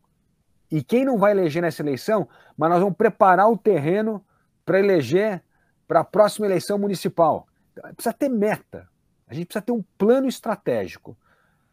E 0.71 0.83
quem 0.83 1.05
não 1.05 1.19
vai 1.19 1.33
eleger 1.33 1.61
nessa 1.61 1.83
eleição, 1.83 2.27
mas 2.57 2.71
nós 2.71 2.81
vamos 2.81 2.97
preparar 2.97 3.51
o 3.51 3.59
terreno 3.59 4.25
para 4.65 4.79
eleger 4.79 5.43
para 5.87 6.01
a 6.01 6.05
próxima 6.05 6.47
eleição 6.47 6.79
municipal. 6.79 7.47
Precisa 7.95 8.15
ter 8.15 8.31
meta. 8.31 8.89
A 9.29 9.35
gente 9.35 9.49
precisa 9.49 9.67
ter 9.67 9.73
um 9.73 9.85
plano 9.99 10.27
estratégico. 10.27 11.15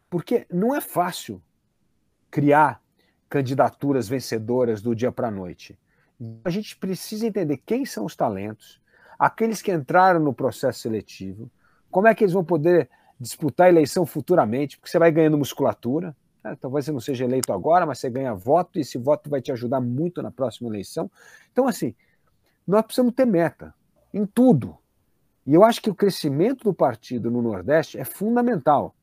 Porque 0.10 0.46
não 0.52 0.76
é 0.76 0.82
fácil 0.82 1.42
criar 2.30 2.84
candidaturas 3.30 4.06
vencedoras 4.06 4.82
do 4.82 4.94
dia 4.94 5.14
para 5.14 5.30
a 5.30 5.32
noite. 5.32 5.80
A 6.44 6.50
gente 6.50 6.76
precisa 6.76 7.26
entender 7.26 7.56
quem 7.56 7.86
são 7.86 8.04
os 8.04 8.18
talentos, 8.18 8.81
aqueles 9.22 9.62
que 9.62 9.72
entraram 9.72 10.20
no 10.20 10.34
processo 10.34 10.80
seletivo, 10.80 11.48
como 11.92 12.08
é 12.08 12.16
que 12.16 12.24
eles 12.24 12.34
vão 12.34 12.44
poder 12.44 12.90
disputar 13.20 13.68
a 13.68 13.70
eleição 13.70 14.04
futuramente, 14.04 14.80
porque 14.80 14.90
você 14.90 14.98
vai 14.98 15.12
ganhando 15.12 15.38
musculatura. 15.38 16.16
Né? 16.44 16.58
Talvez 16.60 16.86
você 16.86 16.92
não 16.92 17.00
seja 17.00 17.24
eleito 17.24 17.54
agora, 17.54 17.86
mas 17.86 18.00
você 18.00 18.10
ganha 18.10 18.34
voto, 18.34 18.80
e 18.80 18.82
esse 18.82 18.98
voto 18.98 19.30
vai 19.30 19.40
te 19.40 19.52
ajudar 19.52 19.80
muito 19.80 20.24
na 20.24 20.32
próxima 20.32 20.70
eleição. 20.70 21.10
Então, 21.52 21.68
assim, 21.68 21.94
nós 22.66 22.82
precisamos 22.82 23.14
ter 23.14 23.28
meta 23.28 23.76
em 24.12 24.26
tudo. 24.26 24.76
E 25.46 25.54
eu 25.54 25.64
acho 25.64 25.84
que 25.84 25.92
o 25.92 25.96
crescimento 25.96 26.64
do 26.64 26.74
partido 26.74 27.30
no 27.30 27.44
Nordeste 27.44 28.00
é 28.00 28.04
fundamental. 28.04 28.96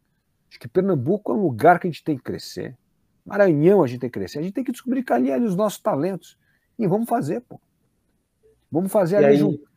Acho 0.50 0.58
que 0.58 0.66
Pernambuco 0.66 1.30
é 1.30 1.36
um 1.36 1.42
lugar 1.42 1.78
que 1.78 1.86
a 1.86 1.90
gente 1.90 2.02
tem 2.02 2.16
que 2.16 2.24
crescer. 2.24 2.76
Maranhão 3.24 3.84
a 3.84 3.86
gente 3.86 4.00
tem 4.00 4.10
que 4.10 4.18
crescer. 4.18 4.40
A 4.40 4.42
gente 4.42 4.54
tem 4.54 4.64
que 4.64 4.72
descobrir 4.72 5.04
ali, 5.10 5.30
ali 5.30 5.44
os 5.44 5.54
nossos 5.54 5.78
talentos. 5.78 6.36
E 6.76 6.88
vamos 6.88 7.08
fazer, 7.08 7.40
pô. 7.42 7.60
Vamos 8.68 8.90
fazer 8.90 9.20
e 9.20 9.24
ali 9.24 9.36
junto. 9.36 9.67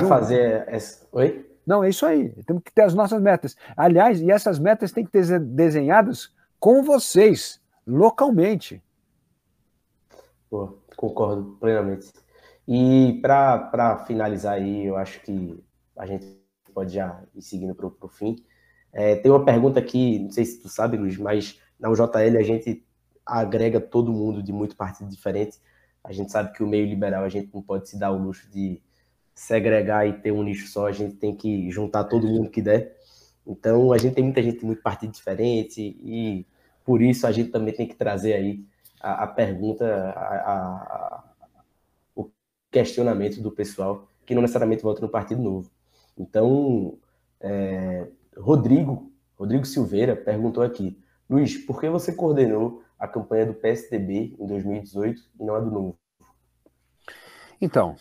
Para 0.00 0.08
fazer. 0.08 0.64
Essa... 0.68 1.06
Oi? 1.12 1.48
Não, 1.66 1.84
é 1.84 1.88
isso 1.88 2.04
aí. 2.04 2.30
Temos 2.44 2.62
que 2.62 2.72
ter 2.72 2.82
as 2.82 2.94
nossas 2.94 3.20
metas. 3.20 3.56
Aliás, 3.76 4.20
e 4.20 4.30
essas 4.30 4.58
metas 4.58 4.92
têm 4.92 5.06
que 5.06 5.22
ser 5.22 5.40
desenhadas 5.40 6.34
com 6.58 6.82
vocês, 6.82 7.60
localmente. 7.86 8.82
Pô, 10.50 10.78
concordo 10.96 11.56
plenamente. 11.60 12.12
E 12.66 13.18
para 13.22 14.04
finalizar 14.06 14.54
aí, 14.54 14.86
eu 14.86 14.96
acho 14.96 15.20
que 15.22 15.62
a 15.96 16.06
gente 16.06 16.26
pode 16.74 16.94
já 16.94 17.22
ir 17.34 17.42
seguindo 17.42 17.74
para 17.74 17.86
o 17.86 18.08
fim. 18.08 18.36
É, 18.92 19.16
tem 19.16 19.30
uma 19.30 19.44
pergunta 19.44 19.80
aqui, 19.80 20.18
não 20.18 20.30
sei 20.30 20.44
se 20.44 20.60
tu 20.60 20.68
sabe, 20.68 20.96
Luiz, 20.96 21.16
mas 21.16 21.58
na 21.78 21.90
UJL 21.90 22.38
a 22.38 22.42
gente 22.42 22.84
agrega 23.24 23.80
todo 23.80 24.12
mundo 24.12 24.42
de 24.42 24.52
muito 24.52 24.76
partido 24.76 25.08
diferente. 25.08 25.58
A 26.04 26.12
gente 26.12 26.30
sabe 26.30 26.52
que 26.52 26.62
o 26.62 26.66
meio 26.66 26.86
liberal 26.86 27.24
a 27.24 27.28
gente 27.28 27.52
não 27.54 27.62
pode 27.62 27.88
se 27.88 27.98
dar 27.98 28.10
o 28.10 28.18
luxo 28.18 28.50
de 28.50 28.82
segregar 29.34 30.06
e 30.06 30.12
ter 30.12 30.32
um 30.32 30.42
nicho 30.42 30.68
só, 30.68 30.86
a 30.86 30.92
gente 30.92 31.16
tem 31.16 31.34
que 31.34 31.70
juntar 31.70 32.04
todo 32.04 32.26
mundo 32.26 32.50
que 32.50 32.62
der. 32.62 32.96
Então 33.46 33.92
a 33.92 33.98
gente 33.98 34.14
tem 34.14 34.24
muita 34.24 34.42
gente 34.42 34.64
muito 34.64 34.82
partido 34.82 35.12
diferente 35.12 35.80
e 35.80 36.46
por 36.84 37.02
isso 37.02 37.26
a 37.26 37.32
gente 37.32 37.50
também 37.50 37.74
tem 37.74 37.86
que 37.86 37.94
trazer 37.94 38.34
aí 38.34 38.64
a, 39.00 39.24
a 39.24 39.26
pergunta, 39.26 39.84
a, 39.84 40.52
a, 40.52 41.24
o 42.14 42.30
questionamento 42.70 43.40
do 43.40 43.50
pessoal 43.50 44.06
que 44.24 44.34
não 44.34 44.42
necessariamente 44.42 44.82
vota 44.82 45.00
no 45.00 45.08
Partido 45.08 45.42
Novo. 45.42 45.70
Então, 46.16 46.96
é, 47.40 48.06
Rodrigo, 48.36 49.12
Rodrigo 49.36 49.66
Silveira 49.66 50.14
perguntou 50.14 50.62
aqui, 50.62 50.96
Luiz, 51.28 51.56
por 51.56 51.80
que 51.80 51.88
você 51.88 52.12
coordenou 52.12 52.82
a 52.98 53.08
campanha 53.08 53.46
do 53.46 53.54
PSDB 53.54 54.36
em 54.38 54.46
2018 54.46 55.22
e 55.40 55.44
não 55.44 55.54
a 55.54 55.60
do 55.60 55.70
Novo? 55.70 55.98
Então, 57.60 57.96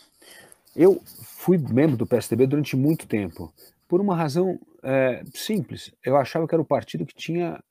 eu 0.75 1.01
fui 1.05 1.57
membro 1.57 1.97
do 1.97 2.07
PSDB 2.07 2.47
durante 2.47 2.75
muito 2.75 3.07
tempo, 3.07 3.53
por 3.87 3.99
uma 3.99 4.15
razão 4.15 4.59
é, 4.83 5.23
simples. 5.33 5.91
Eu 6.03 6.17
achava 6.17 6.47
que 6.47 6.55
era 6.55 6.61
o 6.61 6.65
partido 6.65 7.05
que 7.05 7.15
tinha 7.15 7.61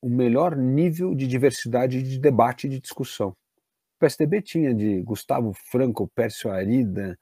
o 0.00 0.08
melhor 0.08 0.56
nível 0.56 1.14
de 1.14 1.26
diversidade 1.26 2.02
de 2.02 2.18
debate 2.18 2.66
e 2.66 2.70
de 2.70 2.80
discussão. 2.80 3.30
O 3.30 4.00
PSDB 4.00 4.42
tinha 4.42 4.74
de 4.74 5.02
Gustavo 5.02 5.52
Franco, 5.70 6.10
Pércio 6.14 6.50
Arida, 6.50 7.18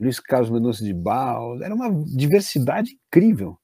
Luiz 0.00 0.18
Carlos 0.18 0.50
Mendonça 0.50 0.84
de 0.84 0.94
Barros, 0.94 1.60
era 1.60 1.74
uma 1.74 1.90
diversidade 2.06 2.98
incrível. 3.06 3.58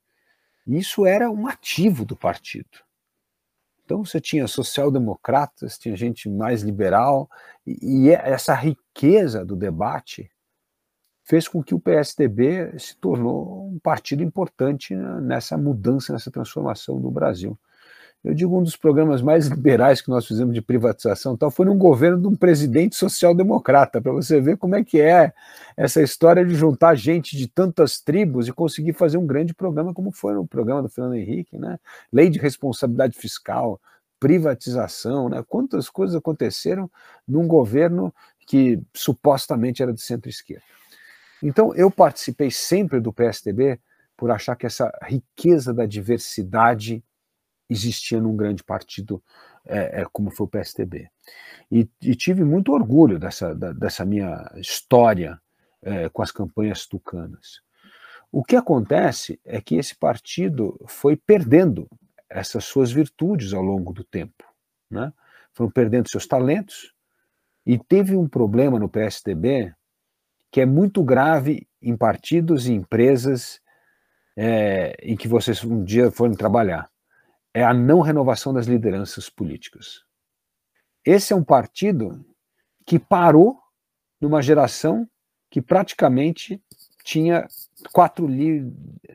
E 0.67 0.79
isso 0.79 1.07
era 1.07 1.31
um 1.31 1.47
ativo 1.47 2.05
do 2.05 2.17
partido. 2.17 2.69
Então 3.85 4.05
você 4.05 4.21
tinha 4.21 4.49
social-democratas, 4.49 5.79
tinha 5.79 5.97
gente 5.97 6.29
mais 6.29 6.63
liberal, 6.63 7.31
e, 7.65 8.09
e 8.09 8.11
essa 8.11 8.53
riqueza 8.53 9.45
do 9.45 9.55
debate 9.55 10.29
fez 11.27 11.49
com 11.49 11.63
que 11.63 11.75
o 11.75 11.81
PSDB 11.81 12.79
se 12.79 12.97
tornou 12.97 13.69
um 13.69 13.79
partido 13.79 14.23
importante 14.23 14.95
nessa 14.95 15.59
mudança, 15.59 16.13
nessa 16.13 16.31
transformação 16.31 17.01
do 17.01 17.11
Brasil 17.11 17.59
eu 18.27 18.35
digo 18.35 18.59
um 18.59 18.63
dos 18.63 18.75
programas 18.75 19.23
mais 19.23 19.47
liberais 19.47 20.01
que 20.01 20.09
nós 20.09 20.27
fizemos 20.27 20.53
de 20.53 20.61
privatização 20.61 21.37
tal 21.37 21.49
foi 21.49 21.65
num 21.65 21.79
governo 21.79 22.21
de 22.21 22.27
um 22.27 22.35
presidente 22.35 22.97
social-democrata, 22.97 24.01
para 24.01 24.11
você 24.11 24.41
ver 24.41 24.57
como 24.57 24.75
é 24.75 24.83
que 24.83 25.01
é 25.01 25.33
essa 25.77 26.03
história 26.03 26.45
de 26.45 26.53
juntar 26.55 26.97
gente 26.97 27.37
de 27.37 27.47
tantas 27.47 28.01
tribos 28.01 28.49
e 28.49 28.53
conseguir 28.53 28.95
fazer 28.95 29.17
um 29.17 29.27
grande 29.27 29.55
programa 29.55 29.95
como 29.95 30.11
foi 30.11 30.35
no 30.35 30.45
programa 30.45 30.83
do 30.83 30.89
Fernando 30.89 31.15
Henrique, 31.15 31.57
né? 31.57 31.79
Lei 32.13 32.29
de 32.29 32.41
responsabilidade 32.41 33.17
fiscal, 33.17 33.81
privatização, 34.19 35.29
né? 35.29 35.45
Quantas 35.49 35.89
coisas 35.89 36.17
aconteceram 36.17 36.91
num 37.29 37.47
governo 37.47 38.13
que 38.45 38.81
supostamente 38.93 39.85
era 39.85 39.93
de 39.93 40.01
centro-esquerda. 40.01 40.65
Então, 41.43 41.75
eu 41.75 41.91
participei 41.91 42.51
sempre 42.51 43.01
do 43.01 43.13
PSDB 43.13 43.81
por 44.17 44.31
achar 44.31 44.57
que 44.57 44.67
essa 44.67 44.91
riqueza 45.03 45.73
da 45.73 45.85
diversidade 45.85 47.05
existia 47.69 48.21
num 48.21 48.37
grande 48.37 48.63
partido 48.63 49.23
é, 49.65 50.03
é, 50.03 50.07
como 50.13 50.31
foi 50.31 50.47
o 50.47 50.49
PSDB. 50.49 51.09
E, 51.71 51.89
e 52.01 52.15
tive 52.15 52.45
muito 52.45 52.73
orgulho 52.73 53.19
dessa, 53.19 53.55
da, 53.55 53.73
dessa 53.73 54.05
minha 54.05 54.51
história 54.57 55.41
é, 55.83 56.09
com 56.09 56.23
as 56.23 56.31
campanhas 56.31 56.87
tucanas. 56.87 57.61
O 58.31 58.45
que 58.45 58.57
acontece 58.57 59.41
é 59.45 59.61
que 59.61 59.77
esse 59.77 59.95
partido 59.97 60.79
foi 60.87 61.17
perdendo 61.17 61.89
essas 62.29 62.65
suas 62.65 62.91
virtudes 62.93 63.53
ao 63.53 63.63
longo 63.63 63.93
do 63.93 64.05
tempo. 64.05 64.45
Né? 64.91 65.13
Foram 65.53 65.71
perdendo 65.71 66.09
seus 66.09 66.27
talentos, 66.27 66.95
e 67.67 67.77
teve 67.77 68.17
um 68.17 68.29
problema 68.29 68.79
no 68.79 68.89
PSDB 68.89 69.75
que 70.51 70.61
é 70.61 70.67
muito 70.67 71.03
grave 71.03 71.67
em 71.83 71.97
partidos 71.97 72.67
e 72.67 72.73
empresas 72.73 73.61
é, 74.37 74.97
em 75.03 75.17
que 75.17 75.29
vocês 75.29 75.65
um 75.65 75.83
dia 75.83 76.11
foram 76.11 76.35
trabalhar 76.35 76.91
é 77.57 77.65
a 77.65 77.73
não 77.73 78.03
renovação 78.03 78.53
das 78.53 78.67
lideranças 78.67 79.31
políticas. 79.31 80.03
Esse 81.03 81.33
é 81.33 81.37
um 81.37 81.43
partido 81.43 82.23
que 82.85 82.99
parou 82.99 83.59
numa 84.21 84.43
geração 84.43 85.09
que 85.51 85.63
praticamente 85.63 86.63
tinha 87.03 87.47
quatro 87.95 88.29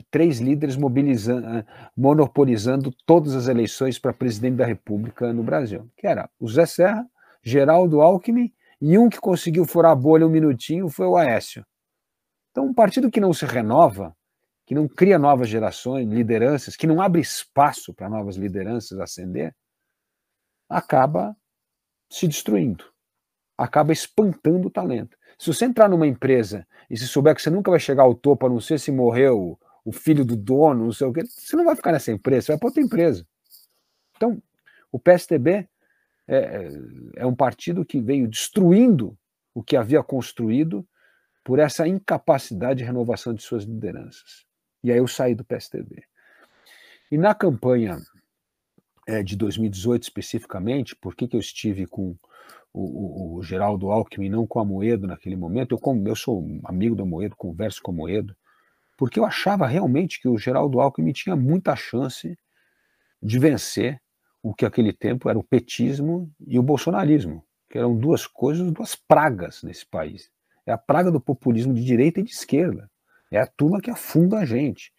três 0.10 0.40
líderes 0.40 0.76
mobilizando, 0.76 1.64
monopolizando 1.96 2.92
todas 3.06 3.36
as 3.36 3.48
eleições 3.48 4.00
para 4.00 4.12
presidente 4.12 4.56
da 4.56 4.66
República 4.66 5.32
no 5.32 5.44
Brasil, 5.44 5.88
que 5.96 6.08
era 6.08 6.28
o 6.40 6.50
Zé 6.50 6.66
Serra, 6.66 7.06
Geraldo 7.44 8.02
Alckmin 8.02 8.52
e 8.82 8.98
um 8.98 9.08
que 9.08 9.20
conseguiu 9.20 9.66
furar 9.66 9.92
a 9.92 9.96
bolha 9.96 10.26
um 10.26 10.30
minutinho 10.30 10.90
foi 10.90 11.06
o 11.06 11.16
Aécio. 11.16 11.64
Então, 12.50 12.66
um 12.66 12.74
partido 12.74 13.12
que 13.12 13.22
não 13.22 13.32
se 13.32 13.46
renova, 13.46 14.16
que 14.66 14.74
não 14.74 14.88
cria 14.88 15.20
novas 15.20 15.48
gerações, 15.48 16.10
lideranças, 16.10 16.76
que 16.76 16.88
não 16.88 17.00
abre 17.00 17.22
espaço 17.22 17.94
para 17.94 18.10
novas 18.10 18.36
lideranças 18.36 19.00
ascender, 19.00 19.56
acaba 20.68 21.36
se 22.10 22.28
destruindo, 22.28 22.84
acaba 23.58 23.94
espantando 23.94 24.68
o 24.68 24.72
talento. 24.72 25.18
Se 25.38 25.48
você 25.48 25.66
entrar 25.66 25.88
numa 25.88 26.08
empresa 26.08 26.68
e 26.90 26.98
se 26.98 27.08
souber 27.08 27.36
que 27.36 27.42
você 27.42 27.50
nunca 27.50 27.72
vai 27.72 27.80
chegar 27.80 28.04
ao 28.04 28.16
topo, 28.16 28.46
a 28.46 28.50
não 28.50 28.60
ser 28.60 28.80
se 28.80 28.92
morreu 28.92 29.60
o 29.84 29.92
filho 29.92 30.26
do 30.26 30.36
dono, 30.36 30.86
não 30.86 30.92
sei 30.92 31.08
o 31.08 31.14
quê, 31.14 31.22
você 31.26 31.56
não 31.56 31.66
vai 31.66 31.76
ficar 31.76 31.92
nessa 31.92 32.12
empresa, 32.12 32.48
você 32.48 32.52
vai 32.54 32.60
para 32.60 32.68
outra 32.68 32.84
empresa. 32.84 33.26
Então, 34.16 34.42
o 34.92 35.00
PSDB 35.00 35.68
é, 36.36 36.70
é 37.18 37.26
um 37.26 37.36
partido 37.36 37.86
que 37.86 38.00
veio 38.00 38.28
destruindo 38.28 39.18
o 39.54 39.62
que 39.62 39.76
havia 39.76 40.02
construído 40.02 40.88
por 41.44 41.60
essa 41.60 41.88
incapacidade 41.88 42.80
de 42.80 42.86
renovação 42.86 43.34
de 43.34 43.42
suas 43.42 43.64
lideranças. 43.64 44.46
E 44.84 44.92
aí 44.92 44.98
eu 44.98 45.08
saí 45.08 45.36
do 45.36 45.44
PSDB. 45.44 46.04
E 47.12 47.18
na 47.18 47.36
campanha 47.36 47.98
é, 49.06 49.22
de 49.22 49.36
2018 49.36 50.04
especificamente, 50.04 50.96
por 50.96 51.16
que, 51.16 51.28
eu 51.34 51.40
estive 51.40 51.86
com 51.86 52.16
o, 52.74 52.82
o, 52.82 53.36
o, 53.36 53.44
Geraldo 53.44 53.92
Alckmin, 53.92 54.30
não 54.30 54.48
com 54.48 54.60
a 54.60 54.66
Moedo 54.66 55.08
naquele 55.08 55.36
momento? 55.36 55.76
Eu, 55.76 56.04
eu 56.06 56.16
sou 56.16 56.46
amigo 56.64 56.96
da 56.96 57.04
Moedo, 57.04 57.36
converso 57.36 57.82
com 57.82 57.92
a 57.92 57.96
Moedo, 57.96 58.36
porque 58.98 59.20
eu 59.20 59.26
achava 59.26 59.68
realmente 59.68 60.22
que 60.22 60.30
o 60.30 60.38
Geraldo 60.38 60.80
Alckmin 60.80 61.12
tinha 61.12 61.36
muita 61.36 61.76
chance 61.76 62.38
de 63.22 63.40
vencer 63.40 64.02
o 64.42 64.54
que 64.54 64.66
aquele 64.66 64.92
tempo 64.92 65.30
era 65.30 65.38
o 65.38 65.44
petismo 65.44 66.32
e 66.48 66.58
o 66.58 66.64
bolsonarismo, 66.64 67.44
que 67.70 67.78
eram 67.78 67.96
duas 67.96 68.26
coisas, 68.26 68.72
duas 68.72 68.96
pragas 68.96 69.62
nesse 69.64 69.86
país. 69.86 70.30
É 70.66 70.72
a 70.72 70.78
praga 70.78 71.12
do 71.12 71.20
populismo 71.20 71.74
de 71.74 71.84
direita 71.84 72.20
e 72.20 72.24
de 72.24 72.32
esquerda. 72.32 72.90
É 73.32 73.40
a 73.40 73.48
turma 73.48 73.82
que 73.82 73.90
afunda 73.90 74.40
a 74.40 74.46
gente. 74.46 74.92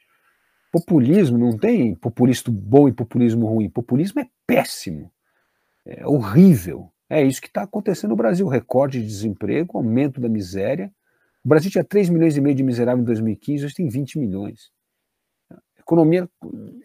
Populismo 0.72 1.36
não 1.36 1.56
tem 1.56 1.94
populista 1.94 2.50
bom 2.50 2.88
e 2.88 2.92
populismo 2.92 3.46
ruim. 3.46 3.68
Populismo 3.68 4.20
é 4.20 4.28
péssimo, 4.46 5.12
é 5.84 6.06
horrível. 6.06 6.90
É 7.10 7.22
isso 7.22 7.42
que 7.42 7.48
está 7.48 7.62
acontecendo 7.62 8.10
no 8.10 8.16
Brasil: 8.16 8.48
recorde 8.48 9.00
de 9.00 9.06
desemprego, 9.06 9.76
aumento 9.76 10.20
da 10.20 10.30
miséria. 10.30 10.90
O 11.44 11.48
Brasil 11.48 11.70
tinha 11.70 11.84
3 11.84 12.08
milhões 12.08 12.36
e 12.36 12.40
meio 12.40 12.54
de 12.54 12.62
miseráveis 12.62 13.02
em 13.02 13.06
2015, 13.06 13.66
hoje 13.66 13.74
tem 13.74 13.88
20 13.88 14.18
milhões. 14.18 14.70
Economia 15.78 16.28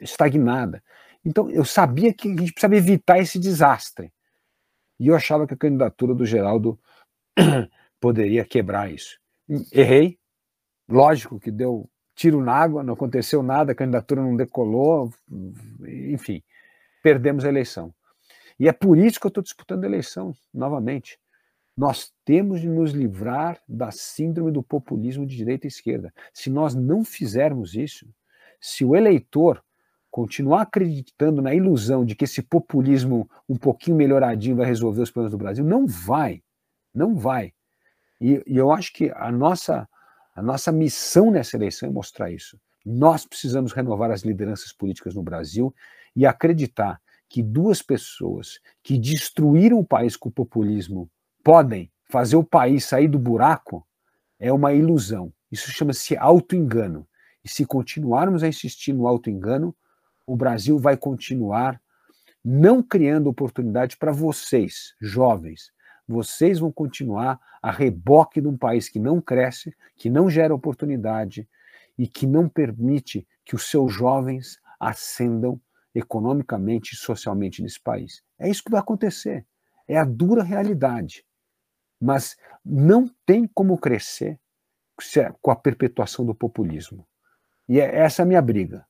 estagnada. 0.02 0.84
Então, 1.28 1.52
eu 1.52 1.66
sabia 1.66 2.14
que 2.14 2.30
a 2.30 2.32
gente 2.32 2.54
precisava 2.54 2.78
evitar 2.78 3.20
esse 3.20 3.38
desastre. 3.38 4.14
E 4.98 5.10
eu 5.10 5.16
achava 5.16 5.46
que 5.46 5.54
a 5.54 5.58
candidatura 5.58 6.16
do 6.16 6.26
Geraldo 6.26 6.80
poderia 8.00 8.46
quebrar 8.46 8.90
isso. 8.90 9.20
Errei, 9.74 10.18
lógico 10.88 11.38
que 11.38 11.52
deu 11.52 11.90
tiro 12.16 12.42
na 12.42 12.54
água, 12.54 12.82
não 12.82 12.94
aconteceu 12.94 13.44
nada, 13.44 13.74
a 13.74 13.76
candidatura 13.76 14.22
não 14.22 14.38
decolou, 14.38 15.14
enfim, 15.86 16.42
perdemos 17.04 17.44
a 17.44 17.50
eleição. 17.50 17.94
E 18.58 18.70
é 18.70 18.72
por 18.72 18.98
isso 18.98 19.20
que 19.20 19.28
eu 19.28 19.30
estou 19.30 19.44
disputando 19.44 19.84
a 19.84 19.88
eleição 19.88 20.34
novamente. 20.54 21.20
Nós 21.76 22.14
temos 22.24 22.62
de 22.62 22.70
nos 22.70 22.92
livrar 22.92 23.62
da 23.68 23.92
síndrome 23.92 24.50
do 24.50 24.64
populismo 24.64 25.28
de 25.28 25.36
direita 25.36 25.68
e 25.68 25.70
esquerda. 25.70 26.14
Se 26.34 26.50
nós 26.50 26.74
não 26.74 27.04
fizermos 27.04 27.76
isso, 27.76 28.08
se 28.62 28.86
o 28.86 28.96
eleitor 28.96 29.62
continuar 30.18 30.64
acreditando 30.64 31.44
na 31.44 31.54
ilusão 31.54 32.04
de 32.04 32.16
que 32.16 32.26
esse 32.26 32.42
populismo 32.42 33.30
um 33.48 33.56
pouquinho 33.56 33.96
melhoradinho 33.96 34.56
vai 34.56 34.66
resolver 34.66 35.04
os 35.04 35.12
problemas 35.12 35.32
do 35.32 35.38
Brasil, 35.38 35.64
não 35.64 35.86
vai. 35.86 36.42
Não 36.92 37.14
vai. 37.14 37.54
E, 38.20 38.42
e 38.48 38.58
eu 38.58 38.72
acho 38.72 38.92
que 38.94 39.12
a 39.16 39.32
nossa, 39.32 39.88
a 40.36 40.42
nossa 40.42 40.72
missão 40.72 41.30
nessa 41.30 41.56
eleição 41.56 41.88
é 41.88 41.92
mostrar 41.92 42.32
isso. 42.32 42.60
Nós 42.84 43.28
precisamos 43.28 43.74
renovar 43.74 44.10
as 44.10 44.24
lideranças 44.24 44.74
políticas 44.74 45.14
no 45.14 45.22
Brasil 45.22 45.72
e 46.16 46.26
acreditar 46.26 47.00
que 47.30 47.44
duas 47.44 47.84
pessoas 47.84 48.60
que 48.82 48.98
destruíram 48.98 49.78
o 49.78 49.86
país 49.86 50.18
com 50.18 50.30
o 50.30 50.34
populismo 50.34 51.08
podem 51.44 51.92
fazer 52.10 52.38
o 52.38 52.44
país 52.44 52.86
sair 52.86 53.08
do 53.08 53.20
buraco 53.20 53.86
é 54.40 54.52
uma 54.52 54.74
ilusão. 54.74 55.32
Isso 55.52 55.70
chama-se 55.70 56.18
auto-engano. 56.18 57.08
E 57.46 57.50
se 57.50 57.68
continuarmos 57.68 58.42
a 58.42 58.48
insistir 58.48 58.94
no 58.94 59.06
auto-engano, 59.06 59.76
o 60.28 60.36
Brasil 60.36 60.78
vai 60.78 60.98
continuar 60.98 61.82
não 62.44 62.84
criando 62.84 63.28
oportunidade 63.28 63.98
para 63.98 64.12
vocês, 64.12 64.94
jovens, 65.02 65.72
vocês 66.08 66.60
vão 66.60 66.72
continuar 66.72 67.40
a 67.62 67.70
reboque 67.70 68.40
de 68.40 68.48
um 68.48 68.58
país 68.58 68.88
que 68.88 69.00
não 69.00 69.20
cresce, 69.20 69.76
que 69.98 70.10
não 70.10 70.30
gera 70.30 70.56
oportunidade 70.56 71.50
e 71.98 72.08
que 72.08 72.26
não 72.26 72.48
permite 72.48 73.28
que 73.44 73.56
os 73.56 73.70
seus 73.70 73.94
jovens 73.94 74.58
ascendam 74.80 75.60
economicamente 75.94 76.94
e 76.94 76.98
socialmente 76.98 77.62
nesse 77.62 77.82
país. 77.82 78.24
É 78.40 78.50
isso 78.50 78.64
que 78.64 78.72
vai 78.72 78.80
acontecer. 78.80 79.46
É 79.88 79.98
a 79.98 80.06
dura 80.06 80.44
realidade. 80.44 81.26
Mas 82.00 82.38
não 82.64 83.10
tem 83.26 83.46
como 83.48 83.78
crescer 83.78 84.40
com 85.42 85.52
a 85.52 85.56
perpetuação 85.56 86.26
do 86.26 86.34
populismo. 86.34 87.06
E 87.68 87.80
é 87.82 87.98
essa 87.98 88.24
a 88.24 88.26
minha 88.26 88.42
briga. 88.42 88.87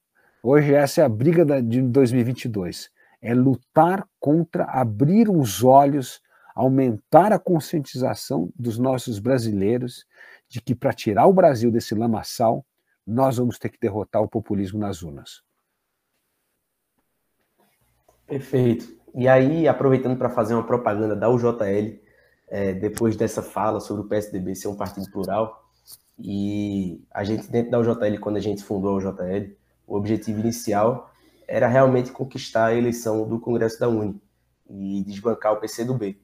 Hoje 0.49 0.73
essa 0.73 1.01
é 1.01 1.03
a 1.03 1.09
briga 1.09 1.61
de 1.61 1.81
2022. 1.81 2.89
É 3.21 3.33
lutar 3.33 4.07
contra 4.17 4.63
abrir 4.63 5.29
os 5.29 5.61
olhos 5.61 6.21
aumentar 6.55 7.33
a 7.33 7.37
conscientização 7.37 8.49
dos 8.55 8.79
nossos 8.79 9.19
brasileiros 9.19 10.05
de 10.47 10.61
que 10.61 10.73
para 10.73 10.93
tirar 10.93 11.27
o 11.27 11.33
Brasil 11.33 11.69
desse 11.69 11.93
lamaçal, 11.93 12.65
nós 13.05 13.35
vamos 13.35 13.59
ter 13.59 13.67
que 13.67 13.77
derrotar 13.77 14.21
o 14.21 14.27
populismo 14.29 14.79
nas 14.79 15.03
urnas. 15.03 15.41
Perfeito. 18.25 18.87
E 19.13 19.27
aí, 19.27 19.67
aproveitando 19.67 20.17
para 20.17 20.29
fazer 20.29 20.53
uma 20.53 20.65
propaganda 20.65 21.13
da 21.13 21.29
UJL, 21.29 21.99
é, 22.47 22.73
depois 22.73 23.17
dessa 23.17 23.43
fala 23.43 23.81
sobre 23.81 24.05
o 24.05 24.07
PSDB 24.07 24.55
ser 24.55 24.69
um 24.69 24.77
partido 24.77 25.11
plural, 25.11 25.69
e 26.17 27.03
a 27.11 27.25
gente, 27.25 27.51
dentro 27.51 27.71
da 27.71 27.79
UJL, 27.79 28.17
quando 28.21 28.37
a 28.37 28.41
gente 28.41 28.63
fundou 28.63 28.91
a 28.91 28.97
UJL, 28.97 29.57
o 29.87 29.95
objetivo 29.95 30.41
inicial 30.41 31.11
era 31.47 31.67
realmente 31.67 32.11
conquistar 32.11 32.65
a 32.65 32.75
eleição 32.75 33.27
do 33.27 33.39
Congresso 33.39 33.79
da 33.79 33.87
Uni 33.87 34.21
e 34.69 35.01
desbancar 35.03 35.53
o 35.53 35.57
PCdoB. 35.57 36.19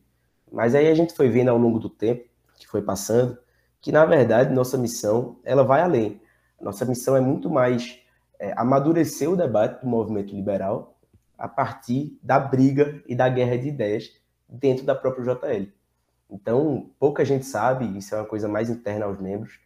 Mas 0.52 0.76
aí 0.76 0.88
a 0.88 0.94
gente 0.94 1.16
foi 1.16 1.30
vendo 1.30 1.50
ao 1.50 1.58
longo 1.58 1.80
do 1.80 1.90
tempo 1.90 2.26
que 2.58 2.68
foi 2.68 2.82
passando 2.82 3.38
que 3.82 3.92
na 3.92 4.06
verdade 4.06 4.54
nossa 4.54 4.78
missão 4.78 5.40
ela 5.44 5.64
vai 5.64 5.82
além. 5.82 6.22
Nossa 6.62 6.86
missão 6.86 7.16
é 7.16 7.22
muito 7.22 7.50
mais 7.50 8.00
é, 8.40 8.54
amadurecer 8.58 9.30
o 9.30 9.36
debate 9.36 9.82
do 9.82 9.88
movimento 9.88 10.36
liberal 10.36 10.98
a 11.38 11.48
partir 11.48 12.18
da 12.22 12.40
briga 12.40 13.02
e 13.08 13.16
da 13.16 13.28
guerra 13.28 13.58
de 13.58 13.68
ideias 13.68 14.10
dentro 14.48 14.86
da 14.86 14.96
própria 14.96 15.24
JL. 15.24 15.68
Então, 16.30 16.90
pouca 16.98 17.26
gente 17.26 17.46
sabe, 17.46 17.98
isso 17.98 18.16
é 18.16 18.18
uma 18.18 18.26
coisa 18.26 18.48
mais 18.48 18.70
interna 18.70 19.06
aos 19.06 19.20
membros, 19.20 19.60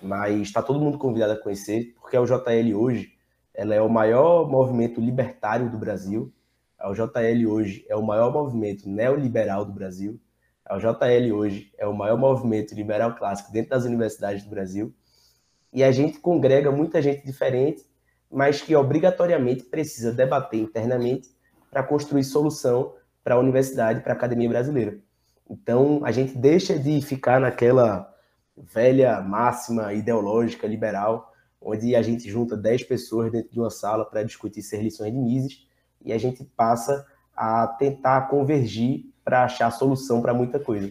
mas 0.00 0.40
está 0.40 0.62
todo 0.62 0.80
mundo 0.80 0.98
convidado 0.98 1.32
a 1.32 1.36
conhecer, 1.36 1.94
porque 2.00 2.16
a 2.16 2.20
UJL 2.20 2.74
hoje 2.74 3.14
ela 3.54 3.74
é 3.74 3.80
o 3.80 3.88
maior 3.88 4.48
movimento 4.48 5.00
libertário 5.00 5.70
do 5.70 5.78
Brasil. 5.78 6.32
A 6.78 6.90
UJL 6.90 7.46
hoje 7.50 7.84
é 7.88 7.96
o 7.96 8.02
maior 8.02 8.32
movimento 8.32 8.88
neoliberal 8.88 9.64
do 9.64 9.72
Brasil. 9.72 10.20
O 10.70 10.78
JL 10.78 11.34
hoje 11.34 11.70
é 11.76 11.86
o 11.86 11.94
maior 11.94 12.16
movimento 12.16 12.74
liberal 12.74 13.14
clássico 13.14 13.52
dentro 13.52 13.70
das 13.70 13.84
universidades 13.84 14.42
do 14.44 14.50
Brasil. 14.50 14.94
E 15.72 15.84
a 15.84 15.92
gente 15.92 16.18
congrega 16.18 16.70
muita 16.70 17.02
gente 17.02 17.24
diferente, 17.24 17.84
mas 18.30 18.62
que 18.62 18.74
obrigatoriamente 18.74 19.64
precisa 19.64 20.12
debater 20.12 20.60
internamente 20.60 21.28
para 21.70 21.82
construir 21.82 22.24
solução 22.24 22.94
para 23.22 23.34
a 23.34 23.38
universidade, 23.38 24.00
para 24.00 24.12
a 24.12 24.16
academia 24.16 24.48
brasileira. 24.48 24.98
Então, 25.48 26.00
a 26.04 26.10
gente 26.10 26.36
deixa 26.36 26.78
de 26.78 27.00
ficar 27.02 27.40
naquela 27.40 28.10
velha 28.56 29.20
máxima 29.20 29.92
ideológica 29.92 30.66
liberal, 30.66 31.31
onde 31.64 31.94
a 31.94 32.02
gente 32.02 32.28
junta 32.28 32.56
10 32.56 32.84
pessoas 32.84 33.30
dentro 33.30 33.50
de 33.50 33.60
uma 33.60 33.70
sala 33.70 34.04
para 34.04 34.22
discutir 34.22 34.62
ser 34.62 34.82
lições 34.82 35.12
de 35.12 35.18
Mises, 35.18 35.66
e 36.04 36.12
a 36.12 36.18
gente 36.18 36.44
passa 36.44 37.06
a 37.36 37.66
tentar 37.66 38.22
convergir 38.22 39.06
para 39.24 39.44
achar 39.44 39.70
solução 39.70 40.20
para 40.20 40.34
muita 40.34 40.58
coisa. 40.58 40.90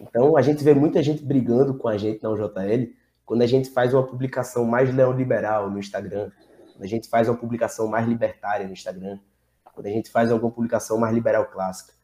Então, 0.00 0.36
a 0.36 0.42
gente 0.42 0.62
vê 0.62 0.74
muita 0.74 1.02
gente 1.02 1.24
brigando 1.24 1.74
com 1.74 1.88
a 1.88 1.96
gente 1.96 2.22
na 2.22 2.30
UJL 2.30 2.92
quando 3.24 3.42
a 3.42 3.46
gente 3.46 3.70
faz 3.70 3.94
uma 3.94 4.06
publicação 4.06 4.64
mais 4.64 4.94
neoliberal 4.94 5.70
no 5.70 5.78
Instagram, 5.78 6.30
quando 6.72 6.84
a 6.84 6.86
gente 6.86 7.08
faz 7.08 7.28
uma 7.28 7.36
publicação 7.36 7.86
mais 7.86 8.06
libertária 8.06 8.66
no 8.66 8.72
Instagram, 8.72 9.18
quando 9.72 9.86
a 9.86 9.90
gente 9.90 10.10
faz 10.10 10.30
alguma 10.30 10.50
publicação 10.52 10.98
mais 10.98 11.14
liberal 11.14 11.46
clássica. 11.46 11.94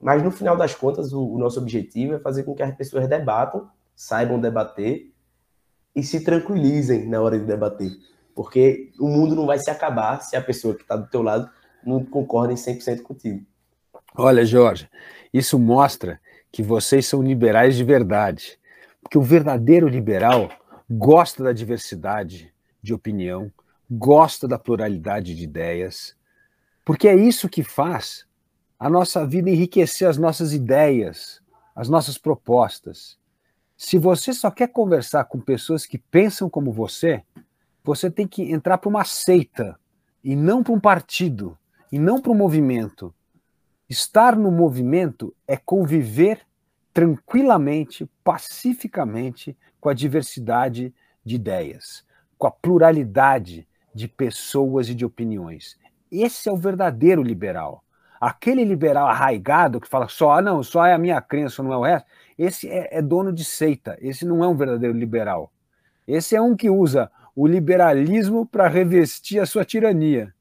Mas, 0.00 0.22
no 0.22 0.30
final 0.30 0.56
das 0.56 0.74
contas, 0.74 1.12
o, 1.12 1.26
o 1.26 1.38
nosso 1.38 1.58
objetivo 1.58 2.14
é 2.14 2.18
fazer 2.18 2.44
com 2.44 2.54
que 2.54 2.62
as 2.62 2.74
pessoas 2.76 3.08
debatam, 3.08 3.68
saibam 3.94 4.38
debater 4.38 5.12
e 5.96 6.02
se 6.02 6.20
tranquilizem 6.20 7.08
na 7.08 7.20
hora 7.20 7.38
de 7.38 7.46
debater. 7.46 7.90
Porque 8.34 8.92
o 9.00 9.08
mundo 9.08 9.34
não 9.34 9.46
vai 9.46 9.58
se 9.58 9.70
acabar 9.70 10.20
se 10.20 10.36
a 10.36 10.42
pessoa 10.42 10.74
que 10.74 10.82
está 10.82 10.94
do 10.94 11.08
teu 11.08 11.22
lado 11.22 11.50
não 11.84 12.04
concorda 12.04 12.52
em 12.52 12.56
100% 12.56 13.00
contigo. 13.00 13.44
Olha, 14.14 14.44
Jorge, 14.44 14.88
isso 15.32 15.58
mostra 15.58 16.20
que 16.52 16.62
vocês 16.62 17.06
são 17.06 17.22
liberais 17.22 17.76
de 17.76 17.84
verdade. 17.84 18.58
Porque 19.02 19.16
o 19.16 19.22
verdadeiro 19.22 19.88
liberal 19.88 20.50
gosta 20.88 21.42
da 21.42 21.52
diversidade 21.52 22.52
de 22.82 22.92
opinião, 22.92 23.50
gosta 23.90 24.46
da 24.46 24.58
pluralidade 24.58 25.34
de 25.34 25.44
ideias, 25.44 26.14
porque 26.84 27.08
é 27.08 27.14
isso 27.14 27.48
que 27.48 27.62
faz 27.62 28.26
a 28.78 28.88
nossa 28.88 29.26
vida 29.26 29.50
enriquecer 29.50 30.08
as 30.08 30.16
nossas 30.16 30.52
ideias, 30.52 31.40
as 31.74 31.88
nossas 31.88 32.18
propostas. 32.18 33.18
Se 33.76 33.98
você 33.98 34.32
só 34.32 34.50
quer 34.50 34.68
conversar 34.68 35.24
com 35.24 35.38
pessoas 35.38 35.84
que 35.84 35.98
pensam 35.98 36.48
como 36.48 36.72
você, 36.72 37.22
você 37.84 38.10
tem 38.10 38.26
que 38.26 38.50
entrar 38.50 38.78
para 38.78 38.88
uma 38.88 39.04
seita 39.04 39.78
e 40.24 40.34
não 40.34 40.62
para 40.62 40.72
um 40.72 40.80
partido, 40.80 41.56
e 41.92 41.98
não 41.98 42.20
para 42.20 42.32
um 42.32 42.34
movimento. 42.34 43.14
Estar 43.88 44.34
no 44.34 44.50
movimento 44.50 45.34
é 45.46 45.56
conviver 45.56 46.40
tranquilamente, 46.92 48.08
pacificamente 48.24 49.56
com 49.78 49.88
a 49.88 49.94
diversidade 49.94 50.92
de 51.22 51.36
ideias, 51.36 52.04
com 52.38 52.46
a 52.46 52.50
pluralidade 52.50 53.68
de 53.94 54.08
pessoas 54.08 54.88
e 54.88 54.94
de 54.94 55.04
opiniões. 55.04 55.78
Esse 56.10 56.48
é 56.48 56.52
o 56.52 56.56
verdadeiro 56.56 57.22
liberal. 57.22 57.84
Aquele 58.18 58.64
liberal 58.64 59.06
arraigado 59.06 59.80
que 59.80 59.88
fala 59.88 60.08
só, 60.08 60.32
ah, 60.32 60.42
não, 60.42 60.62
só 60.62 60.86
é 60.86 60.94
a 60.94 60.98
minha 60.98 61.20
crença, 61.20 61.62
não 61.62 61.72
é 61.72 61.76
o 61.76 61.82
resto, 61.82 62.08
esse 62.38 62.68
é, 62.68 62.98
é 62.98 63.02
dono 63.02 63.32
de 63.32 63.44
seita, 63.44 63.96
esse 64.00 64.24
não 64.24 64.44
é 64.44 64.48
um 64.48 64.56
verdadeiro 64.56 64.96
liberal. 64.96 65.52
Esse 66.06 66.36
é 66.36 66.40
um 66.40 66.56
que 66.56 66.70
usa 66.70 67.10
o 67.34 67.46
liberalismo 67.46 68.46
para 68.46 68.68
revestir 68.68 69.40
a 69.40 69.46
sua 69.46 69.64
tirania. 69.64 70.34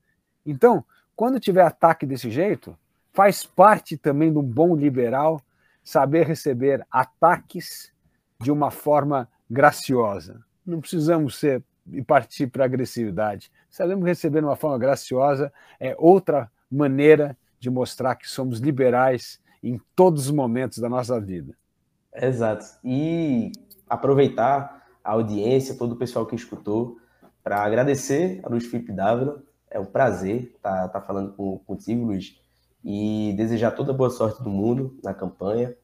Então, 0.45 0.83
quando 1.15 1.39
tiver 1.39 1.63
ataque 1.63 2.05
desse 2.05 2.29
jeito, 2.29 2.77
faz 3.11 3.45
parte 3.45 3.97
também 3.97 4.31
de 4.31 4.37
um 4.37 4.43
bom 4.43 4.75
liberal 4.75 5.41
saber 5.83 6.25
receber 6.25 6.85
ataques 6.91 7.91
de 8.39 8.51
uma 8.51 8.69
forma 8.71 9.29
graciosa. 9.49 10.43
Não 10.65 10.81
precisamos 10.81 11.37
ser 11.37 11.63
e 11.91 12.01
partir 12.01 12.47
para 12.47 12.63
a 12.63 12.65
agressividade. 12.65 13.51
Sabemos 13.69 14.05
receber 14.05 14.39
de 14.39 14.45
uma 14.45 14.55
forma 14.55 14.77
graciosa 14.77 15.53
é 15.79 15.95
outra 15.97 16.51
maneira 16.69 17.37
de 17.59 17.69
mostrar 17.69 18.15
que 18.15 18.29
somos 18.29 18.59
liberais 18.59 19.39
em 19.61 19.79
todos 19.95 20.25
os 20.25 20.31
momentos 20.31 20.79
da 20.79 20.89
nossa 20.89 21.19
vida. 21.19 21.55
Exato. 22.15 22.65
E 22.83 23.51
aproveitar 23.89 24.83
a 25.03 25.11
audiência, 25.11 25.75
todo 25.75 25.93
o 25.93 25.95
pessoal 25.97 26.25
que 26.25 26.35
escutou, 26.35 26.97
para 27.43 27.63
agradecer 27.63 28.39
a 28.43 28.49
Luiz 28.49 28.65
Felipe 28.65 28.91
Dávila. 28.91 29.43
É 29.69 29.79
um 29.79 29.85
prazer 29.85 30.53
estar 30.55 30.87
tá, 30.87 30.87
tá 30.87 31.01
falando 31.01 31.33
com, 31.33 31.59
contigo, 31.59 32.05
Luiz, 32.05 32.39
e 32.83 33.33
desejar 33.37 33.71
toda 33.71 33.91
a 33.91 33.95
boa 33.95 34.09
sorte 34.09 34.41
do 34.41 34.49
mundo 34.49 34.97
na 35.03 35.13
campanha. 35.13 35.75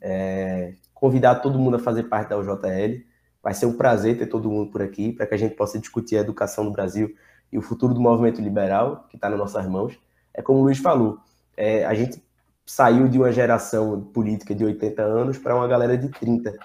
É, 0.00 0.74
convidar 0.94 1.36
todo 1.36 1.58
mundo 1.58 1.76
a 1.76 1.80
fazer 1.80 2.04
parte 2.04 2.28
da 2.28 2.38
UJL. 2.38 3.04
Vai 3.42 3.54
ser 3.54 3.66
um 3.66 3.72
prazer 3.72 4.18
ter 4.18 4.26
todo 4.26 4.50
mundo 4.50 4.70
por 4.70 4.82
aqui, 4.82 5.12
para 5.12 5.26
que 5.26 5.34
a 5.34 5.38
gente 5.38 5.54
possa 5.54 5.78
discutir 5.78 6.16
a 6.16 6.20
educação 6.20 6.62
no 6.62 6.70
Brasil 6.70 7.14
e 7.50 7.58
o 7.58 7.62
futuro 7.62 7.94
do 7.94 8.00
movimento 8.00 8.40
liberal, 8.40 9.06
que 9.08 9.16
está 9.16 9.28
nas 9.30 9.38
nossas 9.38 9.66
mãos. 9.66 9.98
É 10.34 10.42
como 10.42 10.60
o 10.60 10.62
Luiz 10.62 10.78
falou, 10.78 11.18
é, 11.56 11.84
a 11.84 11.94
gente 11.94 12.22
saiu 12.70 13.08
de 13.08 13.18
uma 13.18 13.32
geração 13.32 14.00
política 14.00 14.54
de 14.54 14.64
80 14.64 15.02
anos 15.02 15.36
para 15.36 15.56
uma 15.56 15.66
galera 15.66 15.98
de 15.98 16.08
30. 16.08 16.56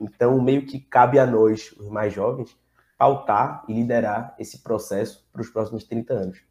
Então, 0.00 0.42
meio 0.42 0.66
que 0.66 0.80
cabe 0.80 1.20
a 1.20 1.24
nós, 1.24 1.72
os 1.78 1.88
mais 1.88 2.12
jovens, 2.12 2.56
pautar 2.98 3.62
e 3.68 3.72
liderar 3.72 4.34
esse 4.40 4.58
processo 4.58 5.24
para 5.32 5.40
os 5.40 5.48
próximos 5.48 5.84
30 5.84 6.14
anos. 6.14 6.42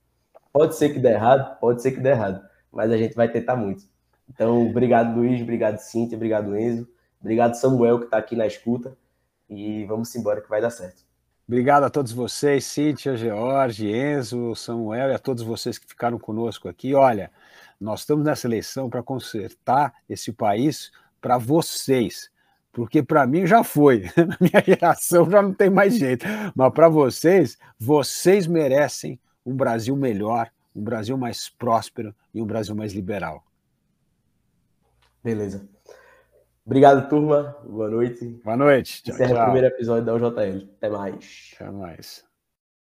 Pode 0.53 0.77
ser 0.77 0.93
que 0.93 0.99
dê 0.99 1.09
errado, 1.09 1.59
pode 1.59 1.81
ser 1.81 1.91
que 1.91 1.99
dê 1.99 2.11
errado, 2.11 2.41
mas 2.71 2.89
a 2.89 2.95
gente 2.95 3.13
vai 3.13 3.29
tentar 3.29 3.57
muito. 3.57 3.83
Então, 4.29 4.65
obrigado, 4.69 5.13
Luiz, 5.13 5.41
obrigado, 5.41 5.77
Cíntia, 5.79 6.15
obrigado, 6.15 6.55
Enzo, 6.57 6.87
obrigado, 7.19 7.55
Samuel, 7.55 7.99
que 7.99 8.05
está 8.05 8.17
aqui 8.17 8.37
na 8.37 8.47
escuta, 8.47 8.97
e 9.49 9.83
vamos 9.87 10.15
embora 10.15 10.39
que 10.39 10.49
vai 10.49 10.61
dar 10.61 10.69
certo. 10.69 11.03
Obrigado 11.45 11.83
a 11.83 11.89
todos 11.89 12.13
vocês, 12.13 12.63
Cíntia, 12.63 13.17
George, 13.17 13.91
Enzo, 13.91 14.55
Samuel 14.55 15.09
e 15.09 15.13
a 15.13 15.19
todos 15.19 15.43
vocês 15.43 15.77
que 15.77 15.85
ficaram 15.85 16.17
conosco 16.17 16.69
aqui. 16.69 16.95
Olha, 16.95 17.29
nós 17.81 18.01
estamos 18.01 18.23
nessa 18.23 18.47
eleição 18.47 18.89
para 18.89 19.03
consertar 19.03 19.93
esse 20.07 20.31
país 20.31 20.91
para 21.19 21.37
vocês 21.37 22.31
porque 22.71 23.03
para 23.03 23.27
mim 23.27 23.45
já 23.45 23.63
foi, 23.63 24.03
na 24.15 24.37
minha 24.39 24.63
geração 24.65 25.29
já 25.29 25.41
não 25.41 25.53
tem 25.53 25.69
mais 25.69 25.97
jeito, 25.97 26.25
mas 26.55 26.73
para 26.73 26.87
vocês, 26.87 27.57
vocês 27.77 28.47
merecem 28.47 29.19
um 29.45 29.55
Brasil 29.55 29.95
melhor, 29.95 30.49
um 30.75 30.81
Brasil 30.81 31.17
mais 31.17 31.49
próspero 31.49 32.15
e 32.33 32.41
um 32.41 32.45
Brasil 32.45 32.75
mais 32.75 32.93
liberal. 32.93 33.43
Beleza. 35.23 35.67
Obrigado, 36.65 37.09
turma. 37.09 37.57
Boa 37.67 37.89
noite. 37.89 38.25
Boa 38.43 38.55
noite. 38.57 39.03
Tchau, 39.03 39.15
Encerra 39.15 39.33
tchau. 39.33 39.41
o 39.41 39.43
primeiro 39.45 39.67
episódio 39.67 40.05
da 40.05 40.13
UJL. 40.13 40.69
Até 40.77 40.89
mais. 40.89 41.51
Até 41.55 41.71
mais. 41.71 42.30